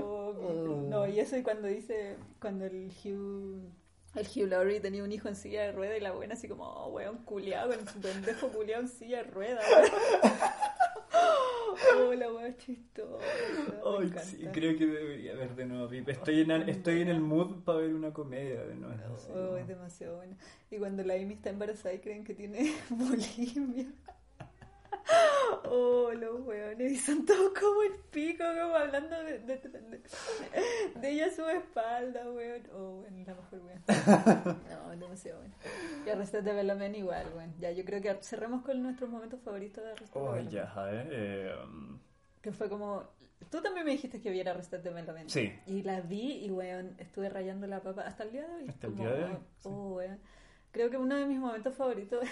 Oh, 0.02 0.86
No, 0.88 1.06
y 1.08 1.18
eso 1.20 1.36
y 1.36 1.42
cuando 1.42 1.68
dice, 1.68 2.16
cuando 2.40 2.64
el 2.66 2.90
Hugh... 3.04 3.70
El 4.14 4.26
Hugh 4.28 4.48
Laurie 4.48 4.78
tenía 4.80 5.02
un 5.02 5.10
hijo 5.10 5.26
en 5.28 5.34
silla 5.34 5.62
de 5.62 5.72
rueda 5.72 5.96
y 5.96 6.00
la 6.00 6.12
buena 6.12 6.34
así 6.34 6.46
como, 6.48 6.64
oh, 6.64 6.90
weón, 6.90 7.18
culiado, 7.24 7.74
con 7.74 7.88
su 7.88 8.00
pendejo 8.00 8.48
culiado 8.48 8.82
en 8.82 8.88
silla 8.88 9.18
de 9.24 9.30
rueda, 9.30 9.60
weón. 9.70 9.90
Oh, 11.96 12.14
la 12.14 12.32
weón 12.32 12.56
chistosa. 12.56 13.24
encanta. 13.84 14.20
sí, 14.20 14.46
creo 14.52 14.76
que 14.78 14.86
debería 14.86 15.34
ver 15.34 15.54
de 15.56 15.66
nuevo 15.66 15.88
Pip. 15.88 16.08
Estoy 16.08 16.42
en, 16.42 16.50
el- 16.52 16.68
estoy 16.68 17.00
en 17.02 17.08
el 17.08 17.20
mood 17.20 17.62
para 17.64 17.78
ver 17.78 17.94
una 17.94 18.12
comedia 18.12 18.64
de 18.64 18.74
nuevo. 18.76 19.16
Oh, 19.34 19.56
es 19.56 19.66
demasiado 19.66 20.16
buena. 20.16 20.36
Y 20.70 20.78
cuando 20.78 21.02
la 21.02 21.14
Amy 21.14 21.34
está 21.34 21.50
embarazada 21.50 21.92
y 21.94 21.98
creen 21.98 22.22
que 22.24 22.34
tiene 22.34 22.72
bulimia. 22.90 23.86
Oh, 25.64 26.12
los 26.12 26.40
weones. 26.46 26.92
Y 26.92 26.96
son 26.96 27.24
todos 27.24 27.52
como 27.58 27.82
el 27.82 27.94
pico, 28.10 28.44
como 28.44 28.74
hablando 28.74 29.16
de, 29.24 29.38
de, 29.40 29.56
de- 29.58 30.02
de 31.00 31.10
ella 31.10 31.26
a 31.26 31.30
su 31.30 31.44
espalda, 31.46 32.30
weón. 32.30 32.62
Oh, 32.72 33.00
bueno, 33.02 33.16
la 33.26 33.34
mejor 33.34 33.60
weón. 33.60 33.82
No, 34.70 34.92
es 34.92 35.00
demasiado 35.00 35.38
bueno. 35.40 35.54
Y 36.06 36.10
Arrested 36.10 36.42
Development 36.44 36.96
igual, 36.96 37.26
weón. 37.34 37.54
Ya, 37.58 37.70
yo 37.72 37.84
creo 37.84 38.00
que 38.00 38.14
cerremos 38.22 38.62
con 38.64 38.82
nuestros 38.82 39.08
momentos 39.10 39.40
favoritos 39.40 39.82
de 39.84 39.90
Arrested 39.92 40.20
Oh, 40.20 40.32
Development. 40.32 40.50
ya, 40.50 40.72
a 40.72 40.84
ver. 40.86 41.08
eh, 41.10 41.54
um, 41.64 41.98
Que 42.40 42.52
fue 42.52 42.68
como... 42.68 43.04
Tú 43.50 43.60
también 43.60 43.84
me 43.84 43.92
dijiste 43.92 44.20
que 44.20 44.30
viera 44.30 44.52
Arrested 44.52 44.80
Development. 44.80 45.28
Sí. 45.28 45.52
Y 45.66 45.82
la 45.82 46.00
vi 46.00 46.44
y, 46.44 46.50
weón, 46.50 46.94
estuve 46.98 47.28
rayando 47.28 47.66
la 47.66 47.80
papa 47.80 48.02
hasta 48.02 48.24
el 48.24 48.32
día 48.32 48.46
de 48.48 48.54
hoy. 48.54 48.68
Hasta 48.68 48.86
el 48.86 48.96
día 48.96 49.10
de 49.12 49.24
hoy, 49.24 49.36
sí. 49.58 49.68
Oh, 49.70 49.94
weón. 49.96 50.18
Creo 50.72 50.90
que 50.90 50.96
uno 50.96 51.14
de 51.14 51.26
mis 51.26 51.38
momentos 51.38 51.74
favoritos 51.74 52.24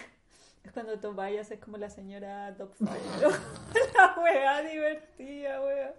es 0.64 0.72
cuando 0.72 0.98
Tobias 1.00 1.50
es 1.50 1.58
como 1.60 1.76
la 1.76 1.90
señora 1.90 2.54
Topfire. 2.56 2.90
la 3.96 4.16
weá 4.22 4.62
divertida, 4.62 5.60
weón. 5.60 5.90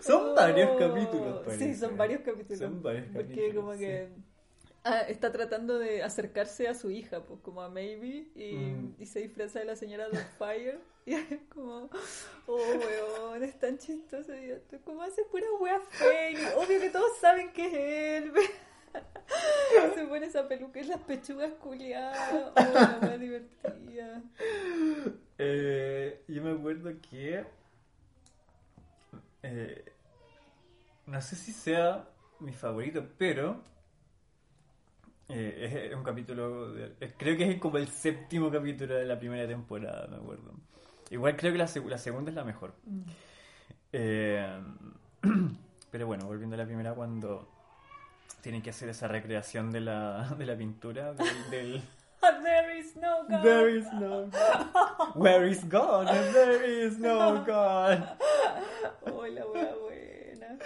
Son 0.00 0.34
varios 0.34 0.70
Oh, 0.72 0.78
capítulos, 0.78 1.40
Sí, 1.40 1.44
parece. 1.46 1.74
son 1.76 1.96
varios 1.96 2.20
capítulos. 2.22 2.58
Son 2.58 2.82
varios 2.82 3.06
Porque 3.12 3.28
capítulos, 3.28 3.54
como 3.54 3.72
sí. 3.74 3.78
que... 3.80 4.08
ah, 4.84 5.00
está 5.02 5.30
tratando 5.32 5.78
de 5.78 6.02
acercarse 6.02 6.66
a 6.68 6.74
su 6.74 6.90
hija, 6.90 7.24
pues 7.24 7.40
como 7.40 7.62
a 7.62 7.68
Maybe, 7.68 8.28
y, 8.34 8.52
Mm. 8.54 8.94
y 8.98 9.06
se 9.06 9.20
disfraza 9.20 9.60
de 9.60 9.64
la 9.66 9.76
señora 9.76 10.06
Fire 10.38 10.80
Y 11.06 11.14
es 11.14 11.24
como, 11.48 11.88
oh, 12.46 12.56
weón, 12.56 13.42
es 13.42 13.58
tan 13.58 13.78
chistoso. 13.78 14.34
Y 14.36 14.50
esto, 14.50 14.76
como 14.84 15.00
hace 15.02 15.22
pura 15.24 15.46
wea 15.58 15.80
fake. 15.80 16.38
Obvio 16.58 16.80
que 16.80 16.90
todos 16.90 17.16
saben 17.18 17.50
que 17.52 17.66
es 17.66 17.74
él. 18.24 18.32
Se 19.94 20.06
pone 20.06 20.26
esa 20.26 20.48
peluca 20.48 20.80
y 20.80 20.84
las 20.84 21.00
pechugas 21.00 21.52
culiadas. 21.54 22.18
Oh, 22.32 22.52
la 22.56 22.98
wea 23.02 23.18
divertida. 23.18 24.22
Eh, 25.38 26.22
yo 26.28 26.42
me 26.42 26.52
acuerdo 26.52 26.90
que. 27.10 27.44
eh, 29.42 29.84
no 31.06 31.20
sé 31.20 31.36
si 31.36 31.52
sea 31.52 32.08
mi 32.40 32.52
favorito, 32.52 33.06
pero. 33.18 33.62
eh, 35.28 35.88
es 35.90 35.94
un 35.94 36.02
capítulo. 36.02 36.72
de- 36.72 36.94
creo 37.16 37.36
que 37.36 37.50
es 37.52 37.58
como 37.60 37.78
el 37.78 37.88
séptimo 37.88 38.50
capítulo 38.50 38.94
de 38.94 39.04
la 39.04 39.18
primera 39.18 39.46
temporada, 39.46 40.06
me 40.08 40.16
acuerdo. 40.16 40.52
Igual 41.10 41.36
creo 41.36 41.52
que 41.52 41.58
la, 41.58 41.66
seg- 41.66 41.86
la 41.88 41.98
segunda 41.98 42.30
es 42.30 42.34
la 42.36 42.44
mejor. 42.44 42.74
Mm. 42.84 43.02
Pero 45.90 46.06
bueno, 46.06 46.26
volviendo 46.26 46.54
a 46.54 46.58
la 46.58 46.66
primera, 46.66 46.94
cuando 46.94 47.48
tienen 48.40 48.62
que 48.62 48.70
hacer 48.70 48.88
esa 48.88 49.08
recreación 49.08 49.70
de 49.70 49.80
la, 49.80 50.34
de 50.38 50.46
la 50.46 50.56
pintura 50.56 51.12
del- 51.14 51.50
del, 51.50 51.82
There 52.42 52.78
is 52.78 52.96
no 52.96 53.24
God. 53.28 53.42
There 53.42 53.76
is 53.76 53.92
no 53.92 54.26
God. 54.26 55.14
Where 55.16 55.48
is 55.48 55.68
God? 55.68 56.06
There 56.32 56.84
is 56.86 56.98
no 56.98 57.44
God. 57.44 58.04
Oh, 59.06 59.22
Ay, 59.22 59.32
la 59.34 59.46
wea 59.46 59.74
buena. 59.74 60.58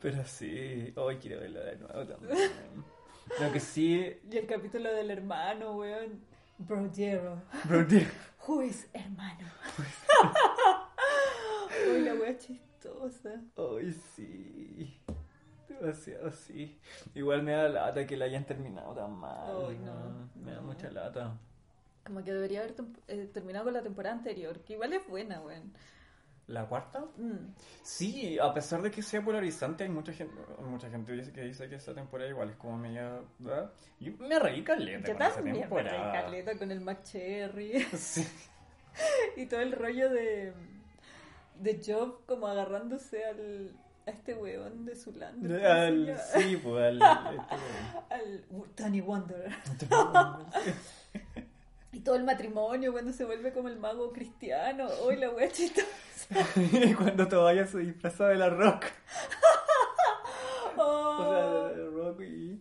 Pero 0.00 0.24
sí, 0.24 0.92
hoy 0.96 1.16
quiero 1.18 1.40
verlo 1.40 1.60
de 1.60 1.76
nuevo 1.76 2.06
también. 2.06 2.50
Lo 3.40 3.52
que 3.52 3.60
sí, 3.60 4.16
Y 4.30 4.36
el 4.38 4.46
capítulo 4.46 4.90
del 4.92 5.10
hermano, 5.10 5.76
weón. 5.76 6.20
Brodiero. 6.58 7.42
bro, 7.64 7.86
tío, 7.86 8.06
Who 8.46 8.62
is 8.62 8.88
hermano? 8.92 9.46
Ay, 11.86 12.02
la 12.04 12.14
wea 12.14 12.36
chistosa. 12.38 13.40
Ay, 13.56 13.92
sí. 14.16 14.99
Demasiado 15.80 16.30
sí. 16.30 16.78
Igual 17.14 17.42
me 17.42 17.52
da 17.52 17.68
lata 17.68 18.06
que 18.06 18.16
la 18.16 18.26
hayan 18.26 18.44
terminado 18.44 18.94
tan 18.94 19.12
mal. 19.12 19.66
Ay, 19.68 19.78
no, 19.78 20.28
Me 20.44 20.52
da 20.52 20.60
no. 20.60 20.66
mucha 20.66 20.90
lata. 20.90 21.36
Como 22.04 22.22
que 22.24 22.32
debería 22.32 22.60
haber 22.60 22.74
eh, 23.08 23.30
terminado 23.32 23.66
con 23.66 23.74
la 23.74 23.82
temporada 23.82 24.14
anterior, 24.16 24.60
que 24.60 24.74
igual 24.74 24.92
es 24.92 25.06
buena, 25.06 25.40
weón. 25.40 25.72
¿La 26.46 26.66
cuarta? 26.66 27.04
Mm. 27.16 27.54
Sí, 27.82 28.36
a 28.40 28.52
pesar 28.52 28.82
de 28.82 28.90
que 28.90 29.02
sea 29.02 29.22
polarizante, 29.24 29.84
hay 29.84 29.90
mucha 29.90 30.12
gente, 30.12 30.34
mucha 30.60 30.90
gente 30.90 31.12
dice 31.12 31.32
que 31.32 31.42
dice 31.42 31.68
que 31.68 31.76
esta 31.76 31.94
temporada 31.94 32.28
igual 32.28 32.50
es 32.50 32.56
como 32.56 32.76
media... 32.76 33.20
¿verdad? 33.38 33.70
Yo 34.00 34.12
me 34.18 34.36
reí 34.38 34.64
caleta 34.64 35.06
Yo 35.08 35.14
con 35.14 35.22
esa 35.22 35.34
también 35.36 35.54
me 35.56 35.60
temporada. 35.62 36.12
reí 36.12 36.22
caleta 36.22 36.58
con 36.58 36.70
el 36.72 36.80
McCherry 36.80 37.80
Sí. 37.96 38.26
y 39.36 39.46
todo 39.46 39.60
el 39.60 39.70
rollo 39.72 40.10
de, 40.10 40.52
de 41.60 41.80
Job 41.86 42.26
como 42.26 42.48
agarrándose 42.48 43.24
al, 43.24 43.70
a 44.10 44.12
este 44.12 44.34
weón 44.34 44.84
de 44.84 44.94
Zulander. 44.96 45.50
¿cómo 45.50 45.60
se 45.60 45.66
Al, 45.66 46.20
sí, 46.34 46.56
pues 46.56 46.84
al... 46.84 46.94
este, 46.96 47.54
Al 48.10 48.44
Tony 48.74 49.00
Wonder. 49.00 49.50
Y 51.92 52.00
todo 52.00 52.14
el 52.14 52.22
matrimonio 52.22 52.92
cuando 52.92 53.12
se 53.12 53.24
vuelve 53.24 53.52
como 53.52 53.68
el 53.68 53.76
mago 53.76 54.12
cristiano. 54.12 54.86
Hoy 55.02 55.16
la 55.16 55.28
wea 55.30 55.50
chistosa. 55.50 55.88
Y 56.56 56.94
cuando 56.94 57.26
Tobias 57.26 57.70
se 57.70 57.78
disfraza 57.80 58.28
de 58.28 58.36
la 58.36 58.48
rock. 58.48 58.84
O 60.76 61.26
sea, 61.32 61.68
de 61.74 61.82
la 61.82 61.90
rock 61.90 62.20
y... 62.20 62.60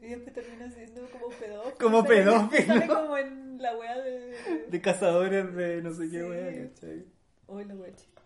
Y 0.00 0.06
después 0.10 0.32
termina 0.32 0.70
siendo 0.70 1.00
como 1.10 1.28
pedófilo. 1.28 1.74
Como 1.78 2.04
pedófilo. 2.04 2.66
Sale 2.66 2.86
como 2.86 3.16
en 3.16 3.60
la 3.60 3.76
wea 3.76 3.98
de... 3.98 4.66
De 4.68 4.80
cazadores 4.80 5.52
de 5.56 5.82
no 5.82 5.92
sé 5.92 6.08
qué 6.08 6.20
Sí. 6.20 6.22
wea, 6.22 6.68
¿cachai? 6.68 7.04
Hoy 7.48 7.64
la 7.64 7.74
wea 7.74 7.90
chistosa. 7.96 8.17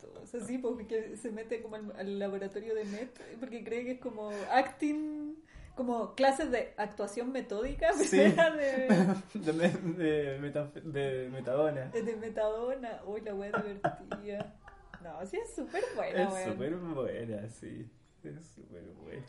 Sí, 0.46 0.58
porque 0.58 1.16
se 1.16 1.30
mete 1.30 1.62
como 1.62 1.76
al, 1.76 1.92
al 1.96 2.18
laboratorio 2.18 2.74
de 2.74 2.84
Met 2.84 3.38
porque 3.40 3.62
cree 3.64 3.84
que 3.84 3.90
es 3.92 4.00
como 4.00 4.30
acting... 4.50 5.34
Como 5.74 6.14
clases 6.14 6.50
de 6.50 6.74
actuación 6.76 7.32
metódica, 7.32 7.92
Sí. 7.94 8.18
de, 8.18 9.14
De, 9.34 9.68
de, 9.70 10.38
meta- 10.38 10.70
de 10.84 11.30
metadona. 11.32 11.86
de 11.88 12.16
metadona. 12.16 13.00
Uy, 13.06 13.22
la 13.22 13.34
wea 13.34 13.50
divertida. 13.52 14.54
No, 15.02 15.24
sí 15.24 15.38
es 15.38 15.54
súper 15.54 15.82
buena, 15.96 16.24
Es 16.24 16.44
súper 16.52 16.76
buena, 16.76 17.48
sí. 17.48 17.90
Es 18.22 18.44
súper 18.54 18.82
buena. 19.02 19.24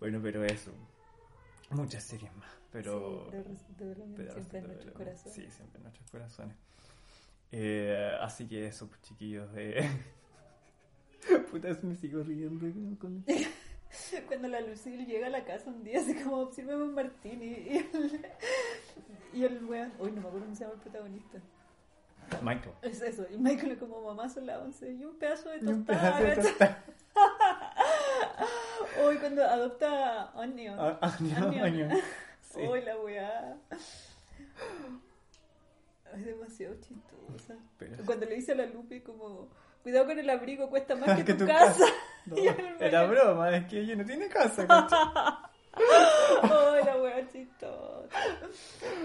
Bueno, 0.00 0.18
pero 0.22 0.42
eso. 0.44 0.72
Muchas 1.70 2.02
series 2.04 2.34
más. 2.36 2.50
Pero. 2.72 3.28
Sí, 3.30 3.36
de- 3.36 4.30
siempre 4.32 4.58
en 4.60 4.66
nuestros 4.66 4.94
corazones. 4.94 5.34
Sí, 5.34 5.50
siempre 5.50 5.76
en 5.76 5.82
nuestros 5.82 6.10
corazones. 6.10 6.56
Eh, 7.56 8.16
así 8.20 8.48
que 8.48 8.66
eso, 8.66 8.88
pues, 8.88 9.00
chiquillos. 9.02 9.52
De... 9.52 9.88
Puta, 11.50 11.68
me 11.82 11.94
sigo 11.94 12.22
riendo 12.24 12.66
con- 12.98 13.24
Cuando 14.26 14.48
la 14.48 14.60
Lucille 14.60 15.06
llega 15.06 15.28
a 15.28 15.30
la 15.30 15.44
casa 15.44 15.70
un 15.70 15.84
día, 15.84 16.00
así 16.00 16.14
como, 16.16 16.50
sírveme 16.52 16.82
un 16.82 16.94
martini. 16.94 17.46
Y 17.46 17.76
el, 17.76 18.26
y 19.32 19.44
el 19.44 19.64
weón, 19.66 19.92
uy, 20.00 20.10
no 20.10 20.20
me 20.20 20.26
acuerdo 20.28 20.46
cómo 20.46 20.56
se 20.56 20.64
llama 20.64 20.74
el 20.74 20.80
protagonista. 20.80 21.38
Michael. 22.42 22.74
Es 22.82 23.00
eso, 23.02 23.24
y 23.30 23.36
Michael 23.38 23.72
es 23.72 23.78
como 23.78 24.00
mamá 24.02 24.28
son 24.28 24.46
las 24.46 24.58
11 24.62 24.92
y 24.94 25.04
un 25.04 25.16
pedazo 25.16 25.50
de 25.50 25.58
Y 25.58 25.66
un 25.66 25.84
tostada. 25.84 26.18
pedazo 26.18 26.40
de 26.42 26.56
¿cachai? 26.58 26.74
tostada. 26.74 26.84
Uy, 29.08 29.16
cuando 29.18 29.44
adopta 29.44 30.30
Onion. 30.34 30.78
Onion. 30.78 31.60
Onion. 31.62 31.90
Sí. 32.40 32.60
Uy, 32.66 32.80
la 32.82 32.98
weá. 32.98 33.56
Es 36.16 36.24
demasiado 36.24 36.74
chistosa. 36.80 37.56
Pero- 37.78 38.04
Cuando 38.04 38.26
le 38.26 38.34
dice 38.36 38.52
a 38.52 38.56
la 38.56 38.66
Lupe 38.66 39.02
como, 39.02 39.48
cuidado 39.82 40.06
con 40.06 40.18
el 40.18 40.28
abrigo, 40.30 40.68
cuesta 40.70 40.94
más 40.94 41.16
que, 41.16 41.24
Que 41.24 41.34
tu, 41.34 41.46
casa. 41.46 41.78
casa. 41.78 41.92
No, 42.26 42.36
era 42.80 43.04
broma, 43.06 43.54
es 43.54 43.66
que 43.66 43.80
ella 43.80 43.96
no 43.96 44.04
tiene 44.06 44.28
casa. 44.28 44.66
Ay, 45.76 46.84
la 46.84 46.96
wea 47.02 47.28
chistosa. 47.30 48.08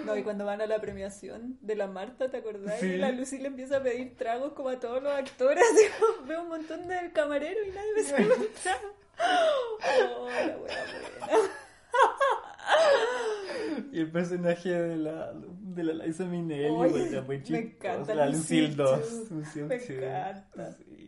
No, 0.06 0.16
y 0.16 0.24
cuando 0.24 0.46
van 0.46 0.62
a 0.62 0.68
la 0.68 0.80
premiación 0.80 1.58
de 1.62 1.76
la 1.76 1.88
Marta, 1.88 2.30
¿te 2.30 2.38
acordás? 2.38 2.80
Sí. 2.80 2.86
Y 2.86 2.98
la 2.98 3.12
Lucy 3.12 3.40
le 3.40 3.48
empieza 3.48 3.78
a 3.78 3.84
pedir 3.84 4.16
tragos 4.16 4.54
como 4.54 4.70
a 4.70 4.80
todos 4.80 5.02
los 5.04 5.12
actores. 5.12 5.64
Como, 6.00 6.28
veo 6.28 6.44
un 6.44 6.50
montón 6.50 6.88
de 6.88 7.12
camareros 7.12 7.68
y 7.68 7.72
nadie 7.72 7.94
me 7.96 8.04
sirve 8.04 8.34
un 8.36 8.48
trago. 8.64 8.94
Oh, 9.20 10.30
la 10.30 10.58
wea 10.58 10.58
buena. 10.58 10.76
Y 13.92 14.00
el 14.02 14.12
personaje 14.12 14.70
de 14.70 14.98
la, 14.98 15.34
de 15.34 15.84
la 15.84 16.06
Liza 16.06 16.26
Minnelli, 16.26 16.66
Ay, 16.66 16.90
pues, 16.92 17.12
era 17.12 17.22
muy 17.22 17.42
me 17.50 17.60
encanta 17.60 18.14
La 18.14 18.28
Lucille 18.28 18.68
Lucille 18.68 18.84
2. 18.84 19.28
Chu. 19.28 19.36
Lucille 19.36 19.66
Me 19.66 19.76
encanta. 19.76 20.74
Sí, 20.74 21.08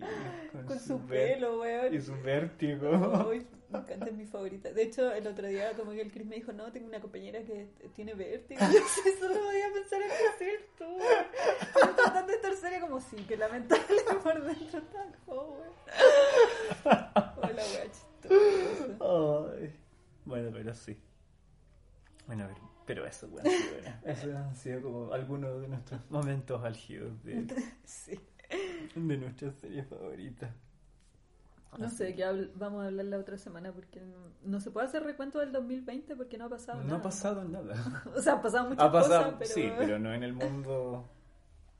Con 0.65 0.79
su 0.79 0.99
pelo, 1.05 1.59
weón. 1.61 1.93
Y 1.93 2.01
su 2.01 2.13
vértigo. 2.21 3.29
Ay, 3.29 3.45
me 3.69 3.79
encanta, 3.79 4.05
es 4.07 4.13
mi 4.13 4.25
favorita. 4.25 4.71
De 4.71 4.83
hecho, 4.83 5.11
el 5.11 5.27
otro 5.27 5.47
día 5.47 5.73
como 5.73 5.91
que 5.91 6.01
el 6.01 6.11
Chris 6.11 6.25
me 6.25 6.35
dijo, 6.35 6.53
no, 6.53 6.71
tengo 6.71 6.87
una 6.87 6.99
compañera 6.99 7.41
que 7.43 7.67
tiene 7.95 8.13
vértigo. 8.13 8.59
Y 8.61 8.73
yo 8.73 8.81
solo 9.19 9.39
podía 9.39 9.71
pensar 9.73 10.01
en 10.01 10.09
decir 10.09 10.69
tú. 10.77 10.97
Estoy 11.61 11.95
tratando 11.95 12.27
de 12.27 12.35
estar 12.35 12.53
seria 12.55 12.79
como 12.81 12.99
sí, 12.99 13.17
que 13.27 13.37
lamentable 13.37 14.01
por 14.23 14.43
dentro 14.43 14.79
está 14.79 15.05
joven. 15.25 15.71
Hola, 16.83 17.63
wea 17.73 17.91
chistosa. 17.91 19.57
Ay. 19.59 19.73
Bueno, 20.25 20.49
pero 20.53 20.73
sí. 20.73 20.97
Bueno, 22.35 22.47
pero, 22.47 22.69
pero 22.85 23.05
eso, 23.05 23.27
bueno. 23.27 23.49
Esos 24.05 24.33
han 24.33 24.55
sido 24.55 24.81
como 24.81 25.13
algunos 25.13 25.61
de 25.61 25.67
nuestros 25.67 26.09
momentos 26.09 26.63
álgidos 26.63 27.21
de, 27.23 27.45
Sí. 27.83 28.17
de 28.95 29.17
nuestras 29.17 29.55
series 29.55 29.85
favoritas. 29.87 30.49
No 31.77 31.89
sé 31.89 32.05
de 32.05 32.15
qué 32.15 32.25
habl- 32.25 32.51
vamos 32.55 32.83
a 32.83 32.87
hablar 32.87 33.05
la 33.05 33.17
otra 33.17 33.37
semana 33.37 33.71
porque 33.71 34.01
no, 34.01 34.17
no 34.43 34.59
se 34.59 34.71
puede 34.71 34.87
hacer 34.87 35.03
recuento 35.03 35.39
del 35.39 35.51
2020 35.53 36.15
porque 36.17 36.37
no 36.37 36.45
ha 36.45 36.49
pasado 36.49 36.79
No 36.79 36.85
nada. 36.85 36.97
ha 36.97 37.01
pasado 37.01 37.43
nada. 37.45 38.03
O 38.15 38.21
sea, 38.21 38.33
han 38.33 38.41
pasado 38.41 38.69
muchas 38.69 38.85
Ha 38.85 38.91
pasado, 38.91 39.23
cosas, 39.23 39.35
pero, 39.39 39.51
sí, 39.53 39.71
pero 39.77 39.99
no 39.99 40.13
en 40.13 40.23
el 40.23 40.33
mundo 40.33 41.09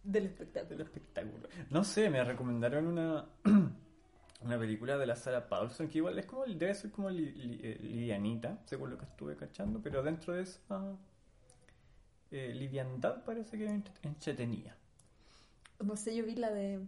del 0.03 0.23
del 0.23 0.25
espectáculo. 0.31 0.83
espectáculo. 0.83 1.47
No 1.69 1.83
sé, 1.83 2.09
me 2.09 2.23
recomendaron 2.23 2.87
una 2.87 3.25
una 4.43 4.57
película 4.59 4.97
de 4.97 5.05
la 5.05 5.15
Sarah 5.15 5.47
Paulson 5.47 5.88
que 5.88 5.99
igual 5.99 6.18
es 6.19 6.26
como 6.26 6.45
debe 6.45 6.73
ser 6.73 6.91
como 6.91 7.09
li- 7.09 7.31
li- 7.34 7.59
eh, 7.63 7.77
livianita, 7.81 8.59
según 8.65 8.89
lo 8.91 8.97
que 8.97 9.05
estuve 9.05 9.35
cachando, 9.35 9.81
pero 9.81 10.01
dentro 10.03 10.34
de 10.34 10.43
esa 10.43 10.97
eh, 12.31 12.53
liviandad 12.55 13.23
parece 13.23 13.57
que 13.57 13.65
es 13.65 13.72
entre- 13.72 13.93
entretenida. 14.03 14.76
No 15.84 15.95
sé, 15.95 16.15
yo 16.15 16.26
vi 16.26 16.35
la 16.35 16.51
de... 16.51 16.80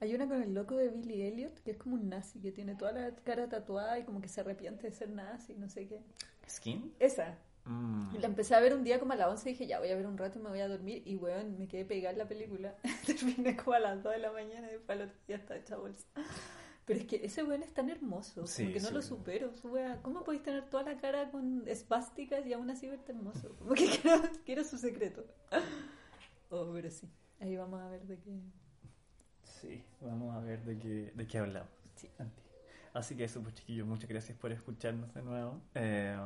Hay 0.00 0.14
una 0.14 0.28
con 0.28 0.42
el 0.42 0.52
loco 0.52 0.76
de 0.76 0.88
Billy 0.88 1.22
Elliot, 1.22 1.60
que 1.60 1.70
es 1.72 1.76
como 1.78 1.94
un 1.94 2.08
nazi, 2.08 2.40
que 2.40 2.52
tiene 2.52 2.74
toda 2.74 2.92
la 2.92 3.10
cara 3.24 3.48
tatuada 3.48 3.98
y 3.98 4.04
como 4.04 4.20
que 4.20 4.28
se 4.28 4.40
arrepiente 4.42 4.86
de 4.88 4.92
ser 4.92 5.08
nazi, 5.08 5.54
no 5.54 5.68
sé 5.68 5.86
qué. 5.86 6.00
¿Skin? 6.48 6.92
Esa. 6.98 7.38
Mm. 7.64 8.14
Y 8.14 8.18
La 8.18 8.26
empecé 8.26 8.54
a 8.54 8.60
ver 8.60 8.74
un 8.74 8.84
día 8.84 8.98
como 9.00 9.14
a 9.14 9.16
las 9.16 9.28
11 9.28 9.48
y 9.48 9.52
dije, 9.52 9.66
ya 9.66 9.78
voy 9.78 9.88
a 9.88 9.96
ver 9.96 10.06
un 10.06 10.18
rato 10.18 10.38
y 10.38 10.42
me 10.42 10.50
voy 10.50 10.60
a 10.60 10.68
dormir. 10.68 11.02
Y 11.06 11.16
weón, 11.16 11.58
me 11.58 11.66
quedé 11.68 11.86
pegada 11.86 12.12
en 12.12 12.18
la 12.18 12.28
película. 12.28 12.74
Terminé 13.06 13.56
como 13.56 13.72
a 13.72 13.78
las 13.80 14.02
2 14.02 14.12
de 14.12 14.18
la 14.18 14.32
mañana 14.32 14.68
y 14.68 14.72
después 14.72 14.98
al 15.00 15.06
otro 15.08 15.18
día 15.26 15.36
estaba 15.36 15.60
hecha 15.60 15.76
bolsa. 15.76 16.06
Pero 16.86 17.00
es 17.00 17.06
que 17.06 17.24
ese 17.24 17.42
weón 17.42 17.62
es 17.62 17.72
tan 17.72 17.88
hermoso, 17.88 18.46
Sí, 18.46 18.64
como 18.64 18.74
que 18.74 18.80
no 18.80 18.88
sí. 18.88 18.94
lo 18.94 19.02
supero. 19.02 19.54
Su 19.54 19.68
wea, 19.68 20.00
¿Cómo 20.02 20.22
podéis 20.22 20.42
tener 20.42 20.68
toda 20.68 20.82
la 20.82 20.98
cara 20.98 21.30
con 21.30 21.66
espásticas 21.66 22.44
y 22.46 22.52
aún 22.52 22.68
así 22.70 22.88
verte 22.88 23.12
hermoso? 23.12 23.54
Como 23.58 23.72
que 23.74 23.86
quiero, 23.86 24.22
quiero 24.44 24.64
su 24.64 24.76
secreto. 24.76 25.24
Oh, 26.50 26.70
pero 26.72 26.90
sí. 26.90 27.08
Ahí 27.40 27.56
vamos 27.56 27.80
a 27.80 27.88
ver 27.88 28.02
de 28.06 28.18
qué. 28.18 28.38
Sí, 29.44 29.82
vamos 30.02 30.34
a 30.36 30.40
ver 30.40 30.62
de 30.64 30.78
qué, 30.78 31.12
de 31.14 31.26
qué 31.26 31.38
hablamos. 31.38 31.70
Sí. 31.96 32.10
Así 32.92 33.16
que 33.16 33.24
eso, 33.24 33.42
pues 33.42 33.54
chiquillos, 33.54 33.86
muchas 33.86 34.08
gracias 34.08 34.36
por 34.38 34.52
escucharnos 34.52 35.12
de 35.14 35.22
nuevo. 35.22 35.60
Eh, 35.74 36.16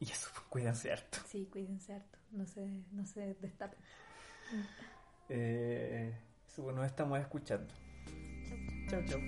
y 0.00 0.04
eso, 0.10 0.28
pues 0.34 0.44
cuídense 0.48 0.92
harto. 0.92 1.18
Sí, 1.28 1.46
cuídense 1.50 1.94
harto. 1.94 2.18
No 2.32 2.46
se, 2.46 2.66
no 2.90 3.06
se 3.06 3.34
destapen. 3.40 3.78
Eh, 5.28 6.12
eso, 6.46 6.62
pues 6.64 6.74
nos 6.76 6.84
estamos 6.86 7.18
escuchando. 7.20 7.72
Chau, 8.90 9.02
chau. 9.08 9.20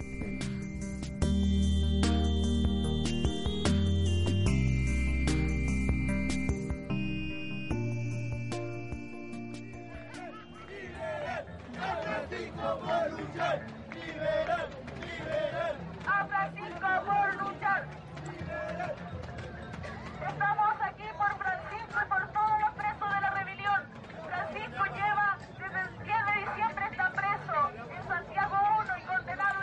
a 16.07 16.27
Francisco 16.27 16.89
por 17.07 17.35
luchar. 17.37 17.87
Estamos 20.29 20.77
aquí 20.83 21.05
por 21.17 21.39
Francisco 21.39 21.99
y 22.03 22.09
por 22.09 22.33
todos 22.33 22.61
los 22.61 22.73
presos 22.75 23.15
de 23.15 23.21
la 23.21 23.31
rebelión. 23.31 23.83
Francisco 24.27 24.85
lleva 24.95 25.39
desde 25.59 25.81
el 25.81 25.89
10 26.05 26.27
de 26.27 26.51
diciembre 26.51 26.85
está 26.91 27.11
preso 27.13 27.71
en 27.91 28.09
Santiago 28.09 28.57
1 28.81 28.99
y 28.99 29.03
condenado 29.03 29.55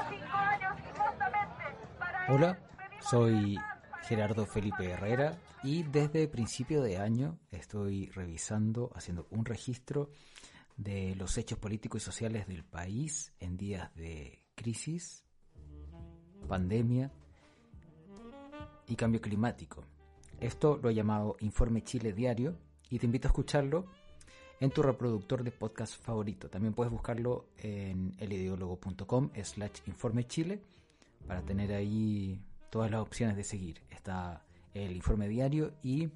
Hola, 2.34 2.58
soy 3.02 3.58
Gerardo 4.03 4.45
Felipe 4.45 4.90
Herrera 4.90 5.38
y 5.64 5.84
desde 5.84 6.30
principio 6.30 6.82
de 6.82 6.95
año 6.95 7.38
estoy 7.52 8.06
revisando, 8.06 8.90
haciendo 8.95 9.28
un 9.32 9.44
registro 9.44 10.12
de 10.78 11.14
los 11.18 11.38
hechos 11.38 11.60
políticos 11.60 12.02
y 12.02 12.06
sociales 12.06 12.48
del 12.48 12.64
país 12.64 13.34
en 13.41 13.58
días 13.58 13.94
de 13.95 14.45
crisis, 14.56 15.26
pandemia 16.48 17.12
y 18.88 18.95
cambio 18.95 19.20
climático. 19.20 19.84
Esto 20.40 20.80
lo 20.82 20.90
he 20.90 20.94
llamado 20.94 21.36
Informe 21.41 21.84
Chile 21.84 22.14
Diario 22.14 22.58
y 22.90 22.98
te 22.98 23.08
invito 23.08 23.28
a 23.28 23.32
escucharlo 23.32 23.88
en 24.62 24.72
tu 24.72 24.82
reproductor 24.82 25.44
de 25.44 25.52
podcast 25.52 26.02
favorito. 26.02 26.49
También 26.49 26.74
puedes 26.74 26.94
buscarlo 26.94 27.49
en 27.58 28.16
elideólogo.com 28.20 29.32
slash 29.44 29.82
informe 29.88 30.28
chile 30.28 30.62
para 31.27 31.41
tener 31.41 31.73
ahí 31.73 32.41
todas 32.69 32.91
las 32.91 33.02
opciones 33.02 33.35
de 33.35 33.43
seguir. 33.43 33.81
Está 33.89 34.43
el 34.73 34.95
informe 34.95 35.27
diario 35.27 35.73
y 35.84 36.10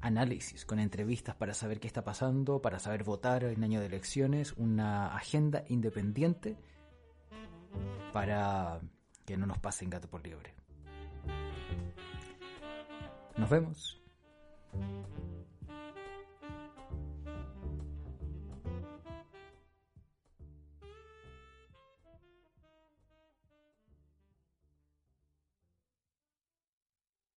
análisis 0.00 0.64
con 0.64 0.78
entrevistas 0.78 1.34
para 1.36 1.54
saber 1.54 1.80
qué 1.80 1.86
está 1.86 2.04
pasando, 2.04 2.60
para 2.60 2.78
saber 2.78 3.04
votar 3.04 3.44
en 3.44 3.62
año 3.62 3.80
de 3.80 3.86
elecciones, 3.86 4.52
una 4.56 5.14
agenda 5.14 5.64
independiente 5.68 6.56
para 8.12 8.80
que 9.24 9.36
no 9.36 9.46
nos 9.46 9.58
pasen 9.58 9.90
gato 9.90 10.08
por 10.08 10.24
liebre. 10.24 10.54
Nos 13.36 13.48
vemos. 13.48 14.02